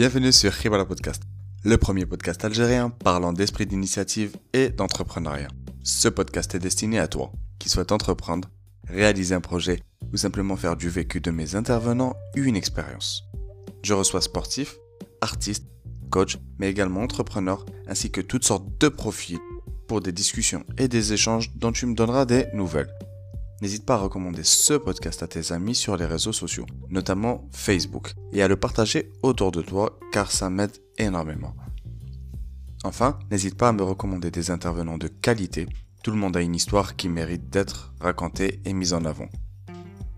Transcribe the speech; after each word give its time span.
Bienvenue 0.00 0.32
sur 0.32 0.50
Ribala 0.50 0.86
Podcast, 0.86 1.24
le 1.62 1.76
premier 1.76 2.06
podcast 2.06 2.42
algérien 2.42 2.88
parlant 2.88 3.34
d'esprit 3.34 3.66
d'initiative 3.66 4.34
et 4.54 4.70
d'entrepreneuriat. 4.70 5.48
Ce 5.82 6.08
podcast 6.08 6.54
est 6.54 6.58
destiné 6.58 6.98
à 6.98 7.06
toi 7.06 7.32
qui 7.58 7.68
souhaite 7.68 7.92
entreprendre, 7.92 8.48
réaliser 8.88 9.34
un 9.34 9.42
projet 9.42 9.82
ou 10.10 10.16
simplement 10.16 10.56
faire 10.56 10.76
du 10.76 10.88
vécu 10.88 11.20
de 11.20 11.30
mes 11.30 11.54
intervenants 11.54 12.14
une 12.34 12.56
expérience. 12.56 13.24
Je 13.82 13.92
reçois 13.92 14.22
sportifs, 14.22 14.78
artistes, 15.20 15.66
coachs, 16.08 16.38
mais 16.58 16.70
également 16.70 17.02
entrepreneurs 17.02 17.66
ainsi 17.86 18.10
que 18.10 18.22
toutes 18.22 18.44
sortes 18.44 18.80
de 18.80 18.88
profils 18.88 19.38
pour 19.86 20.00
des 20.00 20.12
discussions 20.12 20.64
et 20.78 20.88
des 20.88 21.12
échanges 21.12 21.54
dont 21.56 21.72
tu 21.72 21.84
me 21.84 21.94
donneras 21.94 22.24
des 22.24 22.46
nouvelles. 22.54 22.88
N'hésite 23.60 23.84
pas 23.84 23.94
à 23.94 23.98
recommander 23.98 24.42
ce 24.42 24.74
podcast 24.74 25.22
à 25.22 25.26
tes 25.26 25.52
amis 25.52 25.74
sur 25.74 25.96
les 25.96 26.06
réseaux 26.06 26.32
sociaux, 26.32 26.64
notamment 26.88 27.46
Facebook, 27.52 28.14
et 28.32 28.42
à 28.42 28.48
le 28.48 28.56
partager 28.56 29.12
autour 29.22 29.52
de 29.52 29.60
toi 29.60 29.98
car 30.12 30.32
ça 30.32 30.48
m'aide 30.48 30.76
énormément. 30.96 31.54
Enfin, 32.84 33.18
n'hésite 33.30 33.58
pas 33.58 33.68
à 33.68 33.72
me 33.72 33.82
recommander 33.82 34.30
des 34.30 34.50
intervenants 34.50 34.96
de 34.96 35.08
qualité. 35.08 35.66
Tout 36.02 36.10
le 36.10 36.16
monde 36.16 36.36
a 36.38 36.40
une 36.40 36.54
histoire 36.54 36.96
qui 36.96 37.10
mérite 37.10 37.50
d'être 37.50 37.92
racontée 38.00 38.62
et 38.64 38.72
mise 38.72 38.94
en 38.94 39.04
avant. 39.04 39.28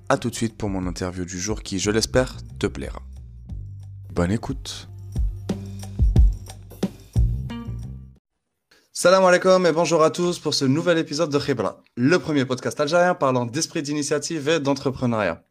A 0.09 0.16
tout 0.16 0.30
de 0.30 0.37
suite 0.37 0.56
pour 0.56 0.68
mon 0.68 0.87
interview 0.87 1.24
du 1.24 1.40
jour 1.40 1.62
qui, 1.62 1.80
je 1.80 1.90
l'espère, 1.90 2.37
te 2.60 2.68
plaira. 2.68 3.02
Bonne 4.15 4.30
écoute 4.30 4.88
Salam 9.02 9.24
alaikum 9.24 9.66
et 9.66 9.73
bonjour 9.73 10.05
à 10.05 10.12
tous 10.12 10.38
pour 10.38 10.55
ce 10.55 10.65
nouvel 10.65 10.97
épisode 10.97 11.29
de 11.29 11.37
Khibra, 11.37 11.83
le 11.97 12.20
premier 12.20 12.45
podcast 12.45 12.79
algérien 12.79 13.16
parlant 13.16 13.47
d'esprit 13.47 13.83
d'initiative 13.83 14.49
et 14.49 14.60
d'entrepreneuriat. 14.60 15.43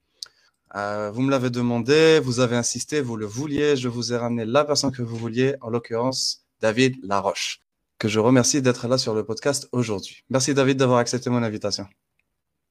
Euh, 0.77 1.11
vous 1.11 1.21
me 1.21 1.29
l'avez 1.29 1.49
demandé, 1.49 2.21
vous 2.23 2.39
avez 2.39 2.55
insisté, 2.55 3.01
vous 3.01 3.17
le 3.17 3.25
vouliez, 3.25 3.75
je 3.75 3.89
vous 3.89 4.13
ai 4.13 4.15
ramené 4.15 4.45
la 4.45 4.63
personne 4.63 4.93
que 4.93 5.01
vous 5.01 5.17
vouliez, 5.17 5.55
en 5.59 5.69
l'occurrence 5.69 6.45
David 6.61 6.95
Laroche, 7.03 7.59
que 7.99 8.07
je 8.07 8.21
remercie 8.21 8.61
d'être 8.61 8.87
là 8.87 8.97
sur 8.97 9.13
le 9.13 9.25
podcast 9.25 9.67
aujourd'hui. 9.73 10.23
Merci 10.29 10.53
David 10.53 10.77
d'avoir 10.77 10.99
accepté 10.99 11.29
mon 11.29 11.43
invitation. 11.43 11.87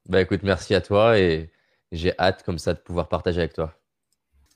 Bah 0.09 0.23
écoute, 0.23 0.41
merci 0.45 0.75
à 0.75 0.81
toi 0.81 1.19
et 1.19 1.53
j'ai 1.93 2.19
hâte 2.19 2.43
comme 2.43 2.59
ça 2.59 2.73
de 2.73 2.79
pouvoir 2.79 3.11
partager 3.11 3.41
avec 3.41 3.53
toi. 3.53 3.75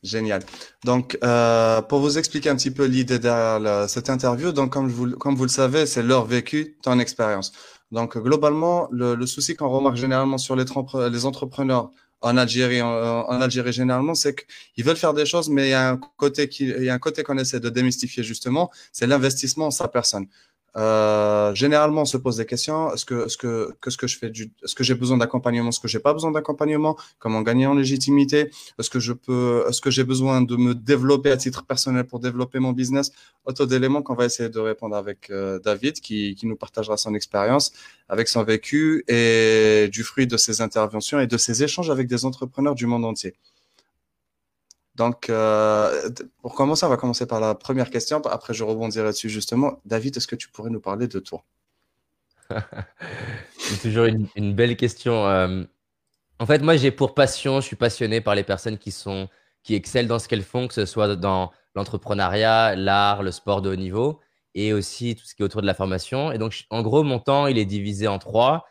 Génial. 0.04 0.42
Donc, 0.84 1.18
euh, 1.24 1.80
pour 1.80 2.00
vous 2.00 2.18
expliquer 2.18 2.50
un 2.50 2.56
petit 2.56 2.70
peu 2.70 2.84
l'idée 2.84 3.18
derrière 3.18 3.88
cette 3.88 4.10
interview, 4.10 4.52
donc 4.52 4.70
comme 4.70 4.88
vous, 4.88 5.12
comme 5.12 5.34
vous 5.34 5.44
le 5.44 5.48
savez, 5.48 5.86
c'est 5.86 6.02
leur 6.02 6.26
vécu, 6.26 6.76
ton 6.82 6.98
expérience. 6.98 7.52
Donc, 7.90 8.18
globalement, 8.18 8.86
le, 8.92 9.14
le 9.14 9.26
souci 9.26 9.56
qu'on 9.56 9.70
remarque 9.70 9.96
généralement 9.96 10.36
sur 10.36 10.56
les, 10.56 10.66
les 11.10 11.24
entrepreneurs 11.24 11.90
en 12.20 12.36
Algérie, 12.36 12.82
en, 12.82 12.88
en 12.88 13.40
Algérie 13.40 13.72
généralement, 13.72 14.14
c'est 14.14 14.34
qu'ils 14.34 14.84
veulent 14.84 14.96
faire 14.96 15.14
des 15.14 15.24
choses, 15.26 15.48
mais 15.48 15.68
il 15.68 15.70
y 15.70 15.74
a 15.74 15.90
un 15.92 15.96
côté 15.96 16.48
qui, 16.50 16.64
il 16.64 16.84
y 16.84 16.90
a 16.90 16.94
un 16.94 16.98
côté 16.98 17.22
qu'on 17.22 17.38
essaie 17.38 17.60
de 17.60 17.70
démystifier 17.70 18.22
justement, 18.22 18.70
c'est 18.92 19.06
l'investissement 19.06 19.66
en 19.66 19.70
sa 19.70 19.88
personne. 19.88 20.26
Euh, 20.76 21.54
généralement, 21.54 22.02
on 22.02 22.04
se 22.04 22.16
pose 22.16 22.36
des 22.36 22.46
questions. 22.46 22.92
Est-ce 22.92 23.04
que, 23.04 23.26
est-ce 23.26 23.36
que, 23.36 23.72
qu'est-ce 23.80 23.96
que 23.96 24.06
je 24.06 24.18
fais 24.18 24.30
du, 24.30 24.52
est-ce 24.62 24.74
que 24.74 24.82
j'ai 24.82 24.94
besoin 24.94 25.16
d'accompagnement? 25.16 25.68
Est-ce 25.68 25.80
que 25.80 25.88
j'ai 25.88 26.00
pas 26.00 26.12
besoin 26.12 26.32
d'accompagnement? 26.32 26.96
Comment 27.18 27.42
gagner 27.42 27.66
en 27.66 27.74
légitimité? 27.74 28.50
Est-ce 28.78 28.90
que 28.90 28.98
je 28.98 29.12
peux, 29.12 29.64
est-ce 29.68 29.80
que 29.80 29.90
j'ai 29.90 30.04
besoin 30.04 30.42
de 30.42 30.56
me 30.56 30.74
développer 30.74 31.30
à 31.30 31.36
titre 31.36 31.64
personnel 31.64 32.04
pour 32.04 32.18
développer 32.18 32.58
mon 32.58 32.72
business? 32.72 33.12
Autant 33.44 33.66
d'éléments 33.66 34.02
qu'on 34.02 34.14
va 34.14 34.24
essayer 34.24 34.48
de 34.48 34.58
répondre 34.58 34.96
avec 34.96 35.30
euh, 35.30 35.60
David, 35.60 36.00
qui, 36.00 36.34
qui 36.34 36.46
nous 36.46 36.56
partagera 36.56 36.96
son 36.96 37.14
expérience, 37.14 37.72
avec 38.08 38.26
son 38.28 38.42
vécu 38.42 39.04
et 39.06 39.88
du 39.92 40.02
fruit 40.02 40.26
de 40.26 40.36
ses 40.36 40.60
interventions 40.60 41.20
et 41.20 41.26
de 41.26 41.36
ses 41.36 41.62
échanges 41.62 41.90
avec 41.90 42.08
des 42.08 42.24
entrepreneurs 42.24 42.74
du 42.74 42.86
monde 42.86 43.04
entier. 43.04 43.34
Donc, 44.94 45.28
euh, 45.28 46.10
pour 46.40 46.54
commencer, 46.54 46.86
on 46.86 46.88
va 46.88 46.96
commencer 46.96 47.26
par 47.26 47.40
la 47.40 47.54
première 47.54 47.90
question. 47.90 48.20
Après, 48.26 48.54
je 48.54 48.62
rebondirai 48.62 49.08
dessus 49.08 49.28
justement. 49.28 49.80
David, 49.84 50.16
est-ce 50.16 50.28
que 50.28 50.36
tu 50.36 50.48
pourrais 50.48 50.70
nous 50.70 50.80
parler 50.80 51.08
de 51.08 51.18
toi? 51.18 51.44
C'est 53.58 53.82
toujours 53.82 54.04
une, 54.04 54.54
belle 54.54 54.76
question. 54.76 55.26
Euh, 55.26 55.64
en 56.38 56.46
fait, 56.46 56.60
moi, 56.60 56.76
j'ai 56.76 56.90
pour 56.90 57.14
passion, 57.14 57.60
je 57.60 57.66
suis 57.66 57.76
passionné 57.76 58.20
par 58.20 58.34
les 58.34 58.44
personnes 58.44 58.78
qui 58.78 58.92
sont 58.92 59.28
qui 59.62 59.74
excellent 59.74 60.08
dans 60.08 60.18
ce 60.18 60.28
qu'elles 60.28 60.42
font, 60.42 60.68
que 60.68 60.74
ce 60.74 60.84
soit 60.84 61.16
dans 61.16 61.50
l'entrepreneuriat, 61.74 62.76
l'art, 62.76 63.22
le 63.22 63.32
sport 63.32 63.62
de 63.62 63.70
haut 63.70 63.76
niveau, 63.76 64.20
et 64.54 64.74
aussi 64.74 65.16
tout 65.16 65.24
ce 65.24 65.34
qui 65.34 65.42
est 65.42 65.44
autour 65.44 65.62
de 65.62 65.66
la 65.66 65.74
formation. 65.74 66.30
Et 66.32 66.38
donc, 66.38 66.64
en 66.70 66.82
gros, 66.82 67.02
mon 67.02 67.18
temps, 67.18 67.46
il 67.46 67.56
est 67.58 67.64
divisé 67.64 68.06
en 68.06 68.18
trois. 68.18 68.66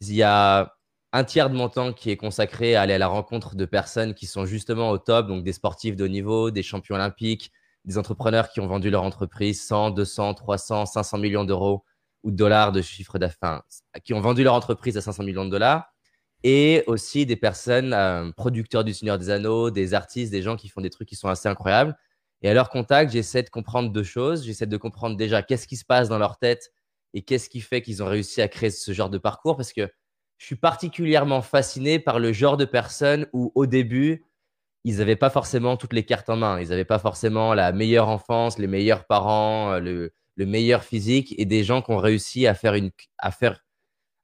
Il 0.00 0.12
y 0.12 0.24
a 0.24 0.74
un 1.12 1.24
tiers 1.24 1.50
de 1.50 1.54
mon 1.54 1.68
temps 1.68 1.92
qui 1.92 2.10
est 2.10 2.16
consacré 2.16 2.74
à 2.74 2.82
aller 2.82 2.94
à 2.94 2.98
la 2.98 3.08
rencontre 3.08 3.54
de 3.54 3.64
personnes 3.66 4.14
qui 4.14 4.26
sont 4.26 4.46
justement 4.46 4.90
au 4.90 4.98
top, 4.98 5.26
donc 5.26 5.44
des 5.44 5.52
sportifs 5.52 5.96
de 5.96 6.04
haut 6.04 6.08
niveau, 6.08 6.50
des 6.50 6.62
champions 6.62 6.94
olympiques, 6.94 7.52
des 7.84 7.98
entrepreneurs 7.98 8.48
qui 8.48 8.60
ont 8.60 8.66
vendu 8.66 8.90
leur 8.90 9.02
entreprise 9.02 9.62
100, 9.62 9.90
200, 9.90 10.34
300, 10.34 10.86
500 10.86 11.18
millions 11.18 11.44
d'euros 11.44 11.84
ou 12.22 12.30
de 12.30 12.36
dollars 12.36 12.72
de 12.72 12.80
chiffre 12.80 13.18
d'affaires, 13.18 13.62
qui 14.04 14.14
ont 14.14 14.20
vendu 14.20 14.44
leur 14.44 14.54
entreprise 14.54 14.96
à 14.96 15.00
500 15.00 15.24
millions 15.24 15.44
de 15.44 15.50
dollars, 15.50 15.92
et 16.44 16.84
aussi 16.86 17.26
des 17.26 17.36
personnes 17.36 17.92
euh, 17.92 18.30
producteurs 18.32 18.84
du 18.84 18.94
Seigneur 18.94 19.18
des 19.18 19.30
Anneaux, 19.30 19.70
des 19.70 19.94
artistes, 19.94 20.32
des 20.32 20.42
gens 20.42 20.56
qui 20.56 20.68
font 20.68 20.80
des 20.80 20.90
trucs 20.90 21.08
qui 21.08 21.16
sont 21.16 21.28
assez 21.28 21.48
incroyables. 21.48 21.96
Et 22.42 22.48
à 22.48 22.54
leur 22.54 22.70
contact, 22.70 23.12
j'essaie 23.12 23.42
de 23.42 23.50
comprendre 23.50 23.90
deux 23.90 24.02
choses. 24.02 24.44
J'essaie 24.44 24.66
de 24.66 24.76
comprendre 24.76 25.16
déjà 25.16 25.42
qu'est-ce 25.42 25.68
qui 25.68 25.76
se 25.76 25.84
passe 25.84 26.08
dans 26.08 26.18
leur 26.18 26.38
tête 26.38 26.72
et 27.14 27.22
qu'est-ce 27.22 27.48
qui 27.48 27.60
fait 27.60 27.82
qu'ils 27.82 28.02
ont 28.02 28.06
réussi 28.06 28.42
à 28.42 28.48
créer 28.48 28.70
ce 28.70 28.92
genre 28.92 29.10
de 29.10 29.18
parcours, 29.18 29.56
parce 29.56 29.72
que 29.72 29.88
je 30.42 30.46
suis 30.46 30.56
particulièrement 30.56 31.40
fasciné 31.40 32.00
par 32.00 32.18
le 32.18 32.32
genre 32.32 32.56
de 32.56 32.64
personnes 32.64 33.28
où, 33.32 33.52
au 33.54 33.64
début, 33.64 34.24
ils 34.82 34.96
n'avaient 34.96 35.14
pas 35.14 35.30
forcément 35.30 35.76
toutes 35.76 35.92
les 35.92 36.04
cartes 36.04 36.28
en 36.28 36.36
main. 36.36 36.58
Ils 36.58 36.70
n'avaient 36.70 36.84
pas 36.84 36.98
forcément 36.98 37.54
la 37.54 37.70
meilleure 37.70 38.08
enfance, 38.08 38.58
les 38.58 38.66
meilleurs 38.66 39.04
parents, 39.04 39.74
euh, 39.74 40.10
le, 40.36 40.46
meilleur 40.46 40.82
physique, 40.82 41.32
et 41.38 41.44
des 41.44 41.62
gens 41.62 41.80
qui 41.80 41.92
ont 41.92 41.96
réussi 41.96 42.48
à 42.48 42.54
faire, 42.54 42.74
une, 42.74 42.90
à, 43.18 43.30
faire, 43.30 43.64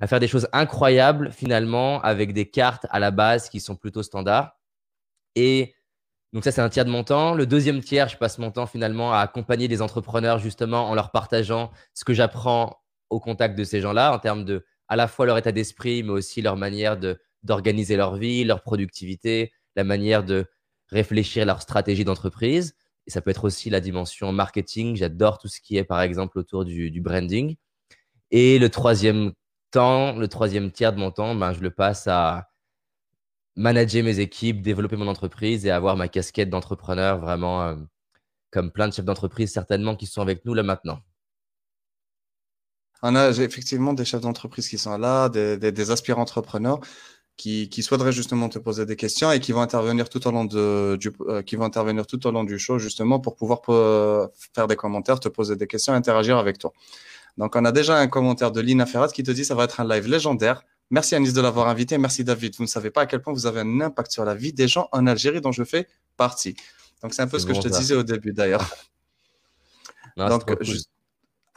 à 0.01 0.09
faire 0.09 0.19
des 0.19 0.27
choses 0.27 0.49
incroyables, 0.53 1.31
finalement, 1.31 2.03
avec 2.03 2.33
des 2.33 2.51
cartes 2.51 2.87
à 2.91 2.99
la 2.99 3.13
base 3.13 3.49
qui 3.49 3.61
sont 3.61 3.77
plutôt 3.77 4.03
standards. 4.03 4.59
Et 5.37 5.77
donc 6.33 6.43
ça, 6.43 6.51
c'est 6.51 6.63
un 6.63 6.69
tiers 6.69 6.85
de 6.85 6.91
mon 6.91 7.05
temps. 7.05 7.35
Le 7.35 7.47
deuxième 7.47 7.81
tiers, 7.81 8.09
je 8.09 8.17
passe 8.17 8.39
mon 8.39 8.51
temps 8.51 8.67
finalement 8.67 9.13
à 9.13 9.21
accompagner 9.21 9.69
des 9.69 9.83
entrepreneurs, 9.83 10.41
justement, 10.41 10.91
en 10.91 10.97
leur 10.97 11.13
partageant 11.13 11.71
ce 11.95 12.05
que 12.05 12.13
j'apprends 12.13 12.83
au 13.09 13.21
contact 13.21 13.57
de 13.57 13.63
ces 13.63 13.81
gens-là 13.81 14.13
en 14.13 14.19
termes 14.19 14.45
de 14.45 14.65
à 14.89 14.97
la 14.97 15.09
fois 15.09 15.27
leur 15.27 15.39
état 15.39 15.53
d'esprit, 15.53 16.03
mais 16.03 16.11
aussi 16.11 16.43
leur 16.43 16.57
manière 16.57 16.99
d'organiser 17.43 17.97
leur 17.97 18.17
vie, 18.17 18.45
leur 18.45 18.63
productivité, 18.63 19.53
la 19.77 19.85
manière 19.85 20.25
de 20.25 20.47
réfléchir 20.89 21.45
leur 21.47 21.63
stratégie 21.63 22.05
d'entreprise. 22.05 22.75
Et 23.07 23.11
ça 23.11 23.21
peut 23.21 23.31
être 23.31 23.45
aussi 23.45 23.71
la 23.71 23.81
dimension 23.81 24.33
marketing. 24.33 24.97
J'adore 24.97 25.39
tout 25.39 25.49
ce 25.49 25.61
qui 25.61 25.77
est, 25.77 25.85
par 25.85 26.01
exemple, 26.03 26.39
autour 26.39 26.65
du, 26.65 27.01
branding. 27.01 27.57
Et 28.31 28.59
le 28.59 28.69
troisième 28.71 29.33
temps, 29.71 30.17
le 30.17 30.29
troisième 30.29 30.71
tiers 30.71 30.93
de 30.93 30.99
mon 30.99 31.11
temps, 31.11 31.35
ben, 31.35 31.53
je 31.53 31.61
le 31.61 31.71
passe 31.71 32.07
à 32.07 32.49
manager 33.57 34.05
mes 34.05 34.21
équipes, 34.21 34.63
développer 34.63 34.97
mon 34.97 35.09
entreprise 35.09 35.67
et 35.67 35.71
avoir 35.71 35.97
ma 35.97 36.09
casquette 36.09 36.51
d'entrepreneur 36.51 37.19
vraiment 37.19 37.63
euh, 37.63 37.77
comme 38.51 38.71
plein 38.71 38.89
de 38.89 38.95
chefs 38.95 39.05
d'entreprise 39.05 39.53
certainement 39.53 39.97
qui 39.97 40.07
sont 40.07 40.23
avec 40.23 40.45
nous 40.45 40.55
là 40.55 40.63
maintenant. 40.63 41.01
On 43.03 43.15
a 43.15 43.31
effectivement 43.31 43.93
des 43.93 44.05
chefs 44.05 44.21
d'entreprise 44.21 44.69
qui 44.69 44.79
sont 44.79 44.97
là, 44.99 45.29
des, 45.29 45.91
aspirants 45.91 46.23
entrepreneurs 46.23 46.81
qui, 47.37 47.83
souhaiteraient 47.83 48.13
justement 48.13 48.49
te 48.49 48.59
poser 48.59 48.85
des 48.87 48.97
questions 48.97 49.31
et 49.31 49.39
qui 49.39 49.53
vont 49.53 49.61
intervenir 49.61 50.09
tout 50.09 50.27
au 50.27 50.33
long 50.33 50.45
de, 50.45 50.97
du, 51.01 51.13
euh, 51.21 51.43
qui 51.43 51.55
vont 51.55 51.65
intervenir 51.65 52.07
tout 52.07 52.27
au 52.27 52.33
long 52.33 52.43
du 52.43 52.59
show 52.59 52.79
justement 52.79 53.21
pour 53.21 53.37
pouvoir 53.37 53.61
faire 54.55 54.67
des 54.67 54.77
commentaires, 54.77 55.21
te 55.21 55.29
poser 55.29 55.55
des 55.55 55.69
questions, 55.69 55.93
interagir 55.93 56.37
avec 56.39 56.59
toi. 56.59 56.73
Donc, 57.37 57.55
on 57.55 57.65
a 57.65 57.71
déjà 57.71 57.97
un 57.97 58.09
commentaire 58.09 58.51
de 58.51 58.61
Lina 58.61 58.85
Ferrat 58.85 59.09
qui 59.09 59.23
te 59.23 59.31
dit 59.31 59.45
ça 59.45 59.55
va 59.55 59.65
être 59.65 59.79
un 59.81 59.89
live 59.89 60.09
légendaire. 60.09 60.65
Merci 60.91 61.15
Anis 61.15 61.33
de 61.33 61.41
l'avoir 61.41 61.69
invité. 61.69 61.97
Merci 61.97 62.25
David. 62.25 62.57
Vous 62.57 62.65
ne 62.65 62.69
savez 62.69 62.91
pas 62.91 63.03
à 63.03 63.07
quel 63.07 63.23
point 63.23 63.33
vous 63.33 63.47
avez 63.47 63.61
un 63.61 63.81
impact 63.81 64.11
sur 64.11 64.25
la 64.25 64.35
vie 64.35 64.53
des 64.53 64.67
gens 64.67 64.89
en 64.91 65.07
Algérie 65.07 65.41
dont 65.41 65.53
je 65.53 65.63
fais 65.63 65.87
partie. 66.17 66.57
Donc, 67.01 67.15
c'est 67.15 67.23
un 67.23 67.29
peu 67.29 67.39
ce 67.39 67.47
que 67.47 67.55
je 67.55 67.61
te 67.61 67.69
disais 67.69 67.95
au 67.95 68.03
début 68.03 68.33
d'ailleurs. 68.33 68.69
Donc, 70.17 70.43
juste, 70.65 70.91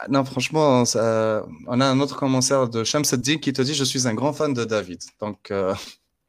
non, 0.08 0.24
franchement, 0.24 0.84
on 0.94 1.80
a 1.80 1.86
un 1.86 2.00
autre 2.00 2.16
commentaire 2.16 2.68
de 2.68 2.84
Shamsuddin 2.84 3.38
qui 3.38 3.52
te 3.52 3.62
dit 3.62 3.74
Je 3.74 3.84
suis 3.84 4.08
un 4.08 4.14
grand 4.14 4.32
fan 4.32 4.52
de 4.52 4.64
David. 4.64 5.00
Donc, 5.20 5.50
euh, 5.50 5.74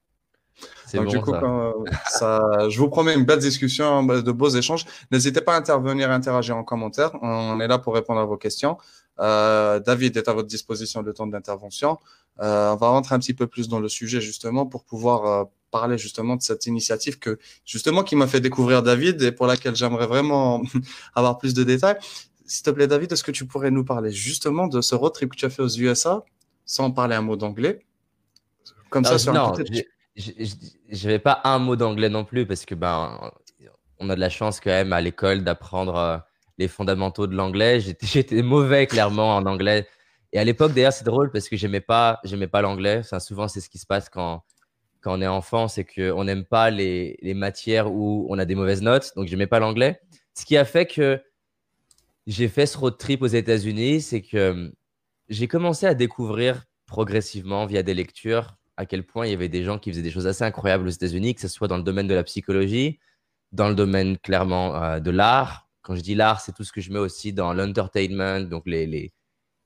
du 0.93 1.19
coup, 1.19 1.33
je 1.33 2.77
vous 2.77 2.89
promets 2.89 3.15
une 3.15 3.25
belle 3.25 3.39
discussion, 3.39 4.03
de 4.03 4.31
beaux 4.31 4.49
échanges. 4.49 4.85
N'hésitez 5.11 5.41
pas 5.41 5.55
à 5.55 5.57
intervenir 5.57 6.09
et 6.09 6.13
interagir 6.13 6.55
en 6.55 6.63
commentaire. 6.63 7.11
On 7.21 7.59
est 7.59 7.67
là 7.67 7.79
pour 7.79 7.95
répondre 7.95 8.19
à 8.19 8.25
vos 8.25 8.37
questions. 8.37 8.77
Euh, 9.19 9.79
David 9.79 10.17
est 10.17 10.27
à 10.27 10.33
votre 10.33 10.47
disposition 10.47 11.01
le 11.01 11.13
temps 11.13 11.27
d'intervention. 11.27 11.99
Euh, 12.41 12.71
on 12.71 12.75
va 12.75 12.89
rentrer 12.89 13.15
un 13.15 13.19
petit 13.19 13.35
peu 13.35 13.47
plus 13.47 13.67
dans 13.67 13.79
le 13.79 13.87
sujet 13.87 14.21
justement 14.21 14.65
pour 14.65 14.83
pouvoir 14.83 15.47
parler 15.69 15.97
justement 15.97 16.35
de 16.35 16.41
cette 16.41 16.65
initiative 16.65 17.19
que 17.19 17.37
justement 17.65 18.03
qui 18.03 18.15
m'a 18.15 18.27
fait 18.27 18.39
découvrir 18.39 18.81
David 18.81 19.21
et 19.21 19.31
pour 19.31 19.47
laquelle 19.47 19.75
j'aimerais 19.75 20.07
vraiment 20.07 20.63
avoir 21.15 21.37
plus 21.37 21.53
de 21.53 21.63
détails. 21.63 21.97
S'il 22.45 22.63
te 22.63 22.69
plaît, 22.69 22.87
David, 22.87 23.11
est-ce 23.11 23.23
que 23.23 23.31
tu 23.31 23.45
pourrais 23.45 23.71
nous 23.71 23.85
parler 23.85 24.11
justement 24.11 24.67
de 24.67 24.81
ce 24.81 24.95
road 24.95 25.13
trip 25.13 25.31
que 25.31 25.37
tu 25.37 25.45
as 25.45 25.49
fait 25.49 25.61
aux 25.61 25.77
USA 25.77 26.23
sans 26.65 26.91
parler 26.91 27.15
un 27.15 27.21
mot 27.21 27.35
d'anglais? 27.35 27.85
Comme 28.89 29.05
ça, 29.05 29.17
sur 29.17 29.33
non, 29.33 29.53
je 30.15 31.07
n'avais 31.07 31.19
pas 31.19 31.41
un 31.43 31.57
mot 31.57 31.75
d'anglais 31.75 32.09
non 32.09 32.25
plus 32.25 32.45
parce 32.45 32.65
que 32.65 32.75
ben, 32.75 33.31
on 33.99 34.09
a 34.09 34.15
de 34.15 34.19
la 34.19 34.29
chance 34.29 34.59
quand 34.59 34.69
même 34.69 34.93
à 34.93 35.01
l'école 35.01 35.43
d'apprendre 35.43 35.95
euh, 35.95 36.17
les 36.57 36.67
fondamentaux 36.67 37.27
de 37.27 37.35
l'anglais. 37.35 37.79
J'étais 38.01 38.41
mauvais 38.41 38.87
clairement 38.87 39.35
en 39.35 39.45
anglais. 39.45 39.87
Et 40.31 40.39
à 40.39 40.43
l'époque, 40.43 40.73
d'ailleurs, 40.73 40.93
c'est 40.93 41.05
drôle 41.05 41.31
parce 41.31 41.47
que 41.47 41.55
j'aimais 41.55 41.81
pas, 41.81 42.19
j'aimais 42.23 42.47
pas 42.47 42.61
l'anglais. 42.61 42.99
Enfin, 42.99 43.19
souvent, 43.19 43.47
c'est 43.47 43.61
ce 43.61 43.69
qui 43.69 43.77
se 43.77 43.85
passe 43.85 44.09
quand, 44.09 44.43
quand 45.01 45.17
on 45.17 45.21
est 45.21 45.27
enfant, 45.27 45.67
c'est 45.67 45.85
qu'on 45.85 46.23
n'aime 46.23 46.45
pas 46.45 46.69
les, 46.69 47.17
les, 47.21 47.33
matières 47.33 47.91
où 47.91 48.25
on 48.29 48.39
a 48.39 48.45
des 48.45 48.55
mauvaises 48.55 48.81
notes. 48.81 49.13
Donc, 49.15 49.27
j'aimais 49.27 49.47
pas 49.47 49.59
l'anglais. 49.59 50.01
Ce 50.33 50.45
qui 50.45 50.57
a 50.57 50.65
fait 50.65 50.87
que 50.87 51.21
j'ai 52.27 52.47
fait 52.47 52.65
ce 52.65 52.77
road 52.77 52.97
trip 52.97 53.21
aux 53.21 53.27
États-Unis, 53.27 54.01
c'est 54.01 54.21
que 54.21 54.51
hum, 54.51 54.73
j'ai 55.29 55.47
commencé 55.47 55.85
à 55.85 55.93
découvrir 55.93 56.65
progressivement 56.85 57.65
via 57.65 57.83
des 57.83 57.93
lectures 57.93 58.57
à 58.77 58.85
quel 58.85 59.05
point 59.05 59.27
il 59.27 59.31
y 59.31 59.33
avait 59.33 59.49
des 59.49 59.63
gens 59.63 59.79
qui 59.79 59.91
faisaient 59.91 60.01
des 60.01 60.11
choses 60.11 60.27
assez 60.27 60.43
incroyables 60.43 60.87
aux 60.87 60.91
États-Unis, 60.91 61.35
que 61.35 61.41
ce 61.41 61.47
soit 61.47 61.67
dans 61.67 61.77
le 61.77 61.83
domaine 61.83 62.07
de 62.07 62.15
la 62.15 62.23
psychologie, 62.23 62.99
dans 63.51 63.69
le 63.69 63.75
domaine 63.75 64.17
clairement 64.17 64.75
euh, 64.75 64.99
de 64.99 65.11
l'art. 65.11 65.67
Quand 65.81 65.95
je 65.95 66.01
dis 66.01 66.15
l'art, 66.15 66.41
c'est 66.41 66.53
tout 66.53 66.63
ce 66.63 66.71
que 66.71 66.81
je 66.81 66.91
mets 66.91 66.99
aussi 66.99 67.33
dans 67.33 67.53
l'entertainment, 67.53 68.41
donc 68.41 68.63
les, 68.65 68.87
les, 68.87 69.13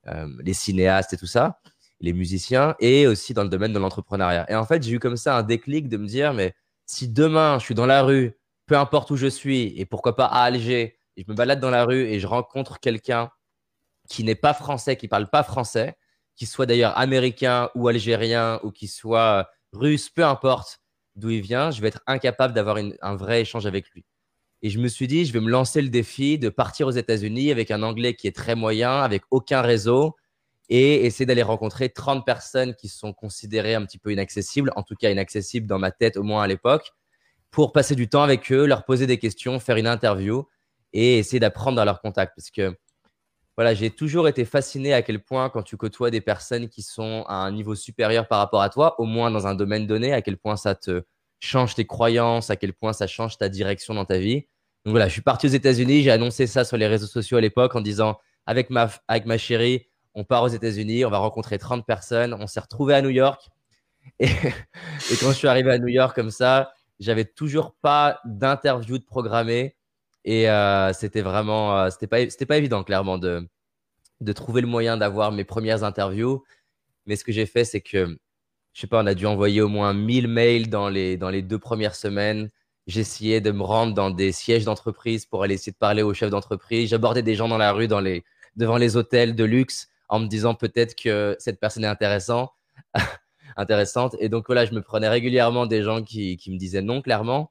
euh, 0.08 0.28
les, 0.44 0.54
cinéastes 0.54 1.14
et 1.14 1.18
tout 1.18 1.28
ça, 1.28 1.60
les 2.02 2.12
musiciens, 2.12 2.76
et 2.80 3.08
aussi 3.08 3.34
dans 3.34 3.44
le 3.44 3.50
domaine 3.50 3.72
de 3.74 3.80
l'entrepreneuriat. 3.80 4.46
Et 4.52 4.56
en 4.56 4.66
fait, 4.66 4.84
j'ai 4.84 4.92
eu 4.92 5.00
comme 5.00 5.18
ça 5.18 5.38
un 5.38 5.44
déclic 5.44 5.88
de 5.90 5.98
me 5.98 6.08
dire, 6.08 6.34
mais 6.34 6.54
si 6.86 7.08
demain 7.08 7.60
je 7.60 7.66
suis 7.66 7.76
dans 7.76 7.86
la 7.86 8.04
rue, 8.04 8.38
peu 8.66 8.78
importe 8.78 9.12
où 9.12 9.16
je 9.16 9.28
suis, 9.28 9.74
et 9.80 9.86
pourquoi 9.86 10.16
pas 10.16 10.26
à 10.26 10.44
Alger, 10.44 10.97
je 11.26 11.32
me 11.32 11.36
balade 11.36 11.60
dans 11.60 11.70
la 11.70 11.86
rue 11.86 12.06
et 12.06 12.20
je 12.20 12.28
rencontre 12.28 12.80
quelqu'un 12.80 13.32
qui 14.10 14.24
n'est 14.24 14.36
pas 14.36 14.54
français, 14.54 14.96
qui 14.96 15.08
parle 15.08 15.30
pas 15.30 15.44
français, 15.44 15.96
qui 16.36 16.46
soit 16.46 16.66
d'ailleurs 16.66 16.98
américain 16.98 17.70
ou 17.76 17.88
algérien 17.88 18.60
ou 18.64 18.72
qui 18.72 18.88
soit 18.88 19.50
russe, 19.74 20.10
peu 20.10 20.24
importe 20.24 20.80
d'où 21.16 21.30
il 21.32 21.42
vient, 21.42 21.72
je 21.72 21.82
vais 21.82 21.88
être 21.88 22.02
incapable 22.06 22.54
d'avoir 22.54 22.78
un 23.02 23.16
vrai 23.16 23.42
échange 23.42 23.66
avec 23.66 23.90
lui. 23.90 24.06
Et 24.62 24.70
je 24.70 24.80
me 24.80 24.88
suis 24.88 25.08
dit, 25.08 25.26
je 25.26 25.34
vais 25.34 25.40
me 25.40 25.50
lancer 25.50 25.82
le 25.82 25.90
défi 25.90 26.40
de 26.40 26.50
partir 26.50 26.88
aux 26.88 26.92
États-Unis 26.92 27.52
avec 27.52 27.72
un 27.72 27.84
anglais 27.84 28.16
qui 28.16 28.28
est 28.28 28.36
très 28.36 28.56
moyen, 28.56 29.02
avec 29.02 29.24
aucun 29.32 29.62
réseau, 29.62 30.16
et 30.70 31.06
essayer 31.06 31.26
d'aller 31.26 31.44
rencontrer 31.44 31.90
30 31.90 32.26
personnes 32.26 32.76
qui 32.76 32.90
sont 32.90 33.14
considérées 33.14 33.76
un 33.76 33.86
petit 33.86 34.00
peu 34.00 34.12
inaccessibles, 34.12 34.72
en 34.76 34.84
tout 34.84 34.96
cas 34.96 35.10
inaccessibles 35.10 35.68
dans 35.68 35.80
ma 35.80 35.92
tête 35.92 36.18
au 36.18 36.24
moins 36.24 36.44
à 36.44 36.48
l'époque, 36.48 36.92
pour 37.52 37.72
passer 37.72 37.96
du 37.96 38.10
temps 38.10 38.24
avec 38.24 38.52
eux, 38.52 38.66
leur 38.66 38.84
poser 38.84 39.08
des 39.08 39.18
questions, 39.18 39.60
faire 39.60 39.78
une 39.78 39.88
interview 39.88 40.46
et 40.94 41.18
essayer 41.18 41.40
d'apprendre 41.40 41.82
à 41.82 41.86
leur 41.86 42.02
contact. 42.02 42.34
Parce 42.36 42.50
que 42.50 42.76
voilà, 43.56 43.74
j'ai 43.74 43.90
toujours 43.90 44.28
été 44.28 44.46
fasciné 44.46 44.94
à 44.94 45.02
quel 45.02 45.24
point, 45.24 45.50
quand 45.50 45.64
tu 45.64 45.78
côtoies 45.78 46.12
des 46.12 46.22
personnes 46.22 46.70
qui 46.70 46.84
sont 46.84 47.26
à 47.28 47.36
un 47.36 47.52
niveau 47.52 47.76
supérieur 47.76 48.28
par 48.28 48.40
rapport 48.40 48.62
à 48.62 48.70
toi, 48.70 49.00
au 49.00 49.06
moins 49.06 49.32
dans 49.32 49.48
un 49.48 49.56
domaine 49.56 49.88
donné, 49.88 50.14
à 50.14 50.22
quel 50.22 50.38
point 50.38 50.58
ça 50.58 50.76
te 50.76 51.04
change 51.40 51.76
tes 51.76 51.86
croyances, 51.86 52.50
à 52.50 52.56
quel 52.56 52.74
point 52.74 52.94
ça 52.94 53.08
change 53.08 53.38
ta 53.38 53.50
direction 53.50 53.94
dans 53.94 54.06
ta 54.06 54.18
vie. 54.18 54.48
Donc 54.86 54.92
voilà, 54.92 55.08
je 55.08 55.14
suis 55.14 55.22
parti 55.22 55.48
aux 55.48 55.50
États-Unis, 55.50 56.04
j'ai 56.04 56.12
annoncé 56.12 56.48
ça 56.48 56.64
sur 56.64 56.78
les 56.78 56.88
réseaux 56.88 57.08
sociaux 57.08 57.38
à 57.38 57.42
l'époque 57.42 57.76
en 57.76 57.82
disant 57.82 58.18
avec 58.46 58.70
ma, 58.70 58.90
avec 59.08 59.26
ma 59.26 59.38
chérie, 59.38 59.88
on 60.18 60.24
part 60.24 60.42
aux 60.42 60.48
États-Unis, 60.48 61.06
on 61.06 61.12
va 61.12 61.20
rencontrer 61.20 61.60
30 61.60 61.86
personnes. 61.86 62.34
On 62.34 62.48
s'est 62.48 62.60
retrouvé 62.60 62.96
à 62.96 63.04
New 63.04 63.12
York. 63.12 63.50
Et, 64.20 64.28
quand 65.22 65.30
je 65.30 65.34
suis 65.34 65.48
arrivé 65.48 65.72
à 65.72 65.78
New 65.78 65.90
York 65.90 66.16
comme 66.16 66.32
ça, 66.32 66.74
j'avais 67.00 67.24
toujours 67.24 67.76
pas 67.84 68.20
d'interview 68.26 68.98
de 68.98 69.04
programmée. 69.04 69.77
Et 70.28 70.50
euh, 70.50 70.92
c'était 70.92 71.22
vraiment, 71.22 71.80
euh, 71.80 71.90
c'était 71.90 72.06
pas, 72.06 72.18
pas 72.48 72.58
évident, 72.58 72.84
clairement, 72.84 73.18
de, 73.18 73.48
de 74.20 74.34
trouver 74.34 74.60
le 74.60 74.68
moyen 74.68 74.98
d'avoir 74.98 75.32
mes 75.32 75.46
premières 75.46 75.86
interviews. 75.86 76.44
Mais 77.06 77.16
ce 77.16 77.24
que 77.24 77.32
j'ai 77.32 77.46
fait, 77.46 77.64
c'est 77.64 77.80
que, 77.80 78.18
je 78.74 78.82
sais 78.82 78.88
pas, 78.88 79.02
on 79.02 79.08
a 79.08 79.14
dû 79.14 79.26
envoyer 79.26 79.62
au 79.62 79.70
moins 79.70 79.94
1000 79.94 80.28
mails 80.28 80.70
dans 80.70 80.90
les, 80.90 81.16
dans 81.16 81.30
les 81.30 81.42
deux 81.42 81.60
premières 81.60 81.96
semaines. 81.96 82.50
J'essayais 82.88 83.40
de 83.40 83.52
me 83.52 83.64
rendre 83.64 83.94
dans 83.94 84.12
des 84.12 84.34
sièges 84.34 84.66
d'entreprise 84.66 85.26
pour 85.26 85.44
aller 85.44 85.54
essayer 85.54 85.72
de 85.72 85.78
parler 85.78 86.02
aux 86.04 86.14
chefs 86.14 86.30
d'entreprise. 86.30 86.90
J'abordais 86.90 87.24
des 87.24 87.36
gens 87.36 87.48
dans 87.48 87.58
la 87.58 87.72
rue, 87.72 87.88
dans 87.88 88.02
les, 88.02 88.26
devant 88.58 88.76
les 88.76 88.98
hôtels 88.98 89.34
de 89.34 89.46
luxe, 89.46 89.88
en 90.10 90.20
me 90.20 90.28
disant 90.28 90.56
peut-être 90.56 90.94
que 91.02 91.38
cette 91.40 91.62
personne 91.62 91.86
est 91.86 91.88
intéressante. 91.88 92.52
intéressante. 93.56 94.18
Et 94.20 94.28
donc 94.28 94.48
voilà, 94.48 94.66
je 94.66 94.74
me 94.74 94.82
prenais 94.82 95.08
régulièrement 95.08 95.68
des 95.68 95.84
gens 95.84 96.04
qui, 96.04 96.36
qui 96.36 96.52
me 96.52 96.58
disaient 96.58 96.82
non, 96.82 97.02
clairement. 97.02 97.50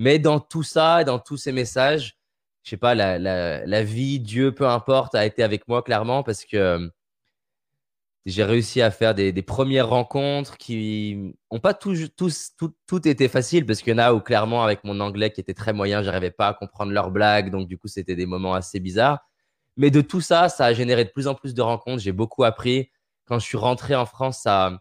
Mais 0.00 0.18
dans 0.18 0.40
tout 0.40 0.62
ça, 0.62 1.04
dans 1.04 1.18
tous 1.18 1.36
ces 1.36 1.52
messages, 1.52 2.16
je 2.62 2.70
sais 2.70 2.78
pas, 2.78 2.94
la, 2.94 3.18
la, 3.18 3.66
la, 3.66 3.82
vie, 3.84 4.18
Dieu, 4.18 4.50
peu 4.54 4.66
importe, 4.66 5.14
a 5.14 5.26
été 5.26 5.42
avec 5.42 5.68
moi 5.68 5.82
clairement 5.82 6.22
parce 6.22 6.46
que 6.46 6.56
euh, 6.56 6.88
j'ai 8.24 8.44
réussi 8.44 8.80
à 8.80 8.90
faire 8.90 9.14
des, 9.14 9.30
des, 9.30 9.42
premières 9.42 9.90
rencontres 9.90 10.56
qui 10.56 11.34
n'ont 11.52 11.60
pas 11.60 11.74
tous, 11.74 12.14
tout, 12.16 12.30
tout 12.86 13.08
été 13.08 13.28
facile 13.28 13.66
parce 13.66 13.82
qu'il 13.82 13.92
y 13.92 13.96
en 13.96 13.98
a 13.98 14.14
où 14.14 14.20
clairement 14.20 14.64
avec 14.64 14.84
mon 14.84 15.00
anglais 15.00 15.32
qui 15.32 15.40
était 15.42 15.52
très 15.52 15.74
moyen, 15.74 16.02
j'arrivais 16.02 16.30
pas 16.30 16.48
à 16.48 16.54
comprendre 16.54 16.92
leurs 16.92 17.10
blagues, 17.10 17.50
donc 17.50 17.68
du 17.68 17.76
coup 17.76 17.88
c'était 17.88 18.16
des 18.16 18.26
moments 18.26 18.54
assez 18.54 18.80
bizarres. 18.80 19.20
Mais 19.76 19.90
de 19.90 20.00
tout 20.00 20.22
ça, 20.22 20.48
ça 20.48 20.64
a 20.64 20.72
généré 20.72 21.04
de 21.04 21.10
plus 21.10 21.26
en 21.28 21.34
plus 21.34 21.52
de 21.52 21.62
rencontres. 21.62 22.02
J'ai 22.02 22.12
beaucoup 22.12 22.44
appris. 22.44 22.90
Quand 23.26 23.38
je 23.38 23.44
suis 23.46 23.58
rentré 23.58 23.94
en 23.94 24.06
France, 24.06 24.40
ça, 24.42 24.80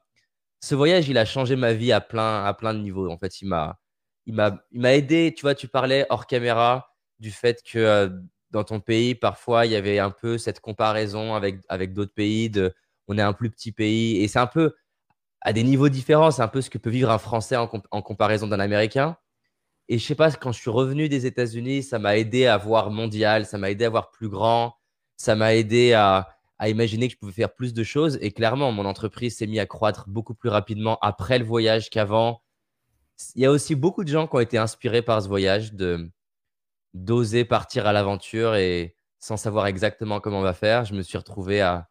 ce 0.62 0.76
voyage, 0.76 1.10
il 1.10 1.18
a 1.18 1.26
changé 1.26 1.58
ma 1.58 1.74
vie 1.74 1.92
à 1.92 2.02
plein, 2.02 2.46
à 2.46 2.54
plein 2.54 2.74
de 2.74 2.80
niveaux. 2.80 3.10
En 3.10 3.18
fait, 3.18 3.42
il 3.42 3.48
m'a, 3.48 3.80
il 4.30 4.36
m'a, 4.36 4.94
aidé. 4.94 5.34
Tu 5.36 5.42
vois, 5.42 5.56
tu 5.56 5.68
parlais 5.68 6.06
hors 6.10 6.28
caméra 6.28 6.94
du 7.20 7.32
fait 7.32 7.64
que 7.64 7.80
euh, 7.80 8.10
dans 8.52 8.64
ton 8.64 8.80
pays, 8.80 9.16
parfois, 9.16 9.66
il 9.66 9.72
y 9.72 9.76
avait 9.76 10.00
un 10.00 10.12
peu 10.12 10.38
cette 10.38 10.60
comparaison 10.60 11.34
avec, 11.34 11.62
avec 11.68 11.94
d'autres 11.94 12.14
pays. 12.14 12.52
On 13.08 13.18
est 13.18 13.22
un 13.24 13.34
plus 13.34 13.50
petit 13.50 13.72
pays 13.72 14.22
et 14.22 14.28
c'est 14.28 14.40
un 14.40 14.48
peu 14.48 14.76
à 15.42 15.52
des 15.52 15.64
niveaux 15.64 15.90
différents. 15.90 16.30
C'est 16.30 16.44
un 16.44 16.48
peu 16.48 16.62
ce 16.62 16.70
que 16.70 16.78
peut 16.78 16.92
vivre 16.92 17.10
un 17.10 17.18
Français 17.18 17.56
en, 17.56 17.68
comparaison 17.68 18.48
d'un 18.48 18.60
Américain. 18.60 19.18
Et 19.88 19.98
je 19.98 20.06
sais 20.06 20.16
pas, 20.16 20.32
quand 20.32 20.52
je 20.52 20.60
suis 20.60 20.70
revenu 20.70 21.10
des 21.10 21.26
États-Unis, 21.26 21.82
ça 21.82 21.98
m'a 21.98 22.16
aidé 22.16 22.46
à 22.46 22.58
voir 22.58 22.92
mondial, 22.92 23.48
ça 23.48 23.58
m'a 23.58 23.72
aidé 23.72 23.86
à 23.86 23.90
voir 23.90 24.12
plus 24.12 24.30
grand, 24.30 24.76
ça 25.18 25.36
m'a 25.36 25.56
aidé 25.56 25.94
à 25.94 26.28
imaginer 26.68 27.08
que 27.08 27.14
je 27.14 27.18
pouvais 27.18 27.32
faire 27.32 27.56
plus 27.56 27.74
de 27.74 27.84
choses. 27.84 28.20
Et 28.22 28.32
clairement, 28.32 28.72
mon 28.72 28.86
entreprise 28.86 29.38
s'est 29.38 29.48
mise 29.48 29.60
à 29.60 29.66
croître 29.66 30.08
beaucoup 30.08 30.36
plus 30.36 30.50
rapidement 30.50 31.00
après 31.02 31.40
le 31.40 31.46
voyage 31.46 31.90
qu'avant 31.90 32.44
il 33.36 33.42
y 33.42 33.46
a 33.46 33.52
aussi 33.52 33.76
beaucoup 33.76 34.04
de 34.04 34.10
gens 34.10 34.28
qui 34.28 34.36
ont 34.36 34.40
été 34.40 34.58
inspirés 34.58 35.02
par 35.02 35.22
ce 35.22 35.28
voyage, 35.28 35.74
de 35.74 36.10
d'oser 36.96 37.46
partir 37.46 37.86
à 37.86 37.94
l'aventure 37.94 38.56
et 38.56 38.96
sans 39.20 39.38
savoir 39.38 39.68
exactement 39.68 40.20
comment 40.20 40.40
on 40.40 40.44
va 40.44 40.54
faire. 40.54 40.86
Je 40.86 40.96
me 40.96 41.04
suis 41.04 41.18
retrouvé 41.18 41.62
à, 41.62 41.90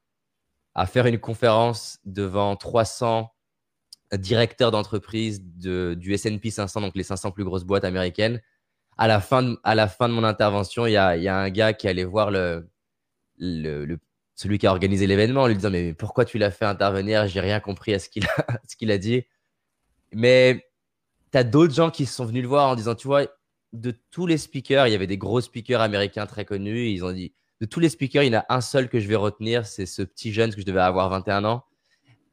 à 0.74 0.86
faire 0.86 1.06
une 1.06 1.20
conférence 1.20 1.98
devant 2.04 2.56
300 2.56 3.32
directeurs 4.14 4.70
d'entreprise 4.70 5.42
de, 5.44 5.94
du 5.94 6.14
S&P 6.14 6.50
500, 6.50 6.80
donc 6.80 6.96
les 6.96 7.02
500 7.02 7.30
plus 7.30 7.44
grosses 7.44 7.64
boîtes 7.64 7.84
américaines. 7.84 8.40
À 8.96 9.06
la 9.06 9.20
fin 9.20 9.42
de, 9.42 9.58
à 9.64 9.74
la 9.74 9.88
fin 9.88 10.08
de 10.08 10.14
mon 10.14 10.24
intervention, 10.24 10.86
il 10.86 10.92
y 10.92 10.96
a, 10.96 11.16
y 11.16 11.28
a 11.28 11.36
un 11.36 11.50
gars 11.50 11.72
qui 11.74 11.88
allait 11.88 12.04
voir 12.04 12.30
le, 12.30 12.68
le 13.38 13.98
celui 14.34 14.58
qui 14.58 14.66
a 14.68 14.70
organisé 14.70 15.06
l'événement 15.08 15.42
en 15.42 15.46
lui 15.48 15.56
disant 15.56 15.70
mais 15.70 15.94
pourquoi 15.94 16.24
tu 16.24 16.38
l'as 16.38 16.52
fait 16.52 16.64
intervenir? 16.64 17.26
J'ai 17.26 17.40
rien 17.40 17.60
compris 17.60 17.92
à 17.94 17.98
ce 17.98 18.08
qu'il 18.08 18.24
a, 18.26 18.46
ce 18.68 18.76
qu'il 18.76 18.90
a 18.90 18.98
dit. 18.98 19.24
Mais 20.12 20.67
tu 21.32 21.38
as 21.38 21.44
d'autres 21.44 21.74
gens 21.74 21.90
qui 21.90 22.06
sont 22.06 22.24
venus 22.24 22.42
le 22.42 22.48
voir 22.48 22.68
en 22.68 22.76
disant, 22.76 22.94
tu 22.94 23.06
vois, 23.06 23.26
de 23.72 23.94
tous 24.10 24.26
les 24.26 24.38
speakers, 24.38 24.86
il 24.86 24.92
y 24.92 24.94
avait 24.94 25.06
des 25.06 25.18
gros 25.18 25.40
speakers 25.40 25.80
américains 25.80 26.26
très 26.26 26.44
connus. 26.44 26.90
Ils 26.90 27.04
ont 27.04 27.12
dit, 27.12 27.32
de 27.60 27.66
tous 27.66 27.80
les 27.80 27.88
speakers, 27.88 28.22
il 28.22 28.32
y 28.32 28.36
en 28.36 28.40
a 28.40 28.46
un 28.48 28.60
seul 28.60 28.88
que 28.88 29.00
je 29.00 29.08
vais 29.08 29.16
retenir, 29.16 29.66
c'est 29.66 29.86
ce 29.86 30.02
petit 30.02 30.32
jeune 30.32 30.54
que 30.54 30.60
je 30.60 30.66
devais 30.66 30.80
avoir 30.80 31.08
21 31.10 31.44
ans. 31.44 31.64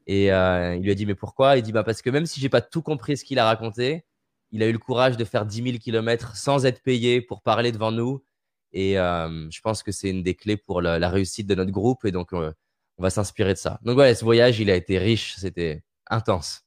Et 0.06 0.32
euh, 0.32 0.76
il 0.76 0.82
lui 0.82 0.90
a 0.92 0.94
dit, 0.94 1.06
mais 1.06 1.14
pourquoi? 1.14 1.56
Il 1.56 1.62
dit, 1.62 1.72
bah, 1.72 1.84
parce 1.84 2.00
que 2.00 2.10
même 2.10 2.26
si 2.26 2.40
j'ai 2.40 2.48
pas 2.48 2.60
tout 2.60 2.82
compris 2.82 3.16
ce 3.16 3.24
qu'il 3.24 3.38
a 3.38 3.44
raconté, 3.44 4.04
il 4.52 4.62
a 4.62 4.66
eu 4.68 4.72
le 4.72 4.78
courage 4.78 5.16
de 5.16 5.24
faire 5.24 5.44
10 5.44 5.62
000 5.62 5.78
km 5.78 6.36
sans 6.36 6.64
être 6.64 6.82
payé 6.82 7.20
pour 7.20 7.42
parler 7.42 7.72
devant 7.72 7.90
nous. 7.90 8.24
Et 8.72 8.98
euh, 8.98 9.48
je 9.50 9.60
pense 9.60 9.82
que 9.82 9.90
c'est 9.90 10.10
une 10.10 10.22
des 10.22 10.34
clés 10.34 10.56
pour 10.56 10.80
la, 10.80 11.08
réussite 11.08 11.46
de 11.48 11.54
notre 11.54 11.72
groupe. 11.72 12.04
Et 12.04 12.12
donc, 12.12 12.32
euh, 12.32 12.52
on 12.98 13.02
va 13.02 13.10
s'inspirer 13.10 13.54
de 13.54 13.58
ça. 13.58 13.80
Donc, 13.82 13.94
voilà, 13.94 14.14
ce 14.14 14.24
voyage, 14.24 14.60
il 14.60 14.70
a 14.70 14.76
été 14.76 14.98
riche, 14.98 15.34
c'était 15.36 15.82
intense. 16.08 16.65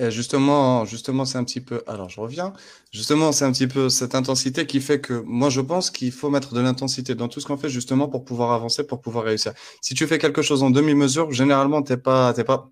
Et 0.00 0.12
justement, 0.12 0.84
justement, 0.84 1.24
c'est 1.24 1.38
un 1.38 1.44
petit 1.44 1.60
peu. 1.60 1.82
Alors, 1.88 2.08
je 2.08 2.20
reviens. 2.20 2.52
Justement, 2.92 3.32
c'est 3.32 3.44
un 3.44 3.50
petit 3.50 3.66
peu 3.66 3.88
cette 3.88 4.14
intensité 4.14 4.64
qui 4.64 4.80
fait 4.80 5.00
que 5.00 5.24
moi, 5.26 5.50
je 5.50 5.60
pense 5.60 5.90
qu'il 5.90 6.12
faut 6.12 6.30
mettre 6.30 6.54
de 6.54 6.60
l'intensité 6.60 7.16
dans 7.16 7.26
tout 7.26 7.40
ce 7.40 7.46
qu'on 7.46 7.56
fait, 7.56 7.68
justement, 7.68 8.08
pour 8.08 8.24
pouvoir 8.24 8.52
avancer, 8.52 8.86
pour 8.86 9.00
pouvoir 9.00 9.24
réussir. 9.24 9.54
Si 9.80 9.94
tu 9.94 10.06
fais 10.06 10.18
quelque 10.18 10.40
chose 10.40 10.62
en 10.62 10.70
demi-mesure, 10.70 11.32
généralement, 11.32 11.82
t'es 11.82 11.96
pas, 11.96 12.32
t'es 12.32 12.44
pas, 12.44 12.70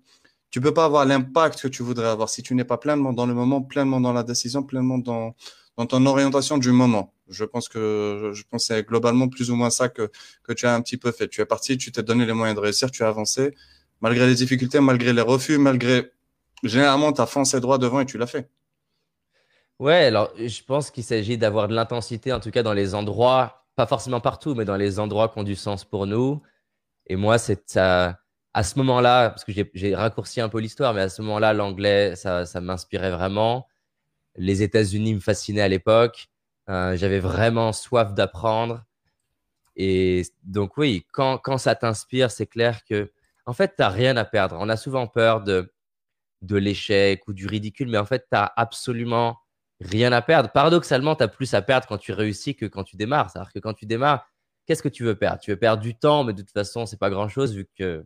tu 0.51 0.61
peux 0.61 0.73
pas 0.73 0.85
avoir 0.85 1.05
l'impact 1.05 1.61
que 1.61 1.67
tu 1.67 1.83
voudrais 1.83 2.07
avoir 2.07 2.29
si 2.29 2.43
tu 2.43 2.55
n'es 2.55 2.63
pas 2.63 2.77
pleinement 2.77 3.11
dans 3.11 3.25
le 3.25 3.33
moment, 3.33 3.61
pleinement 3.61 3.99
dans 3.99 4.13
la 4.13 4.23
décision, 4.23 4.63
pleinement 4.63 4.97
dans, 4.97 5.35
dans 5.75 5.85
ton 5.85 6.05
orientation 6.05 6.57
du 6.57 6.71
moment. 6.71 7.13
Je 7.29 7.43
pense 7.43 7.67
que, 7.67 8.31
je 8.33 8.43
pense 8.49 8.67
c'est 8.67 8.87
globalement 8.87 9.27
plus 9.27 9.51
ou 9.51 9.55
moins 9.55 9.69
ça 9.69 9.89
que, 9.89 10.09
que 10.43 10.53
tu 10.53 10.65
as 10.65 10.73
un 10.73 10.81
petit 10.81 10.95
peu 10.95 11.11
fait. 11.11 11.27
Tu 11.27 11.41
es 11.41 11.45
parti, 11.45 11.77
tu 11.77 11.91
t'es 11.91 12.03
donné 12.03 12.25
les 12.25 12.31
moyens 12.31 12.55
de 12.55 12.61
réussir, 12.61 12.89
tu 12.89 13.03
as 13.03 13.09
avancé, 13.09 13.53
malgré 13.99 14.27
les 14.27 14.35
difficultés, 14.35 14.79
malgré 14.79 15.11
les 15.11 15.21
refus, 15.21 15.57
malgré 15.57 16.11
généralement, 16.63 17.13
tu 17.13 17.21
as 17.21 17.25
foncé 17.27 17.59
droit 17.59 17.77
devant 17.77 17.99
et 17.99 18.05
tu 18.05 18.17
l'as 18.17 18.27
fait. 18.27 18.49
Ouais, 19.79 20.05
alors 20.05 20.31
je 20.37 20.63
pense 20.63 20.89
qu'il 20.91 21.03
s'agit 21.03 21.37
d'avoir 21.37 21.67
de 21.67 21.75
l'intensité, 21.75 22.33
en 22.33 22.39
tout 22.39 22.49
cas 22.51 22.63
dans 22.63 22.73
les 22.73 22.95
endroits, 22.95 23.67
pas 23.75 23.85
forcément 23.85 24.19
partout, 24.19 24.55
mais 24.55 24.65
dans 24.65 24.75
les 24.75 24.99
endroits 24.99 25.29
qui 25.29 25.37
ont 25.39 25.43
du 25.43 25.55
sens 25.55 25.85
pour 25.85 26.07
nous. 26.07 26.41
Et 27.07 27.15
moi, 27.15 27.37
c'est. 27.37 27.77
À 28.53 28.63
ce 28.63 28.79
moment-là, 28.79 29.29
parce 29.29 29.43
que 29.45 29.51
j'ai 29.75 29.95
raccourci 29.95 30.41
un 30.41 30.49
peu 30.49 30.59
l'histoire, 30.59 30.93
mais 30.95 31.01
à 31.01 31.09
ce 31.09 31.21
moment-là, 31.21 31.53
l'anglais, 31.53 32.15
ça, 32.15 32.45
ça 32.47 32.59
m'inspirait 32.61 33.11
vraiment. 33.11 33.67
les 34.35 34.63
États-Unis 34.63 35.15
me 35.15 35.19
fascinaient 35.19 35.61
à 35.61 35.67
l'époque. 35.67 36.29
J'avais 36.67 37.19
vraiment 37.19 37.73
soif 37.73 38.13
d'apprendre. 38.13 38.83
Et 39.75 40.23
donc, 40.43 40.77
oui, 40.77 41.05
quand, 41.11 41.37
quand 41.37 41.57
ça 41.59 41.75
t'inspire, 41.75 42.31
c'est 42.31 42.47
clair 42.47 42.83
que, 42.85 43.11
en 43.45 43.53
fait, 43.53 43.75
tu 43.75 43.81
n'as 43.81 43.89
rien 43.89 44.17
à 44.17 44.25
perdre. 44.25 44.57
On 44.59 44.69
a 44.69 44.77
souvent 44.77 45.07
peur 45.07 45.43
de, 45.43 45.71
de 46.41 46.55
l'échec 46.57 47.27
ou 47.27 47.33
du 47.33 47.47
ridicule, 47.47 47.89
mais 47.89 47.97
en 47.97 48.05
fait, 48.05 48.19
tu 48.19 48.27
n'as 48.33 48.51
absolument 48.55 49.39
rien 49.81 50.11
à 50.11 50.21
perdre. 50.21 50.51
Paradoxalement, 50.51 51.15
tu 51.15 51.23
as 51.23 51.27
plus 51.27 51.53
à 51.53 51.61
perdre 51.61 51.87
quand 51.87 51.97
tu 51.97 52.11
réussis 52.11 52.55
que 52.55 52.65
quand 52.65 52.83
tu 52.83 52.95
démarres. 52.95 53.29
C'est-à-dire 53.29 53.53
que 53.53 53.59
quand 53.59 53.73
tu 53.73 53.85
démarres, 53.85 54.27
qu'est-ce 54.65 54.83
que 54.83 54.89
tu 54.89 55.03
veux 55.03 55.15
perdre? 55.15 55.39
Tu 55.39 55.51
veux 55.51 55.57
perdre 55.57 55.81
du 55.81 55.95
temps, 55.95 56.23
mais 56.23 56.33
de 56.33 56.41
toute 56.41 56.51
façon, 56.51 56.85
c'est 56.85 56.99
pas 56.99 57.09
grand-chose 57.09 57.55
vu 57.55 57.67
que 57.77 58.05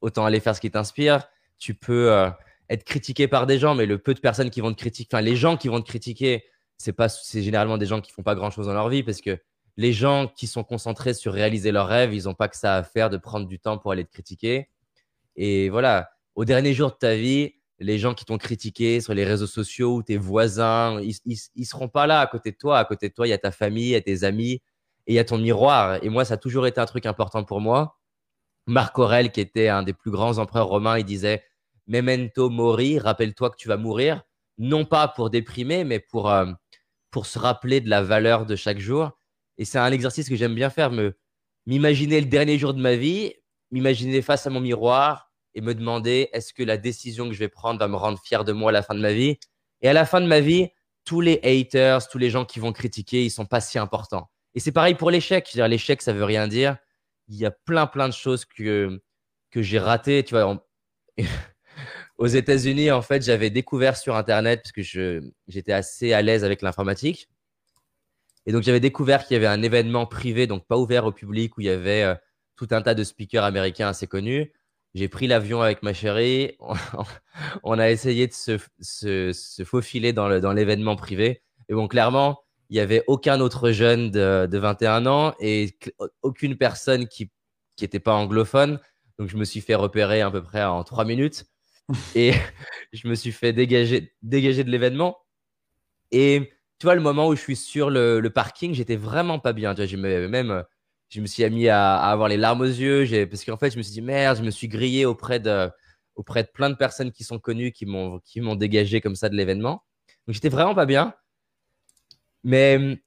autant 0.00 0.24
aller 0.24 0.40
faire 0.40 0.54
ce 0.56 0.60
qui 0.60 0.70
t'inspire. 0.70 1.28
Tu 1.58 1.74
peux 1.74 2.12
euh, 2.12 2.30
être 2.68 2.84
critiqué 2.84 3.28
par 3.28 3.46
des 3.46 3.58
gens, 3.58 3.74
mais 3.74 3.86
le 3.86 3.98
peu 3.98 4.14
de 4.14 4.20
personnes 4.20 4.50
qui 4.50 4.60
vont 4.60 4.72
te 4.72 4.78
critiquer, 4.78 5.08
enfin 5.14 5.22
les 5.22 5.36
gens 5.36 5.56
qui 5.56 5.68
vont 5.68 5.80
te 5.80 5.86
critiquer, 5.86 6.44
c'est 6.78 6.92
pas, 6.92 7.08
c'est 7.08 7.42
généralement 7.42 7.78
des 7.78 7.86
gens 7.86 8.00
qui 8.00 8.12
font 8.12 8.22
pas 8.22 8.34
grand-chose 8.34 8.66
dans 8.66 8.72
leur 8.72 8.88
vie 8.88 9.02
parce 9.02 9.20
que 9.20 9.38
les 9.76 9.92
gens 9.92 10.26
qui 10.28 10.46
sont 10.46 10.64
concentrés 10.64 11.14
sur 11.14 11.32
réaliser 11.32 11.72
leurs 11.72 11.86
rêves, 11.86 12.12
ils 12.12 12.24
n'ont 12.24 12.34
pas 12.34 12.48
que 12.48 12.56
ça 12.56 12.76
à 12.76 12.82
faire 12.82 13.08
de 13.08 13.16
prendre 13.16 13.46
du 13.46 13.58
temps 13.58 13.78
pour 13.78 13.92
aller 13.92 14.04
te 14.04 14.10
critiquer. 14.10 14.68
Et 15.36 15.70
voilà, 15.70 16.10
au 16.34 16.44
dernier 16.44 16.72
jour 16.74 16.90
de 16.90 16.96
ta 16.96 17.14
vie, 17.14 17.54
les 17.78 17.98
gens 17.98 18.14
qui 18.14 18.24
t'ont 18.24 18.38
critiqué 18.38 19.00
sur 19.00 19.14
les 19.14 19.24
réseaux 19.24 19.46
sociaux 19.46 19.96
ou 19.96 20.02
tes 20.02 20.16
voisins, 20.16 21.00
ils, 21.00 21.36
ne 21.56 21.64
seront 21.64 21.88
pas 21.88 22.06
là 22.06 22.20
à 22.20 22.26
côté 22.26 22.52
de 22.52 22.56
toi. 22.56 22.78
À 22.78 22.84
côté 22.84 23.08
de 23.08 23.14
toi, 23.14 23.26
il 23.26 23.30
y 23.30 23.34
a 23.34 23.38
ta 23.38 23.50
famille, 23.50 23.88
il 23.88 23.90
y 23.90 23.96
a 23.96 24.00
tes 24.00 24.24
amis 24.24 24.62
et 25.06 25.12
il 25.12 25.14
y 25.14 25.18
a 25.18 25.24
ton 25.24 25.38
miroir. 25.38 25.98
Et 26.02 26.08
moi, 26.08 26.24
ça 26.24 26.34
a 26.34 26.36
toujours 26.36 26.66
été 26.66 26.80
un 26.80 26.86
truc 26.86 27.06
important 27.06 27.44
pour 27.44 27.60
moi. 27.60 27.98
Marc 28.66 28.98
Aurèle, 28.98 29.32
qui 29.32 29.40
était 29.40 29.68
un 29.68 29.82
des 29.82 29.92
plus 29.92 30.10
grands 30.12 30.38
empereurs 30.38 30.68
romains, 30.68 30.98
il 30.98 31.04
disait 31.04 31.42
Memento 31.88 32.48
mori, 32.48 32.98
rappelle-toi 33.00 33.50
que 33.50 33.56
tu 33.56 33.66
vas 33.66 33.76
mourir, 33.76 34.22
non 34.58 34.84
pas 34.84 35.08
pour 35.08 35.30
déprimer, 35.30 35.82
mais 35.82 35.98
pour, 35.98 36.30
euh, 36.30 36.46
pour 37.10 37.26
se 37.26 37.38
rappeler 37.38 37.80
de 37.80 37.90
la 37.90 38.02
valeur 38.02 38.46
de 38.46 38.54
chaque 38.54 38.78
jour. 38.78 39.10
Et 39.58 39.64
c'est 39.64 39.78
un 39.78 39.90
exercice 39.90 40.28
que 40.28 40.36
j'aime 40.36 40.54
bien 40.54 40.70
faire, 40.70 40.92
m'imaginer 41.66 42.20
le 42.20 42.26
dernier 42.26 42.58
jour 42.58 42.72
de 42.72 42.80
ma 42.80 42.94
vie, 42.94 43.34
m'imaginer 43.72 44.22
face 44.22 44.46
à 44.46 44.50
mon 44.50 44.60
miroir 44.60 45.31
et 45.54 45.60
me 45.60 45.74
demander 45.74 46.28
est-ce 46.32 46.52
que 46.52 46.62
la 46.62 46.76
décision 46.76 47.28
que 47.28 47.34
je 47.34 47.38
vais 47.38 47.48
prendre 47.48 47.78
va 47.78 47.88
me 47.88 47.96
rendre 47.96 48.18
fier 48.22 48.44
de 48.44 48.52
moi 48.52 48.70
à 48.70 48.72
la 48.72 48.82
fin 48.82 48.94
de 48.94 49.00
ma 49.00 49.12
vie? 49.12 49.38
Et 49.80 49.88
à 49.88 49.92
la 49.92 50.06
fin 50.06 50.20
de 50.20 50.26
ma 50.26 50.40
vie, 50.40 50.68
tous 51.04 51.20
les 51.20 51.40
haters, 51.42 52.08
tous 52.08 52.18
les 52.18 52.30
gens 52.30 52.44
qui 52.44 52.60
vont 52.60 52.72
critiquer, 52.72 53.24
ils 53.24 53.30
sont 53.30 53.46
pas 53.46 53.60
si 53.60 53.78
importants. 53.78 54.30
Et 54.54 54.60
c'est 54.60 54.72
pareil 54.72 54.94
pour 54.94 55.10
l'échec. 55.10 55.52
L'échec, 55.54 56.02
ça 56.02 56.12
veut 56.12 56.24
rien 56.24 56.46
dire. 56.46 56.76
Il 57.28 57.36
y 57.36 57.46
a 57.46 57.50
plein, 57.50 57.86
plein 57.86 58.08
de 58.08 58.14
choses 58.14 58.44
que, 58.44 59.00
que 59.50 59.62
j'ai 59.62 59.78
ratées. 59.78 60.24
Tu 60.24 60.34
vois, 60.34 60.62
aux 62.18 62.26
États-Unis, 62.26 62.90
en 62.90 63.02
fait, 63.02 63.22
j'avais 63.22 63.50
découvert 63.50 63.96
sur 63.96 64.16
Internet, 64.16 64.62
parce 64.62 64.72
que 64.72 65.22
j'étais 65.48 65.72
assez 65.72 66.12
à 66.12 66.22
l'aise 66.22 66.44
avec 66.44 66.62
l'informatique. 66.62 67.28
Et 68.46 68.52
donc, 68.52 68.62
j'avais 68.62 68.80
découvert 68.80 69.24
qu'il 69.24 69.34
y 69.34 69.36
avait 69.36 69.46
un 69.46 69.62
événement 69.62 70.06
privé, 70.06 70.46
donc 70.46 70.66
pas 70.66 70.76
ouvert 70.76 71.06
au 71.06 71.12
public, 71.12 71.56
où 71.56 71.60
il 71.60 71.66
y 71.66 71.70
avait 71.70 72.02
euh, 72.02 72.14
tout 72.56 72.68
un 72.72 72.82
tas 72.82 72.94
de 72.94 73.04
speakers 73.04 73.44
américains 73.44 73.88
assez 73.88 74.06
connus. 74.06 74.52
J'ai 74.94 75.08
pris 75.08 75.26
l'avion 75.26 75.62
avec 75.62 75.82
ma 75.82 75.94
chérie. 75.94 76.56
On 77.62 77.78
a 77.78 77.90
essayé 77.90 78.26
de 78.26 78.32
se, 78.32 78.58
se, 78.80 79.32
se 79.32 79.64
faufiler 79.64 80.12
dans 80.12 80.52
l'événement 80.52 80.96
privé. 80.96 81.42
Et 81.68 81.74
bon, 81.74 81.88
clairement, 81.88 82.40
il 82.68 82.74
n'y 82.74 82.80
avait 82.80 83.04
aucun 83.06 83.40
autre 83.40 83.70
jeune 83.70 84.10
de, 84.10 84.46
de 84.50 84.58
21 84.58 85.06
ans 85.06 85.34
et 85.40 85.76
aucune 86.22 86.56
personne 86.56 87.06
qui 87.06 87.30
n'était 87.80 88.00
pas 88.00 88.14
anglophone. 88.14 88.80
Donc, 89.18 89.28
je 89.28 89.36
me 89.36 89.44
suis 89.44 89.60
fait 89.60 89.74
repérer 89.74 90.20
à 90.20 90.30
peu 90.30 90.42
près 90.42 90.64
en 90.64 90.84
trois 90.84 91.04
minutes. 91.04 91.44
et 92.14 92.32
je 92.92 93.08
me 93.08 93.14
suis 93.14 93.32
fait 93.32 93.52
dégager, 93.52 94.14
dégager 94.22 94.64
de 94.64 94.70
l'événement. 94.70 95.18
Et 96.10 96.52
tu 96.78 96.86
vois, 96.86 96.94
le 96.94 97.00
moment 97.00 97.28
où 97.28 97.36
je 97.36 97.40
suis 97.40 97.56
sur 97.56 97.90
le, 97.90 98.20
parking, 98.34 98.74
j'étais 98.74 98.96
vraiment 98.96 99.38
pas 99.38 99.52
bien. 99.52 99.74
Tu 99.74 99.96
vois, 99.96 100.28
même, 100.28 100.64
je 101.12 101.20
me 101.20 101.26
suis 101.26 101.48
mis 101.50 101.68
à, 101.68 101.96
avoir 101.96 102.28
les 102.28 102.38
larmes 102.38 102.62
aux 102.62 102.64
yeux 102.64 103.26
parce 103.26 103.44
qu'en 103.44 103.58
fait, 103.58 103.70
je 103.70 103.76
me 103.76 103.82
suis 103.82 103.92
dit 103.92 104.00
merde, 104.00 104.38
je 104.38 104.42
me 104.42 104.50
suis 104.50 104.66
grillé 104.66 105.04
auprès 105.04 105.40
de, 105.40 105.70
auprès 106.14 106.42
de 106.42 106.48
plein 106.48 106.70
de 106.70 106.74
personnes 106.74 107.12
qui 107.12 107.22
sont 107.22 107.38
connues, 107.38 107.72
qui 107.72 107.84
m'ont, 107.84 108.18
qui 108.20 108.40
m'ont 108.40 108.54
dégagé 108.54 109.02
comme 109.02 109.14
ça 109.14 109.28
de 109.28 109.36
l'événement. 109.36 109.84
Donc, 110.26 110.34
j'étais 110.34 110.48
vraiment 110.48 110.74
pas 110.74 110.86
bien. 110.86 111.14
Mais 112.44 112.98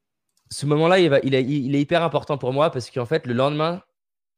ce 0.52 0.68
moment-là, 0.68 1.00
il, 1.00 1.20
il, 1.24 1.34
il, 1.34 1.76
est 1.76 1.82
hyper 1.82 2.04
important 2.04 2.38
pour 2.38 2.54
moi 2.54 2.70
parce 2.70 2.92
qu'en 2.92 3.08
fait, 3.08 3.26
le 3.26 3.34
lendemain, 3.34 3.82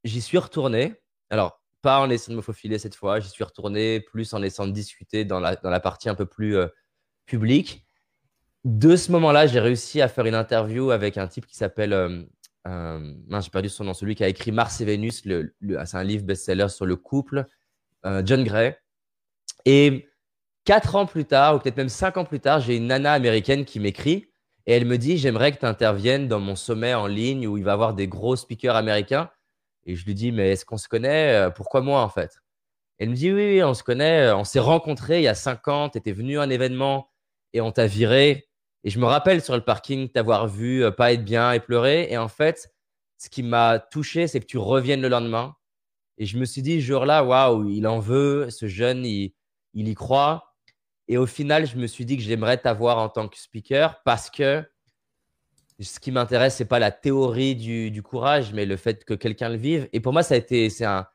j'y 0.06 0.22
suis 0.22 0.38
retourné. 0.38 0.94
Alors, 1.30 1.62
pas 1.82 2.00
en 2.00 2.10
essayant 2.10 2.36
de 2.36 2.38
me 2.38 2.42
faufiler 2.42 2.80
cette 2.80 2.96
fois, 2.96 3.20
j'y 3.20 3.30
suis 3.30 3.44
retourné 3.44 4.00
plus 4.00 4.34
en 4.34 4.42
essayant 4.44 4.68
de 4.68 4.74
discuter 4.74 5.26
dans 5.26 5.42
la, 5.42 5.58
dans 5.58 5.70
la 5.70 5.82
partie 5.82 6.08
un 6.08 6.16
peu 6.16 6.26
plus 6.26 6.56
euh, 6.56 6.68
publique 7.26 7.86
de 8.68 8.98
ce 8.98 9.14
moment-là, 9.14 9.48
j'ai 9.48 9.62
réussi 9.62 10.02
à 10.02 10.10
faire 10.10 10.26
une 10.26 10.36
interview 10.36 10.92
avec 10.92 11.18
un 11.18 11.28
type 11.28 11.46
qui 11.46 11.56
s'appelle. 11.56 11.94
Euh, 11.94 12.24
euh 12.68 13.40
j'ai 13.42 13.50
perdu 13.50 13.70
son 13.70 13.84
nom, 13.86 13.94
celui 13.94 14.16
qui 14.16 14.24
a 14.24 14.28
écrit 14.28 14.52
Mars 14.52 14.82
et 14.82 14.86
Vénus. 14.86 15.26
Le, 15.26 15.54
c'est 15.86 15.98
un 15.98 16.04
livre 16.04 16.24
best-seller 16.24 16.70
sur 16.70 16.86
le 16.86 16.96
couple, 16.96 17.46
euh, 18.06 18.22
John 18.26 18.44
Gray. 18.44 18.76
Et 19.66 20.08
quatre 20.66 20.96
ans 20.96 21.06
plus 21.06 21.26
tard, 21.26 21.56
ou 21.56 21.60
peut-être 21.60 21.78
même 21.78 21.90
cinq 21.90 22.18
ans 22.18 22.26
plus 22.26 22.40
tard, 22.40 22.60
j'ai 22.60 22.78
une 22.78 22.88
nana 22.88 23.14
américaine 23.14 23.66
qui 23.66 23.80
m'écrit 23.80 24.30
et 24.66 24.74
elle 24.74 24.86
me 24.86 24.98
dit 24.98 25.18
J'aimerais 25.18 25.52
que 25.52 25.60
tu 25.60 25.66
interviennes 25.66 26.28
dans 26.28 26.40
mon 26.40 26.56
sommet 26.56 26.94
en 26.94 27.08
ligne 27.08 27.48
où 27.48 27.58
il 27.58 27.64
va 27.64 27.72
y 27.72 27.74
avoir 27.74 27.94
des 27.94 28.08
gros 28.08 28.36
speakers 28.36 28.76
américains. 28.76 29.30
Et 29.86 29.96
je 29.96 30.06
lui 30.06 30.14
dis 30.14 30.32
Mais 30.32 30.52
est-ce 30.52 30.66
qu'on 30.66 30.78
se 30.78 30.88
connaît? 30.88 31.50
Pourquoi 31.56 31.82
moi 31.82 32.02
en 32.02 32.10
fait 32.10 32.40
Elle 33.00 33.10
me 33.10 33.16
dit 33.16 33.32
oui, 33.32 33.56
oui, 33.56 33.64
on 33.64 33.74
se 33.74 33.84
connaît. 33.84 34.32
On 34.32 34.44
s'est 34.44 34.60
rencontrés 34.60 35.20
il 35.20 35.24
y 35.24 35.28
a 35.28 35.36
cinq 35.36 35.68
ans. 35.68 35.90
Tu 35.90 35.98
étais 35.98 36.12
venu 36.12 36.40
à 36.40 36.44
un 36.44 36.50
événement 36.50 37.10
et 37.54 37.62
on 37.62 37.72
t'a 37.72 37.88
viré. 37.88 38.47
Et 38.88 38.90
je 38.90 39.00
me 39.00 39.06
rappelle 39.06 39.44
sur 39.44 39.54
le 39.54 39.60
parking 39.60 40.08
t'avoir 40.08 40.48
vu 40.48 40.82
euh, 40.82 40.92
pas 40.92 41.12
être 41.12 41.26
bien 41.26 41.52
et 41.52 41.60
pleurer. 41.60 42.08
Et 42.10 42.18
en 42.18 42.30
fait, 42.30 42.74
ce 43.18 43.30
qui 43.30 43.44
m'a 43.44 43.80
touché, 43.80 44.28
c'est 44.28 44.40
que 44.40 44.46
tu 44.46 44.58
reviennes 44.58 45.02
le 45.02 45.10
lendemain. 45.10 45.56
Et 46.18 46.26
je 46.26 46.38
me 46.38 46.46
suis 46.46 46.62
dit, 46.62 46.80
ce 46.80 46.86
jour-là, 46.86 47.26
waouh, 47.26 47.68
il 47.68 47.86
en 47.86 48.00
veut, 48.00 48.50
ce 48.50 48.68
jeune, 48.68 49.06
il, 49.06 49.34
y 49.74 49.94
croit. 49.94 50.54
Et 51.10 51.18
au 51.18 51.26
final, 51.26 51.68
je 51.68 51.76
me 51.76 51.86
suis 51.86 52.06
dit 52.06 52.16
que 52.16 52.24
j'aimerais 52.24 52.60
t'avoir 52.60 53.00
en 53.00 53.10
tant 53.10 53.28
que 53.28 53.38
speaker 53.38 54.02
parce 54.06 54.30
que 54.30 54.64
ce 55.82 56.00
qui 56.00 56.12
m'intéresse, 56.12 56.56
c'est 56.56 56.64
pas 56.64 56.80
la 56.80 56.92
théorie 56.92 57.58
du, 57.58 58.02
courage, 58.02 58.54
mais 58.54 58.66
le 58.66 58.78
fait 58.78 59.04
que 59.04 59.16
quelqu'un 59.16 59.50
le 59.50 59.58
vive. 59.58 59.90
Et 59.92 60.00
pour 60.00 60.14
moi, 60.14 60.24
ça 60.24 60.36
a 60.36 60.38
été, 60.38 60.70
c'est 60.70 60.86
un, 60.86 61.06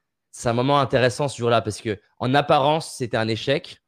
un 0.44 0.52
moment 0.52 0.78
intéressant 0.78 1.26
ce 1.26 1.38
jour-là 1.38 1.62
parce 1.62 1.80
que 1.80 1.98
en 2.18 2.34
apparence, 2.34 2.92
c'était 2.98 3.16
un 3.16 3.28
échec 3.28 3.81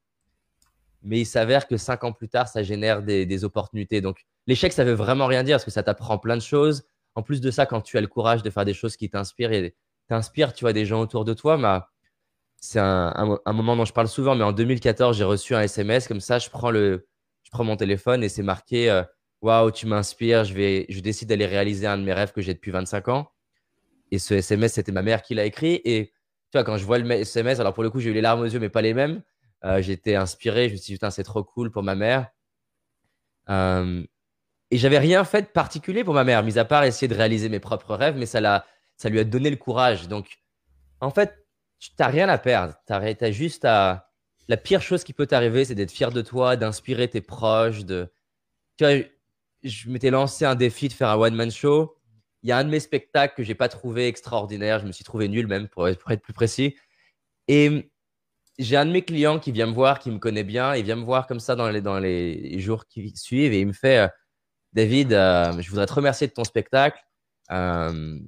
mais 1.04 1.20
il 1.20 1.26
s'avère 1.26 1.68
que 1.68 1.76
cinq 1.76 2.02
ans 2.04 2.12
plus 2.12 2.28
tard, 2.28 2.48
ça 2.48 2.62
génère 2.62 3.02
des, 3.02 3.44
opportunités. 3.44 4.00
Donc, 4.00 4.24
l'échec, 4.46 4.72
ça 4.72 4.84
veut 4.84 4.94
vraiment 4.94 5.26
rien 5.26 5.42
dire 5.42 5.54
parce 5.56 5.64
que 5.64 5.70
ça 5.70 5.82
t'apprend 5.82 6.18
plein 6.18 6.36
de 6.36 6.42
choses. 6.42 6.84
En 7.14 7.22
plus 7.22 7.40
de 7.40 7.50
ça, 7.50 7.66
quand 7.66 7.80
tu 7.80 7.96
as 7.98 8.00
le 8.00 8.06
courage 8.06 8.42
de 8.42 8.50
faire 8.50 8.64
des 8.64 8.74
choses 8.74 8.96
qui 8.96 9.08
t'inspirent 9.10 9.52
et 9.52 9.76
t'inspirent, 10.08 10.52
tu 10.52 10.64
vois, 10.64 10.72
des 10.72 10.86
gens 10.86 11.00
autour 11.00 11.24
de 11.24 11.34
toi, 11.34 11.56
bah, 11.56 11.90
c'est 12.60 12.80
un, 12.80 13.38
moment 13.46 13.76
dont 13.76 13.84
je 13.84 13.92
parle 13.92 14.08
souvent. 14.08 14.34
Mais 14.34 14.44
en 14.44 14.52
2014, 14.52 15.16
j'ai 15.16 15.24
reçu 15.24 15.54
un 15.54 15.60
SMS 15.60 16.08
comme 16.08 16.20
ça. 16.20 16.38
Je 16.38 16.48
prends, 16.48 16.70
le, 16.70 17.06
je 17.42 17.50
prends 17.50 17.64
mon 17.64 17.76
téléphone 17.76 18.24
et 18.24 18.28
c'est 18.28 18.42
marqué 18.42 18.90
euh, 18.90 19.02
Waouh, 19.42 19.70
tu 19.70 19.86
m'inspires. 19.86 20.44
Je, 20.44 20.54
vais, 20.54 20.86
je 20.88 21.00
décide 21.00 21.28
d'aller 21.28 21.44
réaliser 21.44 21.86
un 21.86 21.98
de 21.98 22.02
mes 22.02 22.14
rêves 22.14 22.32
que 22.32 22.40
j'ai 22.40 22.54
depuis 22.54 22.70
25 22.70 23.08
ans. 23.08 23.30
Et 24.10 24.18
ce 24.18 24.32
SMS, 24.32 24.72
c'était 24.72 24.92
ma 24.92 25.02
mère 25.02 25.20
qui 25.22 25.34
l'a 25.34 25.44
écrit. 25.44 25.82
Et 25.84 26.14
tu 26.50 26.58
vois, 26.58 26.64
quand 26.64 26.78
je 26.78 26.84
vois 26.86 26.98
le 26.98 27.10
SMS, 27.10 27.60
alors 27.60 27.74
pour 27.74 27.82
le 27.82 27.90
coup, 27.90 28.00
j'ai 28.00 28.08
eu 28.10 28.14
les 28.14 28.22
larmes 28.22 28.40
aux 28.40 28.46
yeux, 28.46 28.58
mais 28.58 28.70
pas 28.70 28.80
les 28.80 28.94
mêmes. 28.94 29.22
Euh, 29.64 29.80
j'étais 29.80 30.14
inspiré. 30.14 30.68
Je 30.68 30.74
me 30.74 30.76
suis 30.76 30.86
dit, 30.86 30.92
putain, 30.94 31.10
c'est 31.10 31.24
trop 31.24 31.42
cool 31.42 31.70
pour 31.70 31.82
ma 31.82 31.94
mère. 31.94 32.28
Euh, 33.48 34.04
et 34.70 34.78
j'avais 34.78 34.98
rien 34.98 35.24
fait 35.24 35.42
de 35.42 35.46
particulier 35.46 36.04
pour 36.04 36.14
ma 36.14 36.24
mère, 36.24 36.42
mis 36.42 36.58
à 36.58 36.64
part 36.64 36.84
essayer 36.84 37.08
de 37.08 37.14
réaliser 37.14 37.48
mes 37.48 37.60
propres 37.60 37.94
rêves, 37.94 38.16
mais 38.16 38.26
ça, 38.26 38.64
ça 38.96 39.08
lui 39.08 39.20
a 39.20 39.24
donné 39.24 39.50
le 39.50 39.56
courage. 39.56 40.08
Donc, 40.08 40.38
en 41.00 41.10
fait, 41.10 41.46
tu 41.78 41.90
n'as 41.98 42.08
rien 42.08 42.28
à 42.28 42.38
perdre. 42.38 42.74
Tu 42.86 42.92
as, 42.92 43.30
juste 43.30 43.64
à. 43.64 44.10
La 44.48 44.58
pire 44.58 44.82
chose 44.82 45.04
qui 45.04 45.14
peut 45.14 45.26
t'arriver, 45.26 45.64
c'est 45.64 45.74
d'être 45.74 45.90
fier 45.90 46.12
de 46.12 46.20
toi, 46.20 46.56
d'inspirer 46.56 47.08
tes 47.08 47.22
proches. 47.22 47.84
De... 47.84 48.12
Tu 48.76 48.84
vois, 48.84 49.02
je 49.62 49.88
m'étais 49.88 50.10
lancé 50.10 50.44
un 50.44 50.54
défi 50.54 50.88
de 50.88 50.92
faire 50.92 51.08
un 51.08 51.16
one-man 51.16 51.50
show. 51.50 51.96
Il 52.42 52.50
y 52.50 52.52
a 52.52 52.58
un 52.58 52.64
de 52.64 52.68
mes 52.68 52.80
spectacles 52.80 53.34
que 53.34 53.42
j'ai 53.42 53.54
pas 53.54 53.68
trouvé 53.68 54.06
extraordinaire. 54.06 54.80
Je 54.80 54.86
me 54.86 54.92
suis 54.92 55.04
trouvé 55.04 55.28
nul 55.28 55.46
même, 55.46 55.68
pour 55.68 55.88
pour 55.96 56.10
être 56.10 56.20
plus 56.20 56.34
précis. 56.34 56.76
Et 57.48 57.90
j'ai 58.58 58.76
un 58.76 58.86
de 58.86 58.92
mes 58.92 59.02
clients 59.02 59.38
qui 59.38 59.52
vient 59.52 59.66
me 59.66 59.72
voir, 59.72 59.98
qui 59.98 60.10
me 60.10 60.18
connaît 60.18 60.44
bien, 60.44 60.74
il 60.74 60.84
vient 60.84 60.96
me 60.96 61.04
voir 61.04 61.26
comme 61.26 61.40
ça 61.40 61.56
dans 61.56 61.68
les, 61.68 62.58
jours 62.60 62.86
qui 62.86 63.12
suivent 63.16 63.52
et 63.52 63.60
il 63.60 63.66
me 63.66 63.72
fait 63.72 63.98
euh, 63.98 64.08
David, 64.72 65.12
euh, 65.12 65.60
je 65.60 65.68
voudrais 65.70 65.86
te 65.86 65.92
remercier 65.92 66.26
de 66.26 66.32
ton 66.32 66.44
spectacle. 66.44 66.98
Euh, 67.50 68.18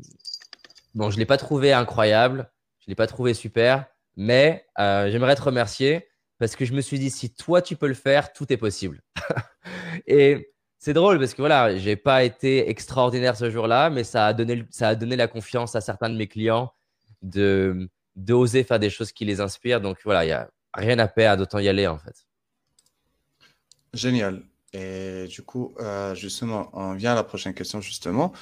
bon, 0.95 1.11
je 1.11 1.16
ne 1.16 1.21
l'ai 1.21 1.26
pas 1.26 1.38
trouvé 1.38 1.73
incroyable, 1.73 2.50
je 2.78 2.85
ne 2.87 2.92
l'ai 2.92 2.95
pas 2.97 3.06
trouvé 3.06 3.35
super, 3.35 3.87
mais 4.16 4.66
j'aimerais 4.76 5.37
te 5.37 5.42
remercier 5.42 6.09
parce 6.38 6.54
que 6.54 6.64
je 6.64 6.73
me 6.73 6.80
suis 6.80 6.99
dit 6.99 7.11
si 7.11 7.35
toi 7.35 7.62
tu 7.62 7.76
peux 7.76 7.88
le 7.88 7.95
faire, 7.95 8.33
tout 8.33 8.52
est 8.52 8.56
possible. 8.56 9.02
et 10.06 10.52
c'est 10.78 10.92
drôle 10.92 11.18
parce 11.18 11.35
que 11.35 11.42
voilà, 11.42 11.76
j'ai 11.76 11.97
pas 11.97 12.25
été 12.25 12.68
extraordinaire 12.68 13.37
ce 13.37 13.50
jour-là, 13.50 13.90
mais 13.90 14.04
ça 14.04 14.26
a 14.26 14.33
donné, 14.33 14.64
ça 14.71 14.88
a 14.88 14.95
donné 14.95 15.16
la 15.16 15.28
confiance 15.28 15.75
à 15.75 15.80
certains 15.80 16.11
de 16.11 16.16
mes 16.16 16.28
clients 16.28 16.73
de 17.23 17.88
d'oser 18.16 18.64
faire 18.64 18.78
des 18.78 18.90
choses 18.90 19.12
qui 19.12 19.25
les 19.25 19.40
inspirent. 19.40 19.80
Donc 19.80 19.99
voilà, 20.04 20.25
il 20.25 20.28
n'y 20.28 20.32
a 20.32 20.49
rien 20.75 20.99
à 20.99 21.08
perdre, 21.08 21.44
d'autant 21.44 21.58
y 21.58 21.68
aller 21.68 21.87
en 21.87 21.99
fait. 21.99 22.26
Génial. 23.94 24.42
Et 24.73 25.26
du 25.28 25.42
coup, 25.42 25.75
euh, 25.80 26.14
justement, 26.14 26.68
on 26.73 26.94
vient 26.94 27.12
à 27.12 27.14
la 27.14 27.25
prochaine 27.25 27.54
question, 27.54 27.80
justement. 27.80 28.32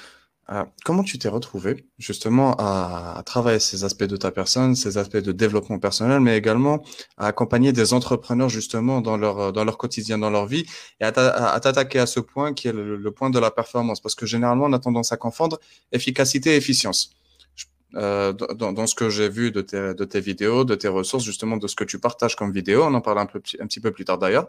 Euh, 0.51 0.63
comment 0.83 1.01
tu 1.01 1.17
t'es 1.17 1.27
retrouvé 1.27 1.87
justement 1.97 2.55
à, 2.59 3.23
travailler 3.25 3.59
ces 3.59 3.83
aspects 3.83 4.03
de 4.03 4.15
ta 4.15 4.31
personne, 4.31 4.75
ces 4.75 4.99
aspects 4.99 5.17
de 5.17 5.31
développement 5.31 5.79
personnel, 5.79 6.19
mais 6.19 6.37
également 6.37 6.83
à 7.17 7.27
accompagner 7.27 7.73
des 7.73 7.93
entrepreneurs 7.93 8.49
justement 8.49 9.01
dans 9.01 9.17
leur, 9.17 9.51
dans 9.53 9.63
leur 9.63 9.77
quotidien, 9.79 10.19
dans 10.19 10.29
leur 10.29 10.45
vie, 10.45 10.65
et 10.99 11.05
à 11.05 11.11
t'attaquer 11.11 11.99
à 11.99 12.05
ce 12.05 12.19
point 12.19 12.53
qui 12.53 12.67
est 12.67 12.73
le, 12.73 13.11
point 13.11 13.31
de 13.31 13.39
la 13.39 13.49
performance? 13.49 14.01
Parce 14.01 14.13
que 14.13 14.27
généralement, 14.27 14.65
on 14.65 14.73
a 14.73 14.79
tendance 14.79 15.11
à 15.11 15.17
confondre 15.17 15.59
efficacité 15.91 16.51
et 16.53 16.57
efficience. 16.57 17.15
Euh, 17.95 18.33
dans, 18.33 18.87
ce 18.87 18.95
que 18.95 19.09
j'ai 19.09 19.29
vu 19.29 19.51
de 19.51 19.61
tes, 19.61 20.19
vidéos, 20.19 20.65
de 20.65 20.75
tes 20.75 20.89
ressources, 20.89 21.23
justement 21.23 21.57
de 21.57 21.67
ce 21.67 21.75
que 21.75 21.85
tu 21.85 21.99
partages 21.99 22.35
comme 22.35 22.51
vidéo, 22.51 22.83
on 22.83 22.93
en 22.93 23.01
parle 23.01 23.19
un, 23.19 23.25
petit 23.25 23.79
peu 23.79 23.91
plus 23.91 24.05
tard 24.05 24.17
d'ailleurs. 24.17 24.47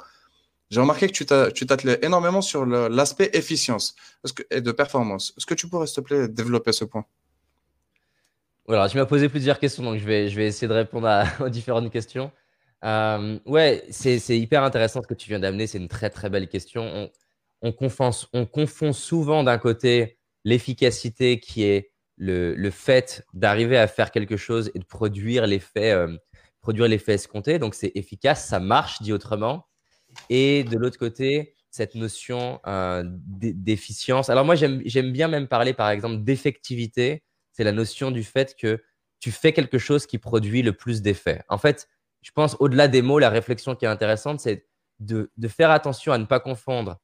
J'ai 0.70 0.80
remarqué 0.80 1.06
que 1.06 1.50
tu 1.50 1.66
t'attelais 1.66 2.00
énormément 2.02 2.42
sur 2.42 2.66
l'aspect 2.66 3.30
efficience 3.34 3.94
et 4.50 4.60
de 4.60 4.72
performance. 4.72 5.32
Est-ce 5.36 5.46
que 5.46 5.54
tu 5.54 5.68
pourrais, 5.68 5.86
s'il 5.86 5.96
te 5.96 6.00
plaît, 6.00 6.28
développer 6.28 6.72
ce 6.72 6.84
point? 6.84 7.04
Voilà, 8.66 8.88
tu 8.88 8.96
m'as 8.96 9.06
posé 9.06 9.28
plusieurs 9.28 9.60
questions, 9.60 9.84
donc 9.84 9.98
je 9.98 10.04
vais, 10.04 10.26
essayer 10.26 10.66
de 10.66 10.72
répondre 10.72 11.06
à, 11.06 11.24
aux 11.40 11.48
différentes 11.48 11.92
questions. 11.92 12.32
Euh, 12.84 13.38
ouais, 13.46 13.84
c'est 13.90 14.18
hyper 14.36 14.64
intéressant 14.64 15.02
ce 15.02 15.06
que 15.06 15.14
tu 15.14 15.28
viens 15.28 15.38
d'amener. 15.38 15.68
C'est 15.68 15.78
une 15.78 15.88
très, 15.88 16.10
très 16.10 16.30
belle 16.30 16.48
question. 16.48 17.10
On 17.62 17.72
confond 17.72 18.92
souvent 18.92 19.44
d'un 19.44 19.58
côté 19.58 20.18
l'efficacité 20.44 21.38
qui 21.38 21.62
est 21.62 21.92
le, 22.16 22.54
le 22.54 22.70
fait 22.70 23.24
d'arriver 23.34 23.76
à 23.76 23.86
faire 23.86 24.10
quelque 24.10 24.36
chose 24.36 24.70
et 24.74 24.78
de 24.78 24.84
produire 24.84 25.46
l'effet 25.46 25.92
euh, 25.92 26.16
produire 26.66 26.88
l'effet 26.88 27.14
escompté. 27.14 27.60
Donc, 27.60 27.76
c'est 27.76 27.92
efficace, 27.94 28.48
ça 28.48 28.58
marche, 28.58 29.00
dit 29.00 29.12
autrement. 29.12 29.68
Et 30.30 30.64
de 30.64 30.76
l'autre 30.76 30.98
côté, 30.98 31.54
cette 31.70 31.94
notion 31.94 32.58
euh, 32.66 33.04
d'efficience. 33.06 34.30
Alors 34.30 34.44
moi, 34.44 34.56
j'aime 34.56 35.12
bien 35.12 35.28
même 35.28 35.46
parler, 35.46 35.74
par 35.74 35.90
exemple, 35.90 36.24
d'effectivité. 36.24 37.22
C'est 37.52 37.62
la 37.62 37.70
notion 37.70 38.10
du 38.10 38.24
fait 38.24 38.56
que 38.56 38.82
tu 39.20 39.30
fais 39.30 39.52
quelque 39.52 39.78
chose 39.78 40.06
qui 40.06 40.18
produit 40.18 40.62
le 40.62 40.72
plus 40.72 41.02
d'effets. 41.02 41.42
En 41.48 41.58
fait, 41.58 41.88
je 42.22 42.32
pense, 42.32 42.56
au-delà 42.58 42.88
des 42.88 43.02
mots, 43.02 43.20
la 43.20 43.30
réflexion 43.30 43.76
qui 43.76 43.84
est 43.84 43.88
intéressante, 43.88 44.40
c'est 44.40 44.66
de, 44.98 45.30
faire 45.48 45.70
attention 45.70 46.12
à 46.12 46.18
ne 46.18 46.24
pas 46.24 46.40
confondre 46.40 46.96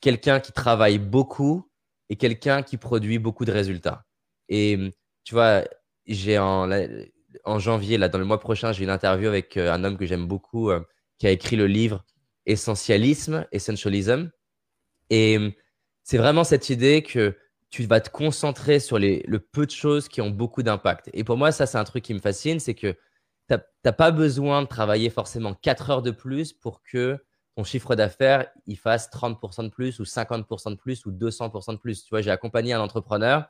quelqu'un 0.00 0.40
qui 0.40 0.52
travaille 0.52 0.98
beaucoup 0.98 1.70
et 2.10 2.16
quelqu'un 2.16 2.62
qui 2.62 2.76
produit 2.76 3.18
beaucoup 3.18 3.46
de 3.46 3.52
résultats. 3.52 4.04
Et 4.48 4.78
tu 5.24 5.34
vois, 5.34 5.64
j'ai 6.06 6.38
en, 6.38 6.70
en 7.44 7.58
janvier, 7.58 7.98
là, 7.98 8.08
dans 8.08 8.18
le 8.18 8.24
mois 8.24 8.40
prochain, 8.40 8.72
j'ai 8.72 8.84
une 8.84 8.90
interview 8.90 9.28
avec 9.28 9.56
euh, 9.56 9.72
un 9.72 9.84
homme 9.84 9.96
que 9.96 10.06
j'aime 10.06 10.26
beaucoup 10.26 10.70
euh, 10.70 10.80
qui 11.18 11.26
a 11.26 11.30
écrit 11.30 11.56
le 11.56 11.66
livre 11.66 12.04
essentialisme, 12.46 13.46
essentialism. 13.52 14.30
Et 15.10 15.36
hum, 15.38 15.52
c'est 16.02 16.18
vraiment 16.18 16.44
cette 16.44 16.70
idée 16.70 17.02
que 17.02 17.36
tu 17.70 17.84
vas 17.84 18.00
te 18.00 18.10
concentrer 18.10 18.78
sur 18.78 18.98
les, 18.98 19.24
le 19.26 19.40
peu 19.40 19.66
de 19.66 19.70
choses 19.70 20.08
qui 20.08 20.20
ont 20.20 20.30
beaucoup 20.30 20.62
d'impact. 20.62 21.10
Et 21.12 21.24
pour 21.24 21.36
moi, 21.36 21.50
ça, 21.50 21.66
c'est 21.66 21.78
un 21.78 21.84
truc 21.84 22.04
qui 22.04 22.14
me 22.14 22.20
fascine, 22.20 22.60
c'est 22.60 22.74
que 22.74 22.96
tu 23.48 23.56
n'as 23.84 23.92
pas 23.92 24.10
besoin 24.10 24.62
de 24.62 24.68
travailler 24.68 25.10
forcément 25.10 25.54
4 25.54 25.90
heures 25.90 26.02
de 26.02 26.10
plus 26.10 26.52
pour 26.52 26.82
que 26.82 27.18
ton 27.56 27.64
chiffre 27.64 27.94
d'affaires, 27.94 28.48
il 28.66 28.76
fasse 28.76 29.10
30% 29.10 29.64
de 29.64 29.68
plus 29.68 30.00
ou 30.00 30.04
50% 30.04 30.70
de 30.70 30.76
plus 30.76 31.04
ou 31.06 31.12
200% 31.12 31.72
de 31.72 31.78
plus. 31.78 32.04
Tu 32.04 32.10
vois, 32.10 32.20
j'ai 32.20 32.30
accompagné 32.30 32.72
un 32.72 32.80
entrepreneur 32.80 33.46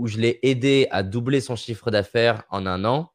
où 0.00 0.06
je 0.06 0.16
l'ai 0.16 0.38
aidé 0.42 0.88
à 0.90 1.02
doubler 1.02 1.42
son 1.42 1.56
chiffre 1.56 1.90
d'affaires 1.90 2.44
en 2.48 2.64
un 2.64 2.86
an. 2.86 3.12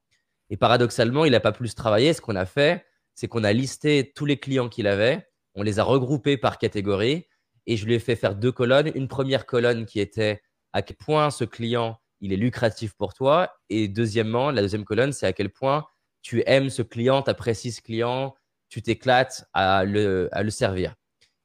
Et 0.51 0.55
paradoxalement, 0.55 1.25
il 1.25 1.31
n'a 1.31 1.39
pas 1.39 1.51
plus 1.51 1.73
travaillé. 1.73 2.13
Ce 2.13 2.21
qu'on 2.21 2.35
a 2.35 2.45
fait, 2.45 2.85
c'est 3.15 3.27
qu'on 3.27 3.43
a 3.43 3.51
listé 3.53 4.11
tous 4.15 4.25
les 4.25 4.37
clients 4.37 4.69
qu'il 4.69 4.85
avait, 4.85 5.27
on 5.55 5.63
les 5.63 5.79
a 5.79 5.83
regroupés 5.83 6.37
par 6.37 6.59
catégorie 6.59 7.25
et 7.65 7.75
je 7.75 7.87
lui 7.87 7.95
ai 7.95 7.99
fait 7.99 8.15
faire 8.15 8.35
deux 8.35 8.51
colonnes. 8.51 8.91
Une 8.93 9.07
première 9.07 9.47
colonne 9.47 9.87
qui 9.87 9.99
était 9.99 10.43
à 10.73 10.83
quel 10.83 10.95
point 10.97 11.31
ce 11.31 11.43
client 11.43 11.97
il 12.21 12.31
est 12.31 12.37
lucratif 12.37 12.93
pour 12.93 13.15
toi 13.15 13.51
et 13.69 13.87
deuxièmement, 13.87 14.51
la 14.51 14.61
deuxième 14.61 14.85
colonne, 14.85 15.11
c'est 15.11 15.25
à 15.25 15.33
quel 15.33 15.49
point 15.49 15.87
tu 16.21 16.43
aimes 16.45 16.69
ce 16.69 16.83
client, 16.83 17.23
tu 17.23 17.31
apprécies 17.31 17.71
ce 17.71 17.81
client, 17.81 18.35
tu 18.69 18.83
t'éclates 18.83 19.45
à 19.53 19.85
le, 19.85 20.29
à 20.33 20.43
le 20.43 20.51
servir. 20.51 20.93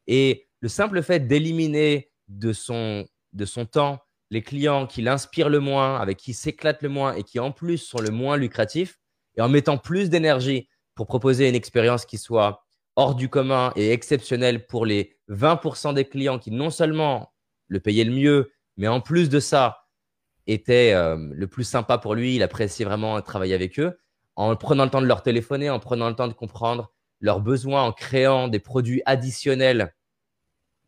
Et 0.07 0.49
le 0.61 0.69
simple 0.69 1.03
fait 1.03 1.21
d'éliminer 1.21 2.11
de 2.29 2.53
son, 2.53 3.07
de 3.33 3.45
son 3.47 3.65
temps 3.65 4.01
les 4.31 4.43
clients 4.43 4.87
qui 4.87 5.03
l'inspirent 5.03 5.49
le 5.49 5.61
moins, 5.61 5.99
avec 5.99 6.19
qui 6.19 6.35
s'éclatent 6.35 6.83
le 6.83 6.89
moins 6.89 7.15
et 7.15 7.23
qui 7.23 7.39
en 7.41 7.53
plus 7.53 7.79
sont 7.79 8.01
le 8.01 8.11
moins 8.11 8.37
lucratifs, 8.37 8.99
et 9.37 9.41
en 9.41 9.49
mettant 9.49 9.79
plus 9.79 10.11
d'énergie 10.11 10.69
pour 10.95 11.07
proposer 11.07 11.49
une 11.49 11.55
expérience 11.55 12.05
qui 12.05 12.19
soit 12.19 12.65
hors 12.97 13.15
du 13.15 13.29
commun 13.29 13.73
et 13.77 13.93
exceptionnelle 13.93 14.67
pour 14.67 14.87
les 14.87 15.17
20% 15.29 15.95
des 15.95 16.05
clients 16.05 16.39
qui 16.39 16.51
non 16.51 16.71
seulement 16.71 17.33
le 17.69 17.81
payaient 17.81 18.05
le 18.05 18.13
mieux, 18.13 18.53
mais 18.77 18.89
en 18.89 19.01
plus 19.01 19.29
de 19.29 19.41
ça, 19.41 19.87
étaient 20.47 20.93
euh, 20.95 21.17
le 21.33 21.47
plus 21.47 21.65
sympa 21.65 21.99
pour 21.99 22.15
lui, 22.15 22.37
il 22.37 22.43
appréciait 22.43 22.85
vraiment 22.85 23.21
travailler 23.23 23.55
avec 23.55 23.79
eux, 23.79 23.99
en 24.37 24.55
prenant 24.57 24.85
le 24.85 24.91
temps 24.91 25.03
de 25.03 25.07
leur 25.07 25.23
téléphoner, 25.23 25.71
en 25.71 25.79
prenant 25.79 26.09
le 26.09 26.17
temps 26.17 26.29
de 26.29 26.33
comprendre 26.33 26.93
leurs 27.21 27.41
besoins, 27.41 27.83
en 27.83 27.93
créant 27.93 28.49
des 28.49 28.59
produits 28.59 29.03
additionnels, 29.07 29.95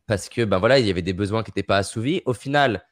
parce 0.05 0.27
que 0.29 0.43
ben 0.43 0.59
voilà, 0.59 0.79
il 0.79 0.87
y 0.87 0.89
avait 0.89 1.01
des 1.01 1.13
besoins 1.13 1.43
qui 1.43 1.51
n'étaient 1.51 1.63
pas 1.63 1.77
assouvis. 1.77 2.21
Au 2.25 2.33
final, 2.33 2.83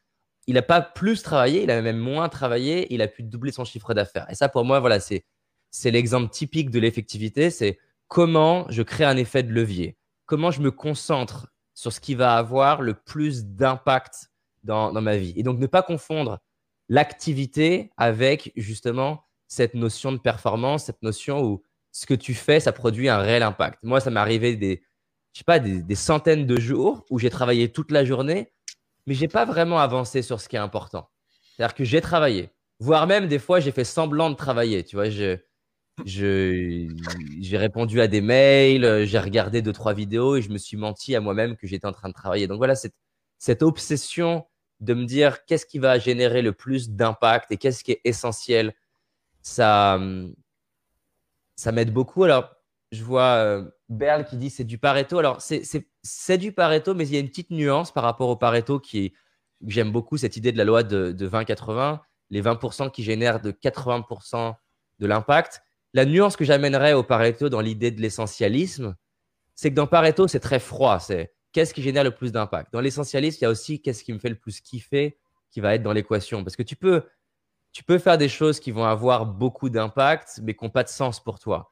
il 0.48 0.56
n'a 0.56 0.62
pas 0.62 0.82
plus 0.82 1.22
travaillé, 1.22 1.64
il 1.64 1.72
a 1.72 1.82
même 1.82 1.98
moins 1.98 2.30
travaillé, 2.30 2.94
il 2.94 3.02
a 3.02 3.08
pu 3.08 3.24
doubler 3.24 3.52
son 3.52 3.66
chiffre 3.66 3.94
d'affaires. 3.94 4.28
Et 4.30 4.36
ça, 4.36 4.50
pour 4.50 4.66
moi, 4.66 4.80
voilà, 4.80 5.00
c'est 5.00 5.26
c'est 5.72 5.92
l'exemple 5.92 6.30
typique 6.30 6.70
de 6.70 6.80
l'effectivité, 6.80 7.50
c'est 7.50 7.80
comment 8.08 8.66
je 8.70 8.84
crée 8.84 9.06
un 9.06 9.16
effet 9.16 9.42
de 9.42 9.54
levier, 9.54 9.98
comment 10.26 10.52
je 10.52 10.62
me 10.62 10.70
concentre 10.70 11.48
sur 11.74 11.94
ce 11.94 12.02
qui 12.02 12.14
va 12.14 12.36
avoir 12.36 12.82
le 12.82 12.94
plus 12.94 13.46
d'impact 13.46 14.30
dans, 14.64 14.92
ma 14.92 15.18
vie. 15.18 15.34
Et 15.38 15.44
donc, 15.44 15.58
ne 15.58 15.66
pas 15.66 15.82
confondre 15.82 16.40
l'activité 16.90 17.92
avec 17.98 18.52
justement 18.56 19.24
cette 19.48 19.74
notion 19.74 20.12
de 20.12 20.18
performance, 20.18 20.86
cette 20.86 21.02
notion 21.02 21.44
où 21.44 21.64
ce 21.92 22.06
que 22.06 22.14
tu 22.14 22.34
fais, 22.34 22.60
ça 22.60 22.72
produit 22.72 23.10
un 23.10 23.18
réel 23.18 23.44
impact. 23.44 23.84
Moi, 23.84 24.00
ça 24.00 24.12
m'est 24.12 24.20
arrivé 24.20 24.56
des, 24.56 24.84
je 25.34 25.40
sais 25.40 25.44
pas, 25.46 25.60
des, 25.60 25.96
centaines 25.96 26.46
de 26.46 26.60
jours 26.60 27.06
où 27.10 27.18
j'ai 27.18 27.30
travaillé 27.30 27.72
toute 27.72 27.92
la 27.92 28.06
journée, 28.06 28.52
mais 29.08 29.14
j'ai 29.14 29.28
pas 29.28 29.46
vraiment 29.46 29.80
avancé 29.80 30.22
sur 30.22 30.40
ce 30.42 30.48
qui 30.50 30.56
est 30.56 30.60
important. 30.60 31.10
C'est-à-dire 31.56 31.76
que 31.76 31.84
j'ai 31.84 32.02
travaillé, 32.02 32.50
voire 32.80 33.08
même 33.08 33.28
des 33.28 33.40
fois, 33.40 33.60
j'ai 33.60 33.72
fait 33.72 33.84
semblant 33.84 34.30
de 34.30 34.36
travailler. 34.36 34.84
Tu 34.84 34.96
vois, 34.96 35.10
j'ai 35.10 35.44
répondu 37.54 38.02
à 38.02 38.08
des 38.08 38.22
mails, 38.22 39.06
j'ai 39.06 39.20
regardé 39.20 39.62
deux, 39.62 39.74
trois 39.74 39.94
vidéos 39.94 40.38
et 40.38 40.42
je 40.42 40.50
me 40.50 40.58
suis 40.58 40.78
menti 40.78 41.16
à 41.16 41.22
moi-même 41.22 41.56
que 41.56 41.68
j'étais 41.68 41.88
en 41.88 41.92
train 41.92 42.10
de 42.10 42.14
travailler. 42.14 42.48
Donc 42.48 42.58
voilà, 42.58 42.76
cette, 42.76 43.64
obsession 43.64 44.46
de 44.80 44.94
me 44.94 45.06
dire 45.06 45.46
qu'est-ce 45.46 45.66
qui 45.66 45.80
va 45.80 46.00
générer 46.00 46.42
le 46.42 46.54
plus 46.54 46.90
d'impact 46.90 47.52
et 47.52 47.58
qu'est-ce 47.58 47.84
qui 47.84 47.92
est 47.92 48.02
essentiel, 48.04 48.74
ça, 49.42 50.00
ça 51.56 51.72
m'aide 51.72 51.94
beaucoup. 51.94 52.24
Alors, 52.24 52.56
je 52.92 53.04
vois 53.04 53.36
euh, 53.36 53.70
Berl 53.90 54.26
qui 54.26 54.38
dit 54.38 54.50
c'est 54.50 54.64
du 54.64 54.78
Pareto. 54.78 55.18
Alors, 55.18 55.42
c'est 55.42 56.38
du 56.38 56.52
Pareto, 56.52 56.94
mais 56.94 57.08
il 57.08 57.14
y 57.14 57.18
a 57.18 57.20
une 57.20 57.30
petite 57.30 57.52
nuance 57.52 57.92
par 57.92 58.04
rapport 58.04 58.30
au 58.30 58.36
Pareto 58.36 58.80
qui 58.80 59.14
j'aime 59.66 59.92
beaucoup, 59.92 60.18
cette 60.18 60.38
idée 60.38 60.52
de 60.52 60.58
la 60.58 60.66
loi 60.66 60.84
de, 60.84 61.12
de 61.12 61.30
20-80, 61.30 62.00
les 62.30 62.42
20% 62.42 62.92
qui 62.92 63.04
génèrent 63.04 63.42
de 63.42 63.52
80% 63.52 64.56
de 65.00 65.08
l'impact 65.08 65.62
la 65.94 66.06
nuance 66.06 66.38
que 66.38 66.46
j'amènerais 66.46 66.94
au 66.94 67.04
Pareto 67.04 67.50
dans 67.50 67.62
l'idée 67.62 67.92
de 67.92 68.02
l'essentialisme, 68.02 68.96
c'est 69.56 69.70
que 69.70 69.76
dans 69.76 69.88
Pareto, 69.88 70.28
c'est 70.28 70.40
très 70.40 70.60
froid. 70.60 71.00
C'est 71.00 71.34
qu'est-ce 71.52 71.74
qui 71.74 71.82
génère 71.82 72.04
le 72.04 72.12
plus 72.12 72.32
d'impact? 72.32 72.72
Dans 72.72 72.82
l'essentialisme, 72.82 73.40
il 73.42 73.44
y 73.44 73.48
a 73.48 73.50
aussi 73.50 73.82
qu'est-ce 73.82 74.04
qui 74.04 74.14
me 74.14 74.20
fait 74.20 74.30
le 74.30 74.40
plus 74.40 74.62
kiffer 74.62 75.18
qui 75.50 75.60
va 75.60 75.76
être 75.76 75.84
dans 75.84 75.94
l'équation? 75.94 76.44
Parce 76.44 76.56
que 76.56 76.64
tu 76.64 76.76
peux, 76.76 77.04
tu 77.74 77.84
peux 77.84 77.98
faire 77.98 78.18
des 78.18 78.30
choses 78.30 78.60
qui 78.60 78.72
vont 78.72 78.86
avoir 78.86 79.26
beaucoup 79.26 79.70
d'impact, 79.70 80.40
mais 80.44 80.56
qui 80.56 80.64
n'ont 80.64 80.72
pas 80.72 80.84
de 80.84 80.90
sens 80.90 81.22
pour 81.22 81.40
toi. 81.40 81.71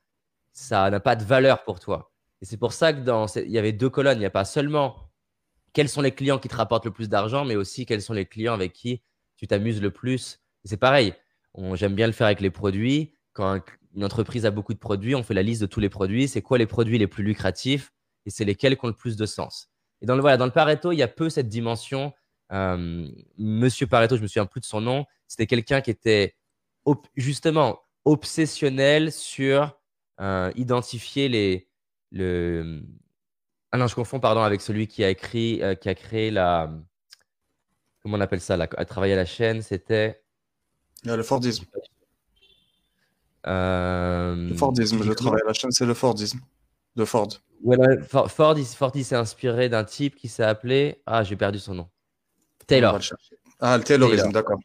Ça 0.60 0.90
n'a 0.90 1.00
pas 1.00 1.16
de 1.16 1.24
valeur 1.24 1.64
pour 1.64 1.80
toi. 1.80 2.12
Et 2.42 2.46
c'est 2.46 2.58
pour 2.58 2.74
ça 2.74 2.92
que 2.92 3.00
dans, 3.00 3.28
il 3.28 3.50
y 3.50 3.58
avait 3.58 3.72
deux 3.72 3.90
colonnes. 3.90 4.18
Il 4.18 4.20
n'y 4.20 4.26
a 4.26 4.30
pas 4.30 4.44
seulement 4.44 4.98
quels 5.72 5.88
sont 5.88 6.02
les 6.02 6.12
clients 6.12 6.38
qui 6.38 6.50
te 6.50 6.56
rapportent 6.56 6.84
le 6.84 6.92
plus 6.92 7.08
d'argent, 7.08 7.46
mais 7.46 7.56
aussi 7.56 7.86
quels 7.86 8.02
sont 8.02 8.14
les 8.14 8.26
clients 8.26 8.54
avec 8.54 8.74
qui 8.74 9.02
tu 9.38 9.48
t'amuses 9.48 9.82
le 9.82 9.90
plus. 9.90 10.42
C'est 10.66 10.78
pareil. 10.78 11.14
J'aime 11.74 11.96
bien 11.96 12.08
le 12.08 12.14
faire 12.14 12.28
avec 12.28 12.42
les 12.42 12.52
produits. 12.52 13.14
Quand 13.32 13.62
une 13.96 14.04
entreprise 14.04 14.46
a 14.46 14.52
beaucoup 14.52 14.74
de 14.74 14.80
produits, 14.80 15.16
on 15.16 15.24
fait 15.24 15.34
la 15.34 15.44
liste 15.44 15.62
de 15.62 15.66
tous 15.66 15.80
les 15.80 15.90
produits, 15.90 16.28
c'est 16.28 16.42
quoi 16.42 16.58
les 16.58 16.68
produits 16.68 16.98
les 16.98 17.08
plus 17.08 17.24
lucratifs 17.24 17.94
et 18.26 18.30
c'est 18.30 18.44
lesquels 18.44 18.78
qui 18.78 18.86
ont 18.86 18.90
le 18.90 18.94
plus 18.94 19.16
de 19.16 19.26
sens. 19.26 19.70
Et 20.02 20.06
dans 20.06 20.16
le, 20.16 20.22
voilà, 20.22 20.36
dans 20.36 20.46
le 20.46 20.52
Pareto, 20.52 20.92
il 20.92 20.98
y 20.98 21.04
a 21.04 21.08
peu 21.08 21.30
cette 21.30 21.48
dimension. 21.48 22.14
Euh, 22.52 23.08
Monsieur 23.38 23.88
Pareto, 23.88 24.18
je 24.18 24.22
me 24.22 24.28
souviens 24.28 24.46
plus 24.46 24.60
de 24.60 24.66
son 24.66 24.82
nom, 24.82 25.06
c'était 25.28 25.48
quelqu'un 25.48 25.80
qui 25.80 25.90
était 25.90 26.36
justement 27.16 27.80
obsessionnel 28.04 29.12
sur 29.14 29.79
euh, 30.20 30.52
identifier 30.56 31.30
les. 31.30 31.68
Le... 32.12 32.82
Ah 33.72 33.78
non, 33.78 33.88
je 33.88 33.96
confonds, 33.96 34.20
pardon, 34.20 34.42
avec 34.42 34.62
celui 34.62 34.88
qui 34.88 35.04
a 35.04 35.10
écrit, 35.10 35.62
euh, 35.62 35.76
qui 35.76 35.90
a 35.90 35.96
créé 35.96 36.32
la. 36.32 36.72
Comment 38.02 38.18
on 38.18 38.22
appelle 38.22 38.42
ça 38.42 38.58
là, 38.58 38.68
À 38.78 38.86
travailler 38.86 39.14
à 39.14 39.18
la 39.18 39.26
chaîne, 39.26 39.62
c'était. 39.62 40.22
Le 41.04 41.24
Fordisme. 41.24 41.66
Euh, 43.48 44.36
le 44.50 44.56
Fordisme, 44.56 45.02
je 45.04 45.14
travaille 45.14 45.42
à 45.44 45.48
la 45.48 45.54
chaîne, 45.54 45.72
c'est 45.72 45.86
le 45.86 45.94
Fordisme. 45.94 46.40
de 46.96 47.06
Ford. 47.06 47.30
Ford, 48.28 48.58
il, 48.58 49.06
s'est 49.06 49.16
inspiré 49.16 49.70
d'un 49.70 49.84
type 49.84 50.16
qui 50.16 50.28
s'est 50.28 50.44
appelé. 50.44 51.02
Ah, 51.06 51.24
j'ai 51.24 51.36
perdu 51.36 51.60
son 51.60 51.76
nom. 51.76 51.90
Taylor. 52.68 53.00
Ah, 53.60 53.78
le 53.78 53.84
Taylorisme, 53.84 54.32
d'accord. 54.32 54.60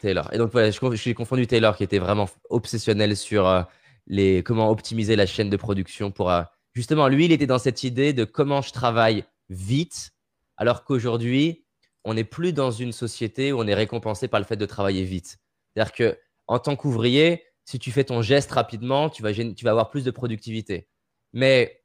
Taylor. 0.00 0.28
Et 0.32 0.38
donc, 0.38 0.50
voilà, 0.52 0.70
je, 0.70 0.96
suis 0.96 1.14
confondu 1.14 1.46
Taylor 1.46 1.76
qui 1.76 1.84
était 1.84 1.98
vraiment 1.98 2.28
obsessionnel 2.50 3.16
sur 3.16 3.46
euh, 3.46 3.62
les, 4.08 4.42
comment 4.42 4.70
optimiser 4.70 5.16
la 5.16 5.26
chaîne 5.26 5.50
de 5.50 5.56
production 5.56 6.10
pour. 6.10 6.30
Euh, 6.30 6.42
justement, 6.74 7.08
lui, 7.08 7.26
il 7.26 7.32
était 7.32 7.46
dans 7.46 7.58
cette 7.58 7.84
idée 7.84 8.12
de 8.12 8.24
comment 8.24 8.62
je 8.62 8.72
travaille 8.72 9.24
vite, 9.48 10.10
alors 10.56 10.84
qu'aujourd'hui, 10.84 11.64
on 12.04 12.14
n'est 12.14 12.24
plus 12.24 12.52
dans 12.52 12.70
une 12.70 12.92
société 12.92 13.52
où 13.52 13.58
on 13.60 13.66
est 13.66 13.74
récompensé 13.74 14.28
par 14.28 14.40
le 14.40 14.46
fait 14.46 14.56
de 14.56 14.66
travailler 14.66 15.04
vite. 15.04 15.38
C'est-à-dire 15.74 15.92
que 15.92 16.18
en 16.46 16.58
tant 16.58 16.76
qu'ouvrier, 16.76 17.44
si 17.64 17.78
tu 17.78 17.92
fais 17.92 18.04
ton 18.04 18.22
geste 18.22 18.50
rapidement, 18.50 19.10
tu 19.10 19.22
vas, 19.22 19.32
tu 19.32 19.64
vas 19.64 19.70
avoir 19.70 19.90
plus 19.90 20.04
de 20.04 20.10
productivité. 20.10 20.88
Mais 21.34 21.82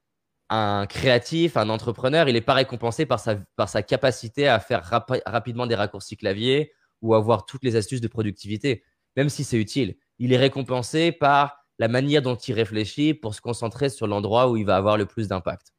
un 0.49 0.85
créatif, 0.87 1.57
un 1.57 1.69
entrepreneur, 1.69 2.29
il 2.29 2.33
n'est 2.33 2.41
pas 2.41 2.53
récompensé 2.53 3.05
par 3.05 3.19
sa, 3.19 3.35
par 3.57 3.67
sa 3.67 3.83
capacité 3.83 4.47
à 4.47 4.59
faire 4.59 4.89
rapidement 5.25 5.67
des 5.67 5.75
raccourcis 5.75 6.15
clavier 6.15 6.71
ou 7.01 7.15
avoir 7.15 7.45
toutes 7.45 7.63
les 7.63 7.75
astuces 7.75 8.01
de 8.01 8.07
productivité, 8.07 8.83
même 9.17 9.29
si 9.29 9.43
c'est 9.43 9.57
utile. 9.57 9.97
Il 10.19 10.31
est 10.31 10.37
récompensé 10.37 11.11
par 11.11 11.62
la 11.79 11.87
manière 11.87 12.21
dont 12.21 12.35
il 12.35 12.53
réfléchit 12.53 13.13
pour 13.13 13.35
se 13.35 13.41
concentrer 13.41 13.89
sur 13.89 14.07
l'endroit 14.07 14.49
où 14.49 14.57
il 14.57 14.65
va 14.65 14.75
avoir 14.75 14.97
le 14.97 15.05
plus 15.05 15.27
d'impact. 15.27 15.73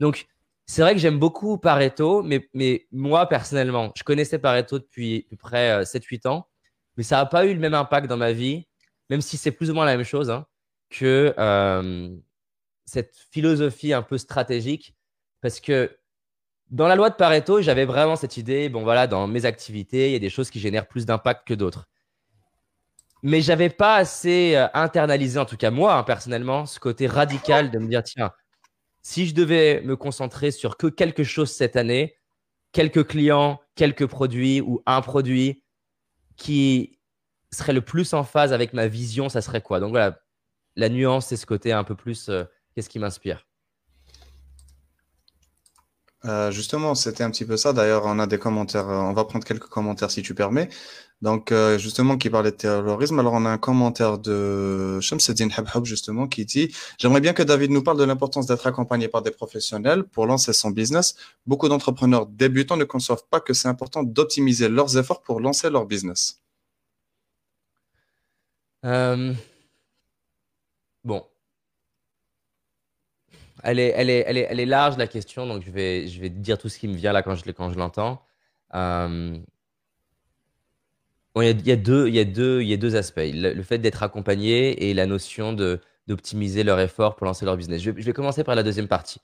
Donc, 0.00 0.26
c'est 0.66 0.82
vrai 0.82 0.94
que 0.94 1.00
j'aime 1.00 1.18
beaucoup 1.18 1.58
Pareto, 1.58 2.22
mais, 2.22 2.86
moi, 2.90 3.28
personnellement, 3.28 3.92
je 3.96 4.02
connaissais 4.02 4.38
Pareto 4.38 4.78
depuis 4.78 5.26
à 5.26 5.30
peu 5.30 5.36
près 5.36 5.82
7-8 5.84 6.26
euh, 6.26 6.30
ans, 6.30 6.48
mais 6.96 7.04
ça 7.04 7.16
n'a 7.16 7.26
pas 7.26 7.46
eu 7.46 7.54
le 7.54 7.60
même 7.60 7.74
impact 7.74 8.08
dans 8.08 8.16
ma 8.16 8.32
vie, 8.32 8.66
même 9.10 9.20
si 9.20 9.36
c'est 9.36 9.52
plus 9.52 9.70
ou 9.70 9.74
moins 9.74 9.84
la 9.84 9.96
même 9.96 10.04
chose, 10.04 10.30
hein, 10.30 10.46
que 10.90 11.34
euh, 11.38 12.16
cette 12.84 13.16
philosophie 13.30 13.92
un 13.92 14.02
peu 14.02 14.18
stratégique. 14.18 14.96
Parce 15.40 15.60
que 15.60 15.96
dans 16.70 16.88
la 16.88 16.96
loi 16.96 17.10
de 17.10 17.14
Pareto, 17.14 17.60
j'avais 17.62 17.84
vraiment 17.84 18.16
cette 18.16 18.36
idée, 18.36 18.68
bon 18.68 18.82
voilà, 18.82 19.06
dans 19.06 19.28
mes 19.28 19.44
activités, 19.44 20.08
il 20.08 20.12
y 20.12 20.16
a 20.16 20.20
des 20.20 20.30
choses 20.30 20.50
qui 20.50 20.58
génèrent 20.58 20.88
plus 20.88 21.06
d'impact 21.06 21.46
que 21.46 21.54
d'autres. 21.54 21.88
Mais 23.22 23.40
j'avais 23.40 23.70
pas 23.70 23.96
assez 23.96 24.54
euh, 24.56 24.68
internalisé, 24.74 25.38
en 25.38 25.46
tout 25.46 25.56
cas 25.56 25.70
moi, 25.70 25.94
hein, 25.96 26.02
personnellement, 26.04 26.66
ce 26.66 26.78
côté 26.78 27.06
radical 27.06 27.70
de 27.70 27.78
me 27.78 27.88
dire, 27.88 28.02
tiens, 28.02 28.32
si 29.02 29.26
je 29.26 29.34
devais 29.34 29.82
me 29.82 29.96
concentrer 29.96 30.50
sur 30.50 30.76
que 30.76 30.86
quelque 30.88 31.24
chose 31.24 31.50
cette 31.50 31.76
année, 31.76 32.16
quelques 32.72 33.06
clients, 33.06 33.60
quelques 33.74 34.06
produits 34.06 34.60
ou 34.60 34.82
un 34.86 35.00
produit 35.00 35.62
qui 36.36 36.98
serait 37.50 37.72
le 37.72 37.82
plus 37.82 38.12
en 38.14 38.24
phase 38.24 38.52
avec 38.52 38.72
ma 38.72 38.88
vision, 38.88 39.28
ça 39.28 39.40
serait 39.40 39.62
quoi? 39.62 39.80
Donc 39.80 39.90
voilà, 39.90 40.20
la 40.76 40.88
nuance, 40.88 41.26
c'est 41.26 41.36
ce 41.36 41.46
côté 41.46 41.72
un 41.72 41.84
peu 41.84 41.94
plus, 41.94 42.28
euh, 42.28 42.44
qu'est-ce 42.74 42.88
qui 42.90 42.98
m'inspire? 42.98 43.46
Euh, 46.26 46.50
justement, 46.50 46.94
c'était 46.94 47.24
un 47.24 47.30
petit 47.30 47.44
peu 47.44 47.56
ça. 47.56 47.72
D'ailleurs, 47.72 48.02
on 48.06 48.18
a 48.18 48.26
des 48.26 48.38
commentaires. 48.38 48.88
Euh, 48.88 48.98
on 48.98 49.12
va 49.12 49.24
prendre 49.24 49.44
quelques 49.44 49.66
commentaires 49.66 50.10
si 50.10 50.22
tu 50.22 50.34
permets. 50.34 50.68
Donc, 51.22 51.50
euh, 51.52 51.78
justement, 51.78 52.18
qui 52.18 52.28
parlait 52.30 52.50
de 52.50 52.56
terrorisme. 52.56 53.18
Alors, 53.18 53.34
on 53.34 53.44
a 53.46 53.50
un 53.50 53.58
commentaire 53.58 54.18
de 54.18 54.98
Shamseddin 55.00 55.48
Habhab, 55.56 55.84
justement, 55.84 56.26
qui 56.26 56.44
dit 56.44 56.74
J'aimerais 56.98 57.20
bien 57.20 57.32
que 57.32 57.42
David 57.42 57.70
nous 57.70 57.82
parle 57.82 57.98
de 57.98 58.04
l'importance 58.04 58.46
d'être 58.46 58.66
accompagné 58.66 59.08
par 59.08 59.22
des 59.22 59.30
professionnels 59.30 60.04
pour 60.04 60.26
lancer 60.26 60.52
son 60.52 60.70
business. 60.70 61.16
Beaucoup 61.46 61.68
d'entrepreneurs 61.68 62.26
débutants 62.26 62.76
ne 62.76 62.84
conçoivent 62.84 63.24
pas 63.30 63.40
que 63.40 63.54
c'est 63.54 63.68
important 63.68 64.02
d'optimiser 64.02 64.68
leurs 64.68 64.98
efforts 64.98 65.22
pour 65.22 65.40
lancer 65.40 65.70
leur 65.70 65.86
business. 65.86 66.40
Elle 73.66 74.10
est, 74.10 74.66
large 74.66 74.96
la 74.96 75.06
question, 75.06 75.46
donc 75.46 75.64
je 75.64 75.70
vais, 75.70 76.06
vais 76.06 76.28
dire 76.28 76.56
tout 76.58 76.68
ce 76.68 76.78
qui 76.78 76.86
me 76.86 76.94
vient 76.94 77.12
là 77.12 77.22
quand 77.22 77.34
je, 77.34 77.78
l'entends. 77.78 78.22
Il, 78.72 79.42
y 81.34 81.72
a, 81.72 81.76
deux, 81.76 82.96
aspects. 82.96 83.20
Le, 83.34 83.62
fait 83.62 83.78
d'être 83.78 84.02
accompagné 84.02 84.88
et 84.88 84.94
la 84.94 85.06
notion 85.06 85.52
d'optimiser 85.52 86.62
leur 86.62 86.78
effort 86.78 87.16
pour 87.16 87.26
lancer 87.26 87.44
leur 87.44 87.56
business. 87.56 87.82
Je, 87.82 87.90
je, 87.96 88.04
vais 88.04 88.12
commencer 88.12 88.44
par 88.44 88.54
la 88.54 88.62
deuxième 88.62 88.88
partie. 88.88 89.20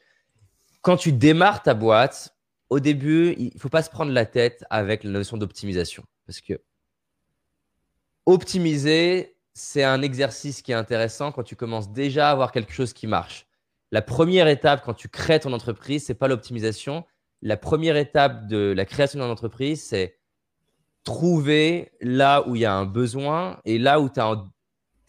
Quand 0.81 0.97
tu 0.97 1.13
démarres 1.13 1.63
ta 1.63 1.75
boîte, 1.75 2.35
au 2.69 2.81
début, 2.81 3.35
il 3.39 3.53
ne 3.55 3.61
faut 3.61 3.69
pas 3.69 3.83
se 3.83 3.91
prendre 3.91 4.11
la 4.11 4.27
tête 4.27 4.65
avec 4.71 5.05
la 5.05 5.11
notion 5.11 5.37
d'optimisation. 5.37 6.05
Parce 6.27 6.41
que 6.41 6.61
optimiser, 8.27 9.37
c'est 9.55 9.85
un 9.85 10.03
exercice 10.03 10.63
qui 10.63 10.73
est 10.73 10.77
intéressant 10.77 11.31
quand 11.31 11.45
tu 11.45 11.55
commences 11.55 11.93
déjà 11.93 12.29
à 12.29 12.33
avoir 12.33 12.51
quelque 12.51 12.73
chose 12.73 12.93
qui 12.93 13.07
marche 13.07 13.47
la 13.93 14.01
première 14.01 14.49
étape 14.49 14.83
quand 14.85 14.95
tu 14.95 15.09
crées 15.09 15.39
ton 15.39 15.53
entreprise, 15.53 16.05
c'est 16.07 16.15
pas 16.15 16.27
l'optimisation. 16.27 17.05
La 17.43 17.59
première 17.59 17.97
étape 17.97 18.47
de 18.47 18.73
la 18.75 18.87
création 18.87 19.21
d'une 19.21 19.31
entreprise, 19.31 19.85
c'est 19.85 20.19
trouver 21.05 21.93
là 22.01 22.49
où 22.49 22.57
il 22.57 22.63
y 22.63 22.65
a 22.65 22.75
un 22.75 22.87
besoin 22.87 23.61
et 23.67 23.79
là 23.79 24.01
où 24.01 24.09
tu 24.09 24.21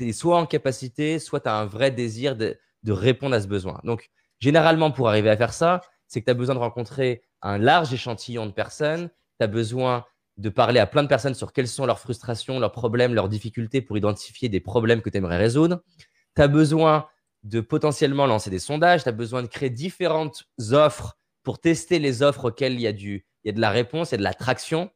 es 0.05 0.11
soit 0.11 0.37
en 0.37 0.45
capacité, 0.45 1.17
soit 1.19 1.39
tu 1.39 1.49
as 1.49 1.55
un 1.55 1.65
vrai 1.65 1.91
désir 1.91 2.35
de, 2.35 2.59
répondre 2.85 3.33
à 3.33 3.41
ce 3.41 3.47
besoin. 3.47 3.79
Donc, 3.85 4.09
généralement, 4.39 4.91
pour 4.91 5.07
arriver 5.07 5.29
à 5.29 5.37
faire 5.37 5.53
ça, 5.53 5.79
c'est 6.07 6.19
que 6.19 6.25
tu 6.25 6.31
as 6.31 6.35
besoin 6.35 6.55
de 6.55 6.59
rencontrer 6.59 7.23
un 7.41 7.57
large 7.57 7.93
échantillon 7.93 8.45
de 8.47 8.51
personnes. 8.51 9.09
Tu 9.39 9.45
as 9.45 9.47
besoin 9.47 10.03
de 10.35 10.49
parler 10.49 10.81
à 10.81 10.87
plein 10.87 11.03
de 11.03 11.07
personnes 11.07 11.35
sur 11.35 11.53
quelles 11.53 11.69
sont 11.69 11.85
leurs 11.85 11.99
frustrations, 11.99 12.59
leurs 12.59 12.73
problèmes, 12.73 13.13
leurs 13.13 13.29
difficultés 13.29 13.81
pour 13.81 13.95
identifier 13.95 14.49
des 14.49 14.59
problèmes 14.59 15.01
que 15.01 15.09
tu 15.09 15.17
aimerais 15.17 15.37
résoudre. 15.37 15.81
Tu 16.35 16.41
as 16.41 16.49
besoin 16.49 17.07
de 17.43 17.59
potentiellement 17.59 18.25
lancer 18.25 18.49
des 18.49 18.59
sondages, 18.59 19.03
tu 19.03 19.09
as 19.09 19.13
besoin 19.13 19.41
de 19.41 19.47
créer 19.47 19.69
différentes 19.69 20.45
offres 20.71 21.17
pour 21.43 21.59
tester 21.59 21.99
les 21.99 22.23
offres 22.23 22.45
auxquelles 22.45 22.73
il 22.73 22.81
y 22.81 22.87
a, 22.87 22.93
du, 22.93 23.25
il 23.43 23.47
y 23.47 23.49
a 23.49 23.53
de 23.53 23.61
la 23.61 23.69
réponse, 23.69 24.09
il 24.09 24.13
y 24.13 24.15
a 24.15 24.17
de 24.19 24.23
la 24.23 24.33
traction. 24.33 24.89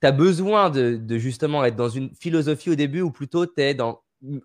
Tu 0.00 0.06
as 0.06 0.12
besoin 0.12 0.70
de, 0.70 1.18
justement 1.18 1.64
être 1.64 1.76
dans 1.76 1.88
une 1.88 2.14
philosophie 2.14 2.70
au 2.70 2.74
début 2.74 3.02
ou 3.02 3.10
plutôt 3.10 3.46
tu 3.46 3.60
es 3.60 3.74
dans 3.74 4.00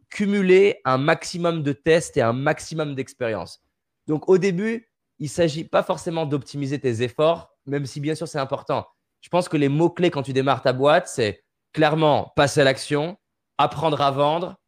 cumuler 0.10 0.82
un 0.84 0.98
maximum 0.98 1.64
de 1.64 1.72
tests 1.72 2.18
et 2.18 2.22
un 2.22 2.34
maximum 2.34 2.96
d'expérience. 2.96 3.62
Donc 4.08 4.28
au 4.28 4.38
début, 4.38 4.90
il 5.20 5.26
ne 5.26 5.30
s'agit 5.30 5.64
pas 5.64 5.84
forcément 5.84 6.26
d'optimiser 6.26 6.80
tes 6.80 7.02
efforts, 7.02 7.56
même 7.66 7.86
si 7.86 8.02
bien 8.02 8.16
sûr 8.16 8.28
c'est 8.28 8.40
important. 8.40 8.86
Je 9.22 9.30
pense 9.30 9.48
que 9.48 9.56
les 9.56 9.70
mots-clés 9.70 10.12
quand 10.12 10.24
tu 10.24 10.34
démarres 10.34 10.62
ta 10.62 10.74
boîte, 10.74 11.08
c'est 11.08 11.44
clairement 11.72 12.34
passer 12.36 12.62
à 12.62 12.64
l'action, 12.66 13.18
apprendre 13.58 14.02
à 14.02 14.12
vendre, 14.12 14.59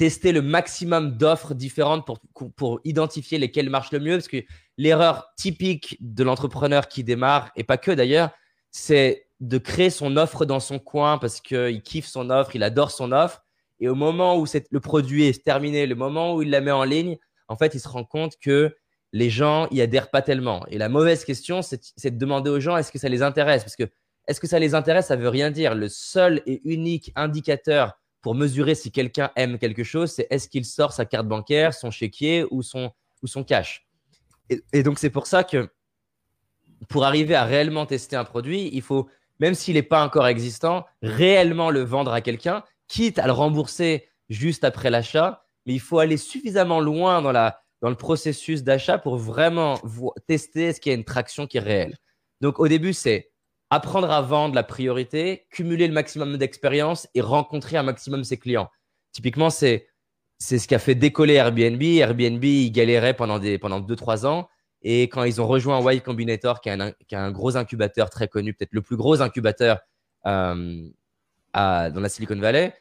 tester 0.00 0.32
le 0.32 0.40
maximum 0.40 1.18
d'offres 1.18 1.52
différentes 1.52 2.06
pour, 2.06 2.20
pour 2.56 2.80
identifier 2.84 3.36
lesquelles 3.36 3.68
marchent 3.68 3.92
le 3.92 4.00
mieux. 4.00 4.16
Parce 4.16 4.28
que 4.28 4.42
l'erreur 4.78 5.26
typique 5.36 5.98
de 6.00 6.24
l'entrepreneur 6.24 6.88
qui 6.88 7.04
démarre, 7.04 7.50
et 7.54 7.64
pas 7.64 7.76
que 7.76 7.90
d'ailleurs, 7.90 8.30
c'est 8.70 9.26
de 9.40 9.58
créer 9.58 9.90
son 9.90 10.16
offre 10.16 10.46
dans 10.46 10.58
son 10.58 10.78
coin 10.78 11.18
parce 11.18 11.42
qu'il 11.42 11.82
kiffe 11.82 12.06
son 12.06 12.30
offre, 12.30 12.56
il 12.56 12.62
adore 12.62 12.90
son 12.90 13.12
offre. 13.12 13.44
Et 13.78 13.90
au 13.90 13.94
moment 13.94 14.38
où 14.38 14.46
le 14.70 14.80
produit 14.80 15.26
est 15.26 15.44
terminé, 15.44 15.86
le 15.86 15.96
moment 15.96 16.34
où 16.34 16.40
il 16.40 16.48
la 16.48 16.62
met 16.62 16.70
en 16.70 16.84
ligne, 16.84 17.18
en 17.48 17.56
fait, 17.56 17.74
il 17.74 17.80
se 17.80 17.88
rend 17.88 18.04
compte 18.04 18.38
que 18.40 18.74
les 19.12 19.28
gens 19.28 19.68
y 19.70 19.82
adhèrent 19.82 20.08
pas 20.08 20.22
tellement. 20.22 20.64
Et 20.68 20.78
la 20.78 20.88
mauvaise 20.88 21.26
question, 21.26 21.60
c'est 21.60 22.10
de 22.10 22.18
demander 22.18 22.48
aux 22.48 22.60
gens 22.60 22.78
est-ce 22.78 22.90
que 22.90 22.98
ça 22.98 23.10
les 23.10 23.20
intéresse? 23.20 23.64
Parce 23.64 23.76
que 23.76 23.90
est-ce 24.28 24.40
que 24.40 24.46
ça 24.46 24.58
les 24.58 24.74
intéresse? 24.74 25.08
Ça 25.08 25.16
veut 25.16 25.28
rien 25.28 25.50
dire. 25.50 25.74
Le 25.74 25.90
seul 25.90 26.40
et 26.46 26.62
unique 26.64 27.12
indicateur 27.16 27.99
pour 28.22 28.34
mesurer 28.34 28.74
si 28.74 28.90
quelqu'un 28.90 29.30
aime 29.36 29.58
quelque 29.58 29.84
chose, 29.84 30.12
c'est 30.12 30.26
est-ce 30.30 30.48
qu'il 30.48 30.64
sort 30.64 30.92
sa 30.92 31.04
carte 31.04 31.26
bancaire, 31.26 31.74
son 31.74 31.90
chéquier 31.90 32.44
ou 32.50 32.62
son, 32.62 32.92
cash. 33.46 33.86
Et, 34.72 34.82
donc, 34.82 34.98
c'est 34.98 35.10
pour 35.10 35.26
ça 35.26 35.44
que 35.44 35.68
pour 36.88 37.04
arriver 37.04 37.34
à 37.34 37.44
réellement 37.44 37.86
tester 37.86 38.16
un 38.16 38.24
produit, 38.24 38.70
il 38.72 38.82
faut, 38.82 39.08
même 39.38 39.54
s'il 39.54 39.74
n'est 39.74 39.82
pas 39.82 40.04
encore 40.04 40.26
existant, 40.26 40.86
réellement 41.02 41.70
le 41.70 41.80
vendre 41.80 42.12
à 42.12 42.20
quelqu'un, 42.20 42.64
quitte 42.88 43.18
à 43.18 43.26
le 43.26 43.32
rembourser 43.32 44.08
juste 44.28 44.64
après 44.64 44.90
l'achat. 44.90 45.44
Mais 45.66 45.74
il 45.74 45.80
faut 45.80 45.98
aller 45.98 46.16
suffisamment 46.16 46.80
loin 46.80 47.22
dans, 47.22 47.32
dans 47.32 47.90
le 47.90 47.96
processus 47.96 48.62
d'achat 48.62 48.98
pour 48.98 49.16
vraiment 49.16 49.78
tester 50.26 50.64
est-ce 50.64 50.80
qu'il 50.80 50.90
y 50.90 50.94
a 50.94 50.98
une 50.98 51.04
traction 51.04 51.46
qui 51.46 51.58
est 51.58 51.60
réelle. 51.60 51.96
Donc, 52.40 52.58
au 52.58 52.68
début, 52.68 52.92
c'est 52.92 53.30
apprendre 53.70 54.10
à 54.10 54.20
vendre 54.20 54.54
la 54.54 54.62
priorité, 54.62 55.46
cumuler 55.50 55.86
le 55.86 55.94
maximum 55.94 56.36
d'expérience 56.36 57.08
et 57.14 57.20
rencontrer 57.20 57.76
un 57.76 57.82
maximum 57.82 58.24
ses 58.24 58.36
clients. 58.36 58.68
Typiquement, 59.12 59.50
c'est 59.50 59.86
c'est 60.38 60.58
ce 60.58 60.66
qui 60.66 60.74
a 60.74 60.78
fait 60.78 60.94
décoller 60.94 61.34
Airbnb. 61.34 61.82
Airbnb, 61.82 62.42
ils 62.42 62.72
galéraient 62.72 63.14
pendant 63.14 63.38
des 63.38 63.58
pendant 63.58 63.80
deux 63.80 63.96
trois 63.96 64.26
ans. 64.26 64.48
Et 64.82 65.02
quand 65.04 65.24
ils 65.24 65.40
ont 65.40 65.46
rejoint 65.46 65.78
Y 65.92 66.02
Combinator, 66.02 66.60
qui 66.60 66.70
est 66.70 66.80
un, 66.80 66.92
qui 67.06 67.14
un 67.14 67.30
gros 67.30 67.56
incubateur 67.56 68.08
très 68.08 68.28
connu, 68.28 68.54
peut-être 68.54 68.72
le 68.72 68.80
plus 68.80 68.96
gros 68.96 69.20
incubateur 69.20 69.78
euh, 70.26 70.88
dans 71.54 72.00
la 72.00 72.08
Silicon 72.08 72.36
Valley, 72.36 72.74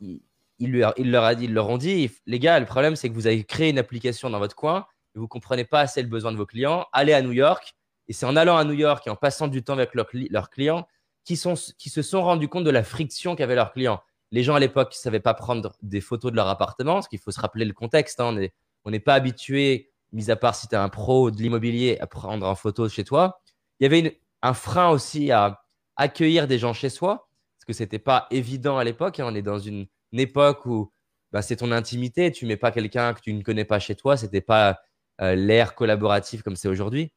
il, 0.00 0.72
leur, 0.72 0.94
leur 0.98 1.24
a 1.24 1.34
dit, 1.34 1.44
ils 1.44 1.52
leur 1.52 1.68
ont 1.68 1.76
dit, 1.76 2.10
les 2.26 2.38
gars, 2.38 2.58
le 2.58 2.64
problème, 2.64 2.96
c'est 2.96 3.10
que 3.10 3.14
vous 3.14 3.26
avez 3.26 3.44
créé 3.44 3.68
une 3.68 3.78
application 3.78 4.30
dans 4.30 4.38
votre 4.38 4.56
coin 4.56 4.86
et 5.14 5.18
vous 5.18 5.28
comprenez 5.28 5.64
pas 5.64 5.80
assez 5.80 6.00
le 6.00 6.08
besoin 6.08 6.32
de 6.32 6.38
vos 6.38 6.46
clients. 6.46 6.86
Allez 6.92 7.12
à 7.12 7.20
New 7.20 7.32
York, 7.32 7.74
et 8.10 8.12
c'est 8.12 8.26
en 8.26 8.34
allant 8.34 8.56
à 8.56 8.64
New 8.64 8.72
York 8.72 9.06
et 9.06 9.10
en 9.10 9.14
passant 9.14 9.46
du 9.46 9.62
temps 9.62 9.74
avec 9.74 9.94
leurs 9.94 10.50
clients 10.50 10.88
qui, 11.24 11.36
se 11.36 12.02
sont 12.02 12.22
rendus 12.22 12.48
compte 12.48 12.64
de 12.64 12.70
la 12.70 12.82
friction 12.82 13.36
qu'avaient 13.36 13.54
leurs 13.54 13.72
clients. 13.72 14.00
Les 14.32 14.42
gens 14.42 14.56
à 14.56 14.58
l'époque 14.58 14.90
ne 14.90 14.96
savaient 14.96 15.20
pas 15.20 15.32
prendre 15.32 15.76
des 15.80 16.00
photos 16.00 16.32
de 16.32 16.36
leur 16.36 16.48
appartement, 16.48 16.94
parce 16.94 17.06
qu'il 17.06 17.20
faut 17.20 17.30
se 17.30 17.38
rappeler 17.38 17.64
le 17.64 17.72
contexte. 17.72 18.18
Hein, 18.18 18.36
on 18.84 18.90
n'est 18.90 18.98
pas 18.98 19.14
habitué, 19.14 19.92
mis 20.10 20.28
à 20.28 20.34
part 20.34 20.56
si 20.56 20.66
tu 20.66 20.74
es 20.74 20.78
un 20.78 20.88
pro 20.88 21.30
de 21.30 21.36
l'immobilier, 21.36 21.98
à 22.00 22.08
prendre 22.08 22.44
en 22.48 22.56
photo 22.56 22.88
chez 22.88 23.04
toi. 23.04 23.40
Il 23.78 23.84
y 23.84 23.86
avait 23.86 24.20
un 24.42 24.54
frein 24.54 24.90
aussi 24.90 25.30
à 25.30 25.62
accueillir 25.94 26.48
des 26.48 26.58
gens 26.58 26.72
chez 26.72 26.88
soi, 26.88 27.28
parce 27.58 27.64
que 27.64 27.72
ce 27.72 27.84
n'était 27.84 28.00
pas 28.00 28.26
évident 28.32 28.76
à 28.76 28.82
l'époque. 28.82 29.20
Hein. 29.20 29.26
On 29.28 29.36
est 29.36 29.42
dans 29.42 29.60
une, 29.60 29.86
époque 30.14 30.66
où 30.66 30.92
bah, 31.30 31.42
c'est 31.42 31.54
ton 31.54 31.70
intimité, 31.70 32.32
tu 32.32 32.44
mets 32.44 32.56
pas 32.56 32.72
quelqu'un 32.72 33.14
que 33.14 33.20
tu 33.20 33.32
ne 33.32 33.42
connais 33.44 33.64
pas 33.64 33.78
chez 33.78 33.94
toi, 33.94 34.16
ce 34.16 34.24
n'était 34.24 34.40
pas 34.40 34.80
euh, 35.20 35.36
l'ère 35.36 35.76
collaborative 35.76 36.42
comme 36.42 36.56
c'est 36.56 36.66
aujourd'hui. 36.66 37.12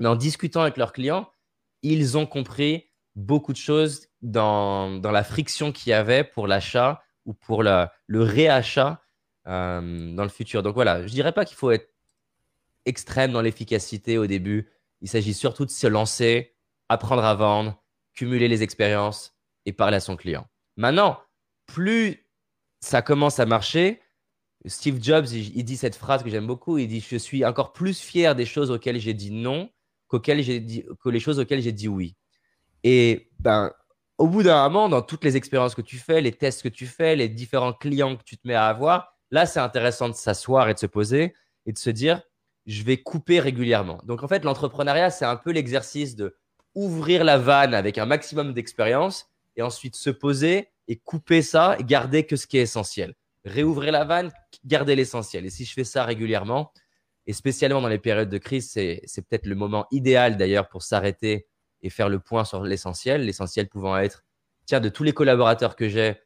Mais 0.00 0.08
en 0.08 0.16
discutant 0.16 0.62
avec 0.62 0.76
leurs 0.76 0.92
clients, 0.92 1.30
ils 1.82 2.18
ont 2.18 2.26
compris 2.26 2.90
beaucoup 3.14 3.52
de 3.52 3.58
choses 3.58 4.08
dans, 4.22 5.00
la 5.02 5.24
friction 5.24 5.72
qu'il 5.72 5.90
y 5.90 5.92
avait 5.92 6.24
pour 6.24 6.46
l'achat 6.46 7.02
ou 7.26 7.34
pour 7.34 7.62
le 7.62 7.88
réachat 8.08 9.02
euh, 9.46 10.14
dans 10.14 10.22
le 10.22 10.28
futur. 10.28 10.62
Donc 10.62 10.74
voilà, 10.74 11.06
je 11.06 11.12
dirais 11.12 11.32
pas 11.32 11.44
qu'il 11.44 11.56
faut 11.56 11.70
être 11.70 11.90
extrême 12.86 13.32
dans 13.32 13.42
l'efficacité 13.42 14.18
au 14.18 14.26
début. 14.26 14.68
Il 15.02 15.08
s'agit 15.08 15.34
surtout 15.34 15.64
de 15.64 15.70
se 15.70 15.86
lancer, 15.86 16.54
apprendre 16.88 17.24
à 17.24 17.34
vendre, 17.34 17.82
cumuler 18.14 18.48
les 18.48 18.62
expériences 18.62 19.36
et 19.66 19.72
parler 19.72 19.96
à 19.96 20.00
son 20.00 20.16
client. 20.16 20.46
Maintenant, 20.76 21.20
plus 21.66 22.26
ça 22.80 23.02
commence 23.02 23.38
à 23.38 23.46
marcher, 23.46 24.00
Steve 24.66 25.02
Jobs, 25.02 25.26
il, 25.28 25.64
dit 25.64 25.76
cette 25.76 25.96
phrase 25.96 26.22
que 26.22 26.28
j'aime 26.28 26.46
beaucoup. 26.46 26.78
Il 26.78 26.88
dit 26.88 27.00
Je 27.00 27.16
suis 27.16 27.44
encore 27.44 27.72
plus 27.72 27.98
fier 27.98 28.34
des 28.34 28.44
choses 28.44 28.70
auxquelles 28.70 28.98
j'ai 28.98 29.14
dit 29.14 29.30
non 29.30 29.70
j'ai 30.24 30.60
dit, 30.60 30.84
que 31.02 31.08
les 31.08 31.20
choses 31.20 31.38
auxquelles 31.38 31.62
j'ai 31.62 31.72
dit 31.72 31.88
oui. 31.88 32.16
Et 32.82 33.30
ben, 33.38 33.72
au 34.18 34.26
bout 34.26 34.42
d'un 34.42 34.68
moment, 34.68 34.88
dans 34.88 35.02
toutes 35.02 35.24
les 35.24 35.36
expériences 35.36 35.74
que 35.74 35.82
tu 35.82 35.96
fais, 35.96 36.20
les 36.20 36.32
tests 36.32 36.62
que 36.62 36.68
tu 36.68 36.86
fais, 36.86 37.16
les 37.16 37.28
différents 37.28 37.72
clients 37.72 38.16
que 38.16 38.22
tu 38.22 38.36
te 38.36 38.46
mets 38.46 38.54
à 38.54 38.66
avoir, 38.66 39.16
là, 39.30 39.46
c'est 39.46 39.60
intéressant 39.60 40.08
de 40.08 40.14
s'asseoir 40.14 40.68
et 40.68 40.74
de 40.74 40.78
se 40.78 40.86
poser 40.86 41.34
et 41.66 41.72
de 41.72 41.78
se 41.78 41.90
dire 41.90 42.22
Je 42.66 42.82
vais 42.82 42.98
couper 42.98 43.40
régulièrement. 43.40 44.00
Donc, 44.04 44.22
en 44.22 44.28
fait, 44.28 44.44
l'entrepreneuriat, 44.44 45.10
c'est 45.10 45.24
un 45.24 45.36
peu 45.36 45.50
l'exercice 45.50 46.16
de 46.16 46.36
ouvrir 46.74 47.24
la 47.24 47.38
vanne 47.38 47.74
avec 47.74 47.98
un 47.98 48.06
maximum 48.06 48.52
d'expérience 48.52 49.28
et 49.56 49.62
ensuite 49.62 49.96
se 49.96 50.10
poser 50.10 50.68
et 50.88 50.96
couper 50.96 51.42
ça 51.42 51.76
et 51.78 51.84
garder 51.84 52.26
que 52.26 52.36
ce 52.36 52.46
qui 52.46 52.58
est 52.58 52.62
essentiel. 52.62 53.14
Réouvrir 53.44 53.92
la 53.92 54.04
vanne, 54.04 54.30
garder 54.64 54.94
l'essentiel. 54.96 55.46
Et 55.46 55.50
si 55.50 55.64
je 55.64 55.72
fais 55.72 55.84
ça 55.84 56.04
régulièrement, 56.04 56.72
et 57.30 57.32
spécialement 57.32 57.80
dans 57.80 57.86
les 57.86 58.00
périodes 58.00 58.28
de 58.28 58.38
crise, 58.38 58.72
c'est 58.72 59.22
peut-être 59.28 59.46
le 59.46 59.54
moment 59.54 59.86
idéal 59.92 60.36
d'ailleurs 60.36 60.68
pour 60.68 60.82
s'arrêter 60.82 61.46
et 61.80 61.88
faire 61.88 62.08
le 62.08 62.18
point 62.18 62.44
sur 62.44 62.64
l'essentiel. 62.64 63.24
L'essentiel 63.24 63.68
pouvant 63.68 63.96
être, 63.96 64.24
tiens, 64.66 64.80
de 64.80 64.88
tous 64.88 65.04
les 65.04 65.12
collaborateurs 65.12 65.76
que 65.76 65.88
j'ai, 65.88 66.16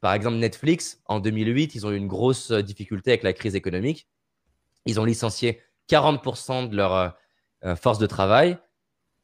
par 0.00 0.14
exemple 0.14 0.36
Netflix, 0.36 1.00
en 1.06 1.18
2008, 1.18 1.74
ils 1.74 1.84
ont 1.84 1.90
eu 1.90 1.96
une 1.96 2.06
grosse 2.06 2.52
difficulté 2.52 3.10
avec 3.10 3.24
la 3.24 3.32
crise 3.32 3.56
économique. 3.56 4.06
Ils 4.84 5.00
ont 5.00 5.04
licencié 5.04 5.60
40% 5.90 6.68
de 6.68 6.76
leur 6.76 6.94
euh, 6.94 7.08
euh, 7.64 7.74
force 7.74 7.98
de 7.98 8.06
travail 8.06 8.56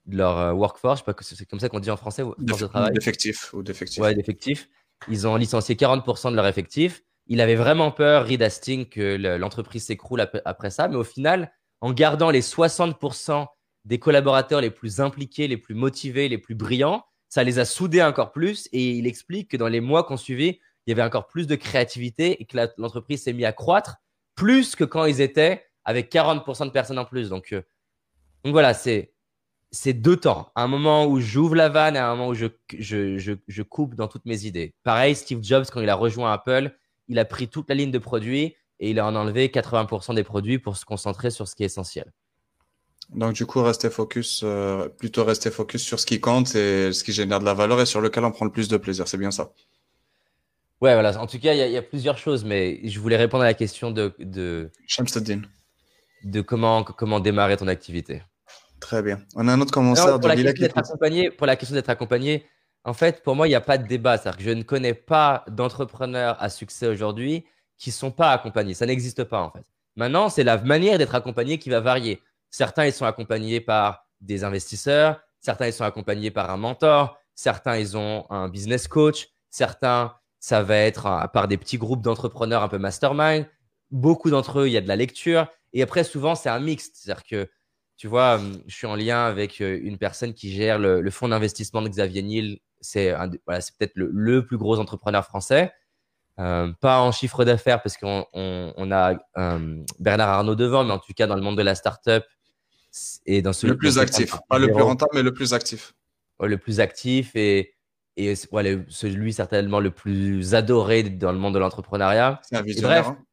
de 0.07 0.17
leur 0.17 0.37
euh, 0.37 0.53
workforce, 0.53 1.05
c'est 1.21 1.47
comme 1.47 1.61
ça 1.61 1.69
qu'on 1.69 1.79
dit 1.79 1.93
en 1.93 1.97
français, 1.97 2.25
force 2.25 2.63
de 2.63 2.67
travail. 2.67 2.95
D'effectifs 2.95 3.53
ou 3.53 3.63
d'effectifs. 3.63 4.03
Ouais, 4.03 4.17
d'effectifs. 4.17 4.69
Ils 5.09 5.29
ont 5.29 5.37
licencié 5.37 5.77
40% 5.77 6.33
de 6.33 6.35
leur 6.35 6.49
effectif. 6.49 7.05
Il 7.27 7.41
avait 7.41 7.55
vraiment 7.55 7.91
peur, 7.91 8.27
Reed 8.27 8.43
Hastings, 8.43 8.89
que 8.89 9.17
l'entreprise 9.37 9.85
s'écroule 9.87 10.29
après 10.45 10.71
ça. 10.71 10.89
Mais 10.89 10.97
au 10.97 11.05
final, 11.05 11.53
en 11.81 11.93
gardant 11.93 12.31
les 12.31 12.43
60% 12.43 13.47
des 13.85 13.99
collaborateurs 13.99 14.61
les 14.61 14.71
plus 14.71 15.01
impliqués, 15.01 15.49
les 15.49 15.57
plus 15.57 15.75
motivés, 15.75 16.29
les 16.29 16.39
plus 16.39 16.55
brillants, 16.55 17.05
ça 17.29 17.45
les 17.45 17.59
a 17.59 17.65
soudés 17.65 18.03
encore 18.03 18.33
plus. 18.33 18.69
Et 18.73 18.91
il 18.91 19.07
explique 19.07 19.51
que 19.51 19.57
dans 19.57 19.69
les 19.69 19.81
mois 19.81 20.05
qu'on 20.05 20.17
suivit, 20.17 20.61
il 20.87 20.91
y 20.91 20.93
avait 20.93 21.03
encore 21.03 21.27
plus 21.27 21.47
de 21.47 21.55
créativité 21.55 22.41
et 22.41 22.45
que 22.45 22.57
l'entreprise 22.77 23.23
s'est 23.23 23.33
mise 23.33 23.45
à 23.45 23.53
croître 23.53 23.97
plus 24.35 24.77
que 24.77 24.85
quand 24.85 25.05
ils 25.05 25.21
étaient 25.21 25.65
avec 25.85 26.13
40% 26.13 26.67
de 26.67 26.71
personnes 26.71 26.99
en 26.99 27.05
plus. 27.05 27.29
Donc, 27.29 27.53
euh, 27.53 27.63
voilà, 28.45 28.75
c'est 28.75 29.13
c'est 29.73 29.95
deux 29.95 30.17
temps. 30.17 30.53
Un 30.55 30.69
moment 30.69 31.07
où 31.07 31.19
j'ouvre 31.19 31.55
la 31.55 31.71
vanne 31.71 31.97
et 31.97 31.99
un 31.99 32.15
moment 32.15 32.29
où 32.29 32.35
je, 32.35 32.47
je, 32.79 33.63
coupe 33.63 33.95
dans 33.95 34.07
toutes 34.07 34.27
mes 34.27 34.45
idées. 34.45 34.75
Pareil, 34.83 35.15
Steve 35.15 35.43
Jobs, 35.43 35.65
quand 35.73 35.81
il 35.81 35.89
a 35.89 35.95
rejoint 35.95 36.31
Apple, 36.31 36.77
il 37.13 37.19
a 37.19 37.25
pris 37.25 37.49
toute 37.49 37.69
la 37.69 37.75
ligne 37.75 37.91
de 37.91 37.99
produits 37.99 38.57
et 38.81 38.91
il 38.91 38.99
a 38.99 39.07
en 39.07 39.15
enlevé 39.15 39.49
80% 39.49 40.15
des 40.15 40.25
produits 40.25 40.59
pour 40.59 40.77
se 40.77 40.85
concentrer 40.85 41.31
sur 41.31 41.47
ce 41.47 41.55
qui 41.55 41.63
est 41.63 41.67
essentiel. 41.67 42.11
Donc, 43.11 43.35
du 43.35 43.45
coup, 43.45 43.63
rester 43.63 43.91
focus, 43.91 44.41
euh, 44.43 44.89
plutôt 44.89 45.25
rester 45.25 45.51
focus 45.51 45.83
sur 45.83 46.01
ce 46.01 46.07
qui 46.07 46.21
compte 46.21 46.55
et 46.55 46.93
ce 46.93 47.05
qui 47.05 47.13
génère 47.13 47.41
de 47.41 47.45
la 47.45 47.53
valeur 47.53 47.81
et 47.81 47.87
sur 47.87 48.01
lequel 48.01 48.25
on 48.25 48.33
prend 48.33 48.47
le 48.47 48.51
plus 48.51 48.69
de 48.69 48.79
plaisir. 48.79 49.07
C'est 49.07 49.19
bien 49.19 49.31
ça. 49.31 49.53
Ouais, 50.81 50.95
voilà. 50.95 51.21
En 51.21 51.27
tout 51.27 51.39
cas, 51.39 51.53
il 51.53 51.71
y, 51.71 51.77
a 51.77 51.83
plusieurs 51.83 52.17
choses, 52.17 52.45
mais 52.45 52.81
je 52.89 52.99
voulais 52.99 53.17
répondre 53.17 53.43
à 53.43 53.47
la 53.47 53.55
question 53.55 53.91
de, 53.91 54.15
de, 54.19 54.71
de 56.25 56.41
comment, 56.41 56.83
comment 56.83 57.21
démarrer 57.21 57.59
ton 57.59 57.69
activité. 57.69 58.23
Très 58.81 59.03
bien. 59.03 59.21
On 59.37 59.47
a 59.47 59.53
un 59.53 59.61
autre 59.61 59.73
commentaire 59.73 60.19
pour, 60.19 60.29
la 60.29 60.35
accompagné, 60.35 61.31
pour 61.31 61.47
la 61.47 61.57
question 61.57 61.77
d'être 61.77 61.91
accompagné, 61.91 62.47
en 62.85 62.95
fait, 62.95 63.23
pour 63.23 63.37
moi, 63.37 63.47
il 63.47 63.51
n'y 63.51 63.57
a 63.57 63.61
pas 63.61 63.79
de 63.79 63.87
débat. 63.87 64.19
C'est-à-dire 64.19 64.39
que 64.39 64.45
je 64.45 64.51
ne 64.51 64.63
connais 64.63 64.95
pas 64.95 65.45
d'entrepreneurs 65.49 66.37
à 66.43 66.49
succès 66.49 66.87
aujourd'hui 66.87 67.45
qui 67.79 67.91
ne 67.91 67.95
sont 67.95 68.11
pas 68.11 68.31
accompagnés. 68.33 68.75
Ça 68.75 68.87
n'existe 68.87 69.25
pas, 69.25 69.41
en 69.41 69.51
fait. 69.51 69.65
Maintenant, 69.97 70.29
c'est 70.29 70.45
la 70.45 70.59
manière 70.59 70.99
d'être 70.99 71.15
accompagné 71.15 71.59
qui 71.59 71.71
va 71.71 71.81
varier. 71.81 72.21
Certains, 72.51 72.87
ils 72.87 72.93
sont 72.93 73.05
accompagnés 73.05 73.61
par 73.61 74.07
des 74.21 74.45
investisseurs. 74.45 75.21
Certains, 75.41 75.67
ils 75.67 75.73
sont 75.73 75.85
accompagnés 75.85 76.31
par 76.31 76.51
un 76.51 76.57
mentor. 76.57 77.19
Certains, 77.35 77.77
ils 77.77 77.97
ont 77.97 78.27
un 78.31 78.49
business 78.49 78.89
coach. 78.89 79.29
Certains, 79.51 80.15
ça 80.39 80.63
va 80.63 80.77
être 80.77 81.31
par 81.33 81.49
des 81.49 81.57
petits 81.57 81.79
groupes 81.79 82.03
d'entrepreneurs 82.03 82.63
un 82.63 82.69
peu 82.69 82.79
mastermind. 82.79 83.47
Beaucoup 83.91 84.31
d'entre 84.31 84.61
eux, 84.61 84.69
il 84.69 84.73
y 84.73 84.77
a 84.77 84.81
de 84.81 84.89
la 84.89 84.97
lecture. 84.97 85.47
Et 85.73 85.83
après, 85.83 86.05
souvent, 86.05 86.35
c'est 86.35 86.49
un 86.49 86.61
mix. 86.61 86.91
C'est-à-dire 86.95 87.25
que 87.25 87.49
tu 87.97 88.09
vois, 88.09 88.35
hum, 88.35 88.61
je 88.67 88.75
suis 88.75 88.87
en 88.87 88.97
lien 88.97 89.25
avec 89.27 89.61
euh, 89.61 89.79
une 89.81 89.99
personne 89.99 90.35
qui 90.35 90.51
gère 90.53 90.79
le, 90.79 91.09
fonds 91.11 91.29
d'investissement 91.29 91.83
de 91.83 91.89
Xavier 91.89 92.23
Niel. 92.23 92.59
C'est 92.83 93.15
peut-être 93.79 93.93
le, 93.95 94.45
plus 94.45 94.59
gros 94.59 94.79
entrepreneur 94.79 95.25
français. 95.25 95.73
Euh, 96.39 96.73
pas 96.81 97.01
en 97.01 97.13
chiffre 97.13 97.45
d'affaires 97.45 97.83
parce 97.83 97.97
qu'on 97.97 98.25
a 98.93 99.15
hum, 99.37 99.85
Bernard 99.99 100.29
Arnault 100.29 100.55
devant, 100.55 100.85
mais 100.85 100.93
en 100.93 100.99
tout 100.99 101.13
cas 101.15 101.27
dans 101.27 101.37
le 101.37 101.43
monde 101.43 101.57
de 101.59 101.63
la 101.63 101.75
startup 101.75 102.25
et 103.27 103.43
dans 103.43 103.53
ce 103.53 103.67
le 103.67 103.77
plus 103.77 103.99
actif, 103.99 104.35
pas 104.49 104.59
le 104.59 104.71
plus 104.71 104.83
rentable, 104.83 105.11
mais 105.15 105.23
le 105.23 105.33
plus 105.33 105.55
actif. 105.55 105.95
le 106.41 106.59
plus 106.59 106.81
actif 106.81 107.37
et, 107.37 107.75
et 108.17 108.35
celui 108.35 109.33
certainement 109.33 109.81
le 109.81 109.91
plus 109.91 110.55
adoré 110.55 111.03
dans 111.03 111.33
le 111.33 111.39
monde 111.39 111.55
de 111.55 111.59
l'entrepreneuriat. 111.59 112.41
C'est 112.43 112.57
un 112.57 112.63
visionnaire. 112.63 113.05
Bref, 113.05 113.17
hein. 113.19 113.25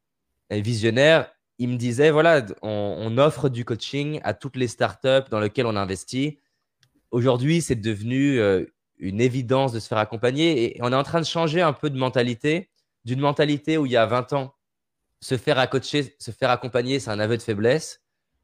un 0.52 0.62
visionnaire 0.62 1.30
il 1.60 1.68
me 1.68 1.76
disait 1.76 2.10
voilà, 2.10 2.46
on, 2.62 3.18
offre 3.18 3.50
du 3.50 3.66
coaching 3.66 4.22
à 4.24 4.34
toutes 4.34 4.56
les 4.56 4.68
startups 4.68 5.30
dans 5.30 5.42
lesquelles 5.42 5.66
on 5.66 5.76
investit. 5.76 6.40
Aujourd'hui, 7.12 7.62
c'est 7.62 7.76
devenu 7.76 8.40
euh, 8.40 8.66
une 9.00 9.22
évidence 9.22 9.72
de 9.72 9.80
se 9.80 9.88
faire 9.88 9.98
accompagner 9.98 10.76
et 10.76 10.82
on 10.82 10.92
est 10.92 10.96
en 10.96 11.04
train 11.04 11.22
de 11.22 11.26
changer 11.26 11.62
un 11.62 11.74
peu 11.74 11.90
de 11.90 11.98
mentalité, 11.98 12.70
d'une 13.06 13.20
mentalité 13.20 13.78
où 13.78 13.86
il 13.86 13.94
y 13.94 13.98
a 13.98 14.06
20 14.06 14.34
ans, 14.34 14.54
se 15.22 15.38
faire, 15.38 15.70
coacher, 15.70 16.16
se 16.20 16.32
faire 16.32 16.50
accompagner, 16.50 17.00
c'est 17.00 17.10
un 17.10 17.20
aveu 17.20 17.38
de 17.38 17.42
faiblesse, 17.42 18.02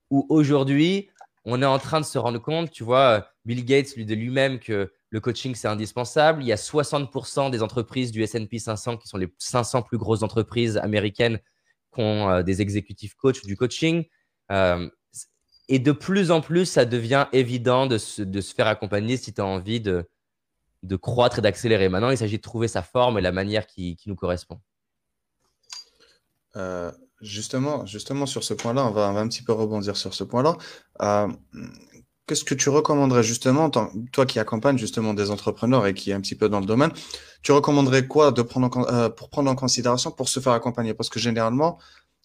où 0.10 0.26
aujourd'hui, 0.30 1.10
on 1.46 1.62
est 1.62 1.66
en 1.66 1.80
train 1.80 2.00
de 2.00 2.06
se 2.06 2.18
rendre 2.18 2.40
compte, 2.40 2.72
tu 2.72 2.84
vois, 2.84 3.30
Bill 3.46 3.64
Gates 3.66 3.96
lui 3.96 4.06
dit 4.06 4.16
lui-même 4.16 4.60
que 4.60 4.92
le 5.10 5.20
coaching, 5.22 5.56
c'est 5.56 5.68
indispensable. 5.68 6.44
Il 6.44 6.48
y 6.48 6.52
a 6.52 6.58
60% 6.58 7.50
des 7.52 7.62
entreprises 7.62 8.12
du 8.12 8.24
S&P 8.24 8.60
500 8.60 8.98
qui 8.98 9.08
sont 9.08 9.18
les 9.18 9.32
500 9.38 9.84
plus 9.84 9.98
grosses 9.98 10.24
entreprises 10.24 10.78
américaines 10.78 11.40
euh, 11.98 12.44
des 12.44 12.62
exécutifs 12.62 13.16
coach 13.16 13.42
du 13.44 13.56
coaching. 13.56 14.04
Euh, 14.52 14.90
et 15.70 15.80
de 15.80 15.92
plus 15.92 16.32
en 16.32 16.42
plus, 16.42 16.66
ça 16.66 16.86
devient 16.86 17.28
évident 17.32 17.88
de 17.88 17.98
se, 17.98 18.22
de 18.22 18.42
se 18.42 18.54
faire 18.54 18.68
accompagner 18.68 19.16
si 19.16 19.34
tu 19.34 19.42
as 19.42 19.46
envie 19.46 19.80
de, 19.80 20.08
de 20.86 20.96
croître 20.96 21.40
et 21.40 21.42
d'accélérer. 21.42 21.90
Maintenant, 21.90 22.10
il 22.10 22.18
s'agit 22.18 22.38
de 22.38 22.42
trouver 22.42 22.68
sa 22.68 22.82
forme 22.82 23.18
et 23.18 23.22
la 23.22 23.32
manière 23.32 23.68
qui, 23.68 23.98
nous 24.06 24.16
correspond. 24.16 24.60
Euh, 26.56 26.92
justement, 27.22 27.86
justement, 27.86 28.26
sur 28.26 28.44
ce 28.44 28.54
point-là, 28.54 28.86
on 28.86 28.92
va, 28.92 29.08
un 29.08 29.28
petit 29.28 29.44
peu 29.44 29.54
rebondir 29.54 29.98
sur 29.98 30.14
ce 30.14 30.24
point-là. 30.24 30.58
Qu'est-ce 32.28 32.44
que 32.44 32.56
tu 32.56 32.70
recommanderais 32.70 33.22
justement, 33.22 33.70
toi 33.70 34.26
qui 34.26 34.40
accompagnes 34.40 34.80
justement 34.80 35.14
des 35.14 35.30
entrepreneurs 35.30 35.86
et 35.86 35.94
qui 35.94 36.10
est 36.10 36.14
un 36.14 36.22
petit 36.22 36.34
peu 36.34 36.50
dans 36.50 36.60
le 36.60 36.66
domaine, 36.66 36.92
tu 37.44 37.52
recommanderais 37.52 38.08
quoi 38.08 38.32
de 38.32 38.42
prendre 38.42 38.92
euh, 38.92 39.10
pour 39.10 39.30
prendre 39.30 39.52
en 39.52 39.56
considération 39.56 40.10
pour 40.10 40.28
se 40.28 40.40
faire 40.40 40.54
accompagner? 40.54 40.96
Parce 40.96 41.10
que 41.10 41.20
généralement, 41.20 41.78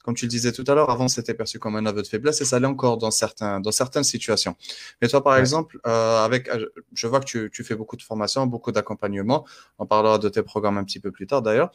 comme 0.02 0.14
tu 0.14 0.24
le 0.24 0.30
disais 0.30 0.52
tout 0.52 0.64
à 0.66 0.74
l'heure, 0.74 0.90
avant 0.90 1.08
c'était 1.08 1.34
perçu 1.34 1.58
comme 1.58 1.76
un 1.76 1.86
aveu 1.86 2.02
de 2.02 2.06
faiblesse 2.06 2.40
et 2.40 2.44
ça 2.44 2.58
l'est 2.58 2.66
encore 2.66 2.96
dans, 2.96 3.10
certains, 3.10 3.60
dans 3.60 3.72
certaines 3.72 4.04
situations. 4.04 4.56
Mais 5.00 5.08
toi, 5.08 5.22
par 5.22 5.36
exemple, 5.36 5.78
euh, 5.86 6.24
avec, 6.24 6.48
euh, 6.48 6.66
je 6.94 7.06
vois 7.06 7.20
que 7.20 7.26
tu, 7.26 7.50
tu 7.52 7.64
fais 7.64 7.74
beaucoup 7.74 7.96
de 7.96 8.02
formations, 8.02 8.46
beaucoup 8.46 8.72
d'accompagnement. 8.72 9.46
On 9.78 9.86
parlera 9.86 10.18
de 10.18 10.28
tes 10.28 10.42
programmes 10.42 10.78
un 10.78 10.84
petit 10.84 11.00
peu 11.00 11.10
plus 11.10 11.26
tard 11.26 11.42
d'ailleurs. 11.42 11.70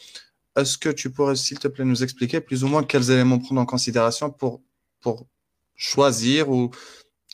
Est-ce 0.55 0.77
que 0.77 0.89
tu 0.89 1.11
pourrais, 1.11 1.35
s'il 1.35 1.59
te 1.59 1.67
plaît, 1.67 1.85
nous 1.85 2.03
expliquer 2.03 2.41
plus 2.41 2.63
ou 2.63 2.67
moins 2.67 2.83
quels 2.83 3.11
éléments 3.11 3.39
prendre 3.39 3.61
en 3.61 3.65
considération 3.65 4.31
pour, 4.31 4.61
pour 5.01 5.27
choisir 5.75 6.49
ou 6.49 6.71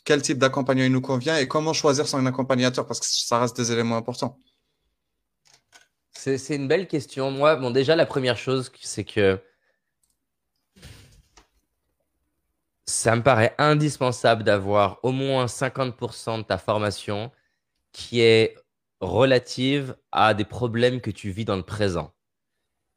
quel 0.04 0.22
type 0.22 0.40
d'accompagnement 0.40 0.86
il 0.86 0.92
nous 0.92 1.02
convient 1.02 1.38
et 1.38 1.48
comment 1.48 1.74
choisir 1.74 2.08
son 2.08 2.26
accompagnateur? 2.26 2.88
Parce 2.88 3.00
que 3.00 3.06
ça 3.06 3.40
reste 3.40 3.56
des 3.56 3.72
éléments 3.72 3.98
importants. 3.98 4.40
C'est 6.14 6.56
une 6.56 6.68
belle 6.68 6.88
question. 6.88 7.32
Moi, 7.32 7.56
bon, 7.56 7.72
déjà, 7.72 7.96
la 7.96 8.06
première 8.06 8.38
chose, 8.38 8.72
c'est 8.82 9.04
que 9.04 9.40
ça 12.92 13.16
me 13.16 13.24
paraît 13.24 13.56
indispensable 13.58 14.44
d'avoir 14.44 15.00
au 15.04 15.12
moins 15.12 15.46
50% 15.46 16.40
de 16.40 16.44
ta 16.44 16.58
formation 16.58 17.32
qui 17.94 18.22
est 18.22 18.58
relative 19.00 19.96
à 20.12 20.34
des 20.34 20.46
problèmes 20.46 21.02
que 21.02 21.10
tu 21.10 21.32
vis 21.32 21.46
dans 21.46 21.56
le 21.56 21.64
présent. 21.64 22.14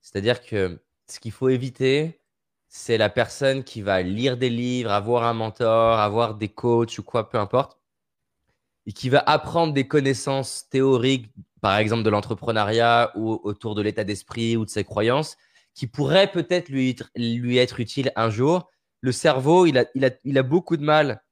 C'est-à-dire 0.02 0.44
que 0.44 0.82
ce 1.08 1.20
qu'il 1.20 1.32
faut 1.32 1.48
éviter, 1.48 2.20
c'est 2.68 2.98
la 2.98 3.08
personne 3.08 3.62
qui 3.62 3.82
va 3.82 4.02
lire 4.02 4.36
des 4.36 4.50
livres, 4.50 4.90
avoir 4.90 5.22
un 5.24 5.32
mentor, 5.32 5.98
avoir 5.98 6.34
des 6.34 6.48
coachs 6.48 6.98
ou 6.98 7.02
quoi, 7.02 7.30
peu 7.30 7.38
importe, 7.38 7.78
et 8.86 8.92
qui 8.92 9.08
va 9.08 9.20
apprendre 9.20 9.72
des 9.72 9.86
connaissances 9.86 10.68
théoriques, 10.68 11.32
par 11.60 11.78
exemple 11.78 12.02
de 12.02 12.10
l'entrepreneuriat 12.10 13.12
ou 13.14 13.40
autour 13.44 13.74
de 13.74 13.82
l'état 13.82 14.04
d'esprit 14.04 14.56
ou 14.56 14.64
de 14.64 14.70
ses 14.70 14.84
croyances, 14.84 15.36
qui 15.72 15.86
pourraient 15.86 16.30
peut-être 16.30 16.68
lui, 16.68 16.96
être 17.58 17.80
utiles 17.80 18.12
un 18.16 18.28
jour. 18.28 18.70
Le 19.04 19.12
cerveau, 19.12 19.66
il 19.66 19.76
a, 19.76 20.42
beaucoup 20.42 20.78
de 20.78 20.82
mal 20.82 21.22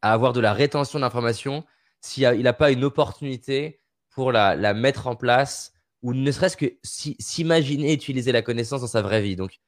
à 0.00 0.14
avoir 0.14 0.32
de 0.32 0.40
la 0.40 0.54
rétention 0.54 0.98
d'informations 0.98 1.62
s'il 2.00 2.40
n'a 2.40 2.54
pas 2.54 2.70
une 2.70 2.84
opportunité 2.84 3.82
pour 4.08 4.32
la, 4.32 4.56
la, 4.56 4.72
mettre 4.72 5.06
en 5.06 5.14
place 5.14 5.74
ou 6.00 6.14
ne 6.14 6.32
serait-ce 6.32 6.56
que 6.56 6.78
s'imaginer 6.82 7.92
utiliser 7.92 8.32
la 8.32 8.40
connaissance 8.40 8.80
dans 8.80 8.86
sa 8.86 9.02
vraie 9.02 9.20
vie. 9.20 9.36
Donc, 9.36 9.60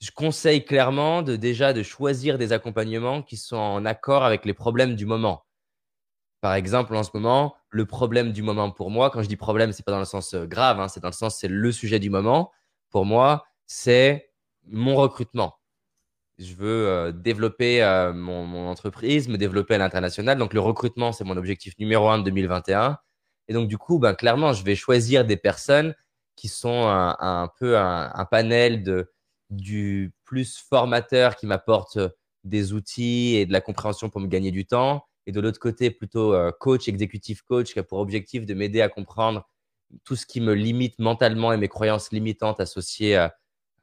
je 0.00 0.10
conseille 0.12 0.64
clairement 0.64 1.20
de 1.20 1.36
déjà 1.36 1.74
de 1.74 1.82
choisir 1.82 2.38
des 2.38 2.54
accompagnements 2.54 3.22
qui 3.22 3.36
sont 3.36 3.56
en 3.56 3.84
accord 3.84 4.24
avec 4.24 4.46
les 4.46 4.54
problèmes 4.54 4.96
du 4.96 5.04
moment. 5.04 5.44
Par 6.40 6.54
exemple, 6.54 6.96
en 6.96 7.02
ce 7.02 7.10
moment, 7.12 7.54
le 7.68 7.84
problème 7.84 8.32
du 8.32 8.40
moment 8.40 8.70
pour 8.70 8.90
moi, 8.90 9.10
quand 9.10 9.20
je 9.20 9.28
dis 9.28 9.36
problème, 9.36 9.72
c'est 9.72 9.84
pas 9.84 9.92
dans 9.92 9.98
le 9.98 10.06
sens 10.06 10.32
euh, 10.32 10.46
grave, 10.46 10.80
hein, 10.80 10.88
c'est 10.88 11.00
dans 11.00 11.10
le 11.10 11.12
sens 11.12 11.36
c'est 11.36 11.48
le 11.48 11.70
sujet 11.70 11.98
du 11.98 12.08
moment. 12.08 12.50
Pour 12.88 13.04
moi, 13.04 13.44
c'est 13.66 14.32
mon 14.64 14.96
recrutement. 14.96 15.58
Je 16.42 16.54
veux 16.54 16.88
euh, 16.88 17.12
développer 17.12 17.82
euh, 17.82 18.12
mon, 18.12 18.68
entreprise, 18.68 19.28
me 19.28 19.38
développer 19.38 19.74
à 19.74 19.78
l'international. 19.78 20.38
Donc, 20.38 20.54
le 20.54 20.60
recrutement, 20.60 21.12
c'est 21.12 21.24
mon 21.24 21.36
objectif 21.36 21.74
numéro 21.78 22.08
un 22.08 22.18
de 22.18 22.24
2021. 22.24 22.98
Et 23.48 23.52
donc, 23.52 23.68
du 23.68 23.78
coup, 23.78 23.98
ben, 23.98 24.14
clairement, 24.14 24.52
je 24.52 24.64
vais 24.64 24.74
choisir 24.74 25.24
des 25.24 25.36
personnes 25.36 25.94
qui 26.36 26.48
sont 26.48 26.86
un, 26.88 27.50
peu 27.58 27.78
un, 27.78 28.26
panel 28.30 28.82
de, 28.82 29.12
du 29.50 30.12
plus 30.24 30.58
formateur 30.58 31.36
qui 31.36 31.46
m'apporte 31.46 31.98
des 32.42 32.72
outils 32.72 33.36
et 33.36 33.46
de 33.46 33.52
la 33.52 33.60
compréhension 33.60 34.10
pour 34.10 34.20
me 34.20 34.26
gagner 34.26 34.50
du 34.50 34.66
temps 34.66 35.04
et 35.26 35.32
de 35.32 35.40
l'autre 35.40 35.60
côté, 35.60 35.90
plutôt 35.90 36.34
euh, 36.34 36.50
coach, 36.58 36.88
exécutif 36.88 37.42
coach, 37.42 37.72
qui 37.72 37.78
a 37.78 37.84
pour 37.84 37.98
objectif 37.98 38.44
de 38.44 38.54
m'aider 38.54 38.80
à 38.80 38.88
comprendre 38.88 39.48
tout 40.04 40.16
ce 40.16 40.26
qui 40.26 40.40
me 40.40 40.54
limite 40.54 40.98
mentalement 40.98 41.52
et 41.52 41.56
mes 41.58 41.68
croyances 41.68 42.10
limitantes 42.12 42.60
associées 42.60 43.28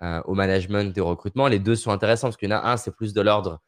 au 0.02 0.34
management 0.34 0.98
et 0.98 1.02
au 1.02 1.08
recrutement. 1.08 1.48
Les 1.48 1.60
deux 1.60 1.76
sont 1.76 1.92
intéressants 1.92 2.28
parce 2.28 2.38
qu'il 2.38 2.50
y 2.50 2.54
en 2.54 2.58
a 2.58 2.72
un, 2.72 2.78
c'est 2.78 2.96
plus 2.96 3.14
de 3.14 3.22
l'ordre 3.22 3.62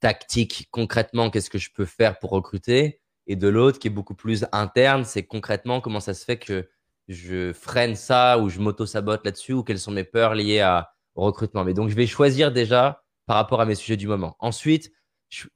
tactique, 0.00 0.68
concrètement, 0.70 1.30
qu'est-ce 1.30 1.50
que 1.50 1.58
je 1.58 1.70
peux 1.72 1.84
faire 1.84 2.18
pour 2.18 2.30
recruter? 2.30 3.00
Et 3.26 3.36
de 3.36 3.48
l'autre, 3.48 3.78
qui 3.78 3.88
est 3.88 3.90
beaucoup 3.90 4.14
plus 4.14 4.46
interne, 4.50 5.04
c'est 5.04 5.24
concrètement 5.24 5.80
comment 5.80 6.00
ça 6.00 6.14
se 6.14 6.24
fait 6.24 6.38
que 6.38 6.68
je 7.08 7.52
freine 7.52 7.94
ça 7.94 8.38
ou 8.38 8.48
je 8.48 8.60
m'auto-sabote 8.60 9.24
là-dessus 9.24 9.52
ou 9.52 9.62
quelles 9.62 9.78
sont 9.78 9.90
mes 9.90 10.04
peurs 10.04 10.34
liées 10.34 10.60
à, 10.60 10.92
au 11.14 11.22
recrutement. 11.22 11.64
Mais 11.64 11.74
donc, 11.74 11.90
je 11.90 11.94
vais 11.94 12.06
choisir 12.06 12.50
déjà 12.50 13.02
par 13.26 13.36
rapport 13.36 13.60
à 13.60 13.66
mes 13.66 13.74
sujets 13.74 13.96
du 13.96 14.08
moment. 14.08 14.36
Ensuite, 14.38 14.90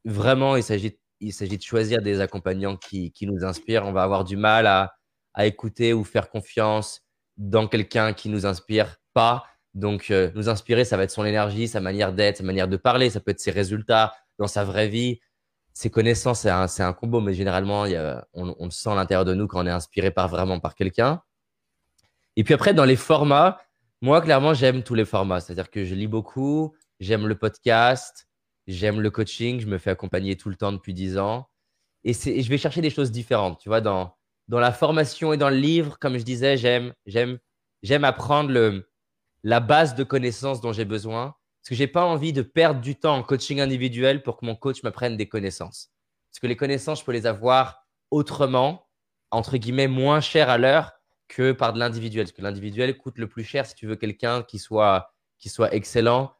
vraiment, 0.04 0.56
il 0.56 0.62
s'agit, 0.62 0.98
il 1.20 1.32
s'agit 1.32 1.56
de 1.56 1.62
choisir 1.62 2.02
des 2.02 2.20
accompagnants 2.20 2.76
qui, 2.76 3.12
qui, 3.12 3.26
nous 3.26 3.44
inspirent. 3.44 3.86
On 3.86 3.92
va 3.92 4.02
avoir 4.02 4.24
du 4.24 4.36
mal 4.36 4.66
à, 4.66 4.94
à 5.32 5.46
écouter 5.46 5.92
ou 5.92 6.04
faire 6.04 6.28
confiance 6.28 7.02
dans 7.36 7.66
quelqu'un 7.66 8.12
qui 8.12 8.28
nous 8.28 8.46
inspire 8.46 8.96
pas. 9.14 9.44
Donc, 9.74 10.10
euh, 10.10 10.30
nous 10.34 10.48
inspirer, 10.48 10.84
ça 10.84 10.96
va 10.96 11.04
être 11.04 11.10
son 11.10 11.24
énergie, 11.24 11.68
sa 11.68 11.80
manière 11.80 12.12
d'être, 12.12 12.38
sa 12.38 12.44
manière 12.44 12.68
de 12.68 12.76
parler, 12.76 13.10
ça 13.10 13.20
peut 13.20 13.32
être 13.32 13.40
ses 13.40 13.50
résultats 13.50 14.14
dans 14.38 14.46
sa 14.46 14.64
vraie 14.64 14.88
vie. 14.88 15.20
Ses 15.72 15.90
connaissances, 15.90 16.40
c'est 16.40 16.50
un, 16.50 16.66
un, 16.78 16.92
combo, 16.92 17.20
mais 17.20 17.34
généralement, 17.34 17.82
on, 18.32 18.54
on, 18.58 18.64
le 18.64 18.70
sent 18.70 18.90
à 18.90 18.94
l'intérieur 18.94 19.24
de 19.24 19.34
nous 19.34 19.48
quand 19.48 19.62
on 19.62 19.66
est 19.66 19.70
inspiré 19.70 20.12
par 20.12 20.28
vraiment 20.28 20.60
par 20.60 20.76
quelqu'un. 20.76 21.22
Et 22.36 22.44
puis 22.44 22.54
après, 22.54 22.74
dans 22.74 22.84
les 22.84 22.96
formats, 22.96 23.58
moi, 24.00 24.20
clairement, 24.20 24.54
j'aime 24.54 24.84
tous 24.84 24.94
les 24.94 25.04
formats. 25.04 25.40
C'est-à-dire 25.40 25.70
que 25.70 25.84
je 25.84 25.96
lis 25.96 26.06
beaucoup, 26.06 26.76
j'aime 27.00 27.26
le 27.26 27.36
podcast, 27.36 28.28
J'aime 28.66 29.00
le 29.00 29.10
coaching, 29.10 29.60
je 29.60 29.66
me 29.66 29.78
fais 29.78 29.90
accompagner 29.90 30.36
tout 30.36 30.48
le 30.48 30.56
temps 30.56 30.72
depuis 30.72 30.94
10 30.94 31.18
ans. 31.18 31.48
Et, 32.02 32.12
et, 32.26 32.42
je 32.42 32.48
vais 32.48 32.58
chercher 32.58 32.80
des 32.80 32.90
choses 32.90 33.10
différentes. 33.10 33.60
Tu 33.60 33.68
vois, 33.68 33.80
dans, 33.80 34.14
dans 34.48 34.58
la 34.58 34.72
formation 34.72 35.32
et 35.32 35.36
dans 35.36 35.50
le 35.50 35.56
livre, 35.56 35.98
comme 35.98 36.16
je 36.16 36.24
disais, 36.24 36.56
j'aime, 36.56 36.94
j'aime, 37.06 37.38
j'aime 37.82 38.04
apprendre 38.04 38.50
le, 38.50 38.88
la 39.44 39.60
base 39.60 39.94
de 39.94 40.02
connaissances 40.02 40.60
dont 40.60 40.72
j'ai 40.72 40.84
besoin. 40.84 41.36
Parce 41.60 41.68
que 41.70 41.74
j'ai 41.76 41.86
pas 41.86 42.04
envie 42.04 42.32
de 42.32 42.42
perdre 42.42 42.80
du 42.80 42.96
temps 42.96 43.14
en 43.14 43.22
coaching 43.22 43.60
individuel 43.60 44.22
pour 44.22 44.36
que 44.36 44.44
mon 44.44 44.56
coach 44.56 44.82
m'apprenne 44.82 45.16
des 45.16 45.28
connaissances. 45.28 45.92
Parce 46.30 46.40
que 46.40 46.46
les 46.46 46.56
connaissances, 46.56 47.00
je 47.00 47.04
peux 47.04 47.12
les 47.12 47.26
avoir 47.26 47.86
autrement, 48.10 48.88
entre 49.30 49.56
guillemets, 49.56 49.88
moins 49.88 50.20
cher 50.20 50.50
à 50.50 50.58
l'heure 50.58 50.92
que 51.28 51.52
par 51.52 51.72
de 51.72 51.78
l'individuel. 51.78 52.24
Parce 52.26 52.32
que 52.32 52.42
l'individuel 52.42 52.98
coûte 52.98 53.18
le 53.18 53.28
plus 53.28 53.44
cher 53.44 53.64
si 53.64 53.74
tu 53.74 53.86
veux 53.86 53.96
quelqu'un 53.96 54.42
qui 54.42 54.58
soit, 54.58 55.14
qui 55.38 55.48
soit 55.48 55.72
excellent 55.74 56.34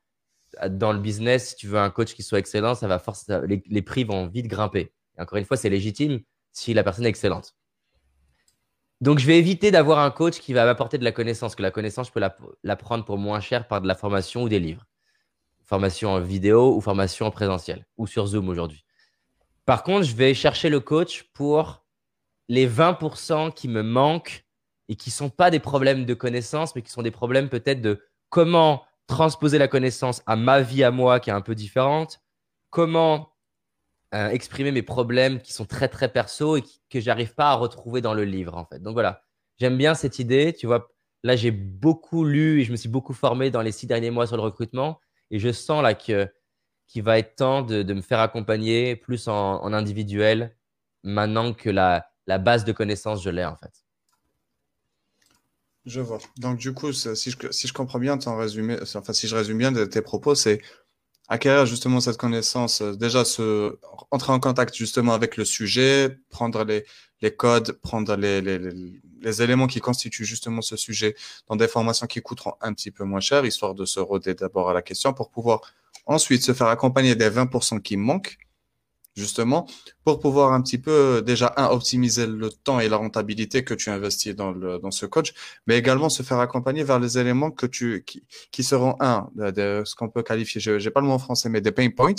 dans 0.69 0.93
le 0.93 0.99
business, 0.99 1.51
si 1.51 1.57
tu 1.57 1.69
veux 1.69 1.79
un 1.79 1.90
coach 1.90 2.14
qui 2.14 2.23
soit 2.23 2.38
excellent, 2.38 2.75
ça 2.75 2.87
va 2.87 2.99
force, 2.99 3.27
les, 3.47 3.83
prix 3.83 4.05
vont 4.05 4.27
vite 4.29 4.47
grimper. 4.47 4.93
Encore 5.19 5.38
une 5.38 5.45
fois, 5.45 5.57
c'est 5.57 5.71
légitime 5.71 6.21
si 6.53 6.75
la 6.75 6.85
personne 6.85 7.07
est 7.07 7.09
excellente. 7.09 7.55
Donc, 9.05 9.19
je 9.19 9.27
vais 9.27 9.38
éviter 9.38 9.71
d'avoir 9.71 9.99
un 9.99 10.11
coach 10.11 10.40
qui 10.40 10.55
va 10.55 10.64
m'apporter 10.64 10.97
de 10.97 11.05
la 11.05 11.12
connaissance, 11.12 11.55
que 11.55 11.61
la 11.61 11.71
connaissance, 11.71 12.07
je 12.07 12.12
peux 12.12 12.23
l'apprendre 12.62 13.05
pour 13.05 13.19
moins 13.19 13.38
cher 13.38 13.69
par 13.69 13.83
de 13.83 13.87
la 13.87 13.95
formation 13.95 14.45
ou 14.45 14.49
des 14.49 14.59
livres. 14.59 14.87
Formation 15.62 16.12
en 16.12 16.21
vidéo 16.21 16.75
ou 16.75 16.81
formation 16.81 17.27
en 17.27 17.31
présentiel 17.31 17.85
ou 17.99 18.07
sur 18.07 18.25
Zoom 18.27 18.49
aujourd'hui. 18.49 18.83
Par 19.67 19.83
contre, 19.83 20.05
je 20.07 20.17
vais 20.17 20.33
chercher 20.33 20.71
le 20.71 20.81
coach 20.81 21.25
pour 21.35 21.85
les 22.49 22.67
20% 22.67 23.53
qui 23.53 23.69
me 23.69 23.83
manquent 23.83 24.47
et 24.88 24.97
qui 24.97 25.11
ne 25.11 25.14
sont 25.14 25.29
pas 25.29 25.51
des 25.51 25.61
problèmes 25.61 26.07
de 26.07 26.14
connaissance, 26.14 26.75
mais 26.75 26.81
qui 26.81 26.90
sont 26.90 27.03
des 27.03 27.11
problèmes 27.11 27.51
peut-être 27.51 27.83
de 27.83 28.03
comment 28.31 28.85
transposer 29.07 29.59
la 29.59 29.69
connaissance 29.69 30.23
à 30.25 30.35
ma 30.35 30.62
vie 30.62 30.83
à 30.83 30.90
moi 30.90 31.21
qui 31.21 31.29
est 31.29 31.35
un 31.35 31.43
peu 31.43 31.55
différente, 31.55 32.23
comment 32.71 33.34
exprimer 34.14 34.72
mes 34.72 34.83
problèmes 34.83 35.40
qui 35.40 35.53
sont 35.53 35.64
très 35.64 35.88
très 35.88 36.12
perso 36.12 36.57
et 36.57 36.62
que 36.90 37.00
j'arrive 37.00 37.35
pas 37.35 37.50
à 37.50 37.55
retrouver 37.55 38.00
dans 38.00 38.14
le 38.14 38.24
livre 38.24 38.55
en 38.57 38.64
fait. 38.64 38.81
Donc 38.81 38.94
voilà, 38.94 39.22
j'aime 39.59 39.77
bien 39.77 39.94
cette 39.94 40.18
idée. 40.18 40.53
Tu 40.53 40.66
vois, 40.66 40.88
là 41.22 41.37
j'ai 41.37 41.50
beaucoup 41.50 42.24
lu 42.24 42.61
et 42.61 42.64
je 42.64 42.72
me 42.72 42.77
suis 42.77 42.88
beaucoup 42.88 43.14
formé 43.14 43.50
dans 43.50 43.62
les 43.62 43.72
six 43.72 43.87
derniers 43.87 44.11
mois 44.11 44.27
sur 44.27 44.37
le 44.37 44.42
recrutement 44.42 45.00
et 45.31 45.38
je 45.38 45.53
sens 45.53 45.83
là 45.83 45.94
que 45.94 46.29
qu'il 46.87 47.03
va 47.03 47.18
être 47.18 47.37
temps 47.37 47.62
de, 47.62 47.83
de, 47.83 47.94
me 47.94 48.03
faire 48.03 48.20
accompagner 48.20 48.94
plus 48.94 49.27
en, 49.27 49.62
en 49.62 49.72
individuel 49.72 50.55
maintenant 51.03 51.55
que 51.55 51.70
la, 51.70 52.07
la 52.27 52.38
base 52.38 52.64
de 52.64 52.72
connaissances 52.72 53.22
je 53.22 53.31
l'ai 53.31 53.44
en 53.44 53.57
fait. 53.57 53.85
Je 55.87 56.00
vois. 56.00 56.18
Donc, 56.38 56.59
du 56.59 56.72
coup, 56.72 56.92
si 56.92 57.31
je, 57.31 57.37
si 57.50 57.68
je 57.68 57.72
comprends 57.72 57.98
bien 57.98 58.16
ton 58.16 58.37
résumé, 58.37 58.79
enfin, 58.81 59.12
si 59.12 59.29
je 59.29 59.37
résume 59.37 59.59
bien 59.59 59.72
de 59.72 59.85
tes 59.85 60.00
propos, 60.00 60.35
c'est 60.35 60.62
acquérir 61.29 61.67
justement 61.67 62.01
cette 62.01 62.17
connaissance, 62.17 62.83
euh, 62.83 62.95
déjà 62.95 63.25
se 63.25 63.79
entrer 64.11 64.33
en 64.33 64.41
contact 64.41 64.75
justement 64.75 65.15
avec 65.15 65.37
le 65.37 65.45
sujet, 65.45 66.19
prendre 66.31 66.65
les, 66.65 66.85
les 67.23 67.35
codes, 67.35 67.73
prendre 67.83 68.17
les, 68.17 68.41
les, 68.41 68.59
les, 68.59 69.43
éléments 69.43 69.67
qui 69.67 69.81
constituent 69.81 70.27
justement 70.27 70.61
ce 70.61 70.77
sujet 70.77 71.15
dans 71.49 71.57
des 71.57 71.69
formations 71.69 72.07
qui 72.07 72.21
coûteront 72.21 72.55
un 72.61 72.75
petit 72.75 72.91
peu 72.91 73.05
moins 73.05 73.21
cher, 73.21 73.45
histoire 73.45 73.75
de 73.75 73.85
se 73.85 74.01
roder 74.01 74.35
d'abord 74.35 74.69
à 74.69 74.75
la 74.75 74.83
question 74.83 75.15
pour 75.15 75.31
pouvoir 75.31 75.61
ensuite 76.07 76.43
se 76.43 76.53
faire 76.53 76.67
accompagner 76.67 77.15
des 77.15 77.31
20% 77.31 77.81
qui 77.81 77.97
manquent 77.97 78.37
justement, 79.14 79.66
pour 80.05 80.18
pouvoir 80.18 80.53
un 80.53 80.60
petit 80.60 80.79
peu, 80.79 81.23
déjà, 81.25 81.52
un, 81.56 81.67
optimiser 81.67 82.27
le 82.27 82.50
temps 82.50 82.81
et 82.81 82.88
la 82.88 82.96
rentabilité 82.96 83.65
que 83.65 83.75
tu 83.75 83.90
investis 83.90 84.35
dans, 84.35 84.50
le, 84.50 84.79
dans 84.79 84.90
ce 84.90 85.06
coach, 85.06 85.33
mais 85.67 85.79
également 85.79 86.08
se 86.08 86.23
faire 86.23 86.40
accompagner 86.40 86.83
vers 86.83 86.98
les 86.98 87.19
éléments 87.19 87.50
que 87.50 87.67
tu, 87.67 88.02
qui, 88.04 88.25
qui 88.50 88.65
seront, 88.65 88.96
un, 89.00 89.29
de, 89.37 89.83
ce 89.85 89.94
qu'on 89.94 90.08
peut 90.08 90.23
qualifier, 90.23 90.60
je 90.60 90.73
n'ai 90.73 90.90
pas 90.90 91.00
le 91.00 91.06
mot 91.06 91.12
en 91.12 91.19
français, 91.19 91.48
mais 91.48 91.60
des 91.60 91.73
pain 91.73 91.88
points, 91.90 92.15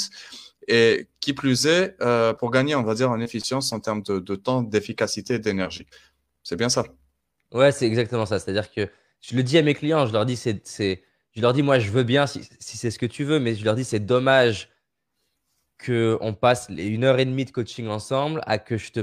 et 0.68 1.08
qui 1.20 1.34
plus 1.34 1.66
est, 1.68 1.96
euh, 2.02 2.34
pour 2.34 2.50
gagner, 2.50 2.76
on 2.76 2.84
va 2.84 2.96
dire, 2.96 3.12
en 3.12 3.20
efficience 3.20 3.72
en 3.74 3.80
termes 3.80 4.02
de, 4.02 4.36
temps, 4.36 4.64
d'efficacité 4.64 5.38
d'énergie. 5.38 5.86
C'est 6.44 6.56
bien 6.56 6.70
ça? 6.70 6.86
Ouais, 7.52 7.72
c'est 7.72 7.86
exactement 7.86 8.26
ça. 8.26 8.40
C'est-à-dire 8.40 8.72
que 8.72 8.90
je 9.22 9.36
le 9.36 9.44
dis 9.44 9.58
à 9.58 9.62
mes 9.62 9.74
clients, 9.74 10.06
je 10.06 10.14
leur 10.14 10.26
dis, 10.26 10.36
c'est, 10.36 10.66
c'est, 10.66 11.04
je 11.36 11.42
leur 11.42 11.54
dis, 11.54 11.62
moi, 11.62 11.80
je 11.80 11.92
veux 11.92 12.04
bien 12.04 12.26
si, 12.26 12.48
si 12.60 12.78
c'est 12.78 12.90
ce 12.90 13.00
que 13.00 13.06
tu 13.06 13.24
veux, 13.24 13.40
mais 13.40 13.54
je 13.56 13.66
leur 13.66 13.76
dis, 13.76 13.84
c'est 13.84 14.00
dommage 14.00 14.70
qu'on 15.84 16.34
passe 16.34 16.68
une 16.70 17.04
heure 17.04 17.20
et 17.20 17.26
demie 17.26 17.46
de 17.46 17.52
coaching 17.52 17.88
ensemble 17.88 18.42
à 18.46 18.58
que 18.58 18.78
je 18.78 18.92
te 18.92 19.02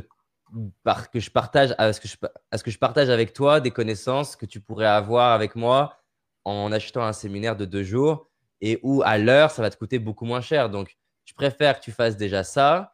que 1.12 1.20
je 1.20 1.31
partage 1.31 1.75
à 1.79 1.95
ce 1.95 2.01
que 2.01 2.09
je, 2.09 2.16
à 2.51 2.59
ce 2.59 2.62
que 2.62 2.70
je 2.70 2.79
partage 2.79 3.09
avec 3.09 3.33
toi 3.33 3.61
des 3.61 3.70
connaissances 3.70 4.37
que 4.37 4.45
tu 4.45 4.61
pourrais 4.61 4.87
avoir 4.87 5.33
avec 5.33 5.57
moi 5.57 5.99
en 6.45 6.70
achetant 6.73 7.03
un 7.03 7.14
séminaire 7.14 7.57
de 7.57 7.64
deux 7.64 7.83
jours 7.83 8.29
et 8.61 8.79
où 8.83 9.03
à 9.03 9.16
l'heure 9.16 9.51
ça 9.51 9.62
va 9.62 9.70
te 9.70 9.77
coûter 9.77 9.99
beaucoup 9.99 10.27
moins 10.27 10.43
cher. 10.43 10.68
Donc 10.68 10.97
je 11.25 11.33
préfère 11.35 11.79
que 11.79 11.85
tu 11.85 11.93
fasses 11.93 12.16
déjà 12.18 12.45
ça 12.45 12.93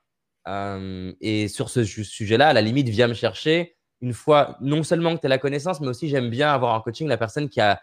euh, 0.49 1.13
et 1.21 1.49
sur 1.49 1.69
ce 1.69 1.85
sujet-là, 1.85 2.49
à 2.49 2.53
la 2.53 2.63
limite, 2.63 2.89
viens 2.89 3.07
me 3.07 3.15
chercher 3.15 3.77
une 4.01 4.15
fois 4.15 4.57
non 4.61 4.83
seulement 4.83 5.15
que 5.15 5.21
tu 5.21 5.27
as 5.27 5.29
la 5.29 5.39
connaissance, 5.39 5.81
mais 5.81 5.89
aussi 5.89 6.09
j'aime 6.09 6.31
bien 6.31 6.53
avoir 6.53 6.75
en 6.75 6.81
coaching 6.81 7.07
la 7.09 7.19
personne 7.19 7.49
qui 7.49 7.61
a, 7.61 7.81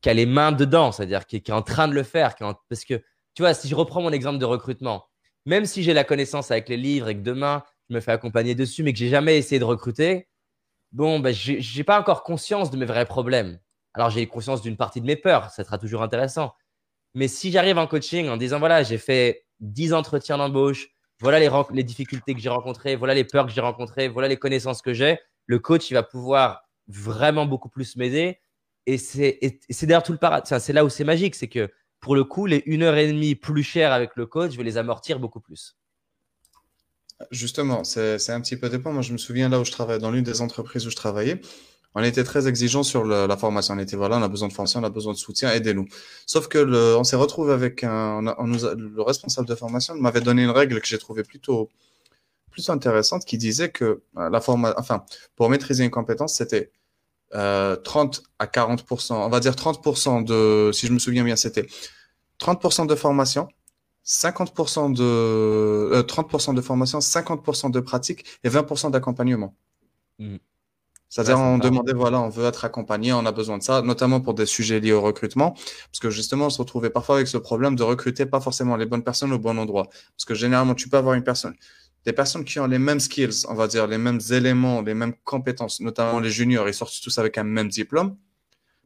qui 0.00 0.08
a 0.08 0.14
les 0.14 0.26
mains 0.26 0.52
dedans, 0.52 0.90
c'est-à-dire 0.90 1.26
qui, 1.26 1.36
est 1.36 1.50
en 1.50 1.62
train 1.62 1.86
de 1.86 1.94
le 1.94 2.02
faire, 2.02 2.34
parce 2.68 2.84
que 2.84 3.02
tu 3.34 3.42
vois, 3.42 3.54
si 3.54 3.68
je 3.68 3.74
reprends 3.74 4.02
mon 4.02 4.10
exemple 4.12 4.38
de 4.38 4.44
recrutement, 4.44 5.06
même 5.46 5.66
si 5.66 5.82
j'ai 5.82 5.94
la 5.94 6.04
connaissance 6.04 6.50
avec 6.50 6.68
les 6.68 6.76
livres 6.76 7.08
et 7.08 7.14
que 7.14 7.22
demain, 7.22 7.62
je 7.88 7.94
me 7.94 8.00
fais 8.00 8.12
accompagner 8.12 8.54
dessus, 8.54 8.82
mais 8.82 8.92
que 8.92 8.98
j'ai 8.98 9.08
jamais 9.08 9.38
essayé 9.38 9.58
de 9.58 9.64
recruter, 9.64 10.28
bon, 10.92 11.20
ben, 11.20 11.32
je 11.34 11.76
n'ai 11.76 11.84
pas 11.84 11.98
encore 11.98 12.22
conscience 12.22 12.70
de 12.70 12.76
mes 12.76 12.86
vrais 12.86 13.06
problèmes. 13.06 13.58
Alors, 13.94 14.10
j'ai 14.10 14.26
conscience 14.26 14.62
d'une 14.62 14.76
partie 14.76 15.00
de 15.00 15.06
mes 15.06 15.16
peurs, 15.16 15.50
ça 15.50 15.64
sera 15.64 15.78
toujours 15.78 16.02
intéressant. 16.02 16.54
Mais 17.14 17.28
si 17.28 17.50
j'arrive 17.50 17.78
en 17.78 17.86
coaching 17.86 18.28
en 18.28 18.36
disant, 18.36 18.58
voilà, 18.58 18.82
j'ai 18.82 18.98
fait 18.98 19.44
10 19.60 19.94
entretiens 19.94 20.38
d'embauche, 20.38 20.88
voilà 21.20 21.38
les, 21.38 21.82
difficultés 21.82 22.34
que 22.34 22.40
j'ai 22.40 22.48
rencontrées, 22.48 22.96
voilà 22.96 23.14
les 23.14 23.24
peurs 23.24 23.46
que 23.46 23.52
j'ai 23.52 23.60
rencontrées, 23.60 24.08
voilà 24.08 24.28
les 24.28 24.38
connaissances 24.38 24.80
que 24.80 24.94
j'ai, 24.94 25.18
le 25.46 25.58
coach, 25.58 25.90
il 25.90 25.94
va 25.94 26.02
pouvoir 26.02 26.62
vraiment 26.86 27.46
beaucoup 27.46 27.68
plus 27.68 27.96
m'aider. 27.96 28.38
Et 28.86 28.96
c'est 28.96 29.38
d'ailleurs 29.82 30.02
tout 30.02 30.12
le 30.12 30.18
paradis. 30.18 30.50
C'est 30.58 30.72
là 30.72 30.84
où 30.84 30.88
c'est 30.88 31.04
magique, 31.04 31.34
c'est 31.34 31.48
que 31.48 31.70
pour 32.00 32.14
le 32.14 32.24
coup, 32.24 32.46
les 32.46 32.62
une 32.66 32.82
heure 32.82 32.96
et 32.96 33.06
demie 33.06 33.34
plus 33.34 33.62
chères 33.62 33.92
avec 33.92 34.10
le 34.16 34.26
coach, 34.26 34.52
je 34.52 34.56
vais 34.56 34.64
les 34.64 34.78
amortir 34.78 35.18
beaucoup 35.18 35.40
plus. 35.40 35.76
Justement, 37.30 37.84
c'est 37.84 38.30
un 38.30 38.40
petit 38.40 38.56
peu 38.56 38.70
dépend. 38.70 38.92
Moi, 38.92 39.02
je 39.02 39.12
me 39.12 39.18
souviens 39.18 39.50
là 39.50 39.60
où 39.60 39.64
je 39.64 39.70
travaillais, 39.70 39.98
dans 39.98 40.10
l'une 40.10 40.24
des 40.24 40.40
entreprises 40.40 40.86
où 40.86 40.90
je 40.90 40.96
travaillais, 40.96 41.40
on 41.94 42.02
était 42.02 42.24
très 42.24 42.48
exigeant 42.48 42.82
sur 42.82 43.04
la 43.04 43.36
formation. 43.36 43.74
On 43.74 43.78
était 43.78 43.96
voilà, 43.96 44.16
on 44.16 44.22
a 44.22 44.28
besoin 44.28 44.48
de 44.48 44.52
formation, 44.52 44.80
on 44.80 44.84
a 44.84 44.90
besoin 44.90 45.12
de 45.12 45.18
soutien, 45.18 45.52
aidez-nous. 45.52 45.86
Sauf 46.24 46.48
que 46.48 46.96
on 46.96 47.04
s'est 47.04 47.16
retrouvé 47.16 47.52
avec 47.52 47.84
un, 47.84 48.22
le 48.22 49.02
responsable 49.02 49.46
de 49.46 49.54
formation 49.54 49.94
m'avait 49.96 50.22
donné 50.22 50.44
une 50.44 50.50
règle 50.50 50.80
que 50.80 50.86
j'ai 50.86 50.98
trouvée 50.98 51.24
plutôt, 51.24 51.68
plutôt 52.50 52.72
intéressante, 52.72 53.26
qui 53.26 53.36
disait 53.38 53.70
que 53.70 54.02
euh, 54.16 54.30
la 54.30 54.40
formation, 54.40 54.78
enfin, 54.78 55.04
pour 55.36 55.50
maîtriser 55.50 55.84
une 55.84 55.90
compétence, 55.90 56.34
c'était 56.34 56.70
euh, 57.34 57.76
30 57.76 58.22
à 58.38 58.46
40 58.46 58.84
on 59.10 59.28
va 59.28 59.40
dire 59.40 59.54
30 59.56 60.24
de, 60.24 60.70
si 60.72 60.86
je 60.86 60.92
me 60.92 60.98
souviens 60.98 61.24
bien, 61.24 61.36
c'était 61.36 61.66
30 62.38 62.88
de 62.88 62.94
formation, 62.94 63.48
50% 64.04 64.92
de, 64.94 65.02
euh, 65.02 66.02
30% 66.02 66.54
de 66.54 66.60
formation, 66.60 66.98
50% 67.00 67.70
de 67.70 67.80
pratique 67.80 68.24
et 68.44 68.48
20% 68.48 68.90
d'accompagnement. 68.90 69.54
Mmh. 70.18 70.36
C'est-à-dire, 71.10 71.40
on 71.40 71.58
demandait, 71.58 71.92
voilà, 71.92 72.20
on 72.20 72.28
veut 72.28 72.46
être 72.46 72.64
accompagné, 72.64 73.12
on 73.12 73.26
a 73.26 73.32
besoin 73.32 73.58
de 73.58 73.64
ça, 73.64 73.82
notamment 73.82 74.20
pour 74.20 74.32
des 74.32 74.46
sujets 74.46 74.78
liés 74.78 74.92
au 74.92 75.02
recrutement, 75.02 75.54
parce 75.54 75.98
que 76.00 76.08
justement, 76.08 76.46
on 76.46 76.50
se 76.50 76.58
retrouvait 76.58 76.88
parfois 76.88 77.16
avec 77.16 77.26
ce 77.26 77.36
problème 77.36 77.74
de 77.74 77.82
recruter 77.82 78.26
pas 78.26 78.40
forcément 78.40 78.76
les 78.76 78.86
bonnes 78.86 79.02
personnes 79.02 79.32
au 79.32 79.38
bon 79.40 79.58
endroit. 79.58 79.88
Parce 80.16 80.24
que 80.24 80.34
généralement, 80.34 80.76
tu 80.76 80.88
peux 80.88 80.98
avoir 80.98 81.14
une 81.14 81.24
personne, 81.24 81.54
des 82.04 82.12
personnes 82.12 82.44
qui 82.44 82.58
ont 82.58 82.66
les 82.66 82.78
mêmes 82.78 83.00
skills, 83.00 83.46
on 83.48 83.54
va 83.54 83.66
dire, 83.66 83.86
les 83.86 83.98
mêmes 83.98 84.20
éléments, 84.30 84.80
les 84.82 84.94
mêmes 84.94 85.14
compétences, 85.24 85.80
notamment 85.80 86.20
les 86.20 86.30
juniors, 86.30 86.68
ils 86.68 86.74
sortent 86.74 87.00
tous 87.02 87.18
avec 87.18 87.36
un 87.38 87.44
même 87.44 87.68
diplôme. 87.68 88.16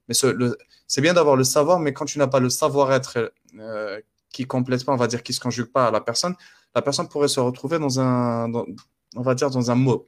Mais 0.09 0.15
c'est 0.15 1.01
bien 1.01 1.15
d'avoir 1.15 1.37
le 1.37 1.45
savoir, 1.45 1.79
mais 1.79 1.93
quand 1.93 2.05
tu 2.05 2.19
n'as 2.19 2.27
pas 2.27 2.41
le 2.41 2.51
savoir-être 2.51 3.33
euh, 3.59 4.01
qui 4.31 4.47
complète 4.47 4.85
pas, 4.85 4.93
on 4.93 4.97
va 4.97 5.07
dire, 5.07 5.23
qui 5.23 5.33
se 5.33 5.41
conjugue 5.41 5.71
pas 5.73 5.87
à 5.87 5.91
la 5.91 6.01
personne, 6.01 6.35
la 6.75 6.83
personne 6.83 7.09
pourrait 7.09 7.29
se 7.29 7.41
retrouver 7.41 7.79
dans 7.79 8.01
un, 8.01 8.53
on 8.53 9.23
va 9.23 9.35
dire, 9.35 9.51
dans 9.51 9.71
un 9.71 9.99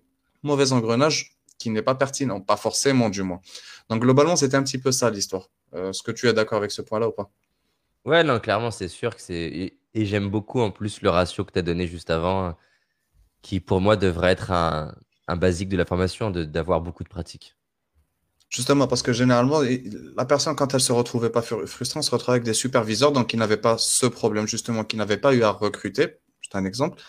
mauvais 0.43 0.73
engrenage 0.73 1.37
qui 1.59 1.71
n'est 1.71 1.83
pas 1.83 1.95
pertinent, 1.95 2.41
pas 2.41 2.57
forcément 2.57 3.09
du 3.09 3.23
moins. 3.23 3.41
Donc 3.89 4.03
globalement, 4.03 4.37
c'était 4.37 4.57
un 4.57 4.63
petit 4.63 4.79
peu 4.79 4.93
ça 4.93 5.11
l'histoire. 5.11 5.49
Euh, 5.75 5.91
est-ce 5.91 6.03
que 6.03 6.11
tu 6.11 6.29
es 6.29 6.33
d'accord 6.33 6.59
avec 6.59 6.71
ce 6.71 6.83
point-là 6.83 7.09
ou 7.09 7.13
pas? 7.13 7.31
Ouais, 8.05 8.23
non, 8.23 8.39
clairement, 8.41 8.71
c'est 8.71 8.89
sûr 8.89 9.15
que 9.15 9.23
c'est. 9.23 9.35
Et, 9.35 10.05
j'aime 10.05 10.29
beaucoup 10.29 10.61
en 10.61 10.71
plus 10.71 11.01
le 11.01 11.09
ratio 11.09 11.45
que 11.45 11.53
tu 11.53 11.59
as 11.59 11.63
donné 11.63 11.87
juste 11.87 12.11
avant, 12.11 12.55
qui 13.47 13.61
pour 13.61 13.81
moi 13.81 13.97
devrait 13.97 14.33
être 14.33 14.51
un, 14.51 14.93
basique 15.37 15.69
de 15.69 15.77
la 15.77 15.85
formation, 15.85 16.33
d'avoir 16.33 16.81
beaucoup 16.81 17.05
de 17.05 17.09
pratique. 17.09 17.55
Justement, 18.49 18.89
parce 18.89 19.03
que 19.03 19.13
généralement, 19.13 19.61
la 20.17 20.25
personne, 20.25 20.57
quand 20.57 20.75
elle 20.75 20.81
se 20.81 20.91
retrouvait 20.91 21.31
pas 21.31 21.43
frustrée, 21.43 22.03
se 22.03 22.11
retrouvait 22.11 22.37
avec 22.39 22.43
des 22.43 22.55
superviseurs, 22.55 23.13
donc 23.13 23.29
qui 23.29 23.37
n'avaient 23.37 23.57
pas 23.57 23.77
ce 23.79 24.07
problème, 24.07 24.49
justement, 24.49 24.83
qui 24.83 24.97
n'avaient 24.97 25.17
pas 25.17 25.33
eu 25.33 25.45
à 25.45 25.51
recruter. 25.51 26.17
C'est 26.43 26.59
un 26.59 26.65
exemple. 26.65 27.01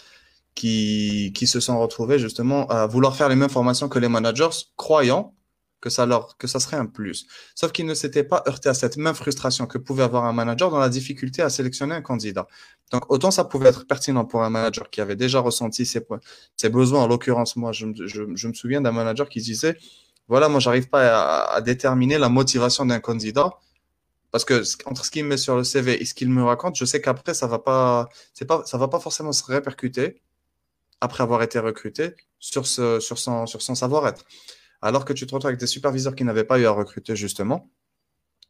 Qui, 0.54 1.34
qui 1.36 1.48
se 1.48 1.60
sont 1.60 1.80
retrouvés 1.80 2.18
justement 2.18 2.68
à 2.68 2.88
vouloir 2.88 3.16
faire 3.16 3.30
les 3.30 3.36
mêmes 3.36 3.50
formations 3.50 3.90
que 3.90 4.00
les 4.00 4.10
managers, 4.10 4.50
croyant 4.76 5.36
que 5.80 5.90
ça 5.90 6.06
leur, 6.06 6.38
que 6.38 6.48
ça 6.48 6.60
serait 6.60 6.78
un 6.78 6.86
plus. 6.86 7.28
Sauf 7.56 7.72
qu'ils 7.72 7.86
ne 7.86 7.94
s'étaient 7.94 8.24
pas 8.24 8.44
heurtés 8.48 8.70
à 8.70 8.74
cette 8.74 8.98
même 8.98 9.14
frustration 9.14 9.68
que 9.68 9.78
pouvait 9.78 10.04
avoir 10.04 10.26
un 10.26 10.34
manager 10.34 10.72
dans 10.72 10.80
la 10.80 10.90
difficulté 10.90 11.42
à 11.42 11.50
sélectionner 11.50 11.96
un 11.96 12.02
candidat. 12.02 12.48
Donc, 12.92 13.12
autant 13.12 13.32
ça 13.32 13.44
pouvait 13.46 13.70
être 13.70 13.86
pertinent 13.86 14.26
pour 14.26 14.44
un 14.44 14.50
manager 14.50 14.90
qui 14.90 15.02
avait 15.02 15.16
déjà 15.16 15.40
ressenti 15.40 15.86
ses, 15.86 16.06
ses 16.56 16.70
besoins. 16.70 17.04
En 17.04 17.08
l'occurrence, 17.08 17.56
moi, 17.56 17.72
je, 17.72 17.86
me 17.86 18.54
souviens 18.54 18.82
d'un 18.82 18.92
manager 18.92 19.30
qui 19.30 19.42
disait, 19.42 19.78
voilà, 20.28 20.50
moi, 20.50 20.60
j'arrive 20.60 20.90
pas 20.90 21.46
à, 21.46 21.62
déterminer 21.62 22.18
la 22.18 22.30
motivation 22.30 22.86
d'un 22.86 23.00
candidat 23.00 23.52
parce 24.32 24.44
que 24.46 24.62
entre 24.86 25.06
ce 25.06 25.12
qu'il 25.12 25.26
met 25.26 25.38
sur 25.38 25.56
le 25.56 25.64
CV 25.64 26.02
et 26.02 26.06
ce 26.06 26.14
qu'il 26.14 26.30
me 26.30 26.44
raconte, 26.44 26.76
je 26.76 26.86
sais 26.86 27.02
qu'après, 27.02 27.34
ça 27.34 27.48
va 27.48 27.60
pas, 27.60 28.10
c'est 28.34 28.46
pas, 28.46 28.64
ça 28.66 28.78
va 28.78 28.88
pas 28.88 29.00
forcément 29.00 29.32
se 29.32 29.44
répercuter 29.46 30.22
après 31.02 31.24
avoir 31.24 31.44
été 31.44 31.60
recruté 31.60 32.16
sur 32.40 32.68
ce, 32.68 33.00
sur 33.00 33.18
son, 33.18 33.46
sur 33.46 33.62
son 33.62 33.76
savoir-être. 33.76 34.26
Alors 34.82 35.06
que 35.06 35.14
tu 35.14 35.26
te 35.26 35.34
retrouves 35.34 35.50
avec 35.50 35.60
des 35.60 35.68
superviseurs 35.68 36.16
qui 36.16 36.24
n'avaient 36.24 36.44
pas 36.44 36.60
eu 36.60 36.66
à 36.66 36.72
recruter 36.72 37.16
justement 37.16 37.70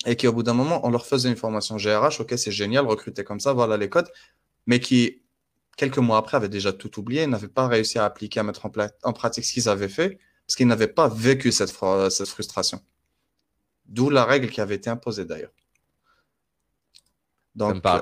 et 0.05 0.15
qui, 0.15 0.27
au 0.27 0.33
bout 0.33 0.43
d'un 0.43 0.53
moment, 0.53 0.85
on 0.85 0.89
leur 0.89 1.05
faisait 1.05 1.29
une 1.29 1.35
formation 1.35 1.77
GRH. 1.77 2.19
Ok, 2.21 2.33
c'est 2.37 2.51
génial, 2.51 2.85
recruter 2.85 3.23
comme 3.23 3.39
ça, 3.39 3.53
voilà 3.53 3.77
les 3.77 3.89
codes, 3.89 4.09
mais 4.65 4.79
qui, 4.79 5.23
quelques 5.75 5.97
mois 5.97 6.17
après, 6.17 6.37
avaient 6.37 6.49
déjà 6.49 6.73
tout 6.73 6.99
oublié, 6.99 7.25
n'avaient 7.27 7.47
pas 7.47 7.67
réussi 7.67 7.97
à 7.97 8.05
appliquer, 8.05 8.39
à 8.39 8.43
mettre 8.43 8.65
en, 8.65 8.71
en 9.03 9.13
pratique 9.13 9.45
ce 9.45 9.53
qu'ils 9.53 9.69
avaient 9.69 9.89
fait 9.89 10.19
parce 10.47 10.55
qu'ils 10.55 10.67
n'avaient 10.67 10.87
pas 10.87 11.09
vécu 11.09 11.51
cette, 11.51 11.73
cette 12.09 12.27
frustration. 12.29 12.81
D'où 13.85 14.09
la 14.09 14.23
règle 14.23 14.49
qui 14.49 14.61
avait 14.61 14.75
été 14.75 14.89
imposée 14.89 15.25
d'ailleurs. 15.25 15.51
Donc, 17.53 17.85
euh, 17.85 18.01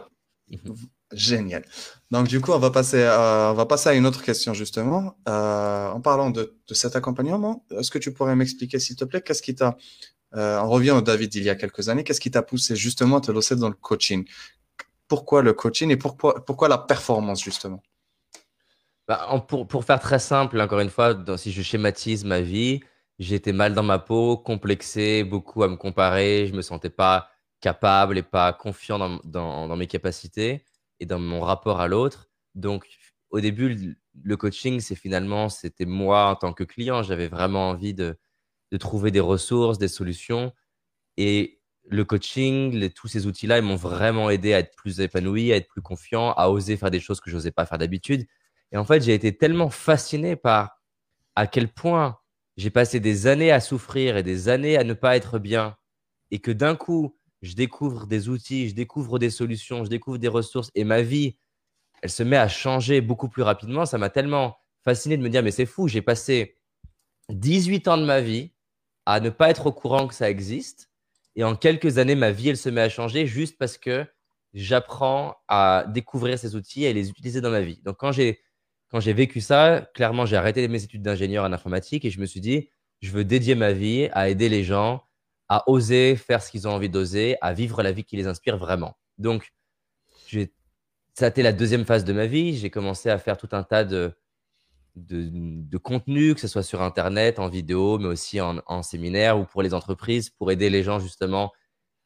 génial. 1.15 1.63
Donc, 2.11 2.27
du 2.27 2.39
coup, 2.39 2.51
on 2.51 2.59
va 2.59 2.69
passer 2.69 3.03
à, 3.03 3.49
on 3.51 3.55
va 3.55 3.65
passer 3.65 3.89
à 3.89 3.93
une 3.93 4.05
autre 4.05 4.21
question, 4.21 4.53
justement. 4.53 5.17
Euh, 5.27 5.89
en 5.89 6.01
parlant 6.01 6.29
de, 6.29 6.55
cet 6.71 6.95
accompagnement, 6.95 7.65
est-ce 7.71 7.89
que 7.89 7.97
tu 7.97 8.13
pourrais 8.13 8.35
m'expliquer, 8.35 8.79
s'il 8.79 8.95
te 8.95 9.05
plaît, 9.05 9.21
qu'est-ce 9.21 9.41
qui 9.41 9.55
t'a. 9.55 9.77
Euh, 10.35 10.59
on 10.59 10.69
revient 10.69 10.91
au 10.91 11.01
David 11.01 11.33
il 11.35 11.43
y 11.43 11.49
a 11.49 11.55
quelques 11.55 11.89
années. 11.89 12.03
Qu'est-ce 12.03 12.19
qui 12.19 12.31
t'a 12.31 12.41
poussé 12.43 12.75
justement 12.75 13.17
à 13.17 13.21
te 13.21 13.31
lancer 13.31 13.55
dans 13.55 13.69
le 13.69 13.75
coaching? 13.75 14.25
Pourquoi 15.07 15.41
le 15.41 15.53
coaching 15.53 15.89
et 15.91 15.97
pourquoi, 15.97 16.45
pourquoi 16.45 16.67
la 16.67 16.77
performance, 16.77 17.43
justement? 17.43 17.81
Bah, 19.07 19.43
pour, 19.47 19.67
pour, 19.67 19.83
faire 19.83 19.99
très 19.99 20.19
simple, 20.19 20.59
encore 20.59 20.79
une 20.79 20.89
fois, 20.89 21.15
si 21.37 21.51
je 21.51 21.61
schématise 21.61 22.25
ma 22.25 22.41
vie, 22.41 22.81
j'étais 23.19 23.53
mal 23.53 23.73
dans 23.73 23.83
ma 23.83 23.99
peau, 23.99 24.37
complexé, 24.37 25.23
beaucoup 25.23 25.63
à 25.63 25.67
me 25.67 25.75
comparer, 25.75 26.47
je 26.47 26.53
me 26.53 26.61
sentais 26.61 26.89
pas 26.89 27.29
capable 27.61 28.17
et 28.17 28.23
pas 28.23 28.51
confiant 28.53 28.99
dans, 28.99 29.67
dans 29.67 29.75
mes 29.75 29.87
capacités 29.87 30.63
et 30.99 31.05
dans 31.05 31.19
mon 31.19 31.41
rapport 31.41 31.79
à 31.79 31.87
l'autre. 31.87 32.29
Donc, 32.53 32.87
au 33.29 33.39
début, 33.39 33.97
le 34.23 34.37
coaching, 34.37 34.79
c'est 34.79 34.95
finalement, 34.95 35.49
c'était 35.49 35.85
moi 35.85 36.27
en 36.27 36.35
tant 36.35 36.53
que 36.53 36.63
client. 36.63 37.03
J'avais 37.03 37.27
vraiment 37.27 37.69
envie 37.69 37.93
de, 37.93 38.17
de, 38.71 38.77
trouver 38.77 39.11
des 39.11 39.19
ressources, 39.19 39.77
des 39.77 39.87
solutions. 39.87 40.53
Et 41.17 41.59
le 41.87 42.05
coaching, 42.05 42.71
les, 42.71 42.89
tous 42.89 43.07
ces 43.07 43.27
outils-là, 43.27 43.57
ils 43.59 43.63
m'ont 43.63 43.75
vraiment 43.75 44.29
aidé 44.29 44.53
à 44.53 44.59
être 44.59 44.75
plus 44.75 44.99
épanoui, 44.99 45.51
à 45.51 45.57
être 45.57 45.67
plus 45.67 45.81
confiant, 45.81 46.31
à 46.33 46.49
oser 46.49 46.77
faire 46.77 46.91
des 46.91 46.99
choses 46.99 47.19
que 47.19 47.29
je 47.29 47.35
n'osais 47.35 47.51
pas 47.51 47.65
faire 47.65 47.77
d'habitude. 47.77 48.25
Et 48.71 48.77
en 48.77 48.85
fait, 48.85 49.01
j'ai 49.03 49.13
été 49.13 49.35
tellement 49.37 49.69
fasciné 49.69 50.35
par 50.35 50.81
à 51.35 51.47
quel 51.47 51.71
point 51.71 52.17
j'ai 52.57 52.69
passé 52.69 52.99
des 52.99 53.27
années 53.27 53.51
à 53.51 53.59
souffrir 53.59 54.17
et 54.17 54.23
des 54.23 54.49
années 54.49 54.77
à 54.77 54.83
ne 54.83 54.93
pas 54.93 55.15
être 55.17 55.39
bien. 55.39 55.75
Et 56.31 56.39
que 56.39 56.51
d'un 56.51 56.75
coup, 56.75 57.17
je 57.45 57.55
découvre 57.55 58.07
des 58.07 58.29
outils, 58.29 58.69
je 58.69 58.75
découvre 58.75 59.19
des 59.19 59.29
solutions, 59.29 59.83
je 59.83 59.89
découvre 59.89 60.17
des 60.17 60.27
ressources 60.27 60.71
et 60.75 60.83
ma 60.83 61.01
vie, 61.01 61.37
elle 62.01 62.09
se 62.09 62.23
met 62.23 62.37
à 62.37 62.47
changer 62.47 63.01
beaucoup 63.01 63.29
plus 63.29 63.43
rapidement. 63.43 63.85
Ça 63.85 63.97
m'a 63.97 64.09
tellement 64.09 64.57
fasciné 64.83 65.15
de 65.17 65.21
me 65.21 65.29
dire, 65.29 65.43
mais 65.43 65.51
c'est 65.51 65.65
fou, 65.65 65.87
j'ai 65.87 66.01
passé 66.01 66.57
18 67.29 67.87
ans 67.87 67.97
de 67.97 68.05
ma 68.05 68.21
vie 68.21 68.51
à 69.05 69.19
ne 69.19 69.29
pas 69.29 69.49
être 69.49 69.67
au 69.67 69.71
courant 69.71 70.07
que 70.07 70.13
ça 70.13 70.29
existe. 70.29 70.89
Et 71.35 71.43
en 71.43 71.55
quelques 71.55 71.97
années, 71.97 72.15
ma 72.15 72.31
vie, 72.31 72.49
elle 72.49 72.57
se 72.57 72.69
met 72.69 72.81
à 72.81 72.89
changer 72.89 73.27
juste 73.27 73.57
parce 73.57 73.77
que 73.77 74.05
j'apprends 74.53 75.35
à 75.47 75.85
découvrir 75.87 76.39
ces 76.39 76.55
outils 76.55 76.85
et 76.85 76.93
les 76.93 77.09
utiliser 77.09 77.41
dans 77.41 77.51
ma 77.51 77.61
vie. 77.61 77.81
Donc, 77.83 77.97
quand 77.97 78.11
j'ai 78.11 78.39
quand 78.89 78.99
j'ai 78.99 79.13
vécu 79.13 79.41
ça, 79.41 79.89
clairement, 79.93 80.25
j'ai 80.25 80.37
arrêté 80.37 80.65
mes 80.67 80.83
études 80.83 81.01
d'ingénieur 81.01 81.43
en 81.43 81.51
informatique 81.51 82.05
et 82.05 82.11
je 82.11 82.19
me 82.19 82.25
suis 82.25 82.39
dit, 82.39 82.69
je 83.01 83.11
veux 83.11 83.25
dédier 83.25 83.55
ma 83.55 83.73
vie 83.73 84.09
à 84.13 84.29
aider 84.29 84.47
les 84.47 84.63
gens 84.63 85.04
à 85.49 85.69
oser 85.69 86.15
faire 86.15 86.41
ce 86.41 86.51
qu'ils 86.51 86.67
ont 86.67 86.71
envie 86.71 86.89
d'oser, 86.89 87.37
à 87.41 87.53
vivre 87.53 87.83
la 87.83 87.91
vie 87.91 88.03
qui 88.03 88.17
les 88.17 88.27
inspire 88.27 88.57
vraiment. 88.57 88.97
Donc, 89.17 89.53
ça 91.13 91.25
a 91.25 91.27
été 91.29 91.43
la 91.43 91.53
deuxième 91.53 91.85
phase 91.85 92.03
de 92.03 92.13
ma 92.13 92.25
vie. 92.25 92.57
J'ai 92.57 92.69
commencé 92.69 93.09
à 93.09 93.17
faire 93.17 93.37
tout 93.37 93.49
un 93.51 93.63
tas 93.63 93.83
de, 93.83 94.13
de, 94.95 95.77
contenu, 95.77 96.33
que 96.33 96.41
ce 96.41 96.47
soit 96.47 96.63
sur 96.63 96.81
Internet, 96.81 97.39
en 97.39 97.47
vidéo, 97.47 97.97
mais 97.99 98.07
aussi 98.07 98.41
en, 98.41 98.59
en, 98.65 98.81
séminaire 98.81 99.39
ou 99.39 99.45
pour 99.45 99.61
les 99.61 99.73
entreprises, 99.73 100.29
pour 100.29 100.51
aider 100.51 100.69
les 100.69 100.83
gens 100.83 100.99
justement 100.99 101.51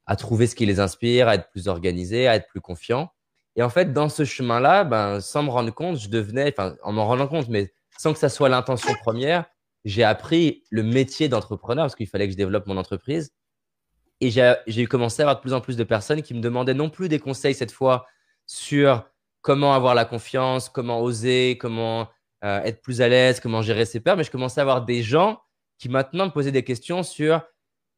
à 0.05 0.15
trouver 0.15 0.47
ce 0.47 0.55
qui 0.55 0.65
les 0.65 0.79
inspire, 0.79 1.27
à 1.27 1.35
être 1.35 1.49
plus 1.51 1.67
organisés, 1.67 2.27
à 2.27 2.35
être 2.35 2.47
plus 2.47 2.61
confiants. 2.61 3.11
Et 3.55 3.63
en 3.63 3.69
fait, 3.69 3.93
dans 3.93 4.09
ce 4.09 4.25
chemin-là, 4.25 4.83
ben, 4.83 5.21
sans 5.21 5.43
me 5.43 5.49
rendre 5.49 5.71
compte, 5.71 5.97
je 5.97 6.09
devenais, 6.09 6.53
enfin, 6.57 6.75
en 6.83 6.91
m'en 6.91 7.05
rendant 7.05 7.27
compte, 7.27 7.47
mais 7.47 7.73
sans 7.97 8.13
que 8.13 8.19
ça 8.19 8.29
soit 8.29 8.49
l'intention 8.49 8.93
première, 9.03 9.45
j'ai 9.85 10.03
appris 10.03 10.63
le 10.69 10.83
métier 10.83 11.29
d'entrepreneur 11.29 11.85
parce 11.85 11.95
qu'il 11.95 12.07
fallait 12.07 12.25
que 12.27 12.33
je 12.33 12.37
développe 12.37 12.67
mon 12.67 12.77
entreprise. 12.77 13.33
Et 14.21 14.31
j'ai 14.31 14.85
commencé 14.85 15.21
à 15.21 15.25
avoir 15.25 15.37
de 15.37 15.41
plus 15.41 15.53
en 15.53 15.61
plus 15.61 15.77
de 15.77 15.83
personnes 15.85 16.21
qui 16.21 16.33
me 16.33 16.41
demandaient 16.41 16.73
non 16.73 16.89
plus 16.89 17.07
des 17.07 17.19
conseils 17.19 17.55
cette 17.55 17.71
fois 17.71 18.05
sur 18.45 19.05
comment 19.41 19.73
avoir 19.73 19.95
la 19.95 20.03
confiance, 20.03 20.67
comment 20.67 21.01
oser, 21.01 21.57
comment 21.57 22.09
euh, 22.43 22.61
être 22.63 22.81
plus 22.81 23.01
à 23.01 23.07
l'aise, 23.07 23.39
comment 23.39 23.61
gérer 23.61 23.85
ses 23.85 24.01
peurs, 24.01 24.17
mais 24.17 24.23
je 24.23 24.31
commençais 24.31 24.59
à 24.59 24.63
avoir 24.63 24.83
des 24.83 25.03
gens 25.03 25.41
qui 25.77 25.87
maintenant 25.87 26.25
me 26.25 26.31
posaient 26.31 26.51
des 26.51 26.63
questions 26.63 27.03
sur 27.03 27.41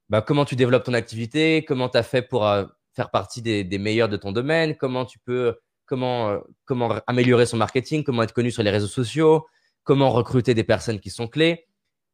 bah, 0.10 0.22
comment 0.22 0.46
tu 0.46 0.56
développes 0.56 0.84
ton 0.84 0.94
activité, 0.94 1.64
comment 1.66 1.90
tu 1.90 1.98
as 1.98 2.04
fait 2.04 2.22
pour 2.22 2.46
euh, 2.46 2.66
faire 2.94 3.10
partie 3.10 3.42
des, 3.42 3.78
meilleurs 3.78 4.10
de 4.10 4.18
ton 4.18 4.32
domaine, 4.32 4.76
comment 4.76 5.06
tu 5.06 5.20
peux, 5.20 5.58
comment, 5.86 6.30
euh, 6.30 6.40
comment 6.66 7.00
améliorer 7.08 7.46
son 7.46 7.58
marketing, 7.58 8.04
comment 8.04 8.24
être 8.24 8.34
connu 8.34 8.52
sur 8.52 8.62
les 8.62 8.72
réseaux 8.72 8.88
sociaux, 8.88 9.48
comment 9.84 10.12
recruter 10.12 10.54
des 10.54 10.64
personnes 10.64 11.00
qui 11.00 11.10
sont 11.10 11.28
clés. 11.28 11.66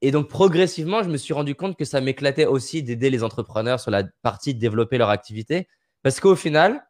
Et 0.02 0.12
donc, 0.12 0.28
progressivement, 0.28 1.02
je 1.04 1.10
me 1.10 1.18
suis 1.18 1.34
rendu 1.34 1.56
compte 1.56 1.76
que 1.76 1.86
ça 1.86 2.02
m'éclatait 2.02 2.46
aussi 2.46 2.84
d'aider 2.84 3.10
les 3.10 3.24
entrepreneurs 3.24 3.80
sur 3.80 3.92
la 3.92 4.04
partie 4.22 4.54
de 4.54 4.60
développer 4.60 4.98
leur 4.98 5.10
activité. 5.10 5.68
Parce 6.04 6.20
qu'au 6.20 6.36
final, 6.36 6.88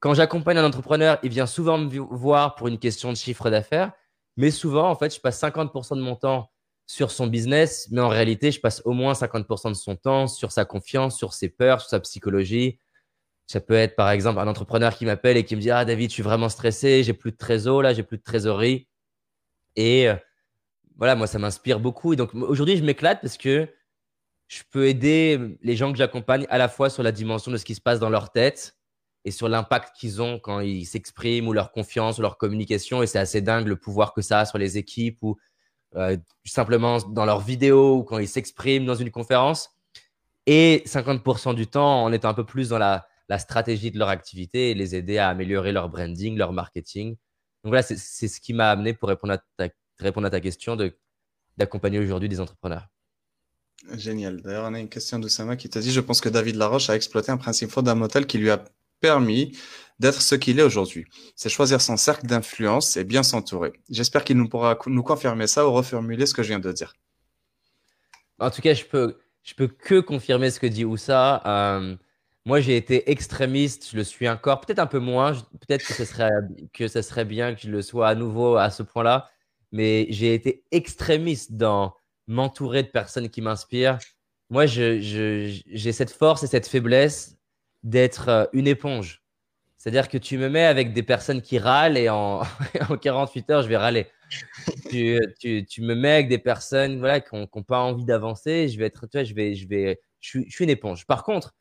quand 0.00 0.14
j'accompagne 0.14 0.56
un 0.56 0.64
entrepreneur, 0.64 1.18
il 1.22 1.30
vient 1.30 1.46
souvent 1.46 1.76
me 1.76 1.98
voir 1.98 2.54
pour 2.54 2.68
une 2.68 2.78
question 2.78 3.12
de 3.12 3.16
chiffre 3.16 3.50
d'affaires. 3.50 3.92
Mais 4.36 4.50
souvent, 4.50 4.88
en 4.88 4.96
fait, 4.96 5.14
je 5.14 5.20
passe 5.20 5.40
50% 5.40 5.96
de 5.96 6.00
mon 6.00 6.16
temps 6.16 6.50
sur 6.86 7.10
son 7.10 7.26
business, 7.26 7.88
mais 7.90 8.00
en 8.00 8.08
réalité, 8.08 8.50
je 8.50 8.60
passe 8.60 8.82
au 8.84 8.92
moins 8.92 9.12
50% 9.12 9.68
de 9.68 9.74
son 9.74 9.94
temps 9.96 10.26
sur 10.26 10.50
sa 10.50 10.64
confiance, 10.64 11.16
sur 11.16 11.34
ses 11.34 11.48
peurs, 11.50 11.80
sur 11.80 11.90
sa 11.90 12.00
psychologie. 12.00 12.80
Ça 13.46 13.60
peut 13.60 13.74
être, 13.74 13.94
par 13.94 14.10
exemple, 14.10 14.40
un 14.40 14.48
entrepreneur 14.48 14.96
qui 14.96 15.04
m'appelle 15.04 15.36
et 15.36 15.44
qui 15.44 15.54
me 15.56 15.60
dit 15.60 15.70
Ah, 15.70 15.84
David, 15.84 16.10
je 16.10 16.14
suis 16.14 16.22
vraiment 16.22 16.48
stressé, 16.48 17.04
j'ai 17.04 17.12
plus 17.12 17.32
de 17.32 17.36
trésor, 17.36 17.82
là, 17.82 17.92
j'ai 17.92 18.02
plus 18.02 18.16
de 18.16 18.22
trésorerie. 18.22 18.88
Et 19.76 20.08
euh, 20.08 20.16
voilà, 21.00 21.16
moi, 21.16 21.26
ça 21.26 21.38
m'inspire 21.38 21.80
beaucoup. 21.80 22.12
Et 22.12 22.16
donc, 22.16 22.34
aujourd'hui, 22.34 22.76
je 22.76 22.84
m'éclate 22.84 23.22
parce 23.22 23.38
que 23.38 23.66
je 24.48 24.62
peux 24.70 24.86
aider 24.86 25.56
les 25.62 25.74
gens 25.74 25.92
que 25.92 25.98
j'accompagne 25.98 26.46
à 26.50 26.58
la 26.58 26.68
fois 26.68 26.90
sur 26.90 27.02
la 27.02 27.10
dimension 27.10 27.50
de 27.50 27.56
ce 27.56 27.64
qui 27.64 27.74
se 27.74 27.80
passe 27.80 27.98
dans 27.98 28.10
leur 28.10 28.30
tête 28.30 28.76
et 29.24 29.30
sur 29.30 29.48
l'impact 29.48 29.96
qu'ils 29.96 30.20
ont 30.20 30.38
quand 30.38 30.60
ils 30.60 30.84
s'expriment 30.84 31.48
ou 31.48 31.54
leur 31.54 31.72
confiance 31.72 32.18
ou 32.18 32.22
leur 32.22 32.36
communication. 32.36 33.02
Et 33.02 33.06
c'est 33.06 33.18
assez 33.18 33.40
dingue 33.40 33.66
le 33.66 33.76
pouvoir 33.76 34.12
que 34.12 34.20
ça 34.20 34.40
a 34.40 34.44
sur 34.44 34.58
les 34.58 34.76
équipes 34.76 35.22
ou 35.22 35.38
euh, 35.96 36.18
simplement 36.44 36.98
dans 36.98 37.24
leurs 37.24 37.40
vidéos 37.40 37.96
ou 37.96 38.02
quand 38.02 38.18
ils 38.18 38.28
s'expriment 38.28 38.84
dans 38.84 38.94
une 38.94 39.10
conférence. 39.10 39.70
Et 40.44 40.82
50% 40.84 41.54
du 41.54 41.66
temps 41.66 42.04
en 42.04 42.12
étant 42.12 42.28
un 42.28 42.34
peu 42.34 42.44
plus 42.44 42.68
dans 42.68 42.78
la, 42.78 43.06
stratégie 43.38 43.90
de 43.90 43.98
leur 43.98 44.08
activité 44.08 44.70
et 44.70 44.74
les 44.74 44.96
aider 44.96 45.16
à 45.16 45.28
améliorer 45.28 45.72
leur 45.72 45.88
branding, 45.88 46.36
leur 46.36 46.52
marketing. 46.52 47.10
Donc 47.62 47.70
voilà, 47.70 47.82
c'est 47.82 47.96
ce 47.96 48.40
qui 48.40 48.52
m'a 48.52 48.70
amené 48.70 48.92
pour 48.92 49.08
répondre 49.08 49.34
à 49.34 49.38
ta 49.56 49.68
répondre 50.02 50.26
à 50.26 50.30
ta 50.30 50.40
question 50.40 50.76
d'accompagner 51.56 51.98
aujourd'hui 51.98 52.28
des 52.28 52.40
entrepreneurs. 52.40 52.88
Génial. 53.94 54.42
D'ailleurs, 54.42 54.66
on 54.68 54.74
a 54.74 54.78
une 54.78 54.88
question 54.88 55.18
d'Oussama 55.18 55.56
qui 55.56 55.68
te 55.68 55.78
dit 55.78 55.90
Je 55.90 56.00
pense 56.00 56.20
que 56.20 56.28
David 56.28 56.56
Laroche 56.56 56.90
a 56.90 56.96
exploité 56.96 57.32
un 57.32 57.36
principe 57.36 57.70
fondamental 57.70 58.26
qui 58.26 58.38
lui 58.38 58.50
a 58.50 58.62
permis 59.00 59.56
d'être 59.98 60.20
ce 60.20 60.34
qu'il 60.34 60.58
est 60.58 60.62
aujourd'hui. 60.62 61.06
C'est 61.34 61.48
choisir 61.48 61.80
son 61.80 61.96
cercle 61.96 62.26
d'influence 62.26 62.96
et 62.96 63.04
bien 63.04 63.22
s'entourer. 63.22 63.72
J'espère 63.88 64.24
qu'il 64.24 64.36
nous 64.36 64.48
pourra 64.48 64.78
nous 64.86 65.02
confirmer 65.02 65.46
ça 65.46 65.66
ou 65.66 65.72
reformuler 65.72 66.26
ce 66.26 66.34
que 66.34 66.42
je 66.42 66.48
viens 66.48 66.58
de 66.58 66.72
dire. 66.72 66.94
En 68.38 68.50
tout 68.50 68.62
cas, 68.62 68.74
je 68.74 68.84
peux, 68.84 69.18
je 69.42 69.54
peux 69.54 69.68
que 69.68 70.00
confirmer 70.00 70.50
ce 70.50 70.60
que 70.60 70.66
dit 70.66 70.84
Oussa. 70.84 71.42
Euh, 71.46 71.96
moi, 72.46 72.60
j'ai 72.60 72.76
été 72.76 73.10
extrémiste, 73.10 73.90
je 73.92 73.96
le 73.96 74.04
suis 74.04 74.28
encore, 74.28 74.60
peut-être 74.60 74.78
un 74.78 74.86
peu 74.86 74.98
moins. 74.98 75.34
Peut-être 75.34 75.86
que 75.86 75.92
ce 75.92 76.04
serait, 76.06 76.30
que 76.72 76.88
ce 76.88 77.02
serait 77.02 77.26
bien 77.26 77.54
que 77.54 77.60
je 77.60 77.70
le 77.70 77.82
sois 77.82 78.08
à 78.08 78.14
nouveau 78.14 78.56
à 78.56 78.70
ce 78.70 78.82
point-là 78.82 79.30
mais 79.72 80.06
j'ai 80.10 80.34
été 80.34 80.64
extrémiste 80.70 81.52
dans 81.52 81.94
m'entourer 82.26 82.82
de 82.82 82.88
personnes 82.88 83.28
qui 83.28 83.42
m'inspirent. 83.42 83.98
Moi, 84.50 84.66
j'ai 84.66 85.92
cette 85.92 86.10
force 86.10 86.42
et 86.42 86.46
cette 86.46 86.66
faiblesse 86.66 87.36
d'être 87.82 88.28
euh, 88.28 88.44
une 88.52 88.66
éponge. 88.66 89.22
C'est-à-dire 89.76 90.08
que 90.08 90.18
tu 90.18 90.36
me 90.36 90.50
mets 90.50 90.64
avec 90.64 90.92
des 90.92 91.02
personnes 91.02 91.40
qui 91.40 91.58
râlent 91.58 91.96
et 91.96 92.10
en, 92.10 92.42
48 93.00 93.50
heures, 93.50 93.62
je 93.62 93.68
vais 93.68 93.78
râler. 93.78 94.08
tu, 94.90 95.18
me 95.78 95.94
mets 95.94 96.12
avec 96.12 96.28
des 96.28 96.38
personnes 96.38 96.98
voilà, 96.98 97.20
qui 97.20 97.34
n'ont 97.34 97.46
pas 97.62 97.80
envie 97.80 98.04
d'avancer, 98.04 98.68
je 98.68 98.78
vais 98.78 98.86
être, 98.86 99.06
tu 99.06 99.16
vois, 99.16 99.24
je 99.24 99.34
vais, 99.34 99.54
je 99.54 99.66
vais, 99.66 100.00
je 100.20 100.40
suis, 100.48 100.64
une 100.64 100.70
éponge. 100.70 101.06
Par 101.06 101.24
contre, 101.24 101.54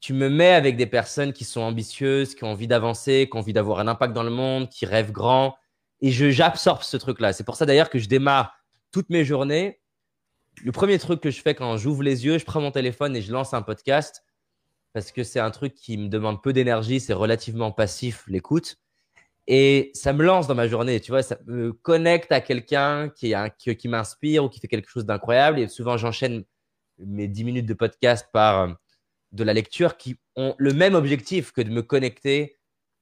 tu 0.00 0.14
me 0.14 0.30
mets 0.30 0.52
avec 0.52 0.76
des 0.76 0.86
personnes 0.86 1.32
qui 1.32 1.44
sont 1.44 1.60
ambitieuses, 1.60 2.34
qui 2.34 2.44
ont 2.44 2.52
envie 2.52 2.66
d'avancer, 2.66 3.28
qui 3.30 3.36
ont 3.36 3.40
envie 3.40 3.52
d'avoir 3.52 3.78
un 3.78 3.88
impact 3.88 4.14
dans 4.14 4.22
le 4.22 4.30
monde, 4.30 4.70
qui 4.70 4.86
rêvent 4.86 5.12
grand, 5.12 5.56
et 6.00 6.10
j'absorbe 6.10 6.82
ce 6.82 6.96
truc-là. 6.96 7.32
C'est 7.32 7.44
pour 7.44 7.56
ça 7.56 7.66
d'ailleurs 7.66 7.90
que 7.90 7.98
je 7.98 8.08
démarre 8.08 8.54
toutes 8.92 9.10
mes 9.10 9.24
journées. 9.24 9.80
Le 10.62 10.72
premier 10.72 10.98
truc 10.98 11.20
que 11.20 11.30
je 11.30 11.40
fais 11.40 11.54
quand 11.54 11.76
j'ouvre 11.76 12.02
les 12.02 12.24
yeux, 12.24 12.38
je 12.38 12.44
prends 12.44 12.60
mon 12.60 12.70
téléphone 12.70 13.16
et 13.16 13.22
je 13.22 13.32
lance 13.32 13.54
un 13.54 13.62
podcast 13.62 14.22
parce 14.92 15.10
que 15.10 15.24
c'est 15.24 15.40
un 15.40 15.50
truc 15.50 15.74
qui 15.74 15.98
me 15.98 16.08
demande 16.08 16.40
peu 16.42 16.52
d'énergie, 16.52 17.00
c'est 17.00 17.12
relativement 17.12 17.72
passif 17.72 18.24
l'écoute. 18.28 18.76
Et 19.46 19.90
ça 19.92 20.12
me 20.14 20.24
lance 20.24 20.46
dans 20.46 20.54
ma 20.54 20.68
journée, 20.68 21.00
tu 21.00 21.10
vois, 21.10 21.22
ça 21.22 21.36
me 21.46 21.72
connecte 21.72 22.32
à 22.32 22.40
quelqu'un 22.40 23.10
qui, 23.10 23.34
qui, 23.58 23.76
qui 23.76 23.88
m'inspire 23.88 24.44
ou 24.44 24.48
qui 24.48 24.60
fait 24.60 24.68
quelque 24.68 24.88
chose 24.88 25.04
d'incroyable. 25.04 25.58
Et 25.58 25.68
souvent, 25.68 25.98
j'enchaîne 25.98 26.44
mes 26.98 27.28
10 27.28 27.44
minutes 27.44 27.66
de 27.66 27.74
podcast 27.74 28.28
par 28.32 28.60
euh, 28.60 28.72
de 29.32 29.44
la 29.44 29.52
lecture 29.52 29.96
qui 29.96 30.16
ont 30.36 30.54
le 30.58 30.72
même 30.72 30.94
objectif 30.94 31.52
que 31.52 31.60
de 31.60 31.70
me 31.70 31.82
connecter 31.82 32.56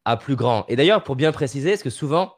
à 0.04 0.16
plus 0.16 0.34
grand. 0.34 0.64
Et 0.68 0.74
d'ailleurs, 0.74 1.04
pour 1.04 1.14
bien 1.14 1.30
préciser, 1.30 1.70
parce 1.70 1.82
que 1.82 1.90
souvent, 1.90 2.34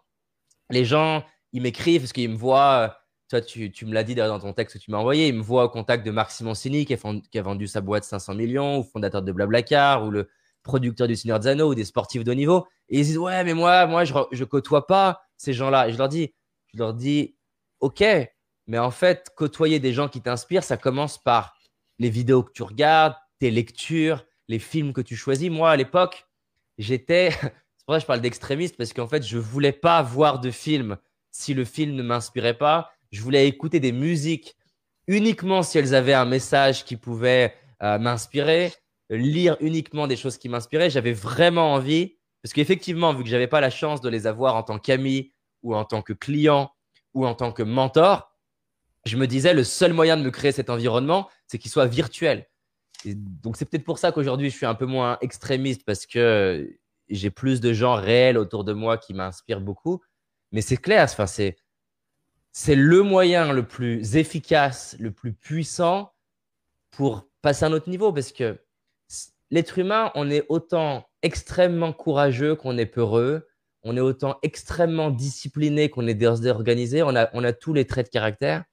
les 0.75 0.85
gens, 0.85 1.25
ils 1.53 1.63
m'écrivent 1.63 2.03
parce 2.03 2.13
qu'ils 2.13 2.31
me 2.31 2.37
voient. 2.37 2.79
Euh, 2.81 2.89
toi, 3.31 3.41
tu, 3.41 3.73
tu 3.73 3.87
me 3.87 3.95
l'as 3.95 4.05
dit 4.05 4.15
dans 4.15 4.39
ton 4.39 4.53
texte 4.53 4.77
que 4.77 4.83
tu 4.83 4.91
m'as 4.91 4.99
envoyé. 4.99 5.29
Ils 5.29 5.35
me 5.35 5.43
voient 5.43 5.65
au 5.65 5.69
contact 5.71 6.05
de 6.05 6.11
Marc 6.11 6.31
Simoncini 6.31 6.85
qui 6.85 6.97
qui 7.31 7.39
a 7.39 7.43
vendu 7.43 7.67
sa 7.67 7.81
boîte 7.81 8.05
500 8.05 8.35
millions, 8.35 8.79
ou 8.79 8.83
fondateur 8.83 9.23
de 9.23 9.33
Blablacar, 9.33 10.05
ou 10.05 10.11
le 10.11 10.29
producteur 10.63 11.09
du 11.09 11.17
Seigneur 11.17 11.41
Zano, 11.41 11.71
ou 11.71 11.75
des 11.75 11.85
sportifs 11.85 12.23
de 12.25 12.31
haut 12.31 12.35
niveau. 12.35 12.67
Et 12.91 12.99
ils 13.01 13.05
disent 13.05 13.19
Ouais, 13.19 13.43
mais 13.45 13.55
moi, 13.55 13.87
moi 13.87 14.05
je 14.05 14.45
côtoie 14.45 14.87
pas 14.87 15.23
ces 15.37 15.55
gens-là. 15.55 15.89
Et 15.89 15.93
je 15.93 15.99
leur 15.99 16.09
dis, 16.09 16.35
je 16.75 16.79
leur 16.79 16.93
dis 16.93 17.37
Ok, 17.81 18.05
mais 18.67 18.79
en 18.79 18.91
fait, 18.91 19.31
côtoyer 19.37 19.79
des 19.81 19.93
gens 19.93 20.09
qui 20.09 20.21
t'inspirent, 20.21 20.65
ça 20.65 20.77
commence 20.77 21.19
par 21.19 21.57
les 21.99 22.11
vidéos 22.11 22.43
que 22.43 22.53
tu 22.53 22.63
regardes, 22.63 23.15
tes 23.39 23.51
lectures, 23.51 24.25
les 24.49 24.59
films 24.59 24.93
que 24.93 25.01
tu 25.01 25.17
choisis. 25.17 25.51
Moi, 25.51 25.71
à 25.71 25.77
l'époque, 25.77 26.27
j'étais 26.79 27.31
c'est 27.89 28.01
je 28.01 28.07
parle 28.07 28.21
d'extrémiste, 28.21 28.77
parce 28.77 28.93
qu'en 28.93 29.09
fait, 29.09 29.23
je 29.23 29.37
ne 29.37 29.43
voulais 29.43 29.73
pas 29.73 30.03
voir 30.03 30.41
de 30.41 30.51
film 30.51 30.97
si 31.31 31.55
le 31.55 31.65
film 31.65 31.95
ne 31.95 32.03
m'inspirait 32.03 32.57
pas. 32.57 32.91
Je 33.11 33.21
voulais 33.21 33.47
écouter 33.47 33.81
des 33.81 33.93
musiques 33.93 34.57
uniquement 35.07 35.63
si 35.63 35.79
elles 35.79 35.95
avaient 35.95 36.15
un 36.15 36.25
message 36.25 36.85
qui 36.85 36.97
pouvait 36.97 37.55
euh, 37.83 37.99
m'inspirer, 37.99 38.73
lire 39.11 39.57
uniquement 39.61 40.07
des 40.07 40.17
choses 40.17 40.39
qui 40.39 40.49
m'inspiraient. 40.49 40.91
J'avais 40.91 41.13
vraiment 41.13 41.75
envie, 41.75 42.17
parce 42.43 42.53
qu'effectivement, 42.53 43.13
vu 43.13 43.23
que 43.23 43.29
je 43.29 43.35
n'avais 43.35 43.49
pas 43.49 43.61
la 43.61 43.71
chance 43.71 44.01
de 44.01 44.09
les 44.09 44.27
avoir 44.27 44.57
en 44.57 44.63
tant 44.63 44.79
qu'ami 44.79 45.33
ou 45.63 45.75
en 45.75 45.85
tant 45.85 46.03
que 46.03 46.13
client 46.13 46.71
ou 47.13 47.27
en 47.27 47.35
tant 47.35 47.53
que 47.53 47.63
mentor, 47.63 48.31
je 49.05 49.17
me 49.17 49.27
disais 49.27 49.53
le 49.53 49.65
seul 49.65 49.93
moyen 49.93 50.17
de 50.17 50.23
me 50.23 50.31
créer 50.31 50.53
cet 50.53 50.71
environnement, 50.71 51.29
c'est 51.47 51.59
qu'il 51.59 51.71
soit 51.71 51.87
virtuel. 51.87 52.47
donc 53.05 53.57
c'est 53.57 53.67
peut-être 53.67 53.85
pour 53.85 53.99
ça 53.99 54.13
qu'aujourd'hui 54.13 54.49
je 54.49 54.57
suis 54.57 54.67
un 54.67 54.75
peu 54.75 54.87
moins 54.87 55.19
extrémiste 55.21 55.85
parce 55.85 56.07
que 56.07 56.75
j'ai 57.09 57.31
plus 57.31 57.61
de 57.61 57.73
gens 57.73 57.95
réels 57.95 58.39
autour 58.39 58.65
de 58.65 58.73
moi 58.73 58.99
qui 58.99 59.15
m'inspirent 59.15 59.61
beaucoup. 59.61 60.03
Mais 60.53 60.61
c'est 60.61 60.77
clair, 60.77 61.09
c'est, 61.09 61.57
le 62.75 63.03
moyen 63.03 63.53
le 63.53 63.67
plus 63.67 64.17
efficace, 64.17 64.97
le 64.99 65.11
plus 65.11 65.33
puissant 65.33 66.13
pour 66.91 67.29
passer 67.43 67.65
à 67.65 67.69
un 67.69 67.73
autre 67.73 67.91
niveau. 67.91 68.13
Parce 68.13 68.33
que 68.33 68.61
l'être 69.51 69.79
humain, 69.79 70.13
on 70.15 70.31
est 70.31 70.47
autant 70.49 71.09
extrêmement 71.23 71.93
courageux 71.93 72.55
qu'on 72.55 72.79
est 72.79 72.87
peureux. 72.87 73.49
On 73.83 73.97
est 73.97 74.01
autant 74.01 74.39
extrêmement 74.43 75.11
discipliné 75.11 75.91
qu'on 75.91 76.07
est 76.07 76.15
désorganisé. 76.15 77.03
On 77.03 77.15
a 77.15 77.53
tous 77.53 77.73
les 77.73 77.87
traits 77.87 78.07
de 78.07 78.11
caractère. 78.11 78.65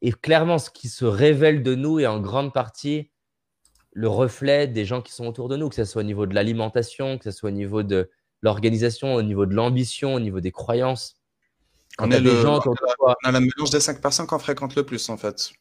Et 0.00 0.12
clairement, 0.12 0.58
ce 0.58 0.70
qui 0.70 0.88
se 0.88 1.04
révèle 1.04 1.62
de 1.62 1.74
nous 1.74 1.98
est 1.98 2.06
en 2.06 2.20
grande 2.20 2.52
partie 2.52 3.10
le 3.94 4.08
reflet 4.08 4.66
des 4.66 4.84
gens 4.84 5.00
qui 5.00 5.12
sont 5.12 5.26
autour 5.26 5.48
de 5.48 5.56
nous, 5.56 5.68
que 5.68 5.76
ce 5.76 5.84
soit 5.84 6.02
au 6.02 6.04
niveau 6.04 6.26
de 6.26 6.34
l'alimentation, 6.34 7.16
que 7.16 7.24
ce 7.24 7.30
soit 7.30 7.50
au 7.50 7.52
niveau 7.52 7.82
de 7.82 8.10
l'organisation, 8.42 9.14
au 9.14 9.22
niveau 9.22 9.46
de 9.46 9.54
l'ambition, 9.54 10.14
au 10.14 10.20
niveau 10.20 10.40
des 10.40 10.50
croyances. 10.50 11.16
on, 12.00 12.10
est 12.10 12.20
le, 12.20 12.42
gens 12.42 12.60
on 12.66 13.12
a 13.24 13.32
la 13.32 13.40
mélange 13.40 13.70
des 13.70 13.80
cinq 13.80 14.02
personnes 14.02 14.26
qu'on 14.26 14.40
fréquente 14.40 14.74
le 14.74 14.84
plus, 14.84 15.08
en 15.08 15.16
fait. 15.16 15.52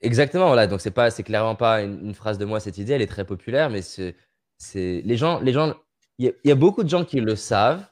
Exactement, 0.00 0.46
voilà. 0.46 0.66
Donc, 0.66 0.80
c'est 0.80 0.90
pas, 0.90 1.10
c'est 1.10 1.22
clairement 1.22 1.54
pas 1.54 1.82
une, 1.82 2.14
phrase 2.14 2.38
de 2.38 2.46
moi, 2.46 2.60
cette 2.60 2.78
idée, 2.78 2.94
elle 2.94 3.02
est 3.02 3.06
très 3.06 3.26
populaire, 3.26 3.68
mais 3.68 3.82
c'est, 3.82 4.14
les 4.74 5.16
gens, 5.16 5.38
les 5.40 5.52
gens, 5.52 5.74
il 6.18 6.34
y, 6.44 6.50
a 6.50 6.54
beaucoup 6.54 6.82
de 6.82 6.88
gens 6.88 7.04
qui 7.04 7.20
le 7.20 7.36
savent, 7.36 7.84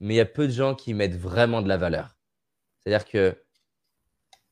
mais 0.00 0.14
il 0.14 0.16
y 0.16 0.20
a 0.20 0.26
peu 0.26 0.48
de 0.48 0.52
gens 0.52 0.74
qui 0.74 0.94
mettent 0.94 1.16
vraiment 1.16 1.62
de 1.62 1.68
la 1.68 1.76
valeur. 1.76 2.16
C'est-à-dire 2.80 3.08
que 3.08 3.43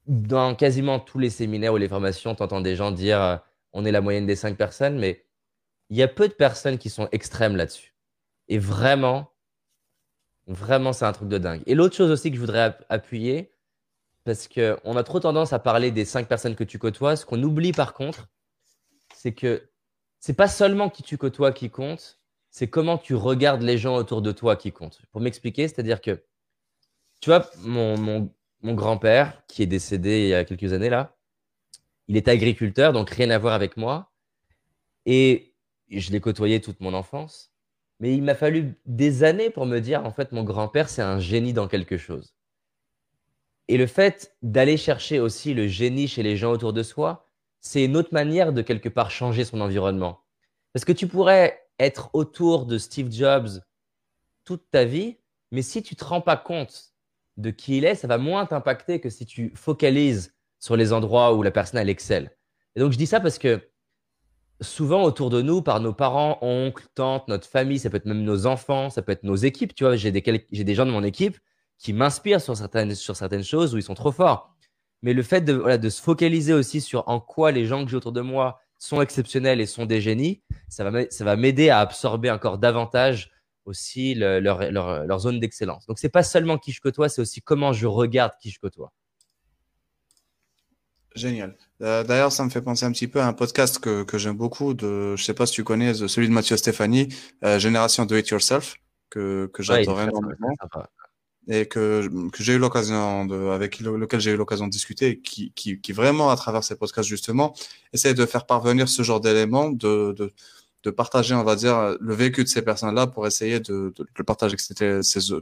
dans 0.06 0.54
quasiment 0.54 0.98
tous 0.98 1.18
les 1.18 1.30
séminaires 1.30 1.72
ou 1.72 1.76
les 1.76 1.88
formations, 1.88 2.34
tu 2.34 2.42
entends 2.42 2.60
des 2.60 2.76
gens 2.76 2.90
dire 2.90 3.20
euh, 3.20 3.36
on 3.72 3.84
est 3.84 3.92
la 3.92 4.00
moyenne 4.00 4.26
des 4.26 4.36
cinq 4.36 4.56
personnes, 4.56 4.98
mais 4.98 5.24
il 5.90 5.96
y 5.96 6.02
a 6.02 6.08
peu 6.08 6.28
de 6.28 6.32
personnes 6.32 6.78
qui 6.78 6.90
sont 6.90 7.08
extrêmes 7.12 7.56
là-dessus. 7.56 7.94
Et 8.48 8.58
vraiment, 8.58 9.32
vraiment, 10.46 10.92
c'est 10.92 11.04
un 11.04 11.12
truc 11.12 11.28
de 11.28 11.38
dingue. 11.38 11.62
Et 11.66 11.74
l'autre 11.74 11.94
chose 11.94 12.10
aussi 12.10 12.30
que 12.30 12.36
je 12.36 12.40
voudrais 12.40 12.76
appuyer, 12.88 13.52
parce 14.24 14.48
qu'on 14.48 14.96
a 14.96 15.02
trop 15.02 15.20
tendance 15.20 15.52
à 15.52 15.58
parler 15.58 15.90
des 15.90 16.04
cinq 16.04 16.28
personnes 16.28 16.54
que 16.54 16.64
tu 16.64 16.78
côtoies. 16.78 17.16
Ce 17.16 17.26
qu'on 17.26 17.42
oublie 17.42 17.72
par 17.72 17.94
contre, 17.94 18.28
c'est 19.14 19.32
que 19.32 19.68
c'est 20.18 20.34
pas 20.34 20.48
seulement 20.48 20.88
qui 20.88 21.02
tu 21.02 21.18
côtoies 21.18 21.52
qui 21.52 21.70
compte, 21.70 22.20
c'est 22.50 22.68
comment 22.68 22.98
tu 22.98 23.14
regardes 23.14 23.62
les 23.62 23.78
gens 23.78 23.96
autour 23.96 24.22
de 24.22 24.30
toi 24.30 24.56
qui 24.56 24.72
comptent. 24.72 25.00
Pour 25.10 25.20
m'expliquer, 25.20 25.66
c'est-à-dire 25.68 26.00
que, 26.00 26.22
tu 27.20 27.30
vois, 27.30 27.50
mon 27.62 28.30
grand-père, 28.62 29.42
qui 29.48 29.62
est 29.62 29.66
décédé 29.66 30.22
il 30.22 30.28
y 30.28 30.34
a 30.34 30.44
quelques 30.44 30.72
années 30.72 30.88
là, 30.88 31.16
il 32.08 32.16
est 32.16 32.28
agriculteur, 32.28 32.92
donc 32.92 33.10
rien 33.10 33.30
à 33.30 33.38
voir 33.38 33.54
avec 33.54 33.76
moi. 33.76 34.12
Et 35.06 35.54
je 35.90 36.10
l'ai 36.12 36.20
côtoyé 36.20 36.60
toute 36.60 36.80
mon 36.80 36.94
enfance. 36.94 37.52
Mais 38.00 38.14
il 38.14 38.22
m'a 38.22 38.34
fallu 38.34 38.74
des 38.84 39.22
années 39.24 39.50
pour 39.50 39.66
me 39.66 39.78
dire, 39.78 40.04
en 40.04 40.10
fait, 40.10 40.32
mon 40.32 40.42
grand-père, 40.42 40.88
c'est 40.88 41.02
un 41.02 41.20
génie 41.20 41.52
dans 41.52 41.68
quelque 41.68 41.96
chose. 41.96 42.34
Et 43.68 43.76
le 43.76 43.86
fait 43.86 44.36
d'aller 44.42 44.76
chercher 44.76 45.20
aussi 45.20 45.54
le 45.54 45.68
génie 45.68 46.08
chez 46.08 46.22
les 46.22 46.36
gens 46.36 46.50
autour 46.52 46.72
de 46.72 46.82
soi, 46.82 47.30
c'est 47.60 47.84
une 47.84 47.96
autre 47.96 48.12
manière 48.12 48.52
de 48.52 48.60
quelque 48.60 48.88
part 48.88 49.10
changer 49.10 49.44
son 49.44 49.60
environnement. 49.60 50.24
Parce 50.72 50.84
que 50.84 50.92
tu 50.92 51.06
pourrais 51.06 51.64
être 51.78 52.10
autour 52.12 52.66
de 52.66 52.76
Steve 52.76 53.12
Jobs 53.12 53.60
toute 54.44 54.68
ta 54.70 54.84
vie, 54.84 55.18
mais 55.52 55.62
si 55.62 55.82
tu 55.82 55.94
ne 55.94 55.98
te 55.98 56.04
rends 56.04 56.20
pas 56.20 56.36
compte 56.36 56.91
de 57.36 57.50
qui 57.50 57.78
il 57.78 57.84
est, 57.84 57.94
ça 57.94 58.08
va 58.08 58.18
moins 58.18 58.46
t'impacter 58.46 59.00
que 59.00 59.10
si 59.10 59.26
tu 59.26 59.52
focalises 59.54 60.34
sur 60.58 60.76
les 60.76 60.92
endroits 60.92 61.34
où 61.34 61.42
la 61.42 61.50
personne 61.50 61.80
elle 61.80 61.88
excelle. 61.88 62.36
Et 62.76 62.80
donc 62.80 62.92
je 62.92 62.98
dis 62.98 63.06
ça 63.06 63.20
parce 63.20 63.38
que 63.38 63.60
souvent 64.60 65.02
autour 65.02 65.30
de 65.30 65.42
nous, 65.42 65.62
par 65.62 65.80
nos 65.80 65.92
parents, 65.92 66.38
oncles, 66.40 66.86
tantes, 66.94 67.28
notre 67.28 67.48
famille, 67.48 67.78
ça 67.78 67.90
peut 67.90 67.96
être 67.96 68.06
même 68.06 68.22
nos 68.22 68.46
enfants, 68.46 68.90
ça 68.90 69.02
peut 69.02 69.12
être 69.12 69.24
nos 69.24 69.36
équipes. 69.36 69.74
Tu 69.74 69.84
vois, 69.84 69.96
j'ai 69.96 70.12
des, 70.12 70.46
j'ai 70.50 70.64
des 70.64 70.74
gens 70.74 70.86
de 70.86 70.90
mon 70.90 71.02
équipe 71.02 71.38
qui 71.78 71.92
m'inspirent 71.92 72.40
sur 72.40 72.56
certaines, 72.56 72.94
choses 73.44 73.74
où 73.74 73.78
ils 73.78 73.82
sont 73.82 73.94
trop 73.94 74.12
forts. 74.12 74.54
Mais 75.02 75.14
le 75.14 75.22
fait 75.22 75.40
de, 75.40 75.88
se 75.88 76.00
focaliser 76.00 76.52
aussi 76.52 76.80
sur 76.80 77.08
en 77.08 77.18
quoi 77.18 77.50
les 77.50 77.66
gens 77.66 77.84
que 77.84 77.90
j'ai 77.90 77.96
autour 77.96 78.12
de 78.12 78.20
moi 78.20 78.60
sont 78.78 79.02
exceptionnels 79.02 79.60
et 79.60 79.66
sont 79.66 79.84
des 79.84 80.00
génies, 80.00 80.42
ça 80.68 80.84
va 80.84 81.36
m'aider 81.36 81.70
à 81.70 81.80
absorber 81.80 82.30
encore 82.30 82.58
davantage 82.58 83.32
aussi 83.64 84.14
leur, 84.14 84.40
leur, 84.40 85.06
leur, 85.06 85.18
zone 85.18 85.40
d'excellence. 85.40 85.86
Donc, 85.86 85.98
c'est 85.98 86.08
pas 86.08 86.22
seulement 86.22 86.58
qui 86.58 86.72
je 86.72 86.80
côtoie, 86.80 87.08
c'est 87.08 87.20
aussi 87.20 87.40
comment 87.42 87.72
je 87.72 87.86
regarde 87.86 88.32
qui 88.40 88.50
je 88.50 88.58
côtoie. 88.58 88.92
Génial. 91.14 91.56
Euh, 91.82 92.04
d'ailleurs, 92.04 92.32
ça 92.32 92.44
me 92.44 92.50
fait 92.50 92.62
penser 92.62 92.86
un 92.86 92.92
petit 92.92 93.08
peu 93.08 93.20
à 93.20 93.26
un 93.26 93.32
podcast 93.32 93.78
que, 93.78 94.02
que 94.02 94.18
j'aime 94.18 94.36
beaucoup. 94.36 94.72
De, 94.74 95.14
je 95.16 95.22
sais 95.22 95.34
pas 95.34 95.46
si 95.46 95.52
tu 95.52 95.64
connais 95.64 95.94
celui 95.94 96.28
de 96.28 96.32
Mathieu 96.32 96.56
Stéphanie, 96.56 97.08
euh, 97.44 97.58
Génération 97.58 98.06
Do 98.06 98.16
It 98.16 98.28
Yourself, 98.28 98.76
que, 99.10 99.50
que 99.52 99.62
j'adore 99.62 100.00
énormément 100.00 100.54
et 101.48 101.66
que, 101.66 102.08
que 102.30 102.42
j'ai 102.42 102.54
eu 102.54 102.58
l'occasion 102.58 103.26
de, 103.26 103.48
avec 103.48 103.80
lequel 103.80 104.20
j'ai 104.20 104.30
eu 104.30 104.36
l'occasion 104.36 104.66
de 104.66 104.70
discuter, 104.70 105.20
qui, 105.20 105.52
qui, 105.52 105.80
qui 105.80 105.92
vraiment 105.92 106.30
à 106.30 106.36
travers 106.36 106.62
ces 106.62 106.76
podcasts 106.76 107.08
justement 107.08 107.54
essaie 107.92 108.14
de 108.14 108.24
faire 108.26 108.46
parvenir 108.46 108.88
ce 108.88 109.02
genre 109.02 109.20
d'éléments, 109.20 109.70
de, 109.70 110.12
de, 110.16 110.32
de 110.82 110.90
partager, 110.90 111.34
on 111.34 111.44
va 111.44 111.56
dire, 111.56 111.96
le 112.00 112.14
vécu 112.14 112.42
de 112.44 112.48
ces 112.48 112.62
personnes-là 112.62 113.06
pour 113.06 113.26
essayer 113.26 113.60
de, 113.60 113.92
de, 113.96 114.06
le 114.16 114.24
partager 114.24 114.56
avec 114.56 115.04
ces, 115.04 115.32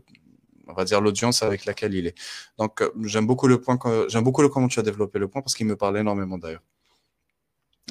on 0.71 0.75
va 0.75 0.85
dire 0.85 1.01
l'audience 1.01 1.43
avec 1.43 1.65
laquelle 1.65 1.95
il 1.95 2.07
est. 2.07 2.15
Donc 2.59 2.83
euh, 2.83 2.91
j'aime 3.05 3.27
beaucoup 3.27 3.47
le 3.47 3.61
point, 3.61 3.79
j'aime 4.09 4.25
beaucoup 4.25 4.43
le 4.43 4.49
comment 4.49 4.69
tu 4.69 4.79
as 4.81 4.83
développé 4.83 5.19
le 5.19 5.29
point 5.29 5.43
parce 5.43 5.55
qu'il 5.55 5.67
me 5.67 5.77
parle 5.77 5.99
énormément 5.99 6.39
d'ailleurs. 6.39 6.63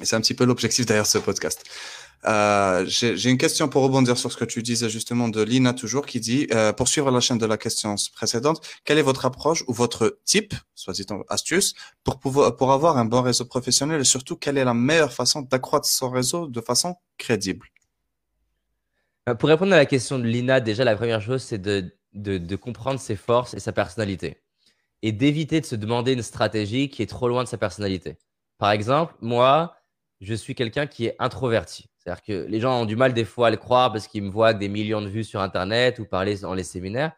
Et 0.00 0.06
c'est 0.06 0.16
un 0.16 0.20
petit 0.20 0.34
peu 0.34 0.44
l'objectif 0.44 0.86
derrière 0.86 1.06
ce 1.06 1.18
podcast. 1.18 1.64
Euh, 2.26 2.84
J'ai 2.86 3.30
une 3.30 3.38
question 3.38 3.68
pour 3.68 3.82
rebondir 3.82 4.18
sur 4.18 4.30
ce 4.30 4.36
que 4.36 4.44
tu 4.44 4.62
disais 4.62 4.90
justement 4.90 5.28
de 5.28 5.42
Lina 5.42 5.72
toujours 5.72 6.04
qui 6.04 6.20
dit, 6.20 6.46
euh, 6.52 6.72
pour 6.72 6.86
la 7.10 7.20
chaîne 7.20 7.38
de 7.38 7.46
la 7.46 7.56
question 7.56 7.94
précédente, 8.12 8.60
quelle 8.84 8.98
est 8.98 9.02
votre 9.02 9.24
approche 9.24 9.64
ou 9.68 9.72
votre 9.72 10.18
type, 10.24 10.54
soit 10.74 10.92
dit 10.92 11.06
en 11.10 11.22
astuce, 11.28 11.74
pour 12.04 12.72
avoir 12.72 12.98
un 12.98 13.06
bon 13.06 13.22
réseau 13.22 13.46
professionnel 13.46 14.02
et 14.02 14.04
surtout 14.04 14.36
quelle 14.36 14.58
est 14.58 14.64
la 14.64 14.74
meilleure 14.74 15.12
façon 15.12 15.42
d'accroître 15.42 15.86
son 15.86 16.10
réseau 16.10 16.46
de 16.46 16.60
façon 16.60 16.96
crédible? 17.16 17.68
Euh, 19.28 19.34
Pour 19.34 19.48
répondre 19.48 19.72
à 19.72 19.76
la 19.76 19.86
question 19.86 20.18
de 20.18 20.24
Lina, 20.24 20.60
déjà 20.60 20.84
la 20.84 20.96
première 20.96 21.22
chose 21.22 21.42
c'est 21.42 21.60
de 21.60 22.56
comprendre 22.56 23.00
ses 23.00 23.16
forces 23.16 23.54
et 23.54 23.60
sa 23.60 23.72
personnalité 23.72 24.42
et 25.02 25.12
d'éviter 25.12 25.60
de 25.60 25.66
se 25.66 25.76
demander 25.76 26.12
une 26.12 26.22
stratégie 26.22 26.90
qui 26.90 27.02
est 27.02 27.06
trop 27.06 27.28
loin 27.28 27.44
de 27.44 27.48
sa 27.48 27.56
personnalité. 27.56 28.18
Par 28.58 28.70
exemple, 28.70 29.14
moi, 29.22 29.76
je 30.20 30.34
suis 30.34 30.54
quelqu'un 30.54 30.86
qui 30.86 31.06
est 31.06 31.16
introverti. 31.18 31.86
C'est-à-dire 32.10 32.44
que 32.44 32.50
les 32.50 32.60
gens 32.60 32.82
ont 32.82 32.86
du 32.86 32.96
mal 32.96 33.12
des 33.12 33.24
fois 33.24 33.48
à 33.48 33.50
le 33.50 33.56
croire 33.56 33.92
parce 33.92 34.08
qu'ils 34.08 34.24
me 34.24 34.30
voient 34.30 34.52
des 34.52 34.68
millions 34.68 35.00
de 35.00 35.08
vues 35.08 35.24
sur 35.24 35.40
Internet 35.40 35.98
ou 35.98 36.04
parler 36.04 36.36
dans 36.38 36.54
les 36.54 36.64
séminaires. 36.64 37.12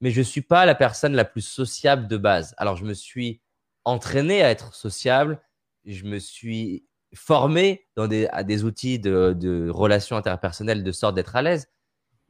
Mais 0.00 0.10
je 0.10 0.20
ne 0.20 0.24
suis 0.24 0.40
pas 0.40 0.64
la 0.64 0.74
personne 0.74 1.14
la 1.14 1.26
plus 1.26 1.42
sociable 1.42 2.08
de 2.08 2.16
base. 2.16 2.54
Alors, 2.56 2.76
je 2.76 2.84
me 2.84 2.94
suis 2.94 3.42
entraîné 3.84 4.42
à 4.42 4.50
être 4.50 4.74
sociable. 4.74 5.42
Je 5.84 6.04
me 6.04 6.18
suis 6.18 6.86
formé 7.14 7.86
à 7.96 8.44
des 8.44 8.64
outils 8.64 8.98
de, 8.98 9.68
relations 9.70 10.16
interpersonnelles 10.16 10.82
de 10.82 10.92
sorte 10.92 11.16
d'être 11.16 11.36
à 11.36 11.42
l'aise. 11.42 11.68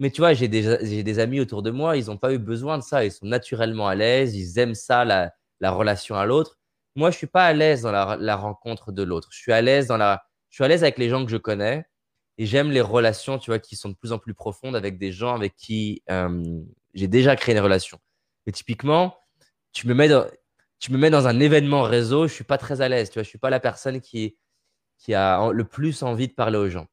Mais 0.01 0.11
tu 0.11 0.21
vois, 0.21 0.33
j'ai 0.33 0.49
des, 0.49 1.19
amis 1.21 1.39
autour 1.39 1.63
de 1.63 1.71
moi, 1.71 1.97
ils 1.97 2.07
n'ont 2.07 2.17
pas 2.17 2.33
eu 2.33 2.39
besoin 2.39 2.79
de 2.79 2.83
ça. 2.83 3.05
Ils 3.05 3.13
sont 3.13 3.27
naturellement 3.27 3.87
à 3.87 3.95
l'aise. 3.95 4.35
Ils 4.35 4.59
aiment 4.59 4.75
ça, 4.75 5.05
la, 5.05 5.33
la 5.61 5.71
relation 5.71 6.17
à 6.17 6.27
l'autre 6.27 6.61
moi, 6.97 7.11
je 7.11 7.17
suis 7.17 7.27
pas 7.27 7.47
à 7.47 7.53
l'aise 7.53 7.83
dans 7.83 7.93
la, 7.93 8.37
rencontre 8.37 8.93
de 8.93 9.03
l'autre. 9.03 9.29
Je 9.31 9.39
suis 9.39 9.53
à 9.53 9.63
l'aise 9.63 9.87
dans 9.87 9.97
la, 9.97 10.25
je 10.49 10.57
suis 10.57 10.65
à 10.65 10.69
l'aise 10.69 10.83
avec 10.83 10.99
les 10.99 11.09
gens 11.09 11.25
que 11.25 11.31
je 11.31 11.37
connais 11.37 11.85
et 12.41 12.47
j'aime 12.47 12.71
les 12.71 12.81
relations, 12.81 13.39
tu 13.39 13.51
vois, 13.51 13.59
qui 13.59 13.77
sont 13.77 13.91
de 13.91 13.95
plus 13.95 14.13
en 14.13 14.19
plus 14.19 14.33
profondes 14.33 14.75
avec 14.75 14.97
des 14.97 15.13
gens 15.13 15.35
avec 15.35 15.57
qui 15.57 16.03
j'ai 16.95 17.07
déjà 17.07 17.37
créé 17.37 17.55
des 17.55 17.61
relations. 17.61 17.99
Et 18.47 18.53
typiquement, 18.53 19.15
tu 19.73 19.87
me 19.87 19.93
mets 19.93 20.09
dans, 20.09 20.25
tu 20.79 20.91
me 20.91 20.97
mets 20.97 21.11
dans 21.11 21.27
un 21.27 21.39
événement 21.39 21.83
réseau, 21.83 22.27
je 22.27 22.33
suis 22.33 22.45
pas 22.45 22.57
très 22.57 22.81
à 22.81 22.89
l'aise, 22.89 23.11
tu 23.11 23.19
vois, 23.19 23.25
je 23.25 23.29
suis 23.29 23.39
pas 23.39 23.51
la 23.51 23.61
personne 23.61 24.01
qui, 24.01 24.39
qui 24.97 25.13
a 25.13 25.53
le 25.53 25.65
plus 25.65 26.03
envie 26.03 26.29
de 26.29 26.33
parler 26.33 26.57
aux 26.57 26.71
gens. 26.71 26.87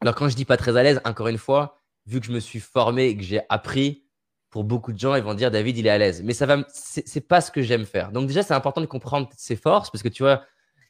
Alors 0.00 0.14
quand 0.14 0.30
je 0.30 0.36
dis 0.36 0.46
pas 0.46 0.56
très 0.56 0.78
à 0.78 0.82
l'aise, 0.82 1.02
encore 1.04 1.28
une 1.28 1.36
fois, 1.36 1.82
vu 2.06 2.18
que 2.18 2.26
je 2.26 2.32
me 2.32 2.40
suis 2.40 2.60
formé 2.60 3.08
et 3.08 3.16
que 3.16 3.22
j'ai 3.22 3.42
appris, 3.50 4.06
pour 4.48 4.64
beaucoup 4.64 4.94
de 4.94 4.98
gens, 4.98 5.14
ils 5.16 5.22
vont 5.22 5.34
dire 5.34 5.50
David, 5.50 5.76
il 5.76 5.86
est 5.86 5.90
à 5.90 5.98
l'aise. 5.98 6.22
Mais 6.22 6.32
ça 6.32 6.46
va, 6.46 6.64
c'est 6.68 7.28
pas 7.28 7.42
ce 7.42 7.50
que 7.50 7.60
j'aime 7.60 7.84
faire. 7.84 8.10
Donc 8.10 8.26
déjà, 8.26 8.42
c'est 8.42 8.54
important 8.54 8.80
de 8.80 8.86
comprendre 8.86 9.28
ses 9.36 9.56
forces 9.56 9.90
parce 9.90 10.02
que 10.02 10.08
tu 10.08 10.22
vois, 10.22 10.44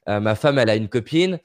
euh, 0.08 0.20
ma 0.20 0.36
femme, 0.36 0.58
elle 0.58 0.70
a 0.70 0.76
une 0.76 0.88
copine, 0.88 1.40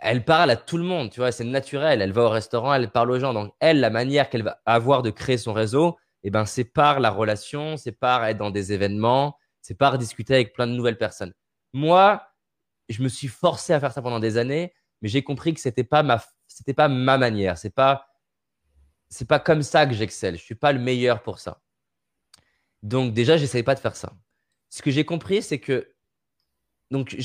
elle 0.00 0.24
parle 0.24 0.50
à 0.50 0.56
tout 0.56 0.78
le 0.78 0.84
monde, 0.84 1.10
tu 1.10 1.20
vois, 1.20 1.32
c'est 1.32 1.44
naturel. 1.44 2.00
Elle 2.02 2.12
va 2.12 2.22
au 2.22 2.28
restaurant, 2.28 2.72
elle 2.74 2.90
parle 2.90 3.10
aux 3.10 3.20
gens. 3.20 3.34
Donc 3.34 3.52
elle, 3.60 3.80
la 3.80 3.90
manière 3.90 4.30
qu'elle 4.30 4.42
va 4.42 4.60
avoir 4.66 5.02
de 5.02 5.10
créer 5.10 5.38
son 5.38 5.52
réseau, 5.52 5.98
eh 6.22 6.30
ben, 6.30 6.46
c'est 6.46 6.64
par 6.64 7.00
la 7.00 7.10
relation, 7.10 7.76
c'est 7.76 7.92
par 7.92 8.24
être 8.24 8.38
dans 8.38 8.50
des 8.50 8.72
événements, 8.72 9.36
c'est 9.62 9.76
par 9.76 9.98
discuter 9.98 10.34
avec 10.34 10.52
plein 10.52 10.66
de 10.66 10.72
nouvelles 10.72 10.98
personnes. 10.98 11.32
Moi, 11.72 12.26
je 12.88 13.02
me 13.02 13.08
suis 13.08 13.28
forcé 13.28 13.72
à 13.72 13.80
faire 13.80 13.92
ça 13.92 14.02
pendant 14.02 14.20
des 14.20 14.36
années, 14.36 14.72
mais 15.02 15.08
j'ai 15.08 15.22
compris 15.22 15.54
que 15.54 15.60
c'était 15.60 15.84
pas 15.84 16.02
ma, 16.02 16.22
c'était 16.46 16.74
pas 16.74 16.88
ma 16.88 17.18
manière. 17.18 17.58
C'est 17.58 17.74
pas 17.74 18.06
c'est 19.08 19.28
pas 19.28 19.40
comme 19.40 19.62
ça 19.62 19.86
que 19.86 19.92
j'excelle. 19.92 20.36
Je 20.36 20.42
suis 20.42 20.54
pas 20.54 20.72
le 20.72 20.78
meilleur 20.78 21.22
pour 21.22 21.38
ça. 21.40 21.60
Donc 22.82 23.12
déjà, 23.12 23.36
j'essaye 23.36 23.62
pas 23.62 23.74
de 23.74 23.80
faire 23.80 23.96
ça. 23.96 24.12
Ce 24.70 24.82
que 24.82 24.90
j'ai 24.90 25.04
compris, 25.04 25.42
c'est 25.42 25.58
que 25.58 25.92
donc 26.90 27.16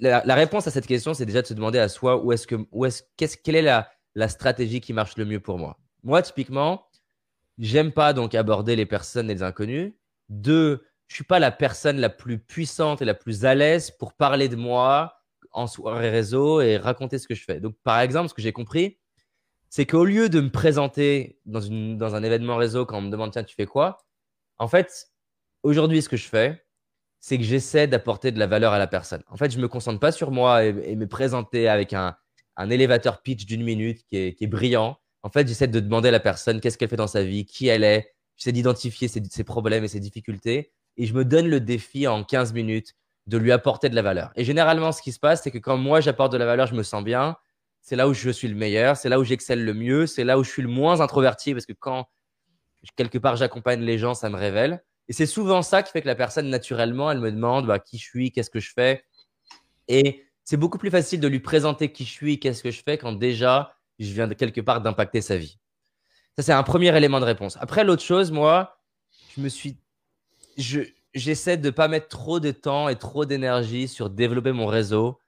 la, 0.00 0.34
réponse 0.34 0.66
à 0.66 0.70
cette 0.70 0.86
question, 0.86 1.12
c'est 1.14 1.26
déjà 1.26 1.42
de 1.42 1.46
se 1.46 1.54
demander 1.54 1.78
à 1.78 1.88
soi 1.88 2.22
où 2.22 2.32
est-ce 2.32 2.46
que 2.46 2.56
où 2.72 2.86
est-ce 2.86 3.02
quelle 3.36 3.56
est 3.56 3.62
la, 3.62 3.90
la 4.14 4.28
stratégie 4.28 4.80
qui 4.80 4.92
marche 4.92 5.16
le 5.16 5.24
mieux 5.24 5.40
pour 5.40 5.58
moi? 5.58 5.78
Moi, 6.02 6.22
typiquement, 6.22 6.86
j'aime 7.58 7.92
pas 7.92 8.12
donc 8.12 8.34
aborder 8.34 8.76
les 8.76 8.86
personnes 8.86 9.30
et 9.30 9.34
les 9.34 9.42
inconnus. 9.42 9.92
Deux, 10.28 10.84
je 11.06 11.16
suis 11.16 11.24
pas 11.24 11.38
la 11.38 11.50
personne 11.50 11.98
la 11.98 12.10
plus 12.10 12.38
puissante 12.38 13.02
et 13.02 13.04
la 13.04 13.14
plus 13.14 13.44
à 13.44 13.54
l'aise 13.54 13.90
pour 13.90 14.14
parler 14.14 14.48
de 14.48 14.56
moi 14.56 15.20
en 15.52 15.66
soirée 15.66 16.10
réseau 16.10 16.60
et 16.60 16.76
raconter 16.76 17.18
ce 17.18 17.28
que 17.28 17.34
je 17.34 17.44
fais. 17.44 17.60
Donc, 17.60 17.76
par 17.84 18.00
exemple, 18.00 18.28
ce 18.28 18.34
que 18.34 18.42
j'ai 18.42 18.52
compris, 18.52 18.98
c'est 19.68 19.86
qu'au 19.86 20.04
lieu 20.04 20.28
de 20.28 20.40
me 20.40 20.50
présenter 20.50 21.38
dans, 21.46 21.60
une, 21.60 21.98
dans 21.98 22.14
un 22.14 22.22
événement 22.22 22.56
réseau 22.56 22.86
quand 22.86 22.98
on 22.98 23.02
me 23.02 23.10
demande 23.10 23.32
tiens, 23.32 23.44
tu 23.44 23.54
fais 23.54 23.66
quoi? 23.66 23.98
En 24.58 24.68
fait, 24.68 25.10
aujourd'hui, 25.62 26.02
ce 26.02 26.08
que 26.08 26.16
je 26.16 26.28
fais, 26.28 26.63
c'est 27.24 27.38
que 27.38 27.44
j'essaie 27.44 27.86
d'apporter 27.86 28.32
de 28.32 28.38
la 28.38 28.46
valeur 28.46 28.74
à 28.74 28.78
la 28.78 28.86
personne. 28.86 29.22
En 29.30 29.38
fait, 29.38 29.50
je 29.50 29.56
ne 29.56 29.62
me 29.62 29.68
concentre 29.68 29.98
pas 29.98 30.12
sur 30.12 30.30
moi 30.30 30.62
et, 30.62 30.94
me 30.94 31.06
présenter 31.06 31.70
avec 31.70 31.94
un, 31.94 32.14
un 32.56 32.68
élévateur 32.68 33.22
pitch 33.22 33.46
d'une 33.46 33.62
minute 33.62 34.04
qui 34.10 34.18
est, 34.38 34.46
brillant. 34.46 34.98
En 35.22 35.30
fait, 35.30 35.48
j'essaie 35.48 35.66
de 35.66 35.80
demander 35.80 36.10
à 36.10 36.12
la 36.12 36.20
personne 36.20 36.60
qu'est-ce 36.60 36.76
qu'elle 36.76 36.90
fait 36.90 36.96
dans 36.96 37.06
sa 37.06 37.24
vie, 37.24 37.46
qui 37.46 37.68
elle 37.68 37.82
est. 37.82 38.12
J'essaie 38.36 38.52
d'identifier 38.52 39.08
ses, 39.08 39.22
ses, 39.24 39.42
problèmes 39.42 39.84
et 39.84 39.88
ses 39.88 40.00
difficultés. 40.00 40.70
Et 40.98 41.06
je 41.06 41.14
me 41.14 41.24
donne 41.24 41.48
le 41.48 41.60
défi 41.60 42.06
en 42.06 42.24
15 42.24 42.52
minutes 42.52 42.92
de 43.26 43.38
lui 43.38 43.52
apporter 43.52 43.88
de 43.88 43.94
la 43.94 44.02
valeur. 44.02 44.30
Et 44.36 44.44
généralement, 44.44 44.92
ce 44.92 45.00
qui 45.00 45.10
se 45.10 45.18
passe, 45.18 45.42
c'est 45.42 45.50
que 45.50 45.56
quand 45.56 45.78
moi, 45.78 46.02
j'apporte 46.02 46.30
de 46.30 46.36
la 46.36 46.44
valeur, 46.44 46.66
je 46.66 46.74
me 46.74 46.82
sens 46.82 47.02
bien 47.02 47.38
c'est 47.80 47.96
là 47.96 48.06
où 48.06 48.12
je 48.12 48.30
suis 48.30 48.48
le 48.48 48.54
meilleur, 48.54 48.98
c'est 48.98 49.10
là 49.10 49.18
où 49.18 49.24
j'excelle 49.24 49.62
le 49.62 49.74
mieux, 49.74 50.06
c'est 50.06 50.24
là 50.24 50.38
où 50.38 50.44
je 50.44 50.50
suis 50.50 50.62
le 50.62 50.68
moins 50.68 51.00
introverti 51.00 51.52
parce 51.52 51.66
que 51.66 51.74
quand 51.74 52.06
quelque 52.96 53.18
part 53.18 53.36
j'accompagne 53.36 53.80
les 53.80 53.98
gens, 53.98 54.14
ça 54.14 54.30
me 54.30 54.36
révèle. 54.36 54.82
Et 55.08 55.12
c'est 55.12 55.26
souvent 55.26 55.62
ça 55.62 55.82
qui 55.82 55.92
fait 55.92 56.02
que 56.02 56.06
la 56.06 56.14
personne, 56.14 56.48
naturellement, 56.48 57.10
elle 57.10 57.20
me 57.20 57.30
demande 57.30 57.66
bah, 57.66 57.78
qui 57.78 57.98
je 57.98 58.04
suis, 58.04 58.32
qu'est-ce 58.32 58.50
que 58.50 58.60
je 58.60 58.72
fais. 58.72 59.04
Et 59.88 60.24
c'est 60.44 60.56
beaucoup 60.56 60.78
plus 60.78 60.90
facile 60.90 61.20
de 61.20 61.28
lui 61.28 61.40
présenter 61.40 61.92
qui 61.92 62.04
je 62.04 62.10
suis, 62.10 62.40
qu'est-ce 62.40 62.62
que 62.62 62.70
je 62.70 62.82
fais 62.82 62.98
quand 62.98 63.12
déjà 63.12 63.74
je 63.98 64.12
viens 64.12 64.26
de 64.26 64.34
quelque 64.34 64.60
part 64.60 64.80
d'impacter 64.80 65.20
sa 65.20 65.36
vie. 65.36 65.58
Ça, 66.36 66.42
c'est 66.42 66.52
un 66.52 66.62
premier 66.62 66.96
élément 66.96 67.20
de 67.20 67.24
réponse. 67.24 67.56
Après, 67.60 67.84
l'autre 67.84 68.02
chose, 68.02 68.32
moi, 68.32 68.78
je 69.36 69.40
me 69.40 69.48
suis. 69.48 69.78
J'essaie 71.14 71.56
de 71.56 71.66
ne 71.66 71.70
pas 71.70 71.86
mettre 71.86 72.08
trop 72.08 72.40
de 72.40 72.50
temps 72.50 72.88
et 72.88 72.96
trop 72.96 73.24
d'énergie 73.24 73.86
sur 73.86 74.10
développer 74.10 74.52
mon 74.52 74.66
réseau 74.66 75.20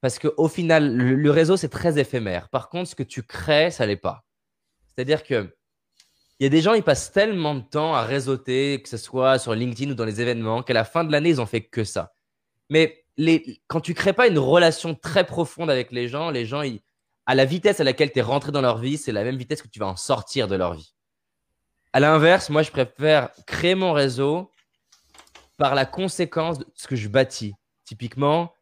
parce 0.00 0.18
qu'au 0.18 0.48
final, 0.48 0.96
le, 0.96 1.30
réseau, 1.30 1.56
c'est 1.56 1.68
très 1.68 1.98
éphémère. 1.98 2.48
Par 2.48 2.70
contre, 2.70 2.88
ce 2.88 2.94
que 2.94 3.02
tu 3.02 3.22
crées, 3.22 3.70
ça 3.70 3.84
l'est 3.84 3.96
pas. 3.96 4.24
C'est-à-dire 4.86 5.22
que 5.22 5.54
il 6.40 6.44
y 6.44 6.46
a 6.46 6.48
des 6.48 6.62
gens, 6.62 6.72
ils 6.72 6.82
passent 6.82 7.12
tellement 7.12 7.54
de 7.54 7.60
temps 7.60 7.94
à 7.94 8.02
réseauter, 8.02 8.80
que 8.82 8.88
ce 8.88 8.96
soit 8.96 9.38
sur 9.38 9.54
LinkedIn 9.54 9.92
ou 9.92 9.94
dans 9.94 10.06
les 10.06 10.20
événements, 10.20 10.62
qu'à 10.62 10.72
la 10.72 10.84
fin 10.84 11.04
de 11.04 11.12
l'année, 11.12 11.28
ils 11.28 11.40
ont 11.40 11.46
fait 11.46 11.60
que 11.60 11.84
ça. 11.84 12.14
Mais 12.70 13.04
quand 13.66 13.80
tu 13.80 13.92
crées 13.92 14.14
pas 14.14 14.26
une 14.26 14.38
relation 14.38 14.94
très 14.94 15.24
profonde 15.24 15.70
avec 15.70 15.92
les 15.92 16.08
gens, 16.08 16.30
les 16.30 16.46
gens, 16.46 16.62
à 17.26 17.34
la 17.34 17.44
vitesse 17.44 17.80
à 17.80 17.84
laquelle 17.84 18.10
tu 18.10 18.20
es 18.20 18.22
rentré 18.22 18.52
dans 18.52 18.62
leur 18.62 18.78
vie, 18.78 18.96
c'est 18.96 19.12
la 19.12 19.22
même 19.22 19.36
vitesse 19.36 19.60
que 19.60 19.68
tu 19.68 19.78
vas 19.78 19.86
en 19.86 19.96
sortir 19.96 20.48
de 20.48 20.56
leur 20.56 20.74
vie. 20.74 20.94
À 21.92 22.00
l'inverse, 22.00 22.48
moi, 22.48 22.62
je 22.62 22.70
préfère 22.70 23.30
créer 23.46 23.74
mon 23.74 23.92
réseau 23.92 24.50
par 25.58 25.74
la 25.74 25.84
conséquence 25.84 26.58
de 26.58 26.66
ce 26.74 26.88
que 26.88 26.96
je 26.96 27.08
bâtis. 27.08 27.54
Typiquement, 27.84 28.54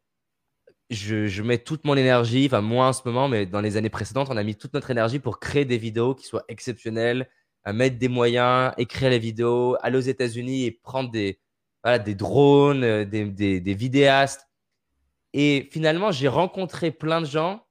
je, 0.91 1.43
mets 1.43 1.59
toute 1.59 1.85
mon 1.85 1.97
énergie, 1.97 2.47
enfin 2.47 2.62
moi 2.62 2.87
en 2.87 2.93
ce 2.93 3.03
moment, 3.05 3.29
mais 3.29 3.47
dans 3.47 3.61
les 3.61 3.76
années 3.76 3.91
précédentes, 3.91 4.29
on 4.31 4.37
a 4.37 4.43
mis 4.43 4.57
toute 4.57 4.72
notre 4.74 4.91
énergie 4.91 5.18
pour 5.18 5.39
créer 5.39 5.64
des 5.64 5.79
vidéos 5.79 6.14
qui 6.14 6.26
soient 6.26 6.45
exceptionnelles, 6.49 7.29
mettre 7.73 7.99
des 7.99 8.09
moyens, 8.09 8.73
écrire 8.79 9.11
les 9.11 9.19
vidéos, 9.19 9.77
aller 9.83 9.97
aux 9.99 10.01
États-Unis 10.01 10.64
et 10.64 10.71
prendre 10.71 11.11
des, 11.11 11.39
des 12.05 12.14
drones, 12.14 12.85
euh, 12.85 13.05
des, 13.05 13.61
des, 13.61 13.75
vidéastes. 13.75 14.49
Et 15.33 15.69
finalement, 15.73 16.11
j'ai 16.11 16.29
rencontré 16.29 16.91
plein 16.91 17.21
de 17.21 17.27
gens 17.27 17.66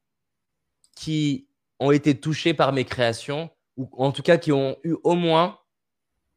qui 0.96 1.48
ont 1.80 1.92
été 1.92 2.20
touchés 2.20 2.54
par 2.54 2.74
mes 2.74 2.86
créations, 2.86 3.50
ou 3.76 3.90
en 3.98 4.12
tout 4.12 4.24
cas 4.24 4.38
qui 4.38 4.52
ont 4.52 4.78
eu 4.84 4.96
au 5.04 5.16
moins 5.16 5.60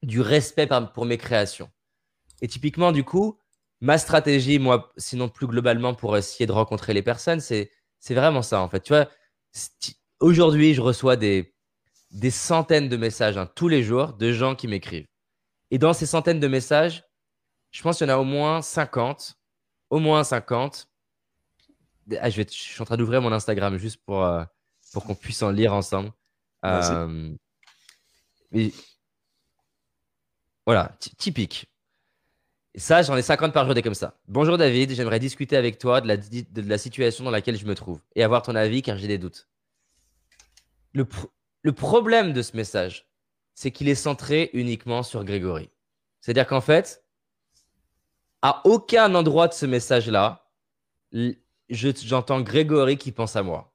du 0.02 0.20
respect 0.20 0.68
pour 0.94 1.04
mes 1.06 1.18
créations. 1.18 1.70
Et 2.42 2.48
typiquement, 2.48 2.92
du 2.92 3.04
coup, 3.04 3.38
ma 3.80 3.98
stratégie, 3.98 4.58
moi, 4.58 4.92
sinon 4.96 5.28
plus 5.28 5.46
globalement 5.46 5.94
pour 5.94 6.16
essayer 6.16 6.46
de 6.46 6.52
rencontrer 6.52 6.94
les 6.94 7.02
personnes, 7.02 7.40
c'est 7.40 7.70
vraiment 8.10 8.42
ça, 8.42 8.60
en 8.60 8.68
fait. 8.68 8.80
Tu 8.80 8.92
vois, 8.92 9.08
aujourd'hui, 10.20 10.74
je 10.74 10.80
reçois 10.80 11.16
des, 11.16 11.49
des 12.10 12.30
centaines 12.30 12.88
de 12.88 12.96
messages 12.96 13.36
hein, 13.36 13.48
tous 13.54 13.68
les 13.68 13.82
jours 13.82 14.14
de 14.14 14.32
gens 14.32 14.54
qui 14.54 14.68
m'écrivent. 14.68 15.06
Et 15.70 15.78
dans 15.78 15.92
ces 15.92 16.06
centaines 16.06 16.40
de 16.40 16.48
messages, 16.48 17.04
je 17.70 17.82
pense 17.82 17.98
qu'il 17.98 18.06
y 18.06 18.10
en 18.10 18.14
a 18.14 18.18
au 18.18 18.24
moins 18.24 18.62
50, 18.62 19.36
au 19.90 19.98
moins 19.98 20.24
50. 20.24 20.88
Ah, 22.20 22.28
je, 22.28 22.36
vais, 22.36 22.46
je 22.48 22.56
suis 22.56 22.82
en 22.82 22.84
train 22.84 22.96
d'ouvrir 22.96 23.22
mon 23.22 23.30
Instagram 23.30 23.76
juste 23.78 23.98
pour, 24.04 24.24
euh, 24.24 24.42
pour 24.92 25.04
qu'on 25.04 25.14
puisse 25.14 25.42
en 25.42 25.50
lire 25.50 25.72
ensemble. 25.72 26.10
Euh, 26.64 27.32
voilà, 30.66 30.96
typique. 31.18 31.66
Et 32.74 32.80
ça, 32.80 33.02
j'en 33.02 33.16
ai 33.16 33.22
50 33.22 33.52
par 33.52 33.64
jour 33.64 33.74
des 33.74 33.82
comme 33.82 33.94
ça. 33.94 34.18
Bonjour 34.26 34.58
David, 34.58 34.92
j'aimerais 34.92 35.18
discuter 35.18 35.56
avec 35.56 35.78
toi 35.78 36.00
de 36.00 36.08
la, 36.08 36.16
de 36.16 36.68
la, 36.68 36.78
situation 36.78 37.24
dans 37.24 37.30
laquelle 37.30 37.56
je 37.56 37.66
me 37.66 37.74
trouve 37.74 38.00
et 38.14 38.22
avoir 38.22 38.42
ton 38.42 38.54
avis 38.54 38.82
car 38.82 38.96
j'ai 38.96 39.08
des 39.08 39.18
doutes. 39.18 39.48
Le, 40.92 41.04
le 41.62 41.72
problème 41.72 42.32
de 42.32 42.42
ce 42.42 42.56
message, 42.56 43.06
c'est 43.54 43.70
qu'il 43.70 43.88
est 43.88 43.94
centré 43.94 44.50
uniquement 44.52 45.02
sur 45.02 45.24
Grégory. 45.24 45.70
C'est-à-dire 46.20 46.46
qu'en 46.46 46.60
fait, 46.60 47.04
à 48.42 48.62
aucun 48.64 49.14
endroit 49.14 49.48
de 49.48 49.52
ce 49.52 49.66
message-là, 49.66 50.50
j'entends 51.68 52.40
Grégory 52.40 52.96
qui 52.96 53.12
pense 53.12 53.36
à 53.36 53.42
moi. 53.42 53.74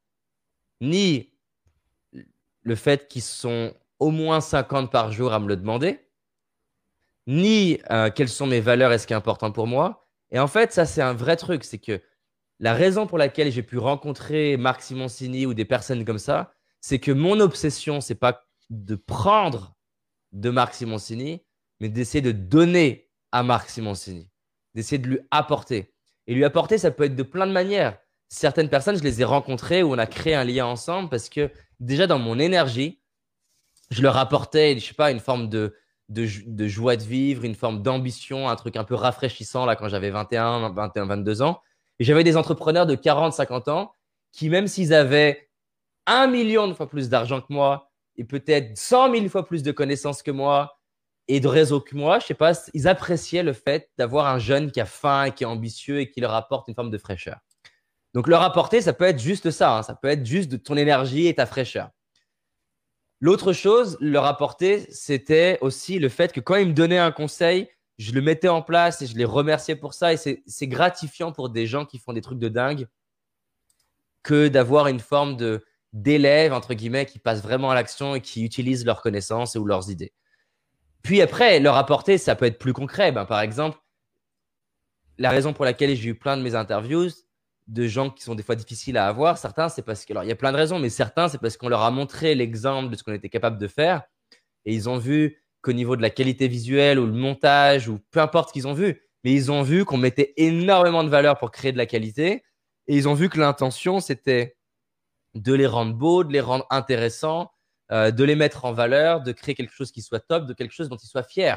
Ni 0.82 1.32
le 2.62 2.76
fait 2.76 3.08
qu'ils 3.08 3.22
sont 3.22 3.74
au 4.00 4.10
moins 4.10 4.42
50 4.42 4.92
par 4.92 5.12
jour 5.12 5.34
à 5.34 5.40
me 5.40 5.48
le 5.48 5.56
demander, 5.56 6.00
ni 7.28 7.80
euh, 7.92 8.10
quelles 8.10 8.30
sont 8.30 8.48
mes 8.48 8.60
valeurs 8.60 8.92
et 8.92 8.98
ce 8.98 9.08
qui 9.08 9.14
est 9.14 9.16
important 9.16 9.52
pour 9.52 9.68
moi. 9.68 10.08
Et 10.32 10.40
en 10.40 10.48
fait, 10.48 10.74
ça, 10.74 10.86
c'est 10.86 11.02
un 11.02 11.14
vrai 11.14 11.38
truc. 11.38 11.64
C'est 11.64 11.78
que 11.78 12.02
la 12.60 12.74
raison 12.74 13.08
pour 13.08 13.18
laquelle 13.18 13.52
j'ai 13.52 13.64
pu 13.64 13.78
rencontrer 13.78 14.58
Marc 14.58 14.82
Simoncini 14.82 15.46
ou 15.46 15.54
des 15.54 15.66
personnes 15.66 16.06
comme 16.06 16.20
ça, 16.20 16.55
c'est 16.86 17.00
que 17.00 17.12
mon 17.12 17.40
obsession, 17.40 18.00
c'est 18.00 18.14
pas 18.14 18.46
de 18.70 18.94
prendre 18.94 19.74
de 20.34 20.52
Marc 20.52 20.76
Simoncini, 20.76 21.42
mais 21.80 21.90
d'essayer 21.90 22.22
de 22.22 22.32
donner 22.32 23.10
à 23.32 23.42
Marc 23.42 23.72
Simoncini, 23.72 24.30
d'essayer 24.76 25.00
de 25.00 25.08
lui 25.08 25.20
apporter. 25.32 25.96
Et 26.28 26.36
lui 26.36 26.46
apporter, 26.46 26.78
ça 26.78 26.92
peut 26.92 27.06
être 27.06 27.16
de 27.16 27.24
plein 27.24 27.48
de 27.48 27.52
manières. 27.52 27.98
Certaines 28.28 28.70
personnes, 28.70 29.00
je 29.00 29.02
les 29.02 29.20
ai 29.20 29.24
rencontrées 29.24 29.82
où 29.82 29.96
on 29.96 29.98
a 29.98 30.06
créé 30.06 30.36
un 30.36 30.44
lien 30.44 30.68
ensemble 30.68 31.10
parce 31.10 31.28
que 31.28 31.50
déjà 31.80 32.06
dans 32.06 32.20
mon 32.20 32.38
énergie, 32.38 33.02
je 33.90 34.04
leur 34.04 34.18
apportais, 34.18 34.78
je 34.78 34.86
sais 34.86 34.94
pas, 34.94 35.10
une 35.10 35.20
forme 35.20 35.50
de, 35.50 35.76
de, 36.10 36.68
joie 36.68 36.98
de 36.98 37.04
vivre, 37.04 37.46
une 37.46 37.56
forme 37.56 37.82
d'ambition, 37.82 38.48
un 38.48 38.56
truc 38.56 38.76
un 38.76 38.84
peu 38.84 38.94
rafraîchissant 38.94 39.66
là 39.66 39.76
quand 39.76 39.90
j'avais 39.90 40.12
21, 40.12 40.70
21, 40.70 41.06
22 41.08 41.42
ans. 41.42 41.64
Et 41.98 42.04
j'avais 42.04 42.24
des 42.24 42.38
entrepreneurs 42.38 42.86
de 42.86 42.94
40, 42.94 43.34
50 43.34 43.70
ans 43.70 43.92
qui, 44.32 44.50
même 44.50 44.68
s'ils 44.68 44.94
avaient 44.94 45.45
un 46.08 46.28
million 46.28 46.68
de 46.68 46.74
fois 46.74 46.88
plus 46.88 47.10
d'argent 47.10 47.42
que 47.42 47.52
moi 47.52 47.92
et 48.18 48.24
peut-être 48.24 48.78
100 48.78 49.14
000 49.14 49.30
fois 49.30 49.46
plus 49.46 49.64
de 49.64 49.72
connaissances 49.72 50.24
que 50.24 50.32
moi 50.32 50.80
et 51.28 51.40
de 51.40 51.48
réseau 51.48 51.82
que 51.82 51.96
moi, 51.96 52.20
je 52.20 52.28
sais 52.28 52.34
pas, 52.34 52.54
ils 52.74 52.88
appréciaient 52.88 53.44
le 53.44 53.54
fait 53.54 53.90
d'avoir 53.98 54.28
un 54.28 54.40
jeune 54.40 54.72
qui 54.72 54.80
a 54.80 54.86
faim 54.86 55.32
qui 55.32 55.44
est 55.44 55.48
ambitieux 55.48 56.00
et 56.00 56.10
qui 56.10 56.22
leur 56.22 56.34
apporte 56.34 56.68
une 56.68 56.76
forme 56.76 56.92
de 56.92 56.98
fraîcheur. 56.98 57.40
Donc 58.14 58.28
leur 58.28 58.42
apporter, 58.44 58.82
ça 58.82 58.94
peut 58.94 59.06
être 59.06 59.20
juste 59.20 59.52
ça, 59.52 59.78
hein. 59.78 59.84
ça 59.84 59.96
peut 59.96 60.08
être 60.08 60.26
juste 60.26 60.50
de 60.50 60.58
ton 60.58 60.78
énergie 60.78 61.28
et 61.28 61.34
ta 61.34 61.46
fraîcheur. 61.46 61.90
L'autre 63.20 63.54
chose, 63.54 63.98
leur 64.00 64.26
apporter, 64.26 64.86
c'était 64.92 65.58
aussi 65.62 66.00
le 66.00 66.10
fait 66.10 66.32
que 66.32 66.40
quand 66.40 66.56
ils 66.56 66.68
me 66.68 66.74
donnaient 66.74 67.00
un 67.00 67.12
conseil, 67.12 67.70
je 67.98 68.12
le 68.12 68.22
mettais 68.22 68.50
en 68.50 68.62
place 68.62 69.02
et 69.02 69.08
je 69.08 69.16
les 69.18 69.26
remerciais 69.26 69.76
pour 69.76 69.94
ça. 69.94 70.14
Et 70.14 70.18
c'est 70.18 70.68
gratifiant 70.68 71.32
pour 71.32 71.50
des 71.50 71.66
gens 71.66 71.86
qui 71.86 71.98
font 71.98 72.14
des 72.14 72.22
trucs 72.22 72.40
de 72.40 72.50
dingue 72.50 72.88
que 74.22 74.48
d'avoir 74.48 74.88
une 74.88 75.00
forme 75.00 75.38
de 75.38 75.64
d'élèves, 75.96 76.54
entre 76.54 76.74
guillemets, 76.74 77.06
qui 77.06 77.20
passent 77.20 77.42
vraiment 77.42 77.72
à 77.72 77.76
l'action 77.76 78.16
et 78.16 78.22
qui 78.22 78.44
utilisent 78.44 78.86
leurs 78.86 79.02
connaissances 79.02 79.56
ou 79.56 79.66
leurs 79.66 79.90
idées. 79.90 80.14
Puis 81.02 81.22
après, 81.22 81.60
leur 81.60 81.78
apporter, 81.78 82.18
ça 82.18 82.36
peut 82.36 82.46
être 82.46 82.60
plus 82.60 82.74
concret. 82.74 83.12
Ben, 83.12 83.26
par 83.26 83.40
exemple, 83.40 83.78
la 85.18 85.30
raison 85.30 85.54
pour 85.54 85.64
laquelle 85.64 85.96
j'ai 85.96 86.10
eu 86.10 86.16
plein 86.16 86.36
de 86.36 86.42
mes 86.42 86.54
interviews, 86.54 87.10
de 87.68 87.88
gens 87.88 88.10
qui 88.10 88.24
sont 88.24 88.36
des 88.36 88.44
fois 88.44 88.56
difficiles 88.56 88.98
à 88.98 89.08
avoir. 89.08 89.38
Certains, 89.38 89.70
c'est 89.70 89.82
parce 89.84 90.06
que, 90.06 90.14
alors 90.14 90.24
il 90.24 90.28
y 90.28 90.32
a 90.32 90.36
plein 90.36 90.52
de 90.52 90.58
raisons, 90.58 90.80
mais 90.80 90.90
certains, 90.90 91.30
c'est 91.30 91.40
parce 91.40 91.58
qu'on 91.58 91.70
leur 91.70 91.82
a 91.82 91.92
montré 91.92 92.36
l'exemple 92.36 92.92
de 92.92 92.96
ce 92.96 93.04
qu'on 93.04 93.14
était 93.14 93.30
capable 93.30 93.58
de 93.58 93.68
faire 93.68 94.04
et 94.66 94.74
ils 94.74 94.90
ont 94.90 94.98
vu 94.98 95.42
qu'au 95.62 95.74
niveau 95.74 95.96
de 95.96 96.02
la 96.02 96.10
qualité 96.10 96.48
visuelle 96.48 97.00
ou 97.00 97.06
le 97.06 97.14
montage 97.14 97.88
ou 97.88 98.00
peu 98.12 98.20
importe 98.20 98.50
ce 98.50 98.54
qu'ils 98.54 98.68
ont 98.68 98.74
vu, 98.74 99.02
mais 99.24 99.34
ils 99.34 99.52
ont 99.52 99.64
vu 99.64 99.86
qu'on 99.86 99.98
mettait 99.98 100.34
énormément 100.38 101.04
de 101.04 101.10
valeur 101.10 101.38
pour 101.40 101.52
créer 101.52 101.72
de 101.72 101.78
la 101.78 101.88
qualité 101.88 102.44
et 102.88 102.96
ils 102.96 103.08
ont 103.08 103.16
vu 103.16 103.30
que 103.30 103.40
l'intention, 103.40 104.00
c'était 104.00 104.55
de 105.36 105.54
les 105.54 105.68
rendre 105.68 105.94
beaux, 105.94 106.24
de 106.24 106.32
les 106.32 106.42
rendre 106.42 106.66
intéressants, 106.70 107.52
euh, 107.92 108.12
de 108.12 108.24
les 108.24 108.36
mettre 108.36 108.66
en 108.66 108.74
valeur, 108.74 109.22
de 109.22 109.32
créer 109.32 109.54
quelque 109.54 109.74
chose 109.74 109.92
qui 109.92 110.02
soit 110.02 110.22
top, 110.22 110.46
de 110.46 110.54
quelque 110.54 110.72
chose 110.72 110.90
dont 110.90 110.98
ils 110.98 111.08
soient 111.08 111.24
fiers. 111.24 111.56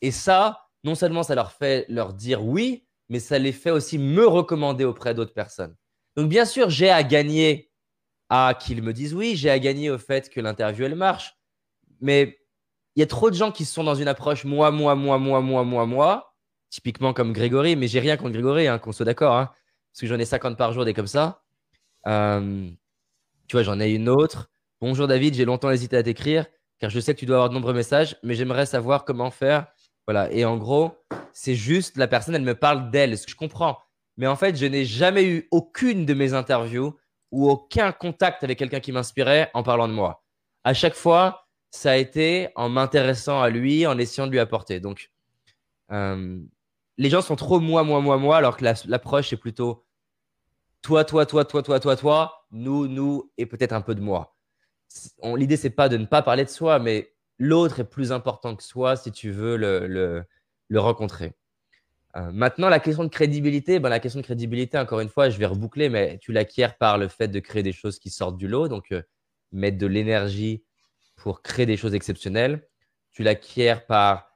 Et 0.00 0.10
ça, 0.10 0.66
non 0.82 0.94
seulement 0.94 1.22
ça 1.22 1.34
leur 1.34 1.52
fait 1.52 1.86
leur 1.88 2.14
dire 2.14 2.44
oui, 2.44 2.86
mais 3.08 3.20
ça 3.20 3.38
les 3.38 3.52
fait 3.52 3.70
aussi 3.70 3.98
me 3.98 4.26
recommander 4.26 4.84
auprès 4.84 5.14
d'autres 5.14 5.34
personnes. 5.34 5.76
Donc, 6.16 6.28
bien 6.28 6.44
sûr, 6.44 6.70
j'ai 6.70 6.90
à 6.90 7.02
gagner 7.04 7.70
à 8.28 8.54
qu'ils 8.58 8.82
me 8.82 8.92
disent 8.92 9.14
oui, 9.14 9.36
j'ai 9.36 9.50
à 9.50 9.58
gagner 9.58 9.90
au 9.90 9.98
fait 9.98 10.30
que 10.30 10.40
l'interview, 10.40 10.86
elle 10.86 10.96
marche. 10.96 11.36
Mais 12.00 12.38
il 12.96 13.00
y 13.00 13.02
a 13.02 13.06
trop 13.06 13.30
de 13.30 13.36
gens 13.36 13.52
qui 13.52 13.64
sont 13.64 13.84
dans 13.84 13.94
une 13.94 14.08
approche 14.08 14.44
moi, 14.44 14.70
moi, 14.70 14.94
moi, 14.94 15.18
moi, 15.18 15.40
moi, 15.40 15.64
moi, 15.64 15.86
moi, 15.86 16.34
typiquement 16.70 17.12
comme 17.12 17.32
Grégory, 17.32 17.76
mais 17.76 17.88
j'ai 17.88 18.00
rien 18.00 18.16
contre 18.16 18.32
Grégory, 18.32 18.66
hein, 18.66 18.78
qu'on 18.78 18.92
soit 18.92 19.04
d'accord, 19.04 19.36
hein, 19.36 19.50
parce 19.92 20.00
que 20.00 20.06
j'en 20.06 20.18
ai 20.18 20.24
50 20.24 20.56
par 20.56 20.72
jour, 20.72 20.84
des 20.84 20.94
comme 20.94 21.06
ça. 21.06 21.42
Euh, 22.06 22.70
tu 23.48 23.56
vois, 23.56 23.62
j'en 23.62 23.80
ai 23.80 23.90
une 23.90 24.08
autre. 24.08 24.50
Bonjour 24.80 25.06
David, 25.06 25.34
j'ai 25.34 25.44
longtemps 25.44 25.70
hésité 25.70 25.96
à 25.96 26.02
t'écrire, 26.02 26.46
car 26.78 26.90
je 26.90 27.00
sais 27.00 27.14
que 27.14 27.20
tu 27.20 27.26
dois 27.26 27.36
avoir 27.36 27.48
de 27.48 27.54
nombreux 27.54 27.72
messages, 27.72 28.16
mais 28.22 28.34
j'aimerais 28.34 28.66
savoir 28.66 29.04
comment 29.04 29.30
faire 29.30 29.66
voilà. 30.06 30.30
Et 30.32 30.44
en 30.44 30.56
gros, 30.56 30.96
c'est 31.32 31.54
juste 31.54 31.96
la 31.96 32.08
personne, 32.08 32.34
elle 32.34 32.42
me 32.42 32.54
parle 32.54 32.90
d'elle, 32.90 33.18
ce 33.18 33.24
que 33.26 33.32
je 33.32 33.36
comprends. 33.36 33.78
Mais 34.16 34.26
en 34.26 34.36
fait, 34.36 34.56
je 34.56 34.66
n'ai 34.66 34.84
jamais 34.84 35.24
eu 35.24 35.48
aucune 35.50 36.06
de 36.06 36.14
mes 36.14 36.32
interviews 36.32 36.96
ou 37.32 37.50
aucun 37.50 37.92
contact 37.92 38.44
avec 38.44 38.58
quelqu'un 38.58 38.80
qui 38.80 38.92
m'inspirait 38.92 39.50
en 39.52 39.62
parlant 39.62 39.88
de 39.88 39.92
moi. 39.92 40.24
À 40.64 40.74
chaque 40.74 40.94
fois, 40.94 41.48
ça 41.70 41.92
a 41.92 41.96
été 41.96 42.48
en 42.54 42.68
m'intéressant 42.68 43.42
à 43.42 43.50
lui, 43.50 43.86
en 43.86 43.98
essayant 43.98 44.26
de 44.26 44.32
lui 44.32 44.38
apporter. 44.38 44.80
Donc, 44.80 45.10
euh, 45.92 46.40
les 46.98 47.10
gens 47.10 47.20
sont 47.20 47.36
trop 47.36 47.60
moi, 47.60 47.82
moi, 47.82 48.00
moi, 48.00 48.16
moi, 48.16 48.36
alors 48.36 48.56
que 48.56 48.64
l'approche 48.86 49.32
est 49.32 49.36
plutôt 49.36 49.84
toi, 50.86 51.04
toi, 51.04 51.26
toi, 51.26 51.44
toi, 51.44 51.64
toi, 51.64 51.80
toi, 51.80 51.96
toi, 51.96 52.46
nous, 52.52 52.86
nous, 52.86 53.32
et 53.38 53.46
peut-être 53.46 53.72
un 53.72 53.80
peu 53.80 53.96
de 53.96 54.00
moi. 54.00 54.36
L'idée, 55.34 55.56
c'est 55.56 55.70
pas 55.70 55.88
de 55.88 55.96
ne 55.96 56.04
pas 56.04 56.22
parler 56.22 56.44
de 56.44 56.48
soi, 56.48 56.78
mais 56.78 57.12
l'autre 57.40 57.80
est 57.80 57.90
plus 57.90 58.12
important 58.12 58.54
que 58.54 58.62
soi 58.62 58.94
si 58.94 59.10
tu 59.10 59.32
veux 59.32 59.56
le, 59.56 60.24
rencontrer. 60.78 61.34
Euh, 62.14 62.30
maintenant, 62.30 62.68
la 62.68 62.78
question 62.78 63.02
de 63.02 63.08
crédibilité, 63.08 63.80
ben, 63.80 63.88
la 63.88 63.98
question 63.98 64.20
de 64.20 64.24
crédibilité, 64.24 64.78
encore 64.78 65.00
une 65.00 65.08
fois, 65.08 65.28
je 65.28 65.36
vais 65.38 65.46
reboucler, 65.46 65.88
mais 65.88 66.18
tu 66.18 66.30
l'acquiers 66.30 66.68
par 66.78 66.98
le 66.98 67.08
fait 67.08 67.26
de 67.26 67.40
créer 67.40 67.64
des 67.64 67.72
choses 67.72 67.98
qui 67.98 68.10
sortent 68.10 68.36
du 68.36 68.46
lot, 68.46 68.68
donc 68.68 68.92
euh, 68.92 69.02
mettre 69.50 69.78
de 69.78 69.88
l'énergie 69.88 70.62
pour 71.16 71.42
créer 71.42 71.66
des 71.66 71.76
choses 71.76 71.96
exceptionnelles. 71.96 72.64
Tu 73.10 73.24
l'acquiers 73.24 73.74
par 73.88 74.30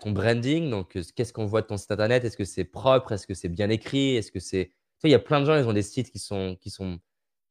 ton 0.00 0.12
branding, 0.12 0.68
donc 0.68 0.98
euh, 0.98 1.02
qu'est-ce 1.16 1.32
qu'on 1.32 1.46
voit 1.46 1.62
de 1.62 1.66
ton 1.66 1.78
site 1.78 1.92
internet? 1.92 2.26
Est-ce 2.26 2.36
que 2.36 2.44
c'est 2.44 2.64
propre? 2.64 3.12
Est-ce 3.12 3.26
que 3.26 3.32
c'est 3.32 3.48
bien 3.48 3.70
écrit? 3.70 4.16
Est-ce 4.16 4.30
que 4.30 4.38
c'est... 4.38 4.70
Il 5.08 5.12
y 5.12 5.14
a 5.14 5.18
plein 5.18 5.40
de 5.40 5.46
gens, 5.46 5.56
ils 5.56 5.66
ont 5.66 5.72
des 5.72 5.82
sites 5.82 6.10
qui 6.10 6.18
sont, 6.18 6.56
qui 6.60 6.70
sont, 6.70 6.98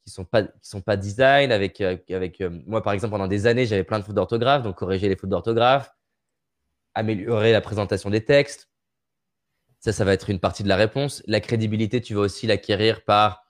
qui 0.04 0.10
sont 0.10 0.26
pas 0.26 0.44
qui 0.44 0.70
sont 0.70 0.82
pas 0.82 0.98
design 0.98 1.52
avec 1.52 1.80
euh, 1.82 1.98
avec 2.10 2.42
euh, 2.42 2.50
moi 2.66 2.84
par 2.84 2.94
exemple 2.94 3.12
pendant 3.12 3.28
des 3.28 3.48
années 3.48 3.66
j'avais 3.66 3.84
plein 3.84 4.00
de 4.00 4.04
fautes 4.04 4.16
d'orthographe 4.16 4.64
donc 4.64 4.76
corriger 4.76 5.08
les 5.08 5.16
fautes 5.16 5.30
d'orthographe 5.30 5.92
améliorer 6.94 7.52
la 7.52 7.62
présentation 7.62 8.10
des 8.10 8.24
textes 8.24 8.70
ça 9.80 9.94
ça 9.94 10.06
va 10.06 10.14
être 10.14 10.30
une 10.30 10.40
partie 10.40 10.64
de 10.64 10.70
la 10.70 10.76
réponse. 10.76 11.24
La 11.26 11.40
crédibilité 11.40 12.02
tu 12.02 12.16
vas 12.16 12.22
aussi 12.22 12.48
l'acquérir 12.48 13.04
par 13.04 13.46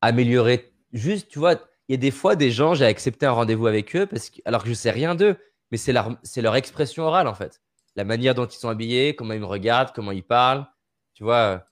améliorer 0.00 0.72
juste 0.92 1.28
tu 1.28 1.38
vois 1.38 1.54
il 1.88 1.92
y 1.92 1.94
a 1.94 1.98
des 1.98 2.10
fois 2.10 2.34
des 2.34 2.50
gens 2.50 2.74
j'ai 2.74 2.84
accepté 2.84 3.26
un 3.26 3.32
rendez-vous 3.32 3.66
avec 3.68 3.94
eux 3.94 4.06
parce 4.06 4.30
que 4.30 4.40
alors 4.44 4.62
que 4.64 4.68
je 4.68 4.74
sais 4.74 4.90
rien 4.90 5.14
d'eux 5.14 5.36
mais 5.70 5.78
c'est 5.78 5.92
leur 5.92 6.16
c'est 6.22 6.42
leur 6.42 6.56
expression 6.56 7.04
orale 7.04 7.28
en 7.28 7.34
fait. 7.34 7.60
La 7.94 8.04
manière 8.04 8.34
dont 8.34 8.46
ils 8.46 8.58
sont 8.58 8.68
habillés 8.68 9.14
comment 9.14 9.34
ils 9.34 9.40
me 9.40 9.46
regardent 9.46 9.92
comment 9.94 10.12
ils 10.12 10.24
parlent 10.24 10.66
tu 11.14 11.22
vois 11.22 11.64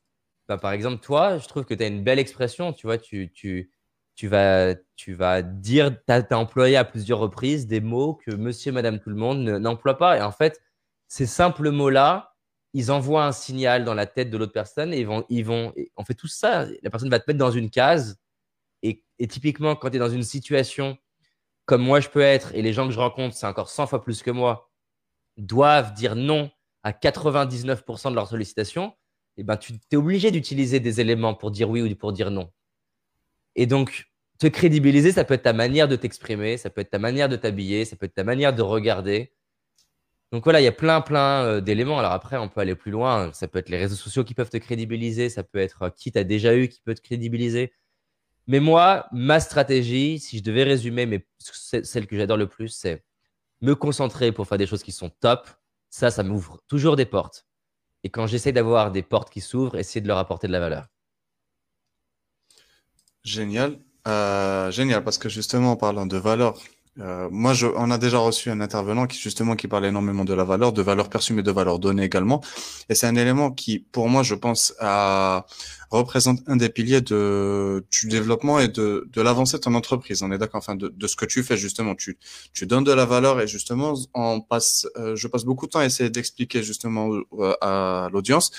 bah, 0.48 0.58
par 0.58 0.72
exemple 0.72 1.02
toi 1.02 1.38
je 1.38 1.46
trouve 1.48 1.64
que 1.64 1.74
tu 1.74 1.82
as 1.82 1.86
une 1.86 2.04
belle 2.04 2.18
expression 2.18 2.72
tu 2.72 2.86
vois 2.86 2.98
tu 2.98 3.32
tu 3.32 3.70
tu 4.14 4.28
vas, 4.28 4.74
tu 4.96 5.14
vas 5.14 5.42
dire, 5.42 5.90
tu 6.06 6.12
as, 6.12 6.38
employé 6.38 6.76
à 6.76 6.84
plusieurs 6.84 7.18
reprises 7.18 7.66
des 7.66 7.80
mots 7.80 8.14
que 8.14 8.30
monsieur, 8.30 8.72
madame, 8.72 9.00
tout 9.00 9.10
le 9.10 9.16
monde 9.16 9.40
n'emploie 9.44 9.98
pas. 9.98 10.18
Et 10.18 10.22
en 10.22 10.30
fait, 10.30 10.62
ces 11.08 11.26
simples 11.26 11.70
mots-là, 11.70 12.34
ils 12.74 12.90
envoient 12.92 13.24
un 13.24 13.32
signal 13.32 13.84
dans 13.84 13.94
la 13.94 14.06
tête 14.06 14.30
de 14.30 14.36
l'autre 14.36 14.52
personne 14.52 14.92
et 14.92 15.04
vont, 15.04 15.24
ils 15.28 15.44
vont, 15.44 15.72
on 15.96 16.04
fait 16.04 16.14
tout 16.14 16.28
ça. 16.28 16.66
La 16.82 16.90
personne 16.90 17.10
va 17.10 17.18
te 17.18 17.24
mettre 17.28 17.38
dans 17.38 17.50
une 17.50 17.70
case. 17.70 18.20
Et, 18.82 19.04
et 19.18 19.26
typiquement, 19.28 19.76
quand 19.76 19.90
tu 19.90 19.96
es 19.96 19.98
dans 19.98 20.10
une 20.10 20.22
situation 20.22 20.98
comme 21.66 21.82
moi 21.82 22.00
je 22.00 22.08
peux 22.10 22.20
être, 22.20 22.54
et 22.54 22.62
les 22.62 22.74
gens 22.74 22.86
que 22.86 22.92
je 22.92 22.98
rencontre, 22.98 23.34
c'est 23.34 23.46
encore 23.46 23.70
100 23.70 23.86
fois 23.86 24.02
plus 24.02 24.22
que 24.22 24.30
moi, 24.30 24.70
doivent 25.38 25.94
dire 25.94 26.14
non 26.14 26.50
à 26.82 26.92
99% 26.92 28.10
de 28.10 28.14
leurs 28.14 28.28
sollicitations, 28.28 28.94
eh 29.36 29.42
ben, 29.44 29.56
tu 29.56 29.74
es 29.90 29.96
obligé 29.96 30.30
d'utiliser 30.30 30.80
des 30.80 31.00
éléments 31.00 31.34
pour 31.34 31.50
dire 31.50 31.70
oui 31.70 31.82
ou 31.82 31.94
pour 31.96 32.12
dire 32.12 32.30
non. 32.30 32.50
Et 33.56 33.66
donc, 33.66 34.06
te 34.38 34.46
crédibiliser, 34.46 35.12
ça 35.12 35.24
peut 35.24 35.34
être 35.34 35.42
ta 35.42 35.52
manière 35.52 35.88
de 35.88 35.96
t'exprimer, 35.96 36.56
ça 36.56 36.70
peut 36.70 36.80
être 36.80 36.90
ta 36.90 36.98
manière 36.98 37.28
de 37.28 37.36
t'habiller, 37.36 37.84
ça 37.84 37.96
peut 37.96 38.06
être 38.06 38.14
ta 38.14 38.24
manière 38.24 38.54
de 38.54 38.62
regarder. 38.62 39.32
Donc 40.32 40.44
voilà, 40.44 40.60
il 40.60 40.64
y 40.64 40.68
a 40.68 40.72
plein, 40.72 41.00
plein 41.00 41.44
euh, 41.44 41.60
d'éléments. 41.60 41.98
Alors 41.98 42.12
après, 42.12 42.36
on 42.38 42.48
peut 42.48 42.60
aller 42.60 42.74
plus 42.74 42.90
loin. 42.90 43.32
Ça 43.32 43.46
peut 43.46 43.60
être 43.60 43.68
les 43.68 43.76
réseaux 43.76 43.94
sociaux 43.96 44.24
qui 44.24 44.34
peuvent 44.34 44.50
te 44.50 44.56
crédibiliser, 44.56 45.28
ça 45.28 45.44
peut 45.44 45.58
être 45.58 45.82
euh, 45.82 45.90
qui 45.90 46.10
t'as 46.12 46.24
déjà 46.24 46.56
eu 46.56 46.68
qui 46.68 46.80
peut 46.80 46.94
te 46.94 47.00
crédibiliser. 47.02 47.72
Mais 48.46 48.60
moi, 48.60 49.06
ma 49.12 49.40
stratégie, 49.40 50.18
si 50.18 50.38
je 50.38 50.42
devais 50.42 50.64
résumer, 50.64 51.06
mais 51.06 51.26
celle 51.38 52.06
que 52.06 52.16
j'adore 52.16 52.36
le 52.36 52.48
plus, 52.48 52.68
c'est 52.68 53.04
me 53.62 53.74
concentrer 53.74 54.32
pour 54.32 54.46
faire 54.46 54.58
des 54.58 54.66
choses 54.66 54.82
qui 54.82 54.92
sont 54.92 55.10
top. 55.20 55.48
Ça, 55.88 56.10
ça 56.10 56.22
m'ouvre 56.24 56.60
toujours 56.68 56.96
des 56.96 57.06
portes. 57.06 57.46
Et 58.04 58.10
quand 58.10 58.26
j'essaie 58.26 58.52
d'avoir 58.52 58.92
des 58.92 59.02
portes 59.02 59.30
qui 59.30 59.40
s'ouvrent, 59.40 59.76
essayer 59.76 60.00
de 60.02 60.06
leur 60.06 60.18
apporter 60.18 60.46
de 60.46 60.52
la 60.52 60.60
valeur. 60.60 60.86
Génial. 63.24 63.78
Euh, 64.06 64.70
génial, 64.70 65.02
parce 65.02 65.16
que 65.16 65.30
justement, 65.30 65.72
en 65.72 65.76
parlant 65.76 66.04
de 66.06 66.18
valeur, 66.18 66.60
euh, 67.00 67.28
moi, 67.30 67.54
je, 67.54 67.66
on 67.66 67.90
a 67.90 67.98
déjà 67.98 68.18
reçu 68.18 68.50
un 68.50 68.60
intervenant 68.60 69.06
qui 69.06 69.18
justement 69.18 69.56
qui 69.56 69.66
parle 69.66 69.86
énormément 69.86 70.24
de 70.24 70.32
la 70.32 70.44
valeur, 70.44 70.72
de 70.72 70.80
valeur 70.80 71.08
perçue, 71.08 71.32
mais 71.32 71.42
de 71.42 71.50
valeur 71.50 71.78
donnée 71.80 72.04
également. 72.04 72.40
Et 72.88 72.94
c'est 72.94 73.06
un 73.06 73.16
élément 73.16 73.50
qui, 73.50 73.80
pour 73.80 74.08
moi, 74.08 74.22
je 74.22 74.34
pense, 74.34 74.74
à, 74.78 75.46
représente 75.90 76.40
un 76.46 76.56
des 76.56 76.68
piliers 76.68 77.00
de, 77.00 77.84
du 77.90 78.08
développement 78.08 78.60
et 78.60 78.68
de, 78.68 79.08
de 79.12 79.22
l'avancée 79.22 79.56
de 79.56 79.62
ton 79.62 79.74
entreprise. 79.74 80.22
On 80.22 80.30
est 80.30 80.38
d'accord, 80.38 80.58
enfin, 80.58 80.76
de, 80.76 80.88
de 80.88 81.06
ce 81.06 81.16
que 81.16 81.26
tu 81.26 81.42
fais 81.42 81.56
justement. 81.56 81.96
Tu, 81.96 82.16
tu 82.52 82.66
donnes 82.66 82.84
de 82.84 82.92
la 82.92 83.06
valeur 83.06 83.40
et 83.40 83.48
justement, 83.48 83.94
on 84.14 84.40
passe, 84.40 84.86
euh, 84.96 85.16
je 85.16 85.26
passe 85.26 85.44
beaucoup 85.44 85.66
de 85.66 85.72
temps 85.72 85.80
à 85.80 85.86
essayer 85.86 86.10
d'expliquer 86.10 86.62
justement 86.62 87.10
euh, 87.12 87.54
à 87.60 88.08
l'audience 88.12 88.52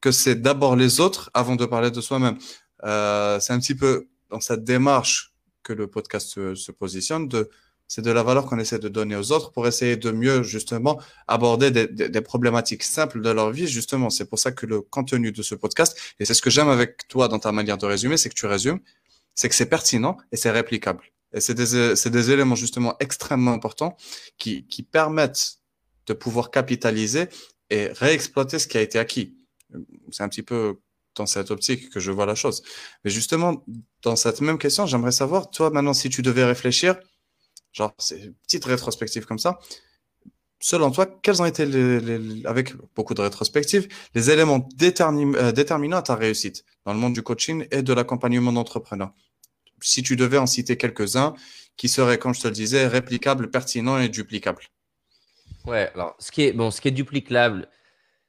que 0.00 0.10
c'est 0.10 0.42
d'abord 0.42 0.76
les 0.76 1.00
autres 1.00 1.30
avant 1.34 1.56
de 1.56 1.64
parler 1.64 1.90
de 1.90 2.00
soi-même. 2.00 2.36
Euh, 2.84 3.38
c'est 3.40 3.52
un 3.52 3.60
petit 3.60 3.74
peu 3.74 4.08
dans 4.28 4.40
cette 4.40 4.64
démarche 4.64 5.33
que 5.64 5.72
le 5.72 5.88
podcast 5.88 6.28
se, 6.54 6.70
positionne. 6.72 7.26
De, 7.28 7.50
c'est 7.88 8.02
de 8.02 8.10
la 8.10 8.22
valeur 8.22 8.46
qu'on 8.46 8.58
essaie 8.58 8.78
de 8.78 8.88
donner 8.88 9.16
aux 9.16 9.32
autres 9.32 9.50
pour 9.50 9.66
essayer 9.66 9.96
de 9.96 10.10
mieux 10.10 10.42
justement 10.42 11.00
aborder 11.26 11.70
des, 11.70 11.86
des, 11.86 12.20
problématiques 12.20 12.82
simples 12.82 13.20
de 13.20 13.30
leur 13.30 13.50
vie. 13.50 13.66
Justement, 13.66 14.10
c'est 14.10 14.26
pour 14.26 14.38
ça 14.38 14.52
que 14.52 14.66
le 14.66 14.80
contenu 14.80 15.32
de 15.32 15.42
ce 15.42 15.54
podcast, 15.54 15.98
et 16.20 16.24
c'est 16.24 16.34
ce 16.34 16.42
que 16.42 16.50
j'aime 16.50 16.68
avec 16.68 17.08
toi 17.08 17.28
dans 17.28 17.38
ta 17.38 17.50
manière 17.52 17.78
de 17.78 17.86
résumer, 17.86 18.16
c'est 18.16 18.28
que 18.28 18.34
tu 18.34 18.46
résumes, 18.46 18.80
c'est 19.34 19.48
que 19.48 19.54
c'est 19.54 19.66
pertinent 19.68 20.16
et 20.32 20.36
c'est 20.36 20.50
réplicable. 20.50 21.02
Et 21.32 21.40
c'est 21.40 21.54
des, 21.54 21.96
c'est 21.96 22.10
des 22.10 22.30
éléments 22.30 22.54
justement 22.54 22.94
extrêmement 23.00 23.52
importants 23.52 23.96
qui, 24.38 24.66
qui 24.66 24.84
permettent 24.84 25.58
de 26.06 26.12
pouvoir 26.12 26.50
capitaliser 26.50 27.28
et 27.70 27.88
réexploiter 27.88 28.58
ce 28.58 28.68
qui 28.68 28.78
a 28.78 28.82
été 28.82 28.98
acquis. 28.98 29.36
C'est 30.12 30.22
un 30.22 30.28
petit 30.28 30.42
peu 30.42 30.78
dans 31.16 31.26
cette 31.26 31.50
optique 31.50 31.90
que 31.90 32.00
je 32.00 32.10
vois 32.10 32.26
la 32.26 32.34
chose. 32.34 32.62
Mais 33.04 33.10
justement, 33.10 33.64
dans 34.02 34.16
cette 34.16 34.40
même 34.40 34.58
question, 34.58 34.86
j'aimerais 34.86 35.12
savoir, 35.12 35.50
toi, 35.50 35.70
maintenant, 35.70 35.94
si 35.94 36.10
tu 36.10 36.22
devais 36.22 36.44
réfléchir, 36.44 36.96
genre, 37.72 37.94
c'est 37.98 38.18
une 38.18 38.34
petite 38.34 38.64
rétrospective 38.64 39.24
comme 39.26 39.38
ça, 39.38 39.58
selon 40.60 40.90
toi, 40.90 41.06
quels 41.06 41.42
ont 41.42 41.44
été, 41.44 41.62
avec 42.44 42.74
beaucoup 42.94 43.14
de 43.14 43.20
rétrospectives, 43.20 43.88
les 44.14 44.30
éléments 44.30 44.66
euh, 44.82 45.52
déterminants 45.52 45.98
à 45.98 46.02
ta 46.02 46.14
réussite 46.14 46.64
dans 46.84 46.94
le 46.94 46.98
monde 46.98 47.12
du 47.12 47.22
coaching 47.22 47.66
et 47.70 47.82
de 47.82 47.92
l'accompagnement 47.92 48.52
d'entrepreneurs? 48.52 49.12
Si 49.80 50.02
tu 50.02 50.16
devais 50.16 50.38
en 50.38 50.46
citer 50.46 50.76
quelques-uns, 50.76 51.34
qui 51.76 51.88
seraient, 51.88 52.18
comme 52.18 52.34
je 52.34 52.40
te 52.40 52.48
le 52.48 52.54
disais, 52.54 52.86
réplicables, 52.86 53.50
pertinents 53.50 53.98
et 53.98 54.08
duplicables. 54.08 54.62
Ouais, 55.66 55.90
alors, 55.94 56.16
ce 56.18 56.30
qui 56.30 56.42
est, 56.42 56.52
bon, 56.52 56.70
ce 56.70 56.80
qui 56.80 56.88
est 56.88 56.92
duplicable, 56.92 57.68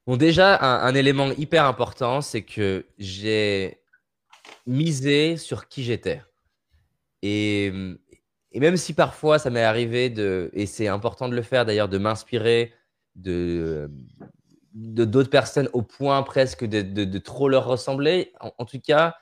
Bon, 0.08 0.18
déjà, 0.18 0.58
un, 0.86 0.93
élément 0.93 1.32
hyper 1.32 1.66
important, 1.66 2.22
c'est 2.22 2.43
que 2.43 2.86
j'ai 2.99 3.80
misé 4.68 5.36
sur 5.38 5.68
qui 5.68 5.84
j'étais. 5.84 6.22
Et, 7.24 7.72
même 8.53 8.78
si 8.78 8.93
parfois 8.93 9.39
ça 9.39 9.49
m'est 9.49 9.64
arrivé 9.64 10.10
de, 10.10 10.51
et 10.53 10.68
c'est 10.68 10.88
important 10.88 11.28
de 11.28 11.36
le 11.36 11.41
faire 11.41 11.66
d'ailleurs, 11.66 11.89
de 11.89 11.97
m'inspirer 11.97 12.74
de 13.16 13.89
d'autres 14.76 15.30
personnes 15.30 15.70
au 15.74 15.82
point 15.82 16.22
presque 16.24 16.66
de, 16.66 17.18
trop 17.18 17.49
leur 17.49 17.66
ressembler. 17.66 18.34
En, 18.41 18.66
tout 18.66 18.80
cas, 18.80 19.16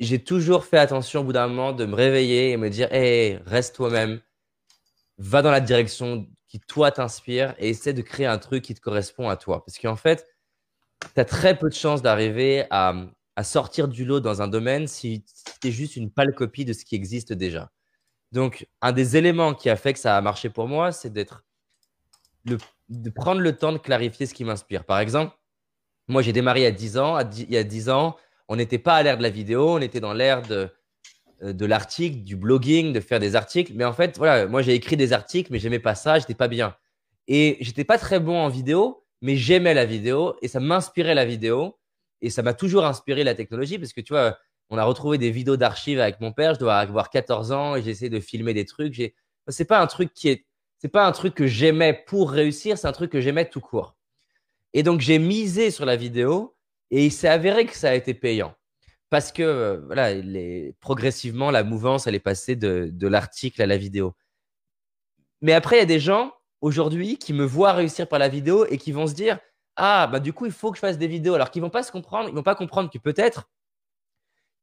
j'ai 0.00 0.18
toujours 0.24 0.64
fait 0.64 0.78
attention 0.78 1.20
au 1.20 1.24
bout 1.24 1.34
d'un 1.34 1.46
moment 1.46 1.72
de 1.72 1.84
me 1.84 1.94
réveiller 1.94 2.50
et 2.52 2.56
me 2.56 2.70
dire, 2.70 2.92
hé, 2.92 3.38
reste 3.46 3.76
toi-même, 3.76 4.20
va 5.18 5.42
dans 5.42 5.50
la 5.50 5.60
direction 5.60 6.26
toi 6.60 6.90
t'inspire 6.90 7.54
et 7.58 7.68
essaie 7.68 7.92
de 7.92 8.02
créer 8.02 8.26
un 8.26 8.38
truc 8.38 8.62
qui 8.64 8.74
te 8.74 8.80
correspond 8.80 9.28
à 9.28 9.36
toi. 9.36 9.64
Parce 9.64 9.78
qu'en 9.78 9.96
fait, 9.96 10.26
tu 11.14 11.20
as 11.20 11.24
très 11.24 11.58
peu 11.58 11.68
de 11.68 11.74
chances 11.74 12.02
d'arriver 12.02 12.66
à, 12.70 12.94
sortir 13.42 13.88
du 13.88 14.04
lot 14.04 14.20
dans 14.20 14.42
un 14.42 14.48
domaine 14.48 14.86
si 14.86 15.24
tu 15.60 15.68
es 15.68 15.70
juste 15.72 15.96
une 15.96 16.10
pâle 16.10 16.34
copie 16.34 16.64
de 16.64 16.72
ce 16.72 16.84
qui 16.84 16.94
existe 16.94 17.32
déjà. 17.32 17.70
Donc, 18.30 18.66
un 18.80 18.92
des 18.92 19.16
éléments 19.16 19.54
qui 19.54 19.68
a 19.70 19.76
fait 19.76 19.92
que 19.92 19.98
ça 19.98 20.16
a 20.16 20.20
marché 20.20 20.50
pour 20.50 20.68
moi, 20.68 20.92
c'est 20.92 21.12
d'être 21.12 21.44
de 22.44 23.10
prendre 23.10 23.40
le 23.40 23.56
temps 23.56 23.72
de 23.72 23.78
clarifier 23.78 24.26
ce 24.26 24.34
qui 24.34 24.44
m'inspire. 24.44 24.84
Par 24.84 24.98
exemple, 24.98 25.34
moi, 26.08 26.22
j'ai 26.22 26.32
démarré 26.32 26.66
a 26.66 26.70
10 26.70 26.98
ans. 26.98 27.18
il 27.18 27.50
y 27.50 27.56
a 27.56 27.64
10 27.64 27.88
ans, 27.88 28.16
on 28.48 28.56
n'était 28.56 28.78
pas 28.78 28.96
à 28.96 29.02
l'ère 29.02 29.16
de 29.16 29.22
la 29.22 29.30
vidéo, 29.30 29.70
on 29.70 29.80
était 29.80 30.00
dans 30.00 30.12
l'ère 30.12 30.42
de, 30.42 30.70
de 31.52 31.66
l'article, 31.66 32.22
du 32.22 32.36
blogging, 32.36 32.92
de 32.92 33.00
faire 33.00 33.20
des 33.20 33.36
articles. 33.36 33.72
Mais 33.74 33.84
en 33.84 33.92
fait, 33.92 34.16
voilà, 34.16 34.46
moi 34.46 34.62
j'ai 34.62 34.74
écrit 34.74 34.96
des 34.96 35.12
articles, 35.12 35.52
mais 35.52 35.58
j'aimais 35.58 35.78
pas 35.78 35.94
ça, 35.94 36.18
j'étais 36.18 36.34
pas 36.34 36.48
bien. 36.48 36.74
Et 37.28 37.58
j'étais 37.60 37.84
pas 37.84 37.98
très 37.98 38.20
bon 38.20 38.38
en 38.38 38.48
vidéo, 38.48 39.04
mais 39.20 39.36
j'aimais 39.36 39.74
la 39.74 39.84
vidéo 39.84 40.36
et 40.42 40.48
ça 40.48 40.60
m'inspirait 40.60 41.14
la 41.14 41.24
vidéo. 41.24 41.78
Et 42.20 42.30
ça 42.30 42.42
m'a 42.42 42.54
toujours 42.54 42.86
inspiré 42.86 43.24
la 43.24 43.34
technologie 43.34 43.78
parce 43.78 43.92
que 43.92 44.00
tu 44.00 44.12
vois, 44.12 44.38
on 44.70 44.78
a 44.78 44.84
retrouvé 44.84 45.18
des 45.18 45.30
vidéos 45.30 45.56
d'archives 45.56 46.00
avec 46.00 46.20
mon 46.20 46.32
père. 46.32 46.54
Je 46.54 46.60
dois 46.60 46.76
avoir 46.76 47.10
14 47.10 47.52
ans 47.52 47.76
et 47.76 47.82
j'essaie 47.82 48.08
de 48.08 48.20
filmer 48.20 48.54
des 48.54 48.64
trucs. 48.64 49.14
C'est 49.48 49.64
pas 49.66 49.80
un 49.80 49.86
truc 49.86 50.12
qui 50.14 50.28
est, 50.30 50.46
c'est 50.78 50.88
pas 50.88 51.06
un 51.06 51.12
truc 51.12 51.34
que 51.34 51.46
j'aimais 51.46 52.04
pour 52.06 52.30
réussir, 52.30 52.78
c'est 52.78 52.86
un 52.86 52.92
truc 52.92 53.12
que 53.12 53.20
j'aimais 53.20 53.48
tout 53.48 53.60
court. 53.60 53.96
Et 54.72 54.82
donc 54.82 55.00
j'ai 55.00 55.18
misé 55.18 55.70
sur 55.70 55.84
la 55.84 55.96
vidéo 55.96 56.56
et 56.90 57.04
il 57.04 57.12
s'est 57.12 57.28
avéré 57.28 57.66
que 57.66 57.76
ça 57.76 57.90
a 57.90 57.94
été 57.94 58.14
payant 58.14 58.54
parce 59.14 59.30
que 59.30 59.44
euh, 59.44 59.80
voilà, 59.86 60.10
progressivement, 60.80 61.52
la 61.52 61.62
mouvance, 61.62 62.08
elle 62.08 62.16
est 62.16 62.18
passée 62.18 62.56
de, 62.56 63.06
l'article 63.06 63.62
à 63.62 63.66
la 63.66 63.76
vidéo. 63.76 64.16
Mais 65.40 65.52
après, 65.52 65.76
il 65.76 65.78
y 65.78 65.82
a 65.82 65.86
des 65.86 66.00
gens 66.00 66.32
aujourd'hui 66.60 67.16
qui 67.16 67.32
me 67.32 67.44
voient 67.44 67.74
réussir 67.74 68.08
par 68.08 68.18
la 68.18 68.28
vidéo 68.28 68.66
et 68.66 68.76
qui 68.76 68.90
vont 68.90 69.06
se 69.06 69.14
dire 69.14 69.38
Ah, 69.76 70.08
bah 70.08 70.18
du 70.18 70.32
coup, 70.32 70.46
il 70.46 70.50
faut 70.50 70.72
que 70.72 70.78
je 70.78 70.80
fasse 70.80 70.98
des 70.98 71.06
vidéos. 71.06 71.34
Alors 71.34 71.52
qu'ils 71.52 71.62
ne 71.62 71.66
vont 71.66 71.70
pas 71.70 71.84
se 71.84 71.92
comprendre, 71.92 72.28
ils 72.28 72.34
vont 72.34 72.42
pas 72.42 72.56
comprendre 72.56 72.90
que 72.90 72.98
peut-être 72.98 73.48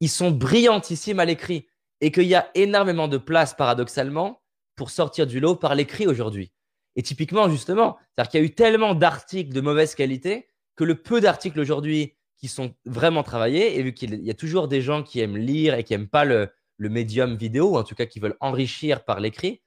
ils 0.02 0.10
sont 0.10 0.32
brillantissimes 0.32 1.22
à 1.22 1.26
l'écrit 1.26 1.66
et 2.02 2.12
qu'il 2.12 2.28
y 2.28 2.36
a 2.36 2.52
énormément 2.54 3.08
de 3.08 3.18
place, 3.18 3.54
paradoxalement, 3.54 4.41
pour 4.76 4.89
sortir 4.89 5.28
du 5.28 5.39
lot 5.39 5.56
par 5.56 5.76
l'écrit 5.76 6.08
aujourd'hui. 6.08 6.52
Et 6.97 7.04
typiquement, 7.04 7.47
justement, 7.47 7.99
c'est-à-dire 8.10 8.32
qu'il 8.32 8.39
y 8.41 8.43
a 8.43 8.45
eu 8.47 8.54
tellement 8.54 8.95
d'articles 8.95 9.54
de 9.54 9.62
mauvaise 9.62 9.95
qualité 9.95 10.49
que 10.76 10.84
le 10.84 11.02
peu 11.02 11.22
d'articles 11.22 11.62
aujourd'hui 11.62 12.18
qui 12.42 12.48
sont 12.48 12.74
vraiment 12.86 13.24
travaillés. 13.24 13.80
Et 13.80 13.84
vu 13.84 13.94
qu'il 13.94 14.16
y 14.24 14.32
a 14.32 14.34
toujours 14.34 14.68
des 14.68 14.82
gens 14.82 15.04
qui 15.04 15.20
aiment 15.20 15.38
lire 15.38 15.76
et 15.76 15.84
qui 15.84 15.94
n'aiment 15.94 16.10
pas 16.10 16.26
le, 16.26 16.52
médium 16.80 17.36
vidéo, 17.36 17.74
ou 17.74 17.78
en 17.78 17.84
tout 17.84 17.94
cas 17.94 18.08
qui 18.08 18.20
veulent 18.20 18.38
enrichir 18.39 19.06
par 19.06 19.20
l'écrit, 19.20 19.62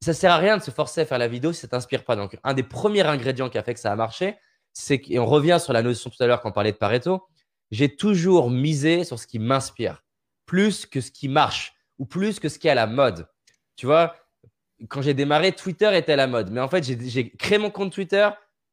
ça 0.00 0.14
sert 0.14 0.30
à 0.30 0.36
rien 0.36 0.56
de 0.56 0.62
se 0.62 0.70
forcer 0.70 1.00
à 1.00 1.04
faire 1.04 1.18
la 1.18 1.26
vidéo 1.26 1.52
si 1.52 1.60
ça 1.60 1.66
t'inspire 1.66 2.04
pas. 2.04 2.14
Donc, 2.14 2.38
un 2.44 2.54
des 2.54 2.62
premiers 2.62 3.02
ingrédients 3.02 3.48
qui 3.48 3.58
a 3.58 3.64
fait 3.64 3.74
que 3.74 3.80
ça 3.80 3.90
a 3.90 3.96
marché, 3.96 4.36
c'est 4.72 5.02
et 5.08 5.18
on 5.18 5.26
revient 5.26 5.58
sur 5.60 5.72
la 5.72 5.82
notion 5.82 6.08
tout 6.08 6.22
à 6.22 6.28
l'heure 6.28 6.40
quand 6.40 6.50
on 6.50 6.52
parlait 6.52 6.70
de 6.70 6.76
Pareto, 6.76 7.26
j'ai 7.72 7.96
toujours 7.96 8.50
misé 8.50 9.02
sur 9.02 9.18
ce 9.18 9.26
qui 9.26 9.40
m'inspire. 9.40 10.04
plus 10.44 10.86
que 10.86 11.00
ce 11.00 11.10
qui 11.10 11.26
marche 11.28 11.74
ou 11.98 12.06
plus 12.06 12.38
que 12.38 12.48
ce 12.48 12.60
qui 12.60 12.68
est 12.68 12.70
à 12.70 12.76
la 12.76 12.86
mode. 12.86 13.26
Tu 13.74 13.86
vois, 13.86 14.14
quand 14.88 15.02
j'ai 15.02 15.14
démarré, 15.14 15.50
Twitter 15.50 15.90
était 15.96 16.12
à 16.12 16.16
la 16.16 16.28
mode. 16.28 16.52
Mais 16.52 16.60
en 16.60 16.68
fait, 16.68 16.84
j'ai 16.84 17.30
créé 17.30 17.58
mon 17.58 17.70
compte 17.70 17.92
Twitter. 17.92 18.28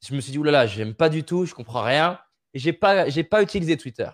Je 0.07 0.13
me 0.13 0.21
suis 0.21 0.31
dit, 0.31 0.37
oulala, 0.37 0.67
j'aime 0.67 0.93
pas 0.93 1.09
du 1.09 1.23
tout, 1.23 1.45
je 1.45 1.55
comprends 1.55 1.81
rien. 1.81 2.19
J'ai 2.53 2.73
pas, 2.73 3.09
j'ai 3.09 3.23
pas 3.23 3.41
utilisé 3.41 3.77
Twitter. 3.77 4.09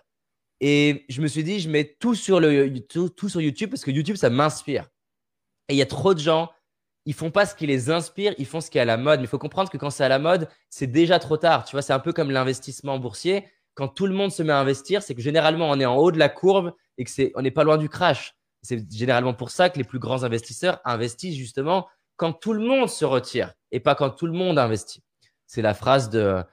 Et 0.61 1.05
je 1.09 1.21
me 1.21 1.27
suis 1.27 1.43
dit, 1.43 1.59
je 1.59 1.69
mets 1.69 1.95
tout 1.99 2.15
sur, 2.15 2.39
le, 2.39 2.77
tout, 2.79 3.09
tout 3.09 3.29
sur 3.29 3.41
YouTube 3.41 3.69
parce 3.69 3.83
que 3.83 3.91
YouTube, 3.91 4.17
ça 4.17 4.29
m'inspire. 4.29 4.87
Et 5.69 5.73
il 5.73 5.77
y 5.77 5.81
a 5.81 5.85
trop 5.85 6.13
de 6.13 6.19
gens, 6.19 6.51
ils 7.05 7.13
font 7.13 7.31
pas 7.31 7.45
ce 7.45 7.55
qui 7.55 7.65
les 7.65 7.89
inspire, 7.89 8.33
ils 8.37 8.45
font 8.45 8.59
ce 8.59 8.69
qui 8.69 8.77
est 8.77 8.81
à 8.81 8.85
la 8.85 8.97
mode. 8.97 9.19
Mais 9.19 9.25
il 9.25 9.29
faut 9.29 9.39
comprendre 9.39 9.69
que 9.69 9.77
quand 9.77 9.89
c'est 9.89 10.03
à 10.03 10.09
la 10.09 10.19
mode, 10.19 10.49
c'est 10.69 10.87
déjà 10.87 11.19
trop 11.19 11.37
tard. 11.37 11.63
Tu 11.65 11.71
vois, 11.71 11.81
c'est 11.81 11.93
un 11.93 11.99
peu 11.99 12.11
comme 12.11 12.31
l'investissement 12.31 12.99
boursier. 12.99 13.45
Quand 13.75 13.87
tout 13.87 14.07
le 14.07 14.13
monde 14.13 14.31
se 14.31 14.43
met 14.43 14.51
à 14.51 14.59
investir, 14.59 15.01
c'est 15.01 15.15
que 15.15 15.21
généralement, 15.21 15.69
on 15.69 15.79
est 15.79 15.85
en 15.85 15.95
haut 15.95 16.11
de 16.11 16.19
la 16.19 16.27
courbe 16.27 16.73
et 16.97 17.05
que 17.05 17.11
c'est, 17.11 17.31
on 17.35 17.41
n'est 17.41 17.51
pas 17.51 17.63
loin 17.63 17.77
du 17.77 17.87
crash. 17.87 18.35
C'est 18.61 18.91
généralement 18.91 19.33
pour 19.33 19.51
ça 19.51 19.69
que 19.69 19.77
les 19.77 19.85
plus 19.85 19.99
grands 19.99 20.23
investisseurs 20.23 20.81
investissent 20.83 21.35
justement 21.35 21.87
quand 22.17 22.33
tout 22.33 22.51
le 22.51 22.59
monde 22.59 22.89
se 22.89 23.05
retire 23.05 23.53
et 23.71 23.79
pas 23.79 23.95
quand 23.95 24.09
tout 24.09 24.25
le 24.25 24.33
monde 24.33 24.59
investit. 24.59 25.01
C'est 25.47 25.61
la 25.61 25.73
phrase 25.73 26.09
de, 26.09 26.43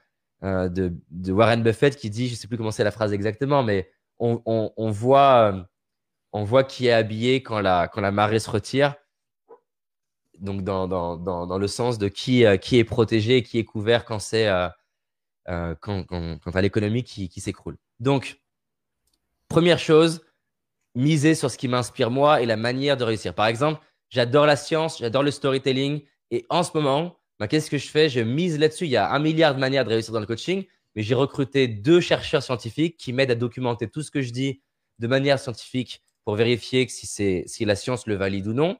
euh, 0.43 0.69
de, 0.69 1.31
Warren 1.31 1.63
Buffett 1.63 1.95
qui 1.95 2.09
dit, 2.09 2.27
je 2.27 2.33
ne 2.33 2.37
sais 2.37 2.47
plus 2.47 2.57
comment 2.57 2.71
c'est 2.71 2.83
la 2.83 2.91
phrase 2.91 3.13
exactement, 3.13 3.63
mais 3.63 3.91
on, 4.19 4.91
voit, 4.91 5.67
on 6.33 6.43
voit 6.43 6.63
qui 6.63 6.87
est 6.87 6.91
habillé 6.91 7.43
quand 7.43 7.59
la, 7.59 7.87
quand 7.87 8.01
la 8.01 8.11
marée 8.11 8.39
se 8.39 8.49
retire. 8.49 8.95
Donc, 10.39 10.63
dans, 10.63 10.87
dans, 10.87 11.17
dans, 11.17 11.57
le 11.57 11.67
sens 11.67 11.97
de 11.97 12.07
qui, 12.07 12.45
euh, 12.45 12.57
qui 12.57 12.77
est 12.77 12.83
protégé, 12.83 13.41
qui 13.41 13.57
est 13.57 13.63
couvert 13.63 14.05
quand 14.05 14.19
c'est 14.19 14.47
euh, 14.47 15.73
quand, 15.81 16.03
quand, 16.03 16.37
quand 16.39 16.59
l'économie 16.59 17.03
qui, 17.03 17.29
qui 17.29 17.41
s'écroule. 17.41 17.77
Donc, 17.99 18.39
première 19.47 19.79
chose, 19.79 20.21
miser 20.93 21.35
sur 21.35 21.49
ce 21.49 21.57
qui 21.57 21.67
m'inspire 21.67 22.11
moi 22.11 22.41
et 22.41 22.45
la 22.45 22.57
manière 22.57 22.97
de 22.97 23.03
réussir. 23.03 23.33
Par 23.33 23.47
exemple, 23.47 23.81
j'adore 24.09 24.45
la 24.45 24.55
science, 24.55 24.99
j'adore 24.99 25.23
le 25.23 25.31
storytelling. 25.31 26.03
Et 26.31 26.45
en 26.49 26.63
ce 26.63 26.71
moment, 26.73 27.16
bah, 27.39 27.47
qu'est-ce 27.47 27.69
que 27.69 27.77
je 27.77 27.87
fais? 27.87 28.09
Je 28.09 28.19
mise 28.19 28.57
là-dessus. 28.59 28.85
Il 28.85 28.91
y 28.91 28.97
a 28.97 29.11
un 29.11 29.19
milliard 29.19 29.53
de 29.55 29.59
manières 29.59 29.85
de 29.85 29.89
réussir 29.89 30.13
dans 30.13 30.19
le 30.19 30.25
coaching, 30.25 30.65
mais 30.95 31.03
j'ai 31.03 31.15
recruté 31.15 31.67
deux 31.67 32.01
chercheurs 32.01 32.43
scientifiques 32.43 32.97
qui 32.97 33.13
m'aident 33.13 33.31
à 33.31 33.35
documenter 33.35 33.87
tout 33.87 34.01
ce 34.01 34.11
que 34.11 34.21
je 34.21 34.31
dis 34.31 34.61
de 34.99 35.07
manière 35.07 35.39
scientifique 35.39 36.01
pour 36.25 36.35
vérifier 36.35 36.87
si, 36.87 37.43
si 37.45 37.65
la 37.65 37.75
science 37.75 38.07
le 38.07 38.15
valide 38.15 38.47
ou 38.47 38.53
non. 38.53 38.77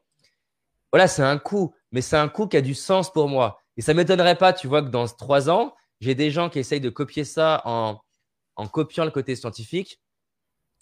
Voilà, 0.91 1.07
c'est 1.07 1.21
un 1.23 1.37
coût, 1.37 1.75
mais 1.91 2.01
c'est 2.01 2.17
un 2.17 2.27
coût 2.29 2.47
qui 2.47 2.57
a 2.57 2.61
du 2.61 2.73
sens 2.73 3.11
pour 3.11 3.29
moi. 3.29 3.61
Et 3.77 3.81
ça 3.81 3.93
ne 3.93 3.97
m'étonnerait 3.97 4.37
pas, 4.37 4.53
tu 4.53 4.67
vois, 4.67 4.81
que 4.81 4.89
dans 4.89 5.07
trois 5.07 5.49
ans, 5.49 5.75
j'ai 6.01 6.15
des 6.15 6.31
gens 6.31 6.49
qui 6.49 6.59
essayent 6.59 6.81
de 6.81 6.89
copier 6.89 7.23
ça 7.23 7.61
en, 7.65 7.99
en 8.55 8.67
copiant 8.67 9.05
le 9.05 9.11
côté 9.11 9.35
scientifique, 9.35 10.01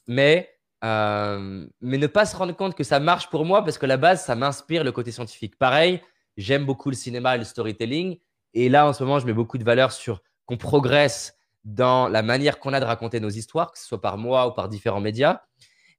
mais 0.07 0.49
euh, 0.83 1.65
mais 1.81 1.97
ne 1.97 2.07
pas 2.07 2.25
se 2.25 2.35
rendre 2.35 2.55
compte 2.55 2.75
que 2.75 2.83
ça 2.83 2.99
marche 2.99 3.29
pour 3.29 3.43
moi 3.43 3.63
parce 3.63 3.77
que 3.77 3.85
la 3.85 3.97
base, 3.97 4.23
ça 4.23 4.35
m'inspire 4.35 4.83
le 4.83 4.91
côté 4.91 5.11
scientifique. 5.11 5.57
Pareil, 5.57 6.01
j'aime 6.37 6.65
beaucoup 6.65 6.89
le 6.89 6.95
cinéma 6.95 7.35
et 7.35 7.37
le 7.37 7.43
storytelling. 7.43 8.19
Et 8.53 8.69
là, 8.69 8.87
en 8.87 8.93
ce 8.93 9.03
moment, 9.03 9.19
je 9.19 9.25
mets 9.25 9.33
beaucoup 9.33 9.57
de 9.57 9.63
valeur 9.63 9.91
sur 9.91 10.21
qu'on 10.45 10.57
progresse 10.57 11.37
dans 11.63 12.07
la 12.07 12.21
manière 12.21 12.59
qu'on 12.59 12.73
a 12.73 12.79
de 12.79 12.85
raconter 12.85 13.19
nos 13.19 13.29
histoires, 13.29 13.71
que 13.71 13.79
ce 13.79 13.85
soit 13.85 14.01
par 14.01 14.17
moi 14.17 14.47
ou 14.47 14.51
par 14.51 14.69
différents 14.69 15.01
médias, 15.01 15.41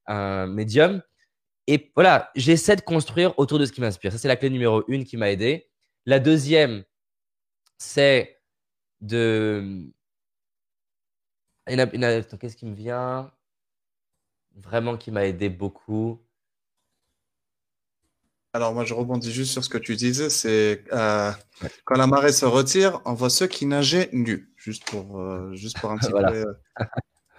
euh, 0.09 0.47
médiums. 0.47 1.03
Et 1.66 1.91
voilà, 1.95 2.30
j'essaie 2.37 2.76
de 2.76 2.80
construire 2.80 3.37
autour 3.39 3.59
de 3.59 3.66
ce 3.66 3.72
qui 3.72 3.80
m'inspire. 3.80 4.12
Ça, 4.12 4.18
c'est 4.18 4.28
la 4.28 4.37
clé 4.37 4.51
numéro 4.51 4.84
une 4.87 5.05
qui 5.05 5.16
m'a 5.16 5.30
aidé. 5.30 5.68
La 6.07 6.20
deuxième, 6.20 6.84
c'est 7.78 8.41
de. 9.01 9.91
Qu'est-ce 11.66 12.57
qui 12.57 12.66
me 12.66 12.74
vient? 12.74 13.32
Vraiment 14.55 14.97
qui 14.97 15.11
m'a 15.11 15.26
aidé 15.26 15.49
beaucoup. 15.49 16.25
Alors 18.57 18.72
moi, 18.72 18.86
je 18.86 18.94
rebondis 18.94 19.30
juste 19.30 19.52
sur 19.52 19.62
ce 19.62 19.68
que 19.68 19.76
tu 19.76 19.96
disais, 19.96 20.30
c'est 20.30 20.82
euh, 20.90 21.30
quand 21.84 21.98
la 21.98 22.07
marée 22.07 22.32
se 22.32 22.46
retire, 22.46 23.02
on 23.04 23.12
voit 23.12 23.28
ceux 23.28 23.46
qui 23.46 23.66
nageaient 23.66 24.09
nus, 24.14 24.50
juste 24.57 24.86
pour, 24.86 25.20
euh, 25.20 25.52
juste 25.52 25.78
pour 25.78 25.90
un 25.90 25.98
petit 25.98 26.11
peu. 26.11 26.24
Euh, 26.24 26.54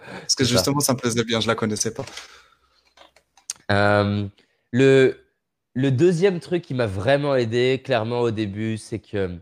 parce 0.06 0.36
que 0.36 0.44
justement, 0.44 0.78
ça. 0.78 0.92
me 0.92 0.98
plaisait 0.98 1.24
bien, 1.24 1.40
je 1.40 1.48
la 1.48 1.56
connaissais 1.56 1.92
pas. 1.92 2.04
le, 3.68 5.16
le 5.74 5.90
deuxième 5.90 6.38
truc 6.38 6.62
qui 6.62 6.74
m'a 6.74 6.86
vraiment 6.86 7.34
aidé, 7.34 7.82
clairement 7.84 8.20
au 8.20 8.30
début, 8.30 8.78
c'est 8.78 9.00
que, 9.00 9.40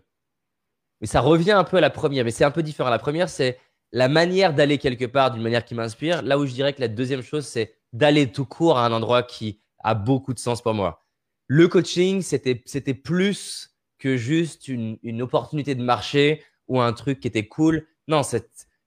mais 1.02 1.06
ça 1.06 1.20
revient 1.20 1.52
un 1.52 1.64
peu 1.64 1.76
à 1.76 1.82
la 1.82 1.90
première, 1.90 2.24
mais 2.24 2.30
c'est 2.30 2.44
un 2.44 2.50
peu 2.50 2.62
différent. 2.62 2.88
La 2.88 2.98
première, 2.98 3.28
c'est 3.28 3.60
la 3.92 4.08
manière 4.08 4.54
d'aller 4.54 4.78
quelque 4.78 5.04
part 5.04 5.30
d'une 5.30 5.42
manière 5.42 5.66
qui 5.66 5.74
m'inspire. 5.74 6.22
Là 6.22 6.38
où 6.38 6.46
je 6.46 6.54
dirais 6.54 6.72
que 6.72 6.80
la 6.80 6.88
deuxième 6.88 7.20
chose, 7.20 7.44
c'est 7.46 7.74
d'aller 7.92 8.32
tout 8.32 8.46
court 8.46 8.78
à 8.78 8.86
un 8.86 8.92
endroit 8.92 9.22
qui 9.22 9.60
a 9.84 9.92
beaucoup 9.92 10.32
de 10.32 10.38
sens 10.38 10.62
pour 10.62 10.72
moi. 10.72 11.05
Le 11.46 11.68
coaching, 11.68 12.22
c'était 12.22 12.94
plus 12.94 13.76
que 13.98 14.16
juste 14.16 14.68
une, 14.68 15.22
opportunité 15.22 15.74
de 15.74 15.82
marché 15.82 16.42
ou 16.68 16.80
un 16.80 16.92
truc 16.92 17.20
qui 17.20 17.28
était 17.28 17.46
cool. 17.46 17.86
Non, 18.08 18.22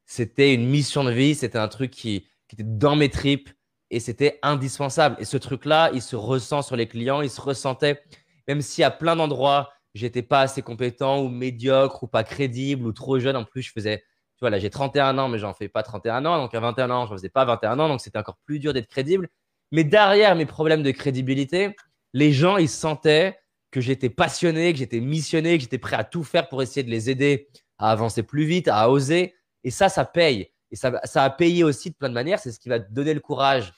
c'était 0.06 0.54
une 0.54 0.68
mission 0.68 1.04
de 1.04 1.12
vie, 1.12 1.36
c'était 1.36 1.58
un 1.58 1.68
truc 1.68 1.92
qui, 1.92 2.28
qui 2.48 2.56
était 2.56 2.64
dans 2.64 2.96
mes 2.96 3.10
tripes 3.10 3.50
et 3.90 4.00
c'était 4.00 4.40
indispensable. 4.44 5.16
Et 5.20 5.26
ce 5.26 5.38
truc-là, 5.38 5.90
il 5.94 6.02
se 6.02 6.16
ressent 6.16 6.62
sur 6.62 6.76
les 6.76 6.88
clients, 6.88 7.22
il 7.22 7.30
se 7.30 7.42
ressentait, 7.42 8.02
même 8.48 8.62
si 8.62 8.84
à 8.84 8.92
plein 8.92 9.16
d'endroits, 9.16 9.72
j'étais 9.94 10.22
pas 10.22 10.42
assez 10.42 10.62
compétent 10.62 11.22
ou 11.24 11.30
médiocre 11.30 12.04
ou 12.04 12.08
pas 12.08 12.24
crédible 12.24 12.86
ou 12.86 12.92
trop 12.92 13.20
jeune. 13.20 13.36
En 13.36 13.46
plus, 13.46 13.64
je 13.64 13.72
faisais 13.72 14.04
tu 14.40 14.44
vois, 14.44 14.52
là, 14.52 14.60
j'ai 14.60 14.70
31 14.70 15.18
ans, 15.18 15.28
mais 15.28 15.38
j'en 15.38 15.54
fais 15.54 15.68
pas 15.68 15.84
31 15.84 16.26
ans. 16.26 16.38
Donc, 16.38 16.56
à 16.56 16.62
21 16.62 16.90
ans, 16.92 17.06
je 17.06 17.12
ne 17.12 17.18
faisais 17.18 17.28
pas 17.28 17.44
21 17.44 17.78
ans. 17.78 17.90
Donc, 17.90 18.00
c'était 18.00 18.18
encore 18.18 18.38
plus 18.46 18.60
dur 18.60 18.72
d'être 18.72 18.88
crédible. 18.88 19.28
Mais 19.74 19.84
derrière 19.84 20.34
mes 20.34 20.46
problèmes 20.46 20.82
de 20.82 20.92
crédibilité, 20.92 21.76
les 22.14 22.32
gens, 22.34 22.58
ils 22.58 22.70
sentaient 22.70 23.40
que 23.72 23.82
j'étais 23.82 24.10
passionné, 24.10 24.74
que 24.74 24.80
j'étais 24.80 25.00
missionné, 25.00 25.58
que 25.58 25.64
j'étais 25.64 25.78
prêt 25.78 25.96
à 25.96 26.04
tout 26.04 26.24
faire 26.24 26.50
pour 26.50 26.62
essayer 26.62 26.84
de 26.84 26.90
les 26.90 27.10
aider 27.10 27.50
à 27.78 27.92
avancer 27.92 28.24
plus 28.24 28.46
vite, 28.46 28.68
à 28.68 28.90
oser. 28.90 29.36
Et 29.64 29.72
ça, 29.72 29.90
ça 29.90 30.06
paye. 30.06 30.52
Et 30.72 30.76
ça, 30.76 31.00
ça 31.04 31.24
a 31.24 31.30
payé 31.30 31.64
aussi 31.64 31.92
de 31.92 31.96
plein 31.96 32.10
de 32.10 32.14
manières. 32.14 32.40
C'est 32.40 32.52
ce 32.52 32.60
qui 32.60 32.70
va 32.70 32.80
te 32.80 32.92
donner 32.92 33.14
le 33.14 33.20
courage 33.20 33.74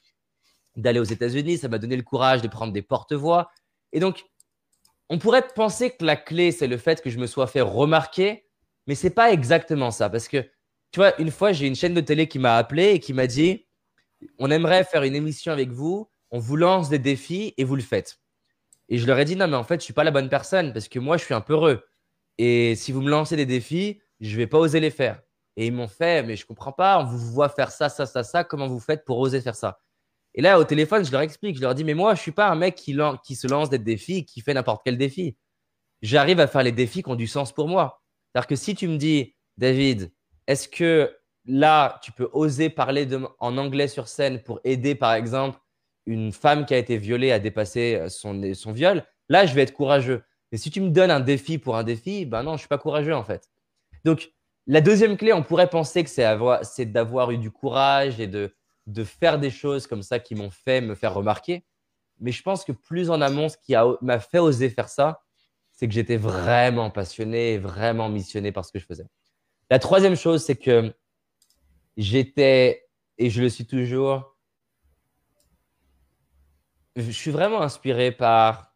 d'aller 0.75 0.99
aux 0.99 1.05
États-Unis. 1.05 1.57
Ça 1.57 1.67
m'a 1.67 1.77
donné 1.77 1.95
le 1.95 2.03
courage 2.03 2.41
de 2.41 2.47
prendre 2.47 2.73
des 2.73 2.81
porte-voix. 2.81 3.51
Et 3.91 3.99
donc, 3.99 4.23
on 5.09 5.17
pourrait 5.17 5.47
penser 5.55 5.91
que 5.91 6.05
la 6.05 6.15
clé, 6.15 6.51
c'est 6.51 6.67
le 6.67 6.77
fait 6.77 7.01
que 7.01 7.09
je 7.09 7.19
me 7.19 7.27
sois 7.27 7.47
fait 7.47 7.61
remarquer. 7.61 8.45
Mais 8.87 8.95
c'est 8.95 9.09
pas 9.09 9.31
exactement 9.31 9.91
ça. 9.91 10.09
Parce 10.09 10.27
que, 10.27 10.37
tu 10.91 10.99
vois, 10.99 11.19
une 11.19 11.31
fois, 11.31 11.51
j'ai 11.51 11.67
une 11.67 11.75
chaîne 11.75 11.93
de 11.93 12.01
télé 12.01 12.27
qui 12.27 12.39
m'a 12.39 12.57
appelé 12.57 12.91
et 12.91 12.99
qui 12.99 13.13
m'a 13.13 13.27
dit 13.27 13.67
On 14.39 14.49
aimerait 14.51 14.83
faire 14.83 15.03
une 15.03 15.15
émission 15.15 15.51
avec 15.51 15.69
vous, 15.71 16.09
on 16.31 16.39
vous 16.39 16.55
lance 16.55 16.89
des 16.89 16.99
défis 16.99 17.53
et 17.57 17.63
vous 17.63 17.75
le 17.75 17.81
faites. 17.81 18.19
Et 18.89 18.97
je 18.97 19.07
leur 19.07 19.19
ai 19.19 19.25
dit 19.25 19.35
Non, 19.35 19.47
mais 19.47 19.55
en 19.57 19.63
fait, 19.63 19.79
je 19.79 19.85
suis 19.85 19.93
pas 19.93 20.03
la 20.03 20.11
bonne 20.11 20.29
personne 20.29 20.73
parce 20.73 20.87
que 20.87 20.99
moi, 20.99 21.17
je 21.17 21.25
suis 21.25 21.33
un 21.33 21.41
peu 21.41 21.53
heureux. 21.53 21.85
Et 22.37 22.75
si 22.75 22.91
vous 22.91 23.01
me 23.01 23.09
lancez 23.09 23.35
des 23.35 23.45
défis, 23.45 24.01
je 24.19 24.35
vais 24.37 24.47
pas 24.47 24.57
oser 24.57 24.79
les 24.79 24.89
faire. 24.91 25.21
Et 25.57 25.67
ils 25.67 25.73
m'ont 25.73 25.87
fait 25.87 26.23
Mais 26.23 26.35
je 26.35 26.45
comprends 26.45 26.71
pas, 26.71 26.99
on 26.99 27.05
vous 27.05 27.17
voit 27.17 27.49
faire 27.49 27.71
ça, 27.71 27.89
ça, 27.89 28.05
ça, 28.05 28.23
ça, 28.23 28.43
comment 28.43 28.67
vous 28.67 28.79
faites 28.79 29.05
pour 29.05 29.19
oser 29.19 29.41
faire 29.41 29.55
ça? 29.55 29.79
Et 30.33 30.41
là, 30.41 30.59
au 30.59 30.63
téléphone, 30.63 31.05
je 31.05 31.11
leur 31.11 31.21
explique 31.21 31.57
Je 31.57 31.61
leur 31.61 31.75
dis 31.75 31.83
Mais 31.83 31.93
moi, 31.93 32.15
je 32.15 32.21
suis 32.21 32.31
pas 32.31 32.49
un 32.49 32.55
mec 32.55 32.75
qui, 32.75 32.97
qui 33.23 33.35
se 33.35 33.47
lance 33.47 33.69
des 33.69 33.79
défis, 33.79 34.25
qui 34.25 34.41
fait 34.41 34.53
n'importe 34.53 34.81
quel 34.83 34.97
défi. 34.97 35.37
J'arrive 36.01 36.39
à 36.39 36.47
faire 36.47 36.63
les 36.63 36.71
défis 36.71 37.03
qui 37.03 37.09
ont 37.09 37.15
du 37.15 37.27
sens 37.27 37.53
pour 37.53 37.67
moi. 37.67 38.01
C'est-à-dire 38.33 38.47
que 38.47 38.55
si 38.55 38.75
tu 38.75 38.87
me 38.87 38.97
dis, 38.97 39.35
David, 39.57 40.11
est-ce 40.47 40.67
que 40.67 41.15
là, 41.45 41.99
tu 42.03 42.11
peux 42.11 42.29
oser 42.33 42.69
parler 42.69 43.07
en 43.39 43.57
anglais 43.57 43.87
sur 43.87 44.07
scène 44.07 44.41
pour 44.41 44.59
aider, 44.63 44.95
par 44.95 45.13
exemple, 45.13 45.59
une 46.05 46.31
femme 46.31 46.65
qui 46.65 46.73
a 46.73 46.77
été 46.77 46.97
violée 46.97 47.31
à 47.31 47.39
dépasser 47.39 47.95
euh, 47.95 48.09
son, 48.09 48.53
son 48.53 48.71
viol, 48.71 49.03
là, 49.29 49.45
je 49.45 49.53
vais 49.53 49.61
être 49.61 49.73
courageux. 49.73 50.23
Mais 50.51 50.57
si 50.57 50.69
tu 50.69 50.81
me 50.81 50.89
donnes 50.89 51.11
un 51.11 51.19
défi 51.19 51.57
pour 51.57 51.77
un 51.77 51.83
défi, 51.83 52.25
ben 52.25 52.43
non, 52.43 52.53
je 52.53 52.59
suis 52.59 52.67
pas 52.67 52.77
courageux 52.77 53.15
en 53.15 53.23
fait. 53.23 53.49
Donc, 54.03 54.31
la 54.67 54.81
deuxième 54.81 55.17
clé, 55.17 55.33
on 55.33 55.43
pourrait 55.43 55.69
penser 55.69 56.03
que 56.03 56.09
c'est 56.09 56.85
d'avoir 56.85 57.31
eu 57.31 57.37
du 57.37 57.51
courage 57.51 58.19
et 58.19 58.27
de, 58.27 58.53
de 58.87 59.03
faire 59.03 59.39
des 59.39 59.49
choses 59.49 59.87
comme 59.87 60.03
ça 60.03 60.19
qui 60.19 60.35
m'ont 60.35 60.51
fait 60.51 60.81
me 60.81 60.95
faire 60.95 61.13
remarquer. 61.13 61.65
Mais 62.19 62.31
je 62.31 62.43
pense 62.43 62.63
que 62.63 62.71
plus 62.71 63.09
en 63.09 63.21
amont, 63.21 63.49
ce 63.49 63.57
qui 63.57 63.73
m'a 64.01 64.19
fait 64.19 64.39
oser 64.39 64.69
faire 64.69 64.89
ça, 64.89 65.23
c'est 65.71 65.87
que 65.87 65.93
j'étais 65.93 66.17
vraiment 66.17 66.91
passionné, 66.91 67.57
vraiment 67.57 68.09
missionné 68.09 68.51
par 68.51 68.65
ce 68.65 68.71
que 68.71 68.77
je 68.77 68.85
faisais. 68.85 69.07
La 69.71 69.79
troisième 69.79 70.15
chose, 70.15 70.43
c'est 70.43 70.55
que 70.55 70.93
j'étais, 71.97 72.87
et 73.17 73.29
je 73.29 73.41
le 73.41 73.49
suis 73.49 73.65
toujours, 73.65 74.30
je 76.95 77.11
suis 77.11 77.31
vraiment 77.31 77.61
inspiré 77.61 78.11
par, 78.11 78.75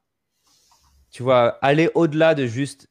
tu 1.12 1.24
vois, 1.24 1.58
aller 1.62 1.90
au-delà 1.96 2.36
de 2.36 2.46
juste, 2.46 2.90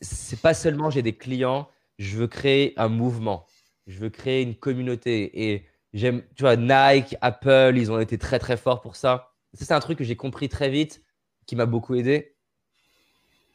c'est 0.00 0.40
pas 0.40 0.54
seulement 0.54 0.90
j'ai 0.90 1.02
des 1.02 1.16
clients, 1.16 1.68
je 1.98 2.16
veux 2.16 2.28
créer 2.28 2.74
un 2.76 2.88
mouvement, 2.88 3.46
je 3.86 3.98
veux 3.98 4.10
créer 4.10 4.42
une 4.42 4.54
communauté. 4.54 5.50
Et 5.50 5.66
j'aime, 5.92 6.22
tu 6.34 6.42
vois, 6.42 6.56
Nike, 6.56 7.16
Apple, 7.20 7.74
ils 7.76 7.90
ont 7.90 8.00
été 8.00 8.18
très 8.18 8.38
très 8.38 8.56
forts 8.56 8.80
pour 8.80 8.96
ça. 8.96 9.32
Ça, 9.54 9.64
c'est 9.64 9.74
un 9.74 9.80
truc 9.80 9.98
que 9.98 10.04
j'ai 10.04 10.16
compris 10.16 10.48
très 10.48 10.70
vite, 10.70 11.02
qui 11.46 11.56
m'a 11.56 11.66
beaucoup 11.66 11.94
aidé 11.94 12.36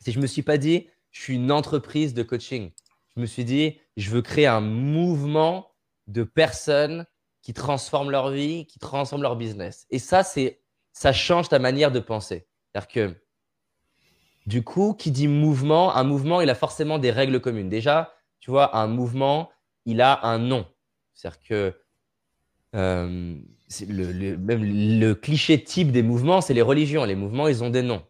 si 0.03 0.11
je 0.11 0.17
ne 0.17 0.23
me 0.23 0.27
suis 0.27 0.41
pas 0.41 0.57
dit, 0.57 0.89
je 1.11 1.21
suis 1.21 1.35
une 1.35 1.51
entreprise 1.51 2.13
de 2.13 2.23
coaching. 2.23 2.71
Je 3.15 3.21
me 3.21 3.25
suis 3.25 3.45
dit, 3.45 3.79
je 3.95 4.09
veux 4.09 4.21
créer 4.21 4.47
un 4.47 4.61
mouvement 4.61 5.71
de 6.07 6.23
personnes 6.23 7.05
qui 7.41 7.53
transforment 7.53 8.11
leur 8.11 8.29
vie, 8.31 8.65
qui 8.65 8.79
transforment 8.79 9.21
leur 9.21 9.35
business. 9.35 9.85
Et 9.91 9.99
ça, 9.99 10.23
c'est, 10.23 10.61
ça 10.93 11.11
change 11.11 11.49
ta 11.49 11.59
manière 11.59 11.91
de 11.91 11.99
penser. 11.99 12.47
C'est-à-dire 12.71 12.87
que, 12.87 13.15
du 14.45 14.63
coup, 14.63 14.93
qui 14.93 15.11
dit 15.11 15.27
mouvement, 15.27 15.95
un 15.95 16.03
mouvement, 16.03 16.39
il 16.41 16.49
a 16.49 16.55
forcément 16.55 16.99
des 16.99 17.11
règles 17.11 17.41
communes. 17.41 17.69
Déjà, 17.69 18.13
tu 18.39 18.51
vois, 18.51 18.77
un 18.77 18.87
mouvement, 18.87 19.49
il 19.85 20.01
a 20.01 20.25
un 20.25 20.37
nom. 20.37 20.65
C'est-à-dire 21.13 21.39
que 21.41 21.73
euh, 22.75 23.35
le, 23.87 24.35
même 24.37 24.63
le 24.63 25.13
cliché 25.13 25.63
type 25.63 25.91
des 25.91 26.03
mouvements, 26.03 26.41
c'est 26.41 26.53
les 26.53 26.61
religions. 26.61 27.05
Les 27.05 27.15
mouvements, 27.15 27.47
ils 27.47 27.63
ont 27.63 27.69
des 27.69 27.81
noms. 27.83 28.03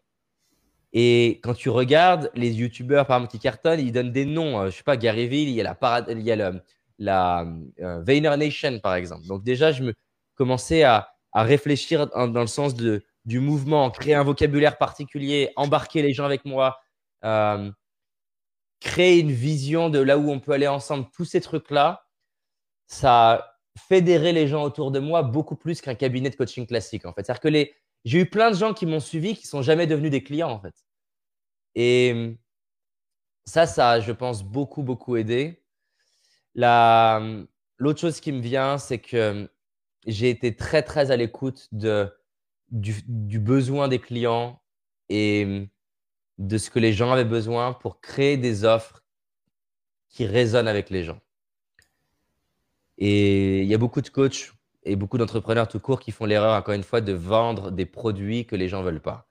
Et 0.92 1.40
quand 1.42 1.54
tu 1.54 1.70
regardes 1.70 2.30
les 2.34 2.52
youtubeurs, 2.52 3.06
par 3.06 3.16
exemple, 3.16 3.32
qui 3.32 3.38
cartonnent, 3.40 3.80
ils 3.80 3.92
donnent 3.92 4.12
des 4.12 4.26
noms. 4.26 4.60
Euh, 4.60 4.70
je 4.70 4.76
sais 4.76 4.84
pas, 4.84 4.96
Garyville, 4.96 5.48
il 5.48 5.54
y 5.54 5.60
a 5.60 5.64
la, 5.64 6.06
il 6.10 6.20
y 6.20 6.32
a 6.32 6.52
la 6.98 7.46
euh, 7.80 8.02
Vayner 8.02 8.36
Nation, 8.36 8.78
par 8.80 8.94
exemple. 8.94 9.26
Donc 9.26 9.42
déjà, 9.42 9.72
je 9.72 9.82
me 9.82 9.94
commençais 10.36 10.84
à, 10.84 11.13
réfléchir 11.42 12.06
dans, 12.08 12.40
le 12.40 12.46
sens 12.46 12.74
de, 12.74 13.04
du 13.24 13.40
mouvement, 13.40 13.90
créer 13.90 14.14
un 14.14 14.22
vocabulaire 14.22 14.78
particulier, 14.78 15.52
embarquer 15.56 16.02
les 16.02 16.12
gens 16.12 16.24
avec 16.24 16.44
moi, 16.44 16.78
créer 18.80 19.18
une 19.18 19.32
vision 19.32 19.90
de 19.90 19.98
là 19.98 20.18
où 20.18 20.30
on 20.30 20.40
peut 20.40 20.52
aller 20.52 20.68
ensemble. 20.68 21.06
Tous 21.12 21.24
ces 21.24 21.40
trucs-là, 21.40 22.06
ça 22.86 23.54
fédérer 23.88 24.32
les 24.32 24.46
gens 24.46 24.62
autour 24.62 24.90
de 24.90 24.98
moi 24.98 25.22
beaucoup 25.22 25.56
plus 25.56 25.80
qu'un 25.80 25.94
cabinet 25.94 26.30
de 26.30 26.36
coaching 26.36 26.66
classique, 26.66 27.06
en 27.06 27.12
fait. 27.12 27.24
C'est-à-dire 27.24 27.40
que 27.40 27.48
les... 27.48 27.74
j'ai 28.04 28.20
eu 28.20 28.30
plein 28.30 28.50
de 28.50 28.56
gens 28.56 28.72
qui 28.72 28.86
m'ont 28.86 29.00
suivi 29.00 29.34
qui 29.34 29.46
sont 29.46 29.62
jamais 29.62 29.86
devenus 29.86 30.10
des 30.10 30.22
clients, 30.22 30.50
en 30.50 30.60
fait. 30.60 30.74
Et 31.74 32.36
ça, 33.44 33.66
ça 33.66 33.90
a, 33.90 34.00
je 34.00 34.12
pense, 34.12 34.44
beaucoup, 34.44 34.82
beaucoup 34.82 35.16
aidé. 35.16 35.62
La... 36.54 37.20
L'autre 37.78 38.00
chose 38.00 38.20
qui 38.20 38.30
me 38.30 38.40
vient, 38.40 38.78
c'est 38.78 39.00
que 39.00 39.50
j'ai 40.06 40.30
été 40.30 40.54
très, 40.54 40.82
très 40.82 41.10
à 41.10 41.16
l'écoute 41.16 41.68
du... 41.72 43.38
besoin 43.38 43.88
des 43.88 43.98
clients 43.98 44.60
et 45.08 45.68
de 46.38 46.58
ce 46.58 46.70
que 46.70 46.78
les 46.78 46.92
gens 46.92 47.12
avaient 47.12 47.24
besoin 47.24 47.72
pour 47.72 48.00
créer 48.00 48.36
des 48.36 48.64
offres 48.64 49.04
qui 50.08 50.26
résonnent 50.26 50.68
avec 50.68 50.90
les 50.90 51.04
gens. 51.04 51.20
Et 52.98 53.62
il 53.62 53.68
y 53.68 53.74
a 53.74 53.78
beaucoup 53.78 54.00
de 54.00 54.08
coachs 54.08 54.52
et 54.84 54.96
beaucoup 54.96 55.18
d'entrepreneurs 55.18 55.66
tout 55.66 55.80
court 55.80 56.00
qui 56.00 56.12
font 56.12 56.26
l'erreur, 56.26 56.56
encore 56.56 56.74
une 56.74 56.84
fois, 56.84 57.00
de 57.00 57.12
vendre 57.12 57.70
des 57.70 57.86
produits 57.86 58.46
que 58.46 58.54
les 58.54 58.68
gens 58.68 58.80
ne 58.80 58.84
veulent 58.84 59.00
pas. 59.00 59.26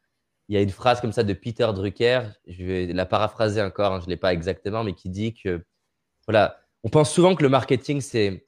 Il 0.50 0.56
y 0.56 0.58
a 0.58 0.62
une 0.62 0.70
phrase 0.70 1.00
comme 1.00 1.14
ça 1.14 1.24
de 1.24 1.34
Peter 1.34 1.70
Drucker, 1.74 2.24
je 2.48 2.66
vais 2.66 2.88
la 2.88 3.06
paraphraser 3.06 3.62
encore, 3.62 3.94
hein, 3.94 4.00
je 4.02 4.06
ne 4.06 4.10
l'ai 4.10 4.18
pas 4.18 4.34
exactement, 4.34 4.84
mais 4.84 4.94
qui 4.94 5.10
dit 5.10 5.34
que, 5.34 5.64
voilà, 6.28 6.60
on 6.84 6.90
pense 6.90 7.14
souvent 7.14 7.36
que 7.36 7.44
le 7.44 7.50
marketing, 7.50 8.02
c'est, 8.02 8.46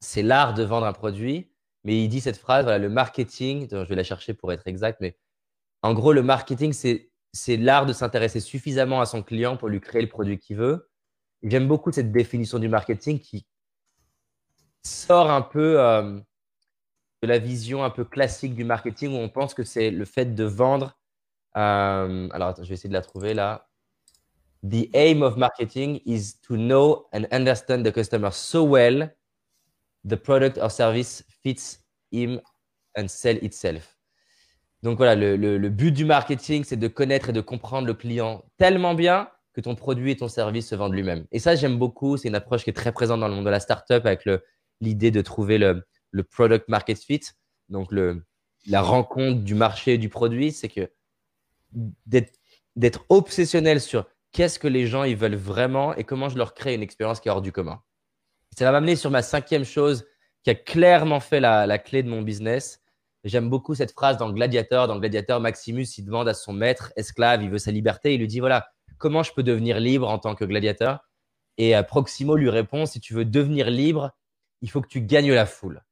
c'est 0.00 0.22
l'art 0.22 0.54
de 0.54 0.62
vendre 0.62 0.86
un 0.86 0.92
produit, 0.92 1.50
mais 1.84 2.02
il 2.02 2.08
dit 2.08 2.20
cette 2.20 2.36
phrase, 2.36 2.64
voilà, 2.64 2.78
le 2.78 2.88
marketing, 2.88 3.68
je 3.70 3.76
vais 3.76 3.94
la 3.94 4.04
chercher 4.04 4.34
pour 4.34 4.52
être 4.52 4.66
exact, 4.66 5.00
mais 5.00 5.16
en 5.82 5.94
gros, 5.94 6.12
le 6.12 6.22
marketing, 6.22 6.72
c'est, 6.72 7.56
l'art 7.56 7.86
de 7.86 7.92
s'intéresser 7.92 8.40
suffisamment 8.40 9.00
à 9.00 9.06
son 9.06 9.22
client 9.22 9.56
pour 9.56 9.68
lui 9.68 9.80
créer 9.80 10.02
le 10.02 10.08
produit 10.08 10.38
qu'il 10.38 10.56
veut. 10.56 10.90
J'aime 11.42 11.68
beaucoup 11.68 11.92
cette 11.92 12.10
définition 12.10 12.58
du 12.58 12.68
marketing 12.68 13.20
qui, 13.20 13.46
sort 14.86 15.30
un 15.30 15.42
peu 15.42 15.80
euh, 15.80 16.18
de 17.22 17.28
la 17.28 17.38
vision 17.38 17.84
un 17.84 17.90
peu 17.90 18.04
classique 18.04 18.54
du 18.54 18.64
marketing 18.64 19.12
où 19.12 19.18
on 19.18 19.28
pense 19.28 19.54
que 19.54 19.64
c'est 19.64 19.90
le 19.90 20.04
fait 20.04 20.34
de 20.34 20.44
vendre. 20.44 20.98
Euh, 21.56 22.28
alors, 22.30 22.54
je 22.56 22.68
vais 22.68 22.74
essayer 22.74 22.88
de 22.88 22.94
la 22.94 23.02
trouver 23.02 23.34
là. 23.34 23.68
The 24.62 24.88
aim 24.94 25.22
of 25.22 25.36
marketing 25.36 26.00
is 26.04 26.40
to 26.42 26.56
know 26.56 27.08
and 27.12 27.24
understand 27.30 27.84
the 27.84 27.92
customer 27.92 28.30
so 28.32 28.64
well 28.64 29.10
the 30.08 30.16
product 30.16 30.58
or 30.58 30.70
service 30.70 31.24
fits 31.42 31.80
him 32.12 32.40
and 32.96 33.08
sell 33.08 33.38
itself. 33.42 33.98
Donc 34.82 34.98
voilà, 34.98 35.14
le, 35.14 35.36
le 35.36 35.68
but 35.68 35.92
du 35.92 36.04
marketing, 36.04 36.64
c'est 36.64 36.76
de 36.76 36.88
connaître 36.88 37.30
et 37.30 37.32
de 37.32 37.40
comprendre 37.40 37.86
le 37.86 37.94
client 37.94 38.44
tellement 38.56 38.94
bien 38.94 39.28
que 39.52 39.60
ton 39.60 39.74
produit 39.74 40.12
et 40.12 40.16
ton 40.16 40.28
service 40.28 40.68
se 40.68 40.74
vendent 40.74 40.92
lui-même. 40.92 41.26
Et 41.32 41.38
ça, 41.38 41.56
j'aime 41.56 41.78
beaucoup. 41.78 42.18
C'est 42.18 42.28
une 42.28 42.34
approche 42.34 42.62
qui 42.62 42.70
est 42.70 42.74
très 42.74 42.92
présente 42.92 43.20
dans 43.20 43.28
le 43.28 43.34
monde 43.34 43.46
de 43.46 43.50
la 43.50 43.58
startup 43.58 44.04
avec 44.04 44.26
le, 44.26 44.44
l'idée 44.80 45.10
de 45.10 45.22
trouver 45.22 45.58
le, 45.58 45.84
product 46.30 46.68
market 46.68 46.98
fit, 46.98 47.20
donc 47.68 47.92
le, 47.92 48.24
la 48.66 48.80
rencontre 48.80 49.40
du 49.42 49.54
marché 49.54 49.94
et 49.94 49.98
du 49.98 50.08
produit, 50.08 50.52
c'est 50.52 50.68
que 50.68 50.90
d'être 52.06 53.04
obsessionnel 53.08 53.80
sur 53.80 54.06
qu'est-ce 54.32 54.58
que 54.58 54.68
les 54.68 54.86
gens 54.86 55.04
ils 55.04 55.16
veulent 55.16 55.34
vraiment 55.34 55.94
et 55.94 56.04
comment 56.04 56.28
je 56.28 56.38
leur 56.38 56.54
crée 56.54 56.74
une 56.74 56.82
expérience 56.82 57.20
qui 57.20 57.28
est 57.28 57.30
hors 57.30 57.42
du 57.42 57.52
commun. 57.52 57.82
Ça 58.58 58.64
va 58.64 58.72
m'amener 58.72 58.96
sur 58.96 59.10
ma 59.10 59.20
cinquième 59.20 59.66
chose 59.66 60.06
qui 60.42 60.48
a 60.48 60.54
clairement 60.54 61.20
fait 61.20 61.40
la, 61.40 61.78
clé 61.78 62.02
de 62.02 62.08
mon 62.08 62.22
business. 62.22 62.80
J'aime 63.22 63.50
beaucoup 63.50 63.74
cette 63.74 63.92
phrase 63.92 64.16
dans 64.16 64.32
Gladiateur. 64.32 64.88
Dans 64.88 64.98
Gladiateur, 64.98 65.40
Maximus, 65.40 65.86
il 65.98 66.06
demande 66.06 66.26
à 66.26 66.32
son 66.32 66.54
maître, 66.54 66.90
esclave, 66.96 67.42
il 67.42 67.50
veut 67.50 67.58
sa 67.58 67.70
liberté. 67.70 68.14
Il 68.14 68.20
lui 68.20 68.28
dit, 68.28 68.40
voilà, 68.40 68.66
comment 68.96 69.22
je 69.22 69.32
peux 69.34 69.42
devenir 69.42 69.78
libre 69.78 70.08
en 70.08 70.18
tant 70.18 70.34
que 70.34 70.46
gladiateur 70.46 71.00
Et 71.58 71.76
euh, 71.76 71.82
Proximo 71.82 72.34
lui 72.34 72.48
répond, 72.48 72.86
si 72.86 72.98
tu 72.98 73.12
veux 73.12 73.26
devenir 73.26 73.68
libre, 73.68 74.12
il 74.62 74.70
faut 74.70 74.80
que 74.80 74.88
tu 74.88 75.02
gagnes 75.02 75.34
la 75.34 75.44
foule. 75.44 75.84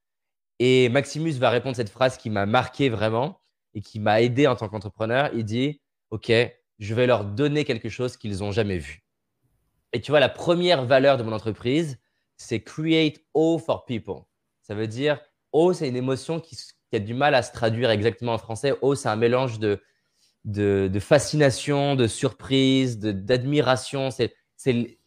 Et 0.59 0.89
Maximus 0.89 1.33
va 1.33 1.51
répondre 1.51 1.77
cette 1.77 1.91
phrase 1.91 2.17
qui 2.17 2.31
m'a 2.31 2.47
marqué 2.47 2.89
vraiment 2.89 3.43
et 3.75 3.83
qui 3.83 4.01
m'a 4.01 4.23
aidé 4.23 4.47
en 4.47 4.57
tant 4.57 4.69
qu'entrepreneur. 4.69 5.29
Il 5.35 5.45
dit, 5.45 5.83
OK, 6.11 6.33
je 6.79 6.95
vais 6.95 7.07
leur 7.07 7.27
donner 7.27 7.67
quelque 7.67 7.91
chose 7.91 8.17
qu'ils 8.17 8.39
n'ont 8.39 8.53
jamais 8.53 8.79
vu. 8.79 9.05
Et 9.93 10.01
tu 10.01 10.13
vois, 10.13 10.21
la 10.21 10.31
première 10.31 10.87
valeur 10.87 11.19
de 11.19 11.25
mon 11.25 11.33
entreprise, 11.33 11.99
c'est 12.45 12.61
create 12.61 13.25
awe 13.33 13.59
for 13.59 13.87
people. 13.87 14.23
Ça 14.63 14.75
veut 14.75 14.87
dire, 14.87 15.19
awe, 15.53 15.73
c'est 15.73 15.89
une 15.89 15.97
émotion 15.97 16.41
qui, 16.41 16.57
a 16.93 16.99
du 16.99 17.15
mal 17.15 17.35
à 17.35 17.43
se 17.43 17.53
traduire 17.53 17.91
exactement 17.91 18.35
en 18.35 18.39
français. 18.39 18.75
Awe, 18.83 18.95
c'est 18.95 19.09
un 19.09 19.17
mélange 19.17 19.59
de, 19.59 19.81
fascination, 21.01 21.97
de 21.97 22.07
surprise, 22.07 22.99
d'admiration. 22.99 24.11
C'est 24.11 24.35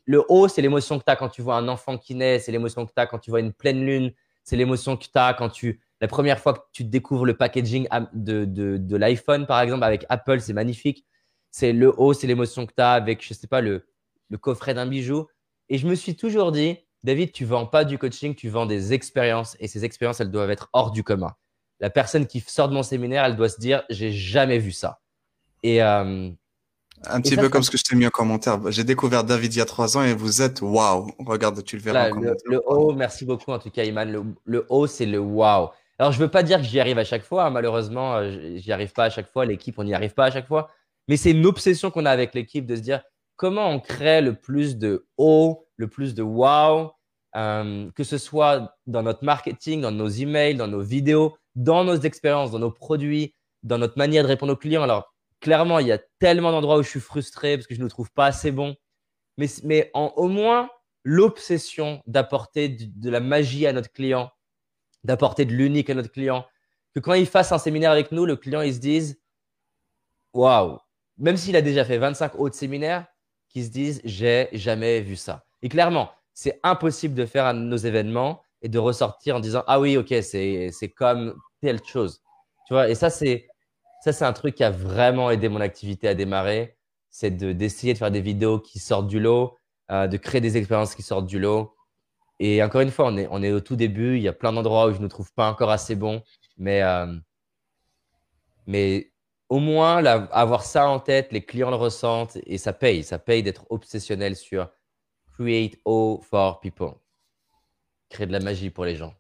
le 0.06 0.24
haut, 0.30 0.48
c'est 0.48 0.62
l'émotion 0.62 1.00
que 1.00 1.04
tu 1.06 1.12
as 1.12 1.16
quand 1.16 1.30
tu 1.30 1.42
vois 1.42 1.56
un 1.56 1.68
enfant 1.68 1.98
qui 1.98 2.16
naît, 2.16 2.40
c'est 2.40 2.52
l'émotion 2.52 2.86
que 2.86 2.92
tu 2.94 3.02
as 3.02 3.08
quand 3.08 3.20
tu 3.20 3.30
vois 3.30 3.40
une 3.40 3.54
pleine 3.54 3.86
lune, 3.86 4.14
c'est 4.44 4.56
l'émotion 4.56 4.98
que 4.98 5.04
tu 5.04 5.10
as 5.16 5.34
quand 5.34 5.50
tu. 5.50 5.82
La 6.02 6.08
première 6.08 6.40
fois 6.40 6.54
que 6.54 6.60
tu 6.72 6.84
découvres 6.84 7.26
le 7.26 7.36
packaging 7.36 7.88
de, 8.14 8.98
l'iPhone, 8.98 9.46
par 9.46 9.62
exemple, 9.62 9.84
avec 9.84 10.06
Apple, 10.10 10.40
c'est 10.40 10.54
magnifique. 10.54 11.06
C'est 11.52 11.72
le 11.74 11.94
haut, 12.00 12.14
c'est 12.14 12.28
l'émotion 12.28 12.66
que 12.66 12.74
tu 12.76 12.82
as 12.82 12.94
avec, 12.94 13.26
je 13.26 13.34
sais 13.34 13.48
pas, 13.48 13.62
le 13.62 13.84
coffret 14.40 14.74
d'un 14.74 14.86
bijou. 14.86 15.28
Et 15.70 15.78
je 15.78 15.88
me 15.88 15.96
suis 15.96 16.16
toujours 16.16 16.52
dit, 16.52 16.78
David, 17.08 17.32
tu 17.32 17.46
vends 17.46 17.66
pas 17.66 17.86
du 17.86 17.98
coaching, 17.98 18.36
tu 18.36 18.50
vends 18.50 18.66
des 18.66 18.92
expériences. 18.92 19.56
Et 19.62 19.70
ces 19.70 19.86
expériences, 19.86 20.20
elles 20.20 20.30
doivent 20.30 20.52
être 20.52 20.70
hors 20.74 20.92
du 20.92 21.06
commun. 21.06 21.34
La 21.80 21.90
personne 21.90 22.28
qui 22.28 22.42
sort 22.42 22.68
de 22.68 22.74
mon 22.74 22.84
séminaire, 22.84 23.24
elle 23.24 23.38
doit 23.38 23.48
se 23.48 23.62
dire, 23.62 23.84
j'ai 23.90 24.12
jamais 24.12 24.60
vu 24.60 24.74
ça. 24.74 25.00
Et, 25.64 25.82
euh, 25.82 26.30
un 27.06 27.22
petit 27.22 27.38
peu 27.38 27.48
comme 27.48 27.64
ce 27.64 27.72
que 27.72 27.78
je 27.78 27.84
t'ai 27.84 27.96
mis 27.96 28.06
en 28.06 28.10
commentaire. 28.10 28.60
J'ai 28.72 28.84
découvert 28.84 29.24
David 29.24 29.54
il 29.54 29.58
y 29.60 29.62
a 29.62 29.66
trois 29.66 29.96
ans 29.96 30.04
et 30.04 30.14
vous 30.14 30.42
êtes 30.42 30.62
waouh. 30.62 31.10
Regarde, 31.20 31.64
tu 31.64 31.78
le 31.78 31.82
verras 31.82 32.10
en 32.10 32.12
commentaire. 32.12 32.36
Le, 32.44 32.62
haut, 32.66 32.94
merci 32.94 33.24
beaucoup 33.24 33.52
en 33.52 33.60
tout 33.60 33.70
cas, 33.70 33.86
Iman. 33.86 34.36
Le, 34.44 34.66
haut, 34.68 34.86
c'est 34.86 35.06
le 35.06 35.20
waouh. 35.20 35.70
Alors, 36.00 36.12
je 36.12 36.20
veux 36.20 36.28
pas 36.28 36.44
dire 36.44 36.58
que 36.58 36.66
j'y 36.66 36.82
arrive 36.82 36.98
à 36.98 37.06
chaque 37.06 37.24
fois. 37.24 37.46
Hein. 37.46 37.52
Malheureusement, 37.52 38.16
euh, 38.16 38.58
j'y 38.58 38.74
arrive 38.74 38.92
pas 38.92 39.06
à 39.06 39.10
chaque 39.10 39.32
fois. 39.32 39.46
L'équipe, 39.46 39.80
on 39.80 39.86
n'y 39.86 39.94
arrive 39.94 40.14
pas 40.14 40.26
à 40.26 40.32
chaque 40.32 40.48
fois. 40.48 40.72
Mais 41.08 41.16
c'est 41.16 41.32
une 41.32 41.46
obsession 41.46 41.90
qu'on 41.90 42.06
a 42.06 42.12
avec 42.12 42.34
l'équipe 42.34 42.66
de 42.66 42.76
se 42.76 42.82
dire 42.82 43.02
comment 43.38 43.70
on 43.70 43.80
crée 43.80 44.20
le 44.20 44.34
plus 44.34 44.78
de 44.78 45.08
haut, 45.16 45.68
le 45.78 45.88
plus 45.88 46.14
de 46.14 46.24
wow, 46.24 46.92
euh, 47.38 47.92
que 47.92 48.04
ce 48.04 48.18
soit 48.18 48.76
dans 48.88 49.04
notre 49.04 49.24
marketing, 49.24 49.82
dans 49.82 49.92
nos 49.92 50.10
emails, 50.10 50.56
dans 50.56 50.68
nos 50.68 50.82
vidéos, 50.82 51.38
dans 51.56 51.84
nos 51.84 51.96
expériences, 51.96 52.52
dans 52.52 52.60
nos 52.60 52.72
produits, 52.72 53.36
dans 53.64 53.78
notre 53.78 53.98
manière 53.98 54.24
de 54.24 54.28
répondre 54.28 54.54
aux 54.54 54.58
clients. 54.58 54.84
Alors, 54.84 55.14
clairement, 55.40 55.80
il 55.80 55.88
y 55.88 55.92
a 55.92 56.00
tellement 56.20 56.52
d'endroits 56.52 56.78
où 56.78 56.84
je 56.84 56.90
suis 56.90 57.00
frustré 57.00 57.58
parce 57.58 57.68
que 57.68 57.76
je 57.76 57.80
ne 57.80 57.86
le 57.86 57.90
trouve 57.90 58.12
pas 58.12 58.26
assez 58.26 58.52
bon. 58.52 58.76
Mais, 59.38 59.48
mais 59.64 59.92
au 59.94 60.28
moins, 60.28 60.70
l'obsession 61.04 62.02
d'apporter 62.08 62.70
de, 62.70 63.10
la 63.10 63.20
magie 63.20 63.68
à 63.68 63.74
notre 63.74 63.92
client, 63.92 64.32
d'apporter 65.04 65.46
de 65.46 65.54
l'unique 65.54 65.90
à 65.90 65.94
notre 65.94 66.12
client, 66.12 66.46
que 66.96 67.00
quand 67.00 67.14
il 67.14 67.28
fasse 67.28 67.52
un 67.52 67.60
séminaire 67.60 67.92
avec 67.92 68.12
nous, 68.12 68.26
le 68.26 68.36
client, 68.36 68.62
il 68.62 68.74
se 68.74 68.80
dise 68.80 69.22
Waouh 70.34 70.80
Même 71.18 71.38
s'il 71.38 71.56
a 71.56 71.62
déjà 71.62 71.86
fait 71.86 71.98
25 71.98 72.36
autres 72.40 72.56
séminaires, 72.56 73.06
qu'il 73.48 73.64
se 73.64 73.70
dise 73.70 74.02
J'ai 74.04 74.50
jamais 74.54 75.02
vu 75.02 75.16
ça. 75.16 75.46
Et 75.62 75.70
clairement, 75.70 76.12
c'est 76.40 76.60
impossible 76.62 77.16
de 77.16 77.26
faire 77.26 77.52
nos 77.56 77.78
événements 77.78 78.44
et 78.62 78.70
de 78.70 78.78
ressortir 78.78 79.38
en 79.38 79.40
disant 79.40 79.64
Ah 79.66 79.80
oui, 79.80 79.98
ok, 79.98 80.14
c'est 80.22 80.94
comme 80.96 81.36
telle 81.62 81.84
chose. 81.84 82.22
Tu 82.68 82.76
vois, 82.76 82.90
et 82.90 82.94
ça, 82.94 83.10
c'est 83.10 83.48
ça, 84.04 84.14
c'est 84.14 84.24
un 84.24 84.34
truc 84.34 84.54
qui 84.54 84.64
a 84.64 84.70
vraiment 84.70 85.32
aidé 85.32 85.50
mon 85.50 85.62
activité 85.62 86.08
à 86.08 86.14
démarrer. 86.14 86.78
C'est 87.10 87.32
d'essayer 87.32 87.94
de, 87.94 87.98
faire 87.98 88.12
des 88.12 88.22
vidéos 88.22 88.60
qui 88.60 88.78
sortent 88.78 89.08
du 89.08 89.20
lot, 89.20 89.58
euh, 89.90 90.06
de 90.06 90.16
créer 90.18 90.40
des 90.40 90.58
expériences 90.58 90.94
qui 90.94 91.02
sortent 91.02 91.26
du 91.26 91.40
lot. 91.40 91.76
Et 92.40 92.62
encore 92.62 92.82
une 92.82 92.92
fois, 92.92 93.08
on 93.08 93.18
est, 93.18 93.28
on 93.32 93.42
est 93.42 93.52
au 93.52 93.60
tout 93.60 93.76
début. 93.76 94.18
Il 94.18 94.22
y 94.22 94.28
a 94.28 94.34
plein 94.34 94.54
d'endroits 94.54 94.86
où 94.86 94.94
je 94.94 95.02
ne 95.02 95.08
trouve 95.08 95.34
pas 95.34 95.50
encore 95.50 95.72
assez 95.72 95.96
bon. 95.96 96.22
Mais, 96.58 96.84
euh, 96.84 97.16
mais 98.68 99.12
au 99.50 99.58
moins, 99.58 100.06
avoir 100.06 100.64
ça 100.64 100.88
en 100.88 101.00
tête, 101.00 101.32
les 101.32 101.44
clients 101.44 101.72
le 101.72 101.78
ressentent 101.78 102.38
et 102.46 102.60
ça 102.60 102.74
paye. 102.74 103.04
Ça 103.04 103.18
paye 103.18 103.42
d'être 103.42 103.66
obsessionnel 103.72 104.36
sur 104.36 104.70
create 105.38 105.80
all 105.86 106.20
for 106.22 106.60
people. 106.60 106.96
Créer 108.10 108.28
de 108.28 108.32
la 108.32 108.40
magie 108.40 108.70
pour 108.70 108.86
les 108.86 108.96
gens. 108.96 109.14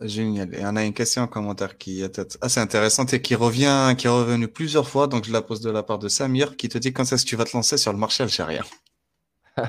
Génial. 0.00 0.54
Et 0.54 0.64
on 0.64 0.76
a 0.76 0.84
une 0.84 0.92
question 0.92 1.22
en 1.22 1.26
commentaire 1.26 1.78
qui 1.78 2.02
est 2.02 2.20
assez 2.40 2.60
intéressante 2.60 3.12
et 3.14 3.22
qui 3.22 3.34
revient, 3.34 3.94
qui 3.96 4.06
est 4.06 4.10
revenue 4.10 4.48
plusieurs 4.48 4.88
fois. 4.88 5.06
Donc, 5.06 5.24
je 5.24 5.32
la 5.32 5.42
pose 5.42 5.60
de 5.60 5.70
la 5.70 5.82
part 5.82 5.98
de 5.98 6.08
Samir 6.08 6.56
qui 6.56 6.68
te 6.68 6.78
dit 6.78 6.92
quand 6.92 7.04
est-ce 7.04 7.24
que 7.24 7.28
tu 7.28 7.36
vas 7.36 7.44
te 7.44 7.56
lancer 7.56 7.76
sur 7.76 7.92
le 7.92 7.98
marché 7.98 8.22
algérien? 8.22 8.64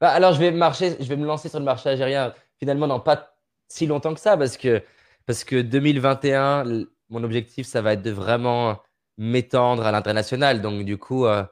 Bah, 0.00 0.12
alors, 0.12 0.32
je 0.32 0.38
vais, 0.38 0.50
marcher, 0.50 0.96
je 0.98 1.06
vais 1.06 1.16
me 1.16 1.26
lancer 1.26 1.50
sur 1.50 1.58
le 1.58 1.64
marché 1.66 1.90
algérien 1.90 2.32
finalement 2.58 2.88
dans 2.88 3.00
pas 3.00 3.36
si 3.68 3.86
longtemps 3.86 4.14
que 4.14 4.20
ça 4.20 4.38
parce 4.38 4.56
que, 4.56 4.82
parce 5.26 5.44
que 5.44 5.60
2021, 5.60 6.64
mon 7.10 7.22
objectif, 7.22 7.66
ça 7.66 7.82
va 7.82 7.92
être 7.92 8.02
de 8.02 8.10
vraiment 8.10 8.80
m'étendre 9.18 9.84
à 9.84 9.92
l'international. 9.92 10.62
Donc, 10.62 10.86
du 10.86 10.96
coup, 10.96 11.26
euh, 11.26 11.44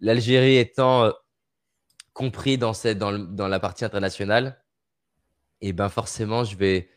l'Algérie 0.00 0.56
étant 0.56 1.04
euh, 1.04 1.10
compris 2.14 2.56
dans, 2.58 2.72
cette, 2.72 2.98
dans, 2.98 3.18
dans, 3.18 3.48
la 3.48 3.60
partie 3.60 3.84
internationale, 3.84 4.64
et 5.60 5.74
ben 5.74 5.90
forcément, 5.90 6.44
je 6.44 6.56
vais, 6.56 6.90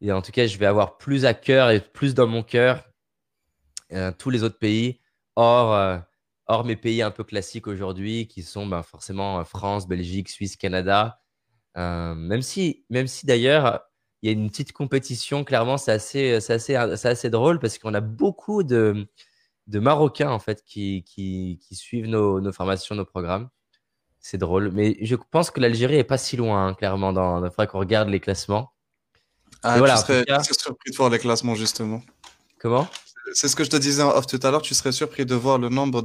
et 0.00 0.12
en 0.12 0.22
tout 0.22 0.32
cas, 0.32 0.46
je 0.46 0.58
vais 0.58 0.66
avoir 0.66 0.98
plus 0.98 1.24
à 1.24 1.34
cœur 1.34 1.70
et 1.70 1.80
plus 1.80 2.14
dans 2.14 2.28
mon 2.28 2.44
cœur 2.44 2.84
euh, 3.92 4.12
tous 4.16 4.30
les 4.30 4.44
autres 4.44 4.58
pays, 4.58 5.00
hors, 5.34 5.74
euh, 5.74 5.98
hors 6.46 6.64
mes 6.64 6.76
pays 6.76 7.02
un 7.02 7.10
peu 7.10 7.24
classiques 7.24 7.66
aujourd'hui, 7.66 8.28
qui 8.28 8.42
sont 8.42 8.66
ben, 8.66 8.82
forcément 8.82 9.44
France, 9.44 9.88
Belgique, 9.88 10.28
Suisse, 10.28 10.56
Canada. 10.56 11.20
même 11.76 12.42
si, 12.42 12.84
même 12.90 13.08
si 13.08 13.26
d'ailleurs, 13.26 13.88
il 14.22 14.26
y 14.26 14.30
a 14.30 14.32
une 14.32 14.50
petite 14.50 14.72
compétition, 14.72 15.44
clairement, 15.44 15.76
c'est 15.78 15.92
assez, 15.92 16.34
assez, 16.34 16.74
assez 16.74 17.30
drôle 17.30 17.60
parce 17.60 17.78
qu'on 17.78 17.94
a 17.94 18.00
beaucoup 18.00 18.62
de, 18.62 19.08
de 19.68 19.78
Marocains 19.78 20.30
en 20.30 20.38
fait 20.38 20.62
qui, 20.64 21.04
qui, 21.04 21.60
qui 21.62 21.76
suivent 21.76 22.08
nos, 22.08 22.40
nos, 22.40 22.52
formations, 22.52 22.94
nos 22.94 23.04
programmes. 23.04 23.48
C'est 24.20 24.38
drôle, 24.38 24.70
mais 24.72 24.96
je 25.00 25.16
pense 25.30 25.50
que 25.50 25.60
l'Algérie 25.60 25.96
est 25.96 26.04
pas 26.04 26.18
si 26.18 26.36
loin, 26.36 26.68
hein, 26.68 26.74
clairement. 26.74 27.12
Dans, 27.12 27.44
il 27.44 27.66
qu'on 27.66 27.78
regarde 27.78 28.08
les 28.08 28.20
classements. 28.20 28.72
Ah, 29.62 29.78
voilà, 29.78 29.94
tu 29.94 30.06
serais, 30.06 30.24
surpris 30.42 30.90
de 30.90 30.96
voir 30.96 31.10
les 31.10 31.18
classements 31.18 31.54
justement. 31.54 32.02
Comment? 32.60 32.88
C'est 33.34 33.48
ce 33.48 33.56
que 33.56 33.64
je 33.64 33.70
te 33.70 33.76
disais 33.76 34.02
en 34.02 34.10
off 34.10 34.26
tout 34.26 34.40
à 34.42 34.50
l'heure. 34.50 34.62
Tu 34.62 34.74
serais 34.74 34.92
surpris 34.92 35.26
de 35.26 35.34
voir 35.34 35.58
le 35.58 35.68
nombre 35.68 36.02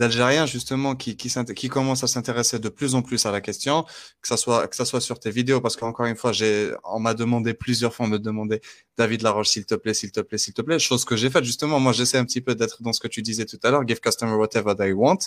d'Algériens 0.00 0.46
justement 0.46 0.96
qui, 0.96 1.14
qui, 1.16 1.30
qui 1.54 1.68
commencent 1.68 2.02
à 2.02 2.06
s'intéresser 2.06 2.58
de 2.58 2.70
plus 2.70 2.94
en 2.94 3.02
plus 3.02 3.26
à 3.26 3.30
la 3.30 3.42
question, 3.42 3.84
que 4.22 4.28
ça 4.28 4.38
soit 4.38 4.66
que 4.66 4.74
ça 4.74 4.86
soit 4.86 5.02
sur 5.02 5.20
tes 5.20 5.30
vidéos, 5.30 5.60
parce 5.60 5.76
qu'encore 5.76 6.06
une 6.06 6.16
fois, 6.16 6.32
j'ai 6.32 6.72
on 6.84 6.98
m'a 6.98 7.12
demandé 7.12 7.52
plusieurs 7.52 7.94
fois, 7.94 8.06
on 8.06 8.08
me 8.08 8.18
demandait 8.18 8.62
David 8.96 9.20
Laroche, 9.20 9.50
s'il 9.50 9.66
te 9.66 9.74
plaît, 9.74 9.92
s'il 9.94 10.10
te 10.10 10.20
plaît, 10.20 10.38
s'il 10.38 10.54
te 10.54 10.62
plaît. 10.62 10.78
Chose 10.78 11.04
que 11.04 11.16
j'ai 11.16 11.28
faite 11.28 11.44
justement. 11.44 11.78
Moi, 11.78 11.92
j'essaie 11.92 12.16
un 12.16 12.24
petit 12.24 12.40
peu 12.40 12.54
d'être 12.54 12.82
dans 12.82 12.94
ce 12.94 13.00
que 13.00 13.08
tu 13.08 13.20
disais 13.20 13.44
tout 13.44 13.60
à 13.62 13.70
l'heure. 13.70 13.86
Give 13.86 14.00
customer 14.00 14.34
whatever 14.34 14.74
they 14.74 14.92
want. 14.92 15.18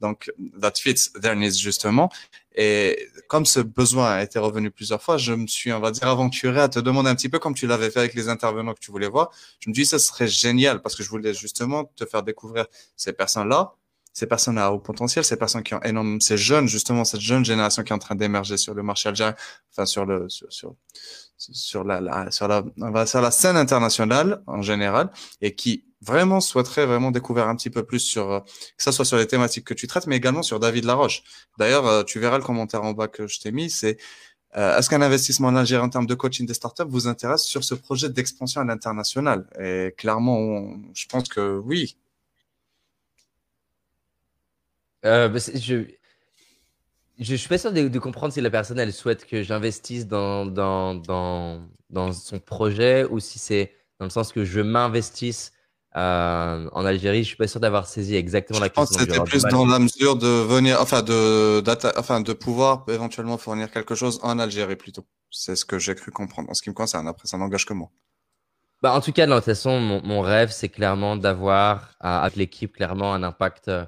Donc, 0.00 0.30
that 0.60 0.72
fits 0.76 1.12
their 1.22 1.34
needs 1.34 1.58
justement. 1.58 2.10
Et 2.54 3.08
comme 3.28 3.46
ce 3.46 3.60
besoin 3.60 4.10
a 4.12 4.22
été 4.22 4.38
revenu 4.38 4.70
plusieurs 4.70 5.02
fois, 5.02 5.16
je 5.18 5.32
me 5.32 5.46
suis, 5.46 5.72
on 5.72 5.80
va 5.80 5.90
dire, 5.92 6.08
aventuré 6.08 6.60
à 6.60 6.68
te 6.68 6.78
demander 6.78 7.10
un 7.10 7.14
petit 7.14 7.28
peu 7.28 7.38
comme 7.38 7.54
tu 7.54 7.66
l'avais 7.66 7.90
fait 7.90 8.00
avec 8.00 8.14
les 8.14 8.28
intervenants 8.28 8.74
que 8.74 8.80
tu 8.80 8.90
voulais 8.90 9.08
voir. 9.08 9.30
Je 9.60 9.70
me 9.70 9.74
dis, 9.74 9.86
ça 9.86 9.98
serait 9.98 10.28
génial 10.28 10.82
parce 10.82 10.94
que 10.94 11.02
je 11.02 11.10
voulais 11.10 11.32
justement 11.34 11.84
te 11.96 12.04
faire 12.06 12.22
découvrir 12.22 12.66
ces 12.96 13.12
personnes-là, 13.12 13.74
ces 14.12 14.26
personnes 14.26 14.58
à 14.58 14.72
haut 14.72 14.78
potentiel, 14.78 15.24
ces 15.24 15.36
personnes 15.36 15.62
qui 15.62 15.74
ont 15.74 15.82
énormément, 15.82 16.20
ces 16.20 16.36
jeunes, 16.36 16.68
justement, 16.68 17.04
cette 17.04 17.20
jeune 17.20 17.44
génération 17.44 17.82
qui 17.82 17.92
est 17.92 17.96
en 17.96 17.98
train 17.98 18.14
d'émerger 18.16 18.56
sur 18.56 18.74
le 18.74 18.82
marché 18.82 19.08
algérien, 19.08 19.34
enfin, 19.72 19.86
sur 19.86 20.04
le, 20.04 20.28
sur, 20.28 20.52
sur, 20.52 20.74
sur 21.38 21.84
la, 21.84 22.00
la, 22.00 22.30
sur 22.30 22.48
la, 22.48 22.62
sur 23.06 23.20
la 23.20 23.30
scène 23.30 23.56
internationale 23.56 24.42
en 24.46 24.62
général 24.62 25.10
et 25.40 25.54
qui 25.54 25.84
vraiment 26.02 26.40
souhaiterait 26.40 26.86
vraiment 26.86 27.10
découvrir 27.10 27.48
un 27.48 27.56
petit 27.56 27.70
peu 27.70 27.84
plus 27.84 28.00
sur, 28.00 28.30
euh, 28.30 28.40
que 28.40 28.82
ça 28.82 28.92
soit 28.92 29.04
sur 29.04 29.16
les 29.16 29.26
thématiques 29.26 29.64
que 29.64 29.74
tu 29.74 29.86
traites, 29.86 30.06
mais 30.06 30.16
également 30.16 30.42
sur 30.42 30.58
David 30.58 30.84
Laroche. 30.84 31.22
D'ailleurs, 31.58 31.86
euh, 31.86 32.02
tu 32.04 32.18
verras 32.20 32.38
le 32.38 32.44
commentaire 32.44 32.82
en 32.82 32.92
bas 32.92 33.08
que 33.08 33.26
je 33.26 33.38
t'ai 33.40 33.52
mis, 33.52 33.70
c'est 33.70 33.98
euh, 34.56 34.76
est-ce 34.78 34.90
qu'un 34.90 35.02
investissement 35.02 35.48
en 35.48 35.56
Algérie 35.56 35.84
en 35.84 35.88
termes 35.88 36.06
de 36.06 36.14
coaching 36.14 36.46
des 36.46 36.54
startups 36.54 36.88
vous 36.88 37.06
intéresse 37.06 37.42
sur 37.42 37.62
ce 37.62 37.74
projet 37.74 38.08
d'expansion 38.08 38.60
à 38.60 38.64
l'international? 38.64 39.46
Et 39.60 39.94
clairement, 39.96 40.74
je 40.94 41.06
pense 41.06 41.28
que 41.28 41.58
oui. 41.58 41.96
Bah, 45.02 45.30
je, 45.32 45.84
je, 47.18 47.34
suis 47.34 47.48
pas 47.48 47.58
sûr 47.58 47.72
de, 47.72 47.98
comprendre 47.98 48.32
si 48.32 48.40
la 48.40 48.50
personne 48.50 48.78
elle 48.78 48.92
souhaite 48.92 49.26
que 49.26 49.42
j'investisse 49.42 50.06
dans, 50.06 50.46
dans, 50.46 50.94
dans, 50.94 51.66
dans 51.88 52.12
son 52.12 52.38
projet 52.38 53.04
ou 53.04 53.20
si 53.20 53.38
c'est 53.38 53.74
dans 53.98 54.06
le 54.06 54.10
sens 54.10 54.32
que 54.32 54.44
je 54.44 54.60
m'investisse 54.60 55.52
euh, 55.96 56.68
en 56.72 56.84
Algérie. 56.84 57.22
Je 57.22 57.28
suis 57.28 57.36
pas 57.36 57.48
sûr 57.48 57.60
d'avoir 57.60 57.86
saisi 57.86 58.14
exactement 58.14 58.60
la 58.60 58.68
question. 58.68 58.84
Je 58.84 59.04
pense 59.04 59.06
que 59.06 59.12
c'était 59.12 59.24
plus 59.24 59.42
dans 59.44 59.66
la 59.66 59.78
mesure 59.78 60.16
de 60.16 60.26
venir, 60.26 60.80
enfin 60.80 61.02
de, 61.02 61.62
enfin 61.98 62.20
de 62.20 62.32
pouvoir 62.32 62.84
éventuellement 62.88 63.38
fournir 63.38 63.70
quelque 63.70 63.94
chose 63.94 64.20
en 64.22 64.38
Algérie 64.38 64.76
plutôt. 64.76 65.04
C'est 65.30 65.56
ce 65.56 65.64
que 65.64 65.78
j'ai 65.78 65.94
cru 65.94 66.10
comprendre 66.10 66.50
en 66.50 66.54
ce 66.54 66.62
qui 66.62 66.70
me 66.70 66.74
concerne. 66.74 67.08
Après, 67.08 67.28
ça 67.28 67.38
n'engage 67.38 67.66
que 67.66 67.74
moi. 67.74 67.90
Bah, 68.82 68.94
en 68.94 69.00
tout 69.00 69.12
cas, 69.12 69.26
de 69.26 69.34
toute 69.34 69.44
façon, 69.44 69.78
mon, 69.78 70.02
mon 70.02 70.20
rêve, 70.22 70.50
c'est 70.50 70.70
clairement 70.70 71.16
d'avoir 71.16 71.90
avec 72.00 72.36
l'équipe 72.36 72.72
clairement 72.72 73.12
un 73.12 73.22
impact 73.22 73.68
euh, 73.68 73.84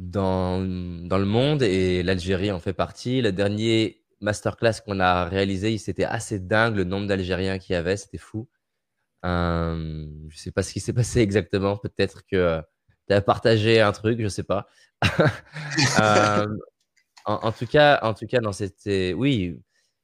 dans, 0.00 0.60
dans 1.06 1.18
le 1.18 1.26
monde 1.26 1.62
et 1.62 2.02
l'Algérie 2.02 2.50
en 2.50 2.58
fait 2.58 2.72
partie. 2.72 3.20
Le 3.20 3.32
dernier 3.32 4.02
masterclass 4.20 4.80
qu'on 4.84 4.98
a 4.98 5.26
réalisé, 5.26 5.76
c'était 5.78 6.04
assez 6.04 6.38
dingue 6.38 6.76
le 6.76 6.84
nombre 6.84 7.06
d'Algériens 7.06 7.58
qu'il 7.58 7.74
y 7.74 7.76
avait, 7.76 7.96
c'était 7.96 8.18
fou. 8.18 8.48
Euh, 9.26 10.06
je 10.28 10.38
sais 10.38 10.50
pas 10.50 10.62
ce 10.62 10.72
qui 10.72 10.80
s'est 10.80 10.94
passé 10.94 11.20
exactement. 11.20 11.76
Peut-être 11.76 12.26
que 12.26 12.62
tu 13.08 13.14
as 13.14 13.20
partagé 13.20 13.80
un 13.80 13.92
truc, 13.92 14.20
je 14.22 14.28
sais 14.28 14.42
pas. 14.42 14.66
euh, 16.00 16.46
en, 17.26 17.52
tout 17.52 17.66
cas, 17.66 18.00
en 18.02 18.14
tout 18.14 18.26
cas, 18.26 18.40
non, 18.40 18.52
c'était 18.52 19.12
oui. 19.14 19.60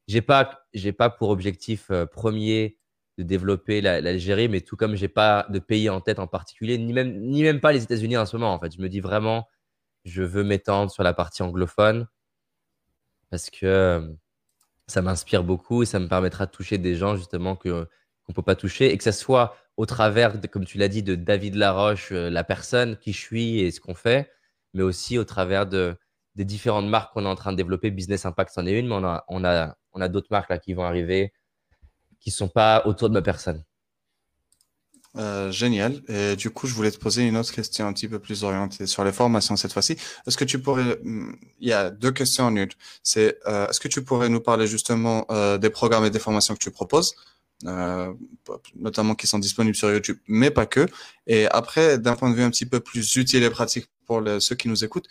J'ai 0.09 0.21
pas, 0.21 0.67
pas 0.99 1.11
pour 1.11 1.31
objectif 1.31 1.91
euh, 1.91 2.05
premier 2.07 2.79
de 3.19 3.23
développer 3.23 3.81
l'Algérie, 3.81 4.49
mais 4.49 4.61
tout 4.61 4.77
comme 4.77 4.95
j'ai 4.95 5.09
pas 5.09 5.47
de 5.49 5.59
pays 5.59 5.89
en 5.89 6.03
tête 6.03 6.19
en 6.19 6.27
particulier, 6.27 6.77
ni 6.77 6.93
même, 6.93 7.19
ni 7.19 7.43
même 7.43 7.61
pas 7.61 7.73
les 7.73 7.83
États-Unis 7.83 8.19
en 8.19 8.27
ce 8.27 8.37
moment. 8.37 8.53
En 8.53 8.61
fait, 8.61 8.75
je 8.77 8.81
me 8.83 8.91
dis 8.91 9.01
vraiment, 9.01 9.49
je 10.07 10.23
veux 10.23 10.45
m'étendre 10.45 10.91
sur 10.91 11.03
la 11.03 11.13
partie 11.13 11.43
anglophone 11.43 12.07
parce 13.31 13.51
que 13.51 13.67
euh, 13.67 14.13
ça 14.87 15.03
m'inspire 15.03 15.43
beaucoup 15.45 15.83
et 15.83 15.87
ça 15.87 15.99
me 15.99 16.09
permettra 16.09 16.47
de 16.47 16.53
toucher 16.53 16.79
des 16.79 16.95
gens 16.95 17.17
justement 17.17 17.57
que 17.57 17.89
qu'on 18.25 18.33
peut 18.33 18.43
pas 18.43 18.57
toucher 18.57 18.93
et 18.93 18.99
que 18.99 19.05
ce 19.05 19.13
soit 19.13 19.57
au 19.77 19.87
travers, 19.87 20.41
comme 20.51 20.65
tu 20.65 20.79
l'as 20.79 20.89
dit, 20.89 21.03
de 21.03 21.15
David 21.15 21.55
Laroche, 21.55 22.11
euh, 22.13 22.31
la 22.31 22.45
personne 22.45 22.97
qui 22.97 23.13
je 23.13 23.21
suis 23.21 23.61
et 23.61 23.71
ce 23.71 23.81
qu'on 23.81 23.95
fait, 23.95 24.31
mais 24.75 24.83
aussi 24.83 25.19
au 25.19 25.25
travers 25.25 25.67
de, 25.67 25.97
des 26.35 26.45
différentes 26.45 26.87
marques 26.87 27.13
qu'on 27.13 27.25
est 27.25 27.29
en 27.29 27.35
train 27.35 27.53
de 27.53 27.57
développer. 27.57 27.91
Business 27.91 28.27
Impact 28.27 28.57
en 28.59 28.67
est 28.67 28.79
une, 28.79 28.89
mais 28.89 28.95
on 29.29 29.45
a, 29.45 30.09
d'autres 30.09 30.29
marques 30.31 30.59
qui 30.61 30.75
vont 30.75 30.85
arriver 30.85 31.33
qui 32.21 32.31
sont 32.31 32.49
pas 32.49 32.83
autour 32.87 33.09
de 33.09 33.15
ma 33.15 33.23
personne. 33.23 33.63
Euh, 35.19 35.51
génial. 35.51 36.03
Et 36.09 36.37
du 36.37 36.51
coup, 36.51 36.67
je 36.67 36.75
voulais 36.75 36.91
te 36.91 36.99
poser 36.99 37.23
une 37.23 37.37
autre 37.37 37.53
question 37.53 37.87
un 37.87 37.93
petit 37.93 38.09
peu 38.09 38.19
plus 38.19 38.45
orientée 38.45 38.87
sur 38.87 39.03
les 39.05 39.13
formations 39.13 39.57
cette 39.57 39.73
fois-ci. 39.73 39.97
Est-ce 40.27 40.37
que 40.37 40.45
tu 40.45 40.59
pourrais, 40.59 40.99
hmm, 41.03 41.37
il 41.61 41.69
y 41.69 41.73
a 41.73 41.91
deux 41.91 42.11
questions 42.13 42.45
en 42.45 42.57
une. 42.57 42.69
C'est, 43.03 43.39
euh, 43.47 43.67
est-ce 43.69 43.81
que 43.81 43.89
tu 43.89 44.03
pourrais 44.03 44.29
nous 44.29 44.41
parler 44.41 44.67
justement 44.67 45.25
euh, 45.31 45.57
des 45.59 45.71
programmes 45.71 46.05
et 46.05 46.11
des 46.11 46.19
formations 46.19 46.55
que 46.55 46.63
tu 46.63 46.71
proposes 46.71 47.15
notamment 48.75 49.15
qui 49.15 49.27
sont 49.27 49.39
disponibles 49.39 49.75
sur 49.75 49.91
YouTube, 49.91 50.19
mais 50.29 50.51
pas 50.51 50.67
que. 50.67 50.87
Et 51.27 51.47
après, 51.47 51.99
d'un 51.99 52.15
point 52.15 52.31
de 52.31 52.35
vue 52.37 52.43
un 52.43 52.51
petit 52.51 52.67
peu 52.67 52.81
plus 52.81 53.17
utile 53.17 53.43
et 53.43 53.49
pratique 53.49 53.87
pour 54.05 54.23
ceux 54.41 54.55
qui 54.55 54.69
nous 54.69 54.85
écoutent, 54.85 55.09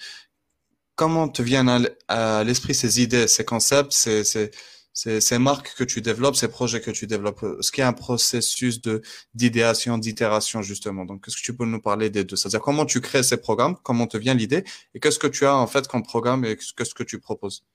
comment 0.96 1.28
te 1.28 1.42
viennent 1.42 1.90
à 2.08 2.44
l'esprit 2.44 2.76
ces 2.76 3.02
idées, 3.02 3.28
ces 3.28 3.46
concepts, 3.46 3.92
ces, 3.92 4.24
ces, 4.24 4.52
ces, 4.96 5.38
marques 5.38 5.76
que 5.76 5.84
tu 5.84 6.02
développes, 6.02 6.36
ces 6.36 6.48
projets 6.48 6.80
que 6.80 6.90
tu 6.90 7.06
développes 7.06 7.46
Ce 7.60 7.72
qui 7.72 7.82
est 7.82 7.84
un 7.84 7.94
processus 7.94 8.82
de 8.82 9.02
d'idéation, 9.34 9.98
d'itération 9.98 10.62
justement. 10.62 11.06
Donc, 11.06 11.26
qu'est-ce 11.26 11.36
que 11.36 11.42
tu 11.42 11.56
peux 11.56 11.66
nous 11.66 11.82
parler 11.82 12.10
des 12.10 12.24
deux? 12.24 12.38
C'est-à-dire 12.38 12.62
comment 12.62 12.86
tu 12.86 13.02
crées 13.02 13.24
ces 13.24 13.38
programmes, 13.38 13.76
comment 13.84 14.08
te 14.08 14.18
vient 14.18 14.34
l'idée, 14.34 14.64
et 14.94 15.00
qu'est-ce 15.00 15.20
que 15.20 15.28
tu 15.28 15.46
as 15.46 15.56
en 15.56 15.68
fait 15.68 15.88
comme 15.88 16.04
programme 16.04 16.46
et 16.46 16.56
qu'est-ce 16.58 16.96
que 16.96 17.04
tu 17.04 17.20
proposes? 17.20 17.66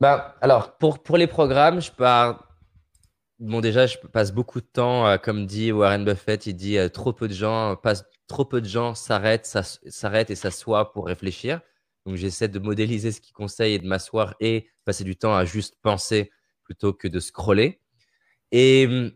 Ben, 0.00 0.24
alors, 0.40 0.76
pour, 0.78 1.02
pour 1.02 1.16
les 1.16 1.26
programmes, 1.26 1.80
je 1.80 1.92
pars 1.92 2.46
Bon, 3.38 3.60
déjà, 3.62 3.86
je 3.86 3.96
passe 3.96 4.32
beaucoup 4.32 4.60
de 4.60 4.66
temps, 4.66 5.06
euh, 5.06 5.16
comme 5.16 5.46
dit 5.46 5.72
Warren 5.72 6.04
Buffett, 6.04 6.46
il 6.46 6.54
dit 6.54 6.76
euh, 6.76 6.90
trop 6.90 7.14
peu 7.14 7.26
de 7.26 7.32
gens 7.32 7.74
passent, 7.74 8.04
trop 8.28 8.44
peu 8.44 8.60
de 8.60 8.68
gens 8.68 8.94
s'arrêtent, 8.94 9.46
s'arrêtent 9.46 10.30
et 10.30 10.34
s'assoient 10.34 10.92
pour 10.92 11.06
réfléchir. 11.06 11.62
Donc, 12.06 12.16
j'essaie 12.16 12.48
de 12.48 12.58
modéliser 12.58 13.12
ce 13.12 13.20
qu'il 13.20 13.32
conseille 13.32 13.74
et 13.74 13.78
de 13.78 13.86
m'asseoir 13.86 14.34
et 14.40 14.68
passer 14.84 15.04
du 15.04 15.16
temps 15.16 15.34
à 15.34 15.44
juste 15.44 15.76
penser 15.82 16.30
plutôt 16.64 16.92
que 16.92 17.08
de 17.08 17.20
scroller. 17.20 17.80
Et 18.52 18.86
hum, 18.86 19.12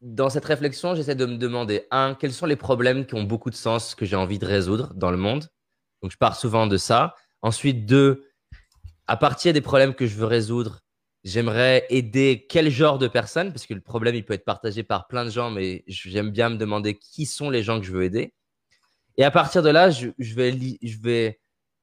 dans 0.00 0.30
cette 0.30 0.44
réflexion, 0.44 0.94
j'essaie 0.94 1.14
de 1.14 1.26
me 1.26 1.36
demander, 1.36 1.86
un, 1.90 2.14
quels 2.14 2.32
sont 2.32 2.46
les 2.46 2.56
problèmes 2.56 3.06
qui 3.06 3.14
ont 3.14 3.24
beaucoup 3.24 3.50
de 3.50 3.54
sens 3.54 3.94
que 3.94 4.06
j'ai 4.06 4.16
envie 4.16 4.38
de 4.38 4.46
résoudre 4.46 4.94
dans 4.94 5.10
le 5.10 5.18
monde? 5.18 5.48
Donc, 6.02 6.10
je 6.12 6.16
pars 6.16 6.36
souvent 6.36 6.66
de 6.66 6.76
ça. 6.76 7.14
Ensuite, 7.42 7.86
deux, 7.86 8.26
à 9.06 9.16
partir 9.16 9.52
des 9.52 9.60
problèmes 9.60 9.94
que 9.94 10.06
je 10.06 10.16
veux 10.16 10.26
résoudre, 10.26 10.82
J'aimerais 11.22 11.86
aider 11.90 12.46
quel 12.48 12.70
genre 12.70 12.98
de 12.98 13.06
personnes? 13.06 13.52
Parce 13.52 13.66
que 13.66 13.74
le 13.74 13.82
problème, 13.82 14.14
il 14.14 14.24
peut 14.24 14.32
être 14.32 14.44
partagé 14.44 14.82
par 14.82 15.06
plein 15.06 15.26
de 15.26 15.30
gens, 15.30 15.50
mais 15.50 15.84
j'aime 15.86 16.30
bien 16.30 16.48
me 16.48 16.56
demander 16.56 16.98
qui 16.98 17.26
sont 17.26 17.50
les 17.50 17.62
gens 17.62 17.78
que 17.78 17.86
je 17.86 17.92
veux 17.92 18.04
aider. 18.04 18.32
Et 19.18 19.24
à 19.24 19.30
partir 19.30 19.62
de 19.62 19.68
là, 19.68 19.90
je, 19.90 20.08
je 20.18 20.34
vais 20.34 21.39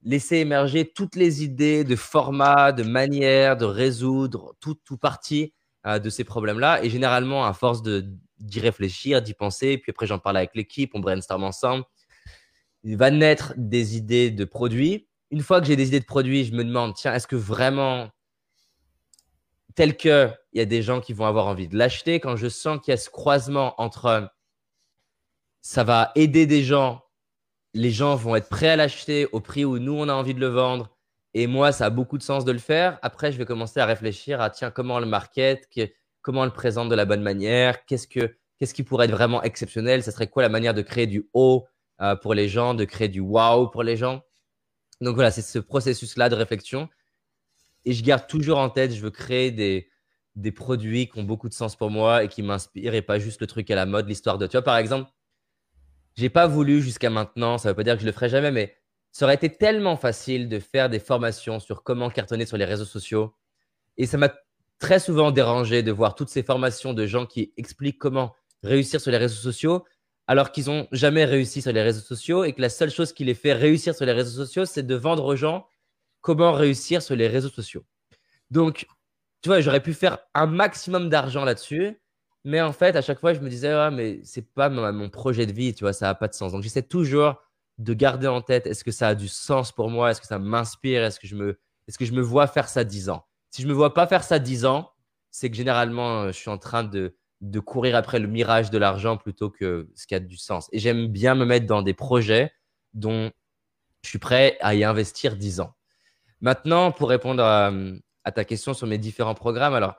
laisser 0.08 0.38
émerger 0.38 0.90
toutes 0.90 1.16
les 1.18 1.44
idées 1.44 1.84
de 1.84 1.98
format, 1.98 2.72
de 2.72 2.84
manière 2.84 3.58
de 3.58 3.66
résoudre 3.66 4.56
tout, 4.62 4.76
tout 4.86 4.98
partie 4.98 5.54
euh, 5.86 6.00
de 6.00 6.10
ces 6.10 6.24
problèmes-là. 6.24 6.84
Et 6.84 6.90
généralement, 6.90 7.46
à 7.46 7.54
force 7.54 7.82
d'y 7.84 8.60
réfléchir, 8.60 9.22
d'y 9.22 9.34
penser, 9.34 9.78
puis 9.78 9.92
après 9.92 10.08
j'en 10.08 10.18
parle 10.18 10.38
avec 10.38 10.56
l'équipe, 10.56 10.92
on 10.94 11.02
brainstorm 11.02 11.44
ensemble, 11.44 11.84
il 12.84 12.96
va 12.96 13.12
naître 13.12 13.54
des 13.58 13.98
idées 13.98 14.32
de 14.32 14.46
produits. 14.46 15.10
Une 15.30 15.42
fois 15.42 15.60
que 15.60 15.68
j'ai 15.68 15.76
des 15.76 15.90
idées 15.90 16.00
de 16.00 16.06
produits, 16.06 16.46
je 16.46 16.54
me 16.54 16.64
demande, 16.64 16.94
tiens, 16.96 17.14
est-ce 17.14 17.28
que 17.28 17.36
vraiment, 17.36 18.10
tel 19.76 19.98
que 19.98 20.32
il 20.54 20.60
y 20.60 20.62
a 20.62 20.66
des 20.66 20.82
gens 20.82 21.02
qui 21.02 21.12
vont 21.12 21.26
avoir 21.26 21.48
envie 21.48 21.68
de 21.68 21.78
l'acheter, 21.78 22.22
quand 22.22 22.38
je 22.38 22.48
sens 22.48 22.80
qu'il 22.82 22.92
y 22.92 22.94
a 22.94 22.98
ce 22.98 23.10
croisement 23.10 23.80
entre 23.82 24.32
ça 25.62 25.84
va 25.84 26.14
aider 26.16 26.46
des 26.46 26.64
gens 26.64 27.02
les 27.78 27.92
gens 27.92 28.16
vont 28.16 28.36
être 28.36 28.50
prêts 28.50 28.70
à 28.70 28.76
l'acheter 28.76 29.28
au 29.32 29.40
prix 29.40 29.64
où 29.64 29.78
nous, 29.78 29.94
on 29.94 30.10
a 30.10 30.14
envie 30.14 30.34
de 30.34 30.40
le 30.40 30.48
vendre. 30.48 30.90
Et 31.34 31.46
moi, 31.46 31.72
ça 31.72 31.86
a 31.86 31.90
beaucoup 31.92 32.18
de 32.18 32.24
sens 32.24 32.44
de 32.44 32.52
le 32.52 32.58
faire. 32.58 32.98
Après, 33.04 33.32
je 33.32 33.38
vais 33.38 33.46
commencer 33.46 33.80
à 33.80 33.86
réfléchir 33.86 34.42
à, 34.42 34.50
tiens, 34.50 34.72
comment 34.72 34.96
on 34.96 35.00
le 35.00 35.06
market, 35.06 35.70
comment 36.24 36.42
on 36.42 36.46
le 36.46 36.52
présente 36.52 36.90
de 36.90 36.96
la 36.96 37.06
bonne 37.06 37.22
manière, 37.22 37.86
qu'est-ce, 37.86 38.08
que, 38.08 38.36
qu'est-ce 38.58 38.74
qui 38.74 38.82
pourrait 38.82 39.06
être 39.06 39.12
vraiment 39.12 39.44
exceptionnel, 39.44 40.02
ça 40.02 40.12
serait 40.12 40.28
quoi 40.28 40.42
la 40.42 40.50
manière 40.50 40.74
de 40.74 40.82
créer 40.82 41.06
du 41.06 41.30
haut 41.34 41.68
euh, 42.02 42.16
pour 42.16 42.34
les 42.34 42.50
gens, 42.50 42.74
de 42.74 42.84
créer 42.84 43.10
du 43.10 43.20
wow 43.20 43.68
pour 43.68 43.84
les 43.84 43.96
gens. 43.96 44.24
Donc 45.00 45.14
voilà, 45.14 45.30
c'est 45.30 45.44
ce 45.44 45.60
processus-là 45.60 46.30
de 46.30 46.36
réflexion. 46.36 46.90
Et 47.86 47.94
je 47.94 48.04
garde 48.04 48.26
toujours 48.28 48.58
en 48.58 48.70
tête, 48.70 48.92
je 48.92 49.02
veux 49.02 49.12
créer 49.12 49.52
des, 49.52 49.88
des 50.36 50.52
produits 50.52 51.08
qui 51.08 51.20
ont 51.20 51.24
beaucoup 51.24 51.50
de 51.50 51.54
sens 51.54 51.76
pour 51.76 51.92
moi 51.92 52.24
et 52.24 52.28
qui 52.28 52.42
m'inspirent 52.42 52.96
et 52.96 53.04
pas 53.04 53.20
juste 53.20 53.40
le 53.42 53.48
truc 53.48 53.70
à 53.70 53.76
la 53.76 53.86
mode, 53.86 54.08
l'histoire 54.08 54.40
de. 54.40 54.48
Tu 54.48 54.54
vois, 54.54 54.64
par 54.64 54.78
exemple, 54.78 55.12
j'ai 56.18 56.30
pas 56.30 56.48
voulu 56.48 56.82
jusqu'à 56.82 57.10
maintenant, 57.10 57.58
ça 57.58 57.70
veut 57.70 57.76
pas 57.76 57.84
dire 57.84 57.96
que 57.96 58.02
je 58.02 58.06
le 58.06 58.12
ferai 58.12 58.28
jamais, 58.28 58.52
mais 58.52 58.76
ça 59.12 59.26
aurait 59.26 59.36
été 59.36 59.50
tellement 59.50 59.96
facile 59.96 60.50
de 60.50 60.60
faire 60.60 60.90
des 60.90 61.00
formations 61.00 61.60
sur 61.60 61.84
comment 61.84 62.10
cartonner 62.10 62.46
sur 62.46 62.58
les 62.58 62.66
réseaux 62.66 62.86
sociaux. 62.86 63.36
Et 63.98 64.08
ça 64.08 64.18
m'a 64.18 64.34
très 64.80 65.00
souvent 65.00 65.32
dérangé 65.32 65.84
de 65.84 65.92
voir 65.92 66.16
toutes 66.16 66.30
ces 66.30 66.44
formations 66.44 66.94
de 66.94 67.06
gens 67.06 67.26
qui 67.26 67.54
expliquent 67.58 68.00
comment 68.00 68.36
réussir 68.64 69.00
sur 69.00 69.12
les 69.12 69.18
réseaux 69.18 69.42
sociaux 69.42 69.86
alors 70.28 70.52
qu'ils 70.52 70.66
n'ont 70.66 70.88
jamais 70.92 71.24
réussi 71.24 71.62
sur 71.62 71.72
les 71.72 71.82
réseaux 71.82 72.02
sociaux 72.02 72.44
et 72.44 72.54
que 72.54 72.62
la 72.62 72.70
seule 72.70 72.90
chose 72.90 73.14
qui 73.14 73.24
les 73.24 73.34
fait 73.34 73.54
réussir 73.54 73.96
sur 73.96 74.06
les 74.06 74.12
réseaux 74.12 74.44
sociaux, 74.44 74.66
c'est 74.66 74.86
de 74.86 74.96
vendre 74.96 75.24
aux 75.24 75.36
gens 75.36 75.68
comment 76.22 76.52
réussir 76.52 77.02
sur 77.02 77.16
les 77.16 77.28
réseaux 77.28 77.50
sociaux. 77.50 77.86
Donc, 78.52 78.88
tu 79.42 79.50
vois, 79.50 79.62
j'aurais 79.62 79.82
pu 79.82 79.94
faire 79.94 80.18
un 80.34 80.48
maximum 80.48 81.10
d'argent 81.10 81.46
là-dessus 81.46 82.00
mais 82.48 82.62
en 82.62 82.72
fait, 82.72 82.96
à 82.96 83.02
chaque 83.02 83.20
fois, 83.20 83.34
je 83.34 83.42
me 83.42 83.50
disais, 83.50 83.68
ah, 83.68 83.92
mais 83.92 84.22
c'est 84.24 84.54
pas 84.54 84.70
mon 84.70 85.10
projet 85.10 85.46
de 85.46 85.52
vie, 85.52 85.74
tu 85.74 85.84
vois, 85.84 85.92
ça 85.92 86.06
n'a 86.06 86.16
pas 86.16 86.30
de 86.30 86.34
sens. 86.34 86.54
Donc, 86.54 86.64
j'essaie 86.64 86.82
toujours 86.82 87.36
de 87.78 87.94
garder 87.94 88.28
en 88.28 88.42
tête, 88.42 88.66
est-ce 88.68 88.86
que 88.86 88.92
ça 88.92 89.10
a 89.10 89.16
du 89.16 89.28
sens 89.28 89.74
pour 89.74 89.90
moi? 89.90 90.12
Est-ce 90.12 90.22
que 90.22 90.28
ça 90.28 90.40
m'inspire? 90.40 91.04
Est-ce 91.04 91.20
que, 91.20 91.28
je 91.28 91.36
me, 91.36 91.60
est 91.90 91.98
que 91.98 92.06
je 92.06 92.14
me 92.14 92.22
vois 92.22 92.48
faire 92.48 92.70
ça 92.70 92.86
10 92.86 93.10
ans? 93.10 93.26
Si 93.52 93.64
je 93.64 93.68
me 93.68 93.74
vois 93.74 93.94
pas 93.94 94.08
faire 94.08 94.24
ça 94.24 94.40
10 94.40 94.66
ans, 94.66 94.92
c'est 95.30 95.50
que 95.50 95.58
généralement, 95.58 96.22
euh, 96.22 96.28
je 96.28 96.38
suis 96.38 96.50
en 96.50 96.58
train 96.58 96.86
de, 96.86 97.18
de 97.42 97.60
courir 97.60 97.98
après 97.98 98.18
le 98.18 98.30
mirage 98.30 98.72
de 98.72 98.78
l'argent 98.78 99.18
plutôt 99.18 99.50
que 99.50 99.90
ce 99.94 100.08
qui 100.08 100.16
a 100.16 100.22
du 100.22 100.38
sens. 100.38 100.70
Et 100.72 100.80
j'aime 100.80 101.08
bien 101.08 101.36
me 101.36 101.44
mettre 101.44 101.66
dans 101.66 101.82
des 101.82 101.94
projets 101.94 102.54
dont 102.94 103.30
je 104.04 104.10
suis 104.10 104.20
prêt 104.20 104.58
à 104.62 104.74
y 104.74 104.86
investir 104.86 105.36
10 105.36 105.60
ans. 105.60 105.76
Maintenant, 106.40 106.94
pour 106.94 107.10
répondre 107.10 107.44
à 107.44 108.32
ta 108.32 108.46
question 108.46 108.74
sur 108.74 108.88
mes 108.88 108.98
différents 108.98 109.36
programmes, 109.36 109.74
alors 109.74 109.96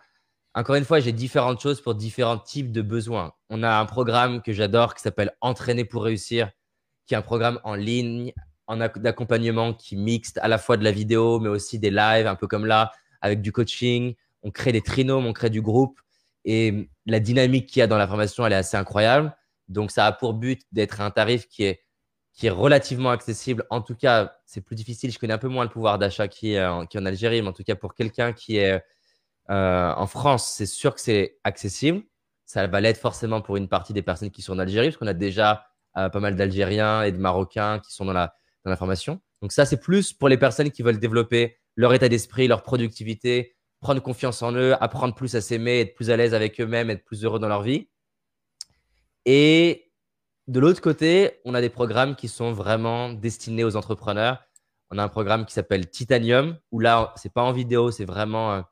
encore 0.58 0.74
une 0.74 0.84
fois, 0.84 0.98
j'ai 0.98 1.12
différentes 1.12 1.60
choses 1.60 1.80
pour 1.80 1.94
différents 1.94 2.38
types 2.38 2.72
de 2.72 2.82
besoins. 2.82 3.32
On 3.48 3.62
a 3.62 3.78
un 3.78 3.86
programme 3.86 4.42
que 4.42 4.52
j'adore 4.52 4.96
qui 4.96 5.02
s'appelle 5.02 5.30
Entraîner 5.40 5.84
pour 5.84 6.02
réussir, 6.02 6.50
qui 7.06 7.14
est 7.14 7.16
un 7.16 7.22
programme 7.22 7.60
en 7.62 7.76
ligne, 7.76 8.32
en 8.66 8.76
d'accompagnement 8.76 9.72
qui 9.72 9.94
mixte 9.96 10.36
à 10.38 10.48
la 10.48 10.58
fois 10.58 10.76
de 10.76 10.82
la 10.82 10.90
vidéo, 10.90 11.38
mais 11.38 11.48
aussi 11.48 11.78
des 11.78 11.90
lives, 11.90 12.26
un 12.26 12.34
peu 12.34 12.48
comme 12.48 12.66
là, 12.66 12.90
avec 13.20 13.40
du 13.40 13.52
coaching. 13.52 14.16
On 14.42 14.50
crée 14.50 14.72
des 14.72 14.82
trinômes, 14.82 15.26
on 15.26 15.32
crée 15.32 15.48
du 15.48 15.62
groupe. 15.62 16.00
Et 16.44 16.90
la 17.06 17.20
dynamique 17.20 17.68
qu'il 17.68 17.78
y 17.78 17.82
a 17.82 17.86
dans 17.86 17.98
la 17.98 18.08
formation, 18.08 18.44
elle 18.44 18.52
est 18.52 18.56
assez 18.56 18.76
incroyable. 18.76 19.36
Donc, 19.68 19.92
ça 19.92 20.06
a 20.06 20.12
pour 20.12 20.34
but 20.34 20.62
d'être 20.72 21.00
un 21.00 21.12
tarif 21.12 21.46
qui 21.46 21.64
est, 21.64 21.84
qui 22.32 22.48
est 22.48 22.50
relativement 22.50 23.10
accessible. 23.10 23.64
En 23.70 23.80
tout 23.80 23.94
cas, 23.94 24.34
c'est 24.44 24.60
plus 24.60 24.74
difficile. 24.74 25.12
Je 25.12 25.20
connais 25.20 25.34
un 25.34 25.38
peu 25.38 25.48
moins 25.48 25.62
le 25.62 25.70
pouvoir 25.70 26.00
d'achat 26.00 26.26
qui, 26.26 26.56
qui 26.90 26.98
en 26.98 27.06
Algérie, 27.06 27.42
mais 27.42 27.48
en 27.48 27.52
tout 27.52 27.64
cas, 27.64 27.76
pour 27.76 27.94
quelqu'un 27.94 28.32
qui 28.32 28.56
est 28.56 28.82
euh, 29.50 29.92
en 29.94 30.06
France, 30.06 30.52
c'est 30.56 30.66
sûr 30.66 30.94
que 30.94 31.00
c'est 31.00 31.38
accessible. 31.44 32.02
Ça 32.44 32.66
va 32.66 32.80
l'être 32.80 32.98
forcément 32.98 33.40
pour 33.40 33.56
une 33.56 33.68
partie 33.68 33.92
des 33.92 34.02
personnes 34.02 34.30
qui 34.30 34.42
sont 34.42 34.54
en 34.54 34.58
Algérie, 34.58 34.88
parce 34.88 34.96
qu'on 34.96 35.06
a 35.06 35.14
déjà 35.14 35.66
euh, 35.96 36.08
pas 36.08 36.20
mal 36.20 36.36
d'Algériens 36.36 37.02
et 37.02 37.12
de 37.12 37.18
Marocains 37.18 37.80
qui 37.80 37.92
sont 37.92 38.04
dans 38.04 38.12
la, 38.12 38.34
dans 38.64 38.70
la 38.70 38.76
formation. 38.76 39.20
Donc 39.42 39.52
ça, 39.52 39.66
c'est 39.66 39.80
plus 39.80 40.12
pour 40.12 40.28
les 40.28 40.38
personnes 40.38 40.70
qui 40.70 40.82
veulent 40.82 40.98
développer 40.98 41.58
leur 41.76 41.94
état 41.94 42.08
d'esprit, 42.08 42.48
leur 42.48 42.62
productivité, 42.62 43.56
prendre 43.80 44.02
confiance 44.02 44.42
en 44.42 44.52
eux, 44.52 44.74
apprendre 44.82 45.14
plus 45.14 45.34
à 45.36 45.40
s'aimer, 45.40 45.80
être 45.80 45.94
plus 45.94 46.10
à 46.10 46.16
l'aise 46.16 46.34
avec 46.34 46.60
eux-mêmes, 46.60 46.90
être 46.90 47.04
plus 47.04 47.24
heureux 47.24 47.38
dans 47.38 47.48
leur 47.48 47.62
vie. 47.62 47.88
Et 49.24 49.92
de 50.46 50.60
l'autre 50.60 50.80
côté, 50.80 51.40
on 51.44 51.54
a 51.54 51.60
des 51.60 51.68
programmes 51.68 52.16
qui 52.16 52.28
sont 52.28 52.52
vraiment 52.52 53.12
destinés 53.12 53.64
aux 53.64 53.76
entrepreneurs. 53.76 54.42
On 54.90 54.98
a 54.98 55.04
un 55.04 55.08
programme 55.08 55.44
qui 55.44 55.52
s'appelle 55.52 55.88
Titanium, 55.88 56.58
où 56.72 56.80
là, 56.80 57.12
c'est 57.16 57.32
pas 57.32 57.42
en 57.42 57.52
vidéo, 57.52 57.90
c'est 57.90 58.06
vraiment 58.06 58.54
euh, 58.54 58.62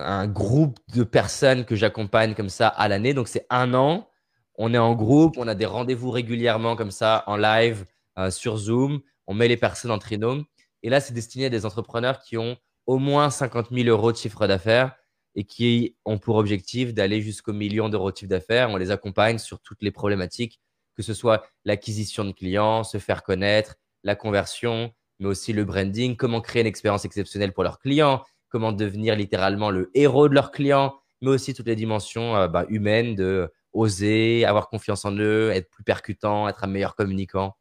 un 0.00 0.26
groupe 0.26 0.78
de 0.94 1.04
personnes 1.04 1.64
que 1.64 1.76
j'accompagne 1.76 2.34
comme 2.34 2.48
ça 2.48 2.68
à 2.68 2.88
l'année. 2.88 3.14
Donc, 3.14 3.28
c'est 3.28 3.46
un 3.50 3.74
an. 3.74 4.08
On 4.56 4.74
est 4.74 4.78
en 4.78 4.94
groupe, 4.94 5.36
on 5.38 5.48
a 5.48 5.54
des 5.54 5.66
rendez-vous 5.66 6.10
régulièrement 6.10 6.76
comme 6.76 6.90
ça 6.90 7.24
en 7.26 7.36
live 7.36 7.86
euh, 8.18 8.30
sur 8.30 8.56
Zoom. 8.56 9.00
On 9.26 9.34
met 9.34 9.48
les 9.48 9.56
personnes 9.56 9.90
en 9.90 9.98
trinôme. 9.98 10.44
Et 10.82 10.90
là, 10.90 11.00
c'est 11.00 11.14
destiné 11.14 11.46
à 11.46 11.48
des 11.48 11.64
entrepreneurs 11.66 12.20
qui 12.20 12.36
ont 12.36 12.56
au 12.86 12.98
moins 12.98 13.30
50 13.30 13.68
000 13.70 13.88
euros 13.88 14.12
de 14.12 14.16
chiffre 14.16 14.46
d'affaires 14.46 14.94
et 15.34 15.44
qui 15.44 15.96
ont 16.04 16.18
pour 16.18 16.36
objectif 16.36 16.92
d'aller 16.92 17.20
jusqu'au 17.20 17.52
million 17.52 17.88
d'euros 17.88 18.10
de 18.10 18.16
chiffre 18.16 18.30
d'affaires. 18.30 18.70
On 18.70 18.76
les 18.76 18.90
accompagne 18.90 19.38
sur 19.38 19.60
toutes 19.60 19.82
les 19.82 19.90
problématiques, 19.90 20.60
que 20.96 21.02
ce 21.02 21.14
soit 21.14 21.46
l'acquisition 21.64 22.24
de 22.24 22.32
clients, 22.32 22.82
se 22.82 22.98
faire 22.98 23.22
connaître, 23.22 23.76
la 24.02 24.16
conversion, 24.16 24.92
mais 25.18 25.28
aussi 25.28 25.52
le 25.52 25.64
branding, 25.64 26.16
comment 26.16 26.40
créer 26.40 26.62
une 26.62 26.66
expérience 26.66 27.04
exceptionnelle 27.04 27.52
pour 27.52 27.62
leurs 27.62 27.78
clients, 27.78 28.24
comment 28.50 28.72
devenir 28.72 29.16
littéralement 29.16 29.70
le 29.70 29.90
héros 29.94 30.28
de 30.28 30.34
leurs 30.34 30.50
clients, 30.50 30.94
mais 31.22 31.30
aussi 31.30 31.54
toutes 31.54 31.66
les 31.66 31.76
dimensions 31.76 32.36
euh, 32.36 32.48
bah, 32.48 32.66
humaines 32.68 33.14
de 33.14 33.50
oser, 33.72 34.44
avoir 34.44 34.68
confiance 34.68 35.04
en 35.04 35.16
eux, 35.16 35.50
être 35.50 35.70
plus 35.70 35.84
percutant, 35.84 36.48
être 36.48 36.64
un 36.64 36.66
meilleur 36.66 36.96
communicant. 36.96 37.56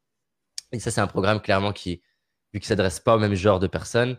Et 0.72 0.80
ça, 0.80 0.92
c'est 0.92 1.02
un 1.02 1.08
programme 1.08 1.42
clairement 1.42 1.72
qui, 1.72 2.02
vu 2.54 2.60
qu'il 2.60 2.66
ne 2.66 2.68
s'adresse 2.68 3.00
pas 3.00 3.16
au 3.16 3.20
même 3.20 3.36
genre 3.36 3.60
de 3.60 3.68
personnes, 3.68 4.18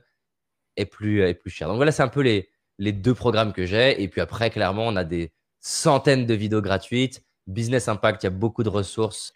est 0.77 0.87
plus, 0.87 1.23
est 1.23 1.35
plus 1.35 1.51
cher. 1.51 1.69
Donc 1.69 1.77
voilà, 1.77 1.93
c'est 1.93 2.03
un 2.03 2.09
peu 2.09 2.23
les, 2.23 2.49
les 2.79 2.93
deux 2.93 3.15
programmes 3.15 3.53
que 3.53 3.67
j'ai. 3.67 4.03
Et 4.03 4.09
puis 4.09 4.21
après, 4.21 4.51
clairement, 4.51 4.87
on 4.87 4.97
a 4.97 5.05
des 5.05 5.33
centaines 5.61 6.27
de 6.27 6.35
vidéos 6.35 6.63
gratuites. 6.63 7.23
Business 7.47 7.89
Impact, 7.89 8.23
il 8.23 8.27
y 8.27 8.29
a 8.29 8.31
beaucoup 8.31 8.63
de 8.63 8.69
ressources 8.69 9.33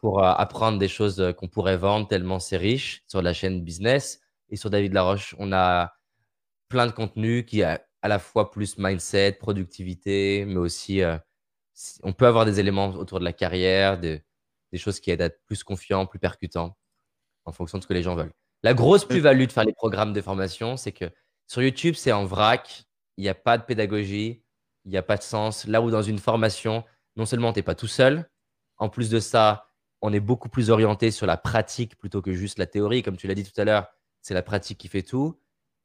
pour 0.00 0.22
euh, 0.22 0.32
apprendre 0.32 0.78
des 0.78 0.88
choses 0.88 1.20
euh, 1.20 1.32
qu'on 1.32 1.48
pourrait 1.48 1.76
vendre 1.76 2.08
tellement 2.08 2.40
c'est 2.40 2.56
riche 2.56 3.02
sur 3.06 3.22
la 3.22 3.32
chaîne 3.32 3.62
business. 3.62 4.20
Et 4.50 4.56
sur 4.56 4.68
David 4.68 4.92
Laroche, 4.92 5.34
on 5.38 5.52
a 5.52 5.94
plein 6.72 6.86
de 6.86 6.92
contenu 6.92 7.44
qui 7.44 7.62
a 7.62 7.86
à 8.00 8.08
la 8.08 8.18
fois 8.18 8.50
plus 8.50 8.78
mindset, 8.78 9.32
productivité, 9.32 10.46
mais 10.46 10.56
aussi 10.56 11.02
euh, 11.02 11.18
on 12.02 12.14
peut 12.14 12.26
avoir 12.26 12.46
des 12.46 12.58
éléments 12.60 12.88
autour 12.88 13.20
de 13.20 13.24
la 13.24 13.34
carrière, 13.34 13.98
des 13.98 14.22
choses 14.74 14.98
qui 14.98 15.10
aident 15.10 15.20
à 15.20 15.26
être 15.26 15.44
plus 15.44 15.62
confiant, 15.62 16.06
plus 16.06 16.18
percutant 16.18 16.76
en 17.44 17.52
fonction 17.52 17.76
de 17.76 17.82
ce 17.82 17.86
que 17.86 17.92
les 17.92 18.02
gens 18.02 18.14
veulent. 18.14 18.32
La 18.62 18.72
grosse 18.72 19.04
plus-value 19.04 19.44
de 19.44 19.52
faire 19.52 19.64
les 19.64 19.74
programmes 19.74 20.14
de 20.14 20.22
formation, 20.22 20.78
c'est 20.78 20.92
que 20.92 21.10
sur 21.46 21.62
YouTube, 21.62 21.94
c'est 21.94 22.12
en 22.12 22.24
vrac, 22.24 22.84
il 23.18 23.22
n'y 23.22 23.28
a 23.28 23.34
pas 23.34 23.58
de 23.58 23.64
pédagogie, 23.64 24.42
il 24.86 24.90
n'y 24.90 24.96
a 24.96 25.02
pas 25.02 25.18
de 25.18 25.22
sens. 25.22 25.66
Là 25.66 25.82
où 25.82 25.90
dans 25.90 26.02
une 26.02 26.18
formation, 26.18 26.84
non 27.16 27.26
seulement 27.26 27.52
tu 27.52 27.58
n'es 27.58 27.64
pas 27.64 27.74
tout 27.74 27.86
seul, 27.86 28.30
en 28.78 28.88
plus 28.88 29.10
de 29.10 29.20
ça, 29.20 29.68
on 30.00 30.10
est 30.10 30.20
beaucoup 30.20 30.48
plus 30.48 30.70
orienté 30.70 31.10
sur 31.10 31.26
la 31.26 31.36
pratique 31.36 31.98
plutôt 31.98 32.22
que 32.22 32.32
juste 32.32 32.58
la 32.58 32.66
théorie. 32.66 33.02
Comme 33.02 33.18
tu 33.18 33.26
l'as 33.26 33.34
dit 33.34 33.44
tout 33.44 33.60
à 33.60 33.64
l'heure, 33.64 33.88
c'est 34.22 34.32
la 34.32 34.42
pratique 34.42 34.78
qui 34.78 34.88
fait 34.88 35.02
tout 35.02 35.38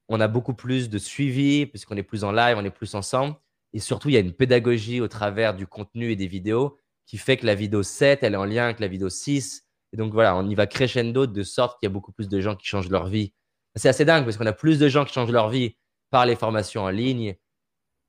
on 0.10 0.20
a 0.20 0.28
beaucoup 0.28 0.54
plus 0.54 0.90
de 0.90 0.98
suivi 0.98 1.66
puisqu'on 1.66 1.98
est 1.98 2.04
plus 2.04 2.24
en 2.24 2.32
live, 2.32 2.58
on 2.58 2.66
est 2.66 2.72
plus 2.72 2.96
ensemble. 2.96 3.36
Et 3.74 3.80
surtout, 3.80 4.10
il 4.10 4.14
y 4.14 4.18
a 4.18 4.22
une 4.22 4.34
pédagogie 4.34 5.02
au 5.02 5.08
travers 5.08 5.54
du 5.54 5.68
contenu 5.68 6.12
et 6.12 6.16
des 6.16 6.28
vidéos 6.28 6.78
qui 7.06 7.18
fait 7.18 7.38
que 7.38 7.46
la 7.46 7.56
vidéo 7.56 7.84
7, 7.84 8.24
elle 8.24 8.34
est 8.34 8.38
en 8.38 8.46
lien 8.46 8.66
avec 8.66 8.80
la 8.80 8.88
vidéo 8.88 9.10
6. 9.10 9.66
Et 9.94 9.98
donc 9.98 10.14
voilà, 10.14 10.36
on 10.36 10.48
y 10.48 10.56
va 10.56 10.68
crescendo 10.68 11.26
de 11.26 11.44
sorte 11.44 11.80
qu'il 11.80 11.88
y 11.88 11.92
a 11.92 11.94
beaucoup 11.94 12.12
plus 12.12 12.28
de 12.28 12.40
gens 12.42 12.56
qui 12.56 12.68
changent 12.68 12.90
leur 12.90 13.08
vie. 13.08 13.34
C'est 13.76 13.90
assez 13.90 14.06
dingue 14.06 14.26
parce 14.26 14.38
qu'on 14.38 14.46
a 14.46 14.54
plus 14.54 14.80
de 14.80 14.90
gens 14.90 15.06
qui 15.06 15.14
changent 15.14 15.32
leur 15.32 15.50
vie 15.50 15.78
par 16.10 16.26
les 16.26 16.36
formations 16.36 16.84
en 16.84 16.90
ligne, 16.90 17.36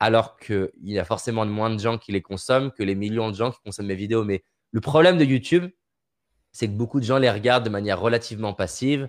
alors 0.01 0.37
qu'il 0.37 0.71
y 0.83 0.99
a 0.99 1.05
forcément 1.05 1.45
moins 1.47 1.71
de 1.71 1.79
gens 1.79 1.99
qui 1.99 2.13
les 2.13 2.23
consomment 2.23 2.71
que 2.73 2.83
les 2.83 2.95
millions 2.95 3.31
de 3.31 3.37
gens 3.37 3.51
qui 3.51 3.59
consomment 3.65 3.89
mes 3.89 3.95
vidéos. 3.95 4.25
Mais 4.25 4.45
le 4.73 4.81
problème 4.81 5.19
de 5.19 5.25
YouTube, 5.25 5.71
c'est 6.53 6.67
que 6.69 6.73
beaucoup 6.73 7.01
de 7.01 7.05
gens 7.05 7.19
les 7.19 7.31
regardent 7.31 7.65
de 7.65 7.71
manière 7.71 8.01
relativement 8.01 8.55
passive, 8.55 9.09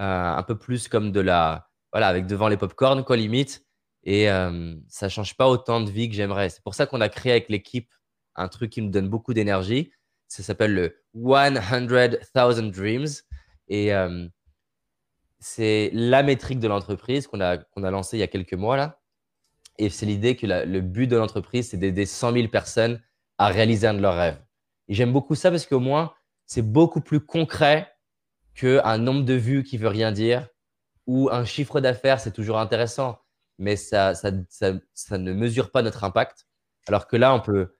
euh, 0.00 0.36
un 0.36 0.42
peu 0.42 0.58
plus 0.58 0.88
comme 0.88 1.10
de 1.10 1.20
la, 1.20 1.68
voilà, 1.96 2.08
avec 2.08 2.26
devant 2.26 2.48
les 2.48 2.58
popcorn, 2.58 3.02
quoi, 3.04 3.16
limite. 3.16 3.64
Et 4.02 4.30
euh, 4.30 4.74
ça 4.86 5.08
change 5.08 5.34
pas 5.34 5.48
autant 5.48 5.80
de 5.80 5.90
vie 5.90 6.10
que 6.10 6.14
j'aimerais. 6.14 6.50
C'est 6.50 6.62
pour 6.62 6.74
ça 6.74 6.84
qu'on 6.84 7.00
a 7.00 7.08
créé 7.08 7.32
avec 7.32 7.48
l'équipe 7.48 7.90
un 8.34 8.48
truc 8.48 8.68
qui 8.68 8.82
nous 8.82 8.90
donne 8.90 9.08
beaucoup 9.08 9.32
d'énergie. 9.32 9.90
Ça 10.28 10.42
s'appelle 10.42 10.74
le 10.74 11.02
100,000 11.14 12.70
Dreams. 12.70 13.06
Et 13.68 13.94
euh, 13.94 14.28
c'est 15.38 15.88
la 15.94 16.22
métrique 16.22 16.60
de 16.60 16.68
l'entreprise 16.68 17.26
qu'on 17.28 17.40
a, 17.40 17.56
qu'on 17.56 17.82
a 17.82 17.90
lancée 17.90 18.18
il 18.18 18.20
y 18.20 18.24
a 18.24 18.26
quelques 18.26 18.52
mois 18.52 18.76
là. 18.76 19.00
Et 19.78 19.88
c'est 19.88 20.04
l'idée 20.04 20.36
que 20.36 20.46
le 20.46 20.80
but 20.82 21.06
de 21.06 21.16
l'entreprise, 21.16 21.70
c'est 21.70 21.78
d'aider 21.78 22.04
100 22.04 22.34
000 22.34 22.48
personnes 22.48 23.02
à 23.38 23.46
réaliser 23.46 23.86
un 23.86 23.94
de 23.94 24.02
leurs 24.02 24.16
rêves. 24.16 24.38
Et 24.88 24.92
j'aime 24.92 25.14
beaucoup 25.14 25.34
ça 25.34 25.50
parce 25.50 25.64
qu'au 25.64 25.80
moins, 25.80 26.12
c'est 26.44 26.60
beaucoup 26.60 27.00
plus 27.00 27.20
concret 27.20 27.90
qu'un 28.54 28.98
nombre 28.98 29.24
de 29.24 29.32
vues 29.32 29.62
qui 29.62 29.78
veut 29.78 29.88
rien 29.88 30.12
dire 30.12 30.46
ou 31.06 31.28
un 31.30 31.44
chiffre 31.44 31.80
d'affaires, 31.80 32.20
c'est 32.20 32.32
toujours 32.32 32.58
intéressant, 32.58 33.18
mais 33.58 33.76
ça, 33.76 34.14
ça, 34.14 34.30
ça, 34.48 35.18
ne 35.18 35.32
mesure 35.32 35.70
pas 35.70 35.82
notre 35.82 36.04
impact. 36.04 36.46
Alors 36.86 37.06
que 37.06 37.16
là, 37.16 37.34
on 37.34 37.40
peut. 37.40 37.76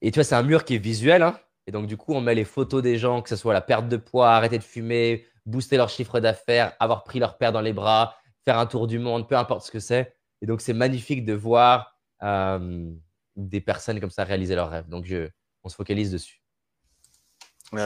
Et 0.00 0.10
tu 0.10 0.18
vois, 0.18 0.24
c'est 0.24 0.34
un 0.34 0.42
mur 0.42 0.64
qui 0.64 0.74
est 0.74 0.78
visuel. 0.78 1.22
Hein 1.22 1.38
et 1.66 1.72
donc, 1.72 1.86
du 1.86 1.96
coup, 1.96 2.12
on 2.14 2.20
met 2.20 2.34
les 2.34 2.44
photos 2.44 2.82
des 2.82 2.98
gens, 2.98 3.22
que 3.22 3.28
ce 3.28 3.36
soit 3.36 3.54
la 3.54 3.60
perte 3.60 3.88
de 3.88 3.96
poids, 3.96 4.30
arrêter 4.30 4.58
de 4.58 4.64
fumer, 4.64 5.26
booster 5.46 5.76
leur 5.76 5.88
chiffre 5.88 6.20
d'affaires, 6.20 6.74
avoir 6.80 7.04
pris 7.04 7.18
leur 7.18 7.38
père 7.38 7.52
dans 7.52 7.60
les 7.60 7.72
bras, 7.72 8.16
faire 8.44 8.58
un 8.58 8.66
tour 8.66 8.86
du 8.86 8.98
monde, 8.98 9.28
peu 9.28 9.36
importe 9.36 9.64
ce 9.66 9.70
que 9.70 9.80
c'est. 9.80 10.16
Et 10.40 10.46
donc, 10.46 10.60
c'est 10.60 10.72
magnifique 10.72 11.24
de 11.24 11.32
voir 11.32 11.96
euh, 12.22 12.90
des 13.36 13.60
personnes 13.60 14.00
comme 14.00 14.10
ça 14.10 14.24
réaliser 14.24 14.56
leurs 14.56 14.70
rêves. 14.70 14.88
Donc, 14.88 15.04
je, 15.04 15.28
on 15.62 15.68
se 15.68 15.76
focalise 15.76 16.10
dessus. 16.10 16.41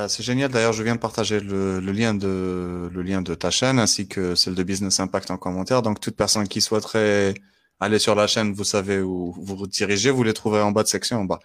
C'est 0.09 0.23
génial. 0.25 0.51
D'ailleurs, 0.51 0.73
je 0.73 0.83
viens 0.83 0.97
de 0.97 1.01
partager 1.01 1.39
le, 1.39 1.79
lien 1.79 2.13
de, 2.13 2.91
le 2.93 3.03
lien 3.03 3.23
de 3.23 3.35
ta 3.35 3.51
chaîne 3.51 3.79
ainsi 3.79 4.09
que 4.09 4.35
celle 4.35 4.57
de 4.57 4.63
Business 4.65 4.99
Impact 4.99 5.31
en 5.31 5.37
commentaire. 5.39 5.83
Donc, 5.83 6.01
toute 6.01 6.17
personne 6.17 6.49
qui 6.49 6.61
souhaiterait 6.61 7.35
aller 7.79 7.99
sur 7.99 8.15
la 8.15 8.27
chaîne, 8.27 8.53
vous 8.53 8.65
savez 8.65 9.01
où 9.01 9.33
vous 9.33 9.57
vous 9.57 9.67
dirigez, 9.67 10.11
vous 10.11 10.25
les 10.25 10.33
trouverez 10.33 10.63
en 10.63 10.73
bas 10.73 10.83
de 10.83 10.89
section 10.89 11.21
en 11.21 11.25
bas. 11.25 11.39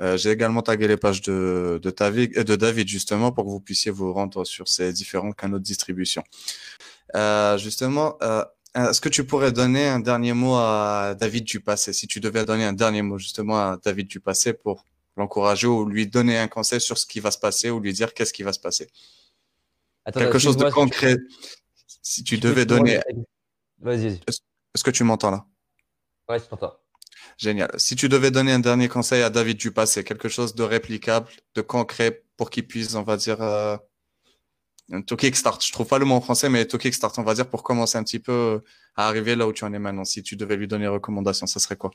Euh, 0.00 0.16
j'ai 0.16 0.30
également 0.30 0.62
tagué 0.62 0.88
les 0.88 0.96
pages 0.96 1.22
de, 1.22 1.80
David, 1.96 2.42
de 2.42 2.56
David 2.56 2.88
justement 2.88 3.30
pour 3.30 3.44
que 3.44 3.50
vous 3.50 3.60
puissiez 3.60 3.92
vous 3.92 4.12
rendre 4.12 4.44
sur 4.44 4.66
ces 4.66 4.92
différents 4.92 5.32
canaux 5.32 5.58
de 5.58 5.64
distribution. 5.64 6.24
Euh, 7.14 7.56
justement, 7.58 8.16
euh, 8.22 8.44
est-ce 8.74 9.00
que 9.00 9.08
tu 9.08 9.24
pourrais 9.24 9.52
donner 9.52 9.86
un 9.86 10.00
dernier 10.00 10.32
mot 10.32 10.56
à 10.56 11.14
David 11.18 11.44
du 11.44 11.60
passé 11.60 11.92
Si 11.92 12.08
tu 12.08 12.18
devais 12.18 12.44
donner 12.44 12.64
un 12.64 12.72
dernier 12.72 13.02
mot 13.02 13.18
justement 13.18 13.56
à 13.56 13.78
David 13.84 14.08
du 14.08 14.18
passé 14.18 14.52
pour 14.52 14.84
l'encourager 15.16 15.66
ou 15.66 15.86
lui 15.86 16.06
donner 16.06 16.38
un 16.38 16.48
conseil 16.48 16.80
sur 16.80 16.98
ce 16.98 17.06
qui 17.06 17.20
va 17.20 17.30
se 17.30 17.38
passer 17.38 17.70
ou 17.70 17.80
lui 17.80 17.92
dire 17.92 18.14
qu'est-ce 18.14 18.32
qui 18.32 18.42
va 18.42 18.52
se 18.52 18.60
passer. 18.60 18.88
Quelque 20.12 20.38
chose 20.38 20.56
de 20.56 20.68
concret. 20.70 21.16
Si 22.02 22.22
tu, 22.24 22.38
devais 22.38 22.66
donner. 22.66 23.00
Vas-y. 23.78 24.20
Est-ce 24.26 24.84
que 24.84 24.90
tu 24.90 25.04
m'entends 25.04 25.30
là? 25.30 25.46
Ouais, 26.28 26.38
je 26.38 26.44
t'entends. 26.44 26.76
Génial. 27.38 27.70
Si 27.78 27.96
tu 27.96 28.08
devais 28.08 28.30
donner 28.30 28.52
un 28.52 28.58
dernier 28.58 28.88
conseil 28.88 29.22
à 29.22 29.30
David 29.30 29.56
du 29.56 29.72
passé, 29.72 30.04
quelque 30.04 30.28
chose 30.28 30.54
de 30.54 30.62
réplicable, 30.62 31.28
de 31.54 31.62
concret 31.62 32.24
pour 32.36 32.50
qu'il 32.50 32.66
puisse, 32.66 32.94
on 32.94 33.02
va 33.02 33.16
dire, 33.16 33.40
euh, 33.42 33.76
to 35.06 35.16
kickstart. 35.16 35.60
Je 35.60 35.72
trouve 35.72 35.86
pas 35.86 35.98
le 35.98 36.04
mot 36.04 36.14
en 36.14 36.20
français, 36.20 36.48
mais 36.48 36.66
to 36.66 36.78
kickstart, 36.78 37.12
on 37.18 37.22
va 37.22 37.34
dire, 37.34 37.48
pour 37.48 37.62
commencer 37.62 37.98
un 37.98 38.04
petit 38.04 38.18
peu 38.18 38.62
à 38.96 39.08
arriver 39.08 39.36
là 39.36 39.46
où 39.46 39.52
tu 39.52 39.64
en 39.64 39.72
es 39.72 39.78
maintenant. 39.78 40.04
Si 40.04 40.22
tu 40.22 40.36
devais 40.36 40.56
lui 40.56 40.68
donner 40.68 40.84
une 40.84 40.92
recommandation, 40.92 41.46
ça 41.46 41.60
serait 41.60 41.76
quoi? 41.76 41.90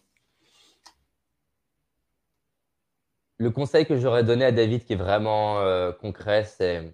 Le 3.40 3.52
conseil 3.52 3.86
que 3.86 3.98
j'aurais 3.98 4.24
donné 4.24 4.46
à 4.46 4.52
David, 4.52 4.84
qui 4.84 4.94
est 4.94 4.98
vraiment 4.98 5.60
euh, 5.60 5.92
concret, 5.92 6.44
c'est 6.44 6.94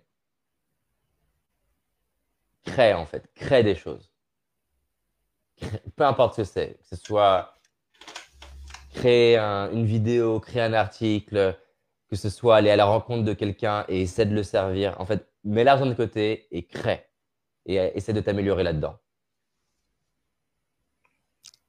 crée 2.63 2.93
en 2.93 3.05
fait, 3.05 3.27
crée 3.33 3.63
des 3.63 3.75
choses. 3.75 4.11
Peu 5.95 6.05
importe 6.05 6.35
ce 6.35 6.41
que 6.41 6.47
c'est, 6.47 6.77
que 6.79 6.95
ce 6.95 6.95
soit 6.95 7.53
créer 8.93 9.37
une 9.37 9.85
vidéo, 9.85 10.39
créer 10.39 10.61
un 10.61 10.73
article, 10.73 11.57
que 12.09 12.15
ce 12.15 12.29
soit 12.29 12.57
aller 12.57 12.69
à 12.69 12.75
la 12.75 12.85
rencontre 12.85 13.23
de 13.23 13.33
quelqu'un 13.33 13.85
et 13.87 14.01
essaie 14.01 14.25
de 14.25 14.33
le 14.33 14.43
servir. 14.43 14.99
En 15.01 15.05
fait, 15.05 15.27
mets 15.43 15.63
l'argent 15.63 15.85
de 15.85 15.93
côté 15.93 16.47
et 16.51 16.65
crée 16.65 17.05
et 17.65 17.75
essaie 17.75 18.13
de 18.13 18.21
t'améliorer 18.21 18.63
là-dedans. 18.63 18.99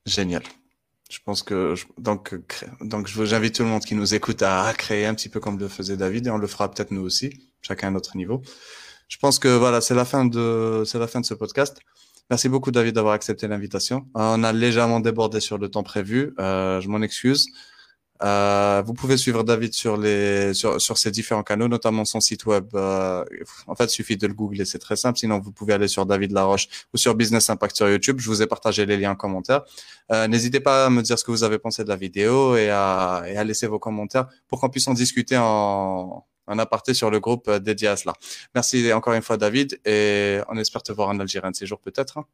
Génial. 0.05 0.43
Je 1.09 1.19
pense 1.25 1.43
que 1.43 1.75
donc 1.99 2.35
donc 2.81 3.07
j'invite 3.07 3.55
tout 3.55 3.63
le 3.63 3.69
monde 3.69 3.85
qui 3.85 3.95
nous 3.95 4.15
écoute 4.15 4.43
à, 4.43 4.73
créer 4.77 5.07
un 5.07 5.15
petit 5.15 5.29
peu 5.29 5.39
comme 5.39 5.59
le 5.59 5.69
faisait 5.69 5.97
David 5.97 6.27
et 6.27 6.31
on 6.31 6.39
le 6.39 6.49
fera 6.49 6.69
peut-être 6.71 6.91
nous 6.91 7.03
aussi, 7.03 7.31
chacun 7.63 7.89
à 7.89 7.91
notre 7.93 8.17
niveau. 8.17 8.43
Je 9.09 9.17
pense 9.19 9.39
que 9.39 9.49
voilà, 9.49 9.81
c'est 9.81 9.95
la 9.95 10.05
fin 10.05 10.25
de 10.25 10.83
c'est 10.85 10.99
la 10.99 11.07
fin 11.07 11.21
de 11.21 11.27
ce 11.27 11.35
podcast. 11.35 11.79
Merci 12.29 12.49
beaucoup 12.49 12.73
David 12.73 12.97
d'avoir 12.97 13.15
accepté 13.15 13.47
l'invitation. 13.47 14.09
On 14.15 14.43
a 14.43 14.53
légèrement 14.53 14.99
débordé 14.99 15.39
sur 15.39 15.59
le 15.59 15.69
temps 15.69 15.85
prévu. 15.85 16.35
Euh, 16.41 16.81
je 16.81 16.89
m'en 16.89 17.01
excuse. 17.03 17.47
Euh, 18.23 18.83
vous 18.85 18.95
pouvez 18.95 19.17
suivre 19.17 19.43
David 19.45 19.75
sur 19.75 19.97
les 19.97 20.55
sur, 20.55 20.81
sur 20.81 20.99
ses 20.99 21.11
différents 21.11 21.43
canaux, 21.43 21.69
notamment 21.69 22.05
son 22.05 22.21
site 22.21 22.47
web. 22.47 22.67
Euh, 22.75 23.25
en 23.67 23.75
fait, 23.75 23.85
il 23.85 23.91
suffit 23.91 24.17
de 24.17 24.27
le 24.27 24.35
googler, 24.35 24.65
c'est 24.65 24.79
très 24.79 24.97
simple. 24.97 25.19
Sinon, 25.19 25.39
vous 25.39 25.53
pouvez 25.53 25.75
aller 25.75 25.89
sur 25.89 26.07
David 26.07 26.33
Laroche 26.33 26.69
ou 26.95 26.97
sur 26.97 27.15
Business 27.15 27.51
Impact 27.51 27.77
sur 27.77 27.89
YouTube. 27.89 28.19
Je 28.21 28.29
vous 28.29 28.43
ai 28.43 28.47
partagé 28.47 28.87
les 28.87 28.97
liens 28.97 29.13
en 29.13 29.17
commentaire. 29.17 29.63
Euh, 30.13 30.29
N'hésitez 30.29 30.61
pas 30.61 30.87
à 30.87 30.91
me 30.91 31.03
dire 31.03 31.19
ce 31.19 31.25
que 31.25 31.31
vous 31.31 31.45
avez 31.45 31.59
pensé 31.59 31.85
de 31.85 31.89
la 31.89 31.97
vidéo 31.97 32.57
et 32.57 32.71
à, 32.71 33.25
et 33.27 33.37
à 33.37 33.45
laisser 33.45 33.67
vos 33.67 33.79
commentaires 33.79 34.27
pour 34.49 34.61
qu'on 34.61 34.69
puisse 34.69 34.89
en 34.89 34.95
discuter 34.95 35.37
en, 35.39 36.25
en 36.47 36.59
aparté 36.59 36.95
sur 36.95 37.11
le 37.11 37.21
groupe 37.21 37.49
euh, 37.49 37.59
dédié 37.59 37.89
à 37.89 37.97
cela. 37.97 38.15
Merci 38.55 38.93
encore 38.93 39.15
une 39.15 39.23
fois, 39.23 39.37
David, 39.37 39.81
et 39.85 40.41
on 40.49 40.57
espère 40.57 40.83
te 40.83 40.93
voir 40.93 41.09
en 41.09 41.19
Algérie 41.21 41.47
un 41.47 41.51
de 41.51 41.57
ces 41.57 41.67
jours 41.67 41.81
peut-être. 41.81 42.19
Hein. 42.19 42.25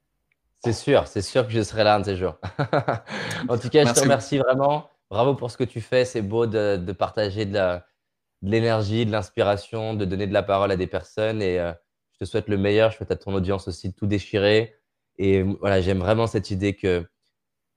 C'est 0.64 0.72
sûr, 0.72 1.08
c'est 1.08 1.22
sûr 1.22 1.46
que 1.46 1.52
je 1.52 1.62
serai 1.62 1.82
là 1.82 1.96
un 1.96 2.00
de 2.00 2.04
ces 2.04 2.16
jours. 2.16 2.38
en 3.48 3.58
tout 3.58 3.68
cas, 3.68 3.84
je 3.84 3.92
te 3.92 4.00
remercie 4.00 4.38
vraiment 4.38 4.88
bravo 5.12 5.34
pour 5.34 5.50
ce 5.50 5.58
que 5.58 5.64
tu 5.64 5.82
fais. 5.82 6.06
C'est 6.06 6.22
beau 6.22 6.46
de, 6.46 6.92
partager 6.92 7.44
de 7.44 7.78
l'énergie, 8.40 9.04
de 9.04 9.12
l'inspiration, 9.12 9.92
de 9.92 10.06
donner 10.06 10.26
de 10.26 10.32
la 10.32 10.42
parole 10.42 10.70
à 10.72 10.76
des 10.76 10.86
personnes. 10.86 11.42
Et 11.42 11.60
euh, 11.60 11.72
je 12.14 12.20
te 12.20 12.24
souhaite 12.24 12.48
le 12.48 12.56
meilleur. 12.56 12.90
Je 12.90 12.96
souhaite 12.96 13.10
à 13.10 13.16
ton 13.16 13.34
audience 13.34 13.68
aussi 13.68 13.90
de 13.90 13.94
tout 13.94 14.06
déchirer. 14.06 14.74
Et 15.18 15.42
voilà, 15.42 15.82
j'aime 15.82 15.98
vraiment 15.98 16.26
cette 16.26 16.50
idée 16.50 16.74
que 16.74 17.06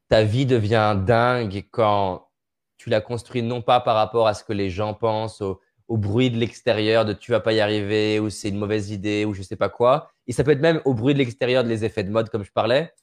ta 0.08 0.24
vie 0.24 0.46
devient 0.46 0.98
dingue 1.06 1.66
quand 1.72 2.30
tu 2.78 2.90
la 2.90 3.02
construis 3.02 3.42
non 3.42 3.62
pas 3.62 3.82
par 3.82 3.96
rapport 3.96 4.28
à 4.28 4.34
ce 4.34 4.46
que 4.46 4.54
les 4.54 4.70
gens 4.70 4.94
pensent, 4.94 5.42
au, 5.42 5.60
au 5.90 5.98
bruit 5.98 6.32
de 6.32 6.38
l'extérieur, 6.38 7.04
de 7.04 7.12
tu 7.12 7.32
vas 7.32 7.42
pas 7.42 7.52
y 7.52 7.60
arriver, 7.60 8.20
ou 8.22 8.30
c'est 8.30 8.50
une 8.50 8.58
mauvaise 8.58 8.92
idée, 8.92 9.26
ou 9.26 9.34
je 9.34 9.42
sais 9.42 9.58
pas 9.58 9.70
quoi. 9.70 10.10
Et 10.28 10.32
ça 10.32 10.46
peut 10.46 10.52
être 10.52 10.62
même 10.62 10.82
au 10.86 10.94
bruit 10.94 11.14
de 11.14 11.20
l'extérieur, 11.20 11.66
des 11.66 11.84
effets 11.84 12.04
de 12.06 12.12
mode, 12.12 12.30
comme 12.30 12.46
je 12.46 12.52
parlais, 12.52 12.94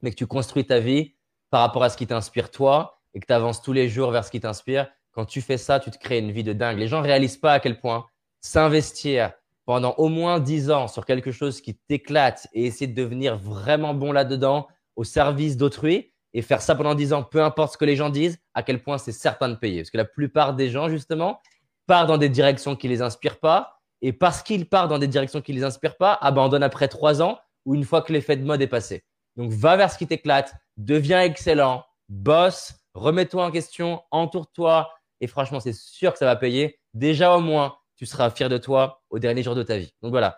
mais 0.00 0.10
que 0.10 0.16
tu 0.16 0.26
construis 0.26 0.66
ta 0.66 0.80
vie 0.80 1.14
par 1.50 1.60
rapport 1.60 1.82
à 1.82 1.90
ce 1.90 1.98
qui 1.98 2.06
t'inspire 2.06 2.50
toi 2.50 2.95
et 3.16 3.20
que 3.20 3.26
tu 3.26 3.32
avances 3.32 3.62
tous 3.62 3.72
les 3.72 3.88
jours 3.88 4.10
vers 4.10 4.26
ce 4.26 4.30
qui 4.30 4.40
t'inspire, 4.40 4.88
quand 5.12 5.24
tu 5.24 5.40
fais 5.40 5.56
ça, 5.56 5.80
tu 5.80 5.90
te 5.90 5.96
crées 5.96 6.18
une 6.18 6.32
vie 6.32 6.44
de 6.44 6.52
dingue. 6.52 6.76
Les 6.76 6.86
gens 6.86 7.00
ne 7.00 7.06
réalisent 7.06 7.38
pas 7.38 7.54
à 7.54 7.60
quel 7.60 7.80
point 7.80 8.04
s'investir 8.42 9.32
pendant 9.64 9.94
au 9.96 10.08
moins 10.08 10.38
10 10.38 10.70
ans 10.70 10.86
sur 10.86 11.06
quelque 11.06 11.32
chose 11.32 11.62
qui 11.62 11.74
t'éclate 11.74 12.46
et 12.52 12.66
essayer 12.66 12.86
de 12.86 12.94
devenir 12.94 13.38
vraiment 13.38 13.94
bon 13.94 14.12
là-dedans 14.12 14.68
au 14.96 15.02
service 15.02 15.56
d'autrui 15.56 16.12
et 16.34 16.42
faire 16.42 16.60
ça 16.60 16.74
pendant 16.74 16.94
10 16.94 17.14
ans, 17.14 17.22
peu 17.22 17.42
importe 17.42 17.72
ce 17.72 17.78
que 17.78 17.86
les 17.86 17.96
gens 17.96 18.10
disent, 18.10 18.38
à 18.52 18.62
quel 18.62 18.82
point 18.82 18.98
c'est 18.98 19.12
certain 19.12 19.48
de 19.48 19.54
payer. 19.54 19.80
Parce 19.80 19.90
que 19.90 19.96
la 19.96 20.04
plupart 20.04 20.52
des 20.52 20.68
gens, 20.68 20.90
justement, 20.90 21.40
partent 21.86 22.08
dans 22.08 22.18
des 22.18 22.28
directions 22.28 22.76
qui 22.76 22.86
ne 22.86 22.92
les 22.92 23.00
inspirent 23.00 23.40
pas 23.40 23.80
et 24.02 24.12
parce 24.12 24.42
qu'ils 24.42 24.68
partent 24.68 24.90
dans 24.90 24.98
des 24.98 25.08
directions 25.08 25.40
qui 25.40 25.52
ne 25.52 25.56
les 25.56 25.64
inspirent 25.64 25.96
pas, 25.96 26.12
abandonnent 26.20 26.62
après 26.62 26.88
3 26.88 27.22
ans 27.22 27.38
ou 27.64 27.74
une 27.74 27.84
fois 27.84 28.02
que 28.02 28.12
l'effet 28.12 28.36
de 28.36 28.44
mode 28.44 28.60
est 28.60 28.66
passé. 28.66 29.04
Donc, 29.36 29.52
va 29.52 29.78
vers 29.78 29.90
ce 29.90 29.96
qui 29.96 30.06
t'éclate, 30.06 30.54
deviens 30.76 31.22
excellent, 31.22 31.82
bosse, 32.10 32.74
remets-toi 32.96 33.44
en 33.44 33.50
question, 33.50 34.02
entoure-toi 34.10 34.90
et 35.20 35.26
franchement, 35.26 35.60
c'est 35.60 35.74
sûr 35.74 36.12
que 36.12 36.18
ça 36.18 36.24
va 36.24 36.36
payer. 36.36 36.78
Déjà 36.94 37.36
au 37.36 37.40
moins, 37.40 37.76
tu 37.96 38.06
seras 38.06 38.30
fier 38.30 38.48
de 38.48 38.58
toi 38.58 39.02
au 39.10 39.18
dernier 39.18 39.42
jour 39.42 39.54
de 39.54 39.62
ta 39.62 39.78
vie. 39.78 39.94
Donc 40.02 40.10
voilà, 40.10 40.34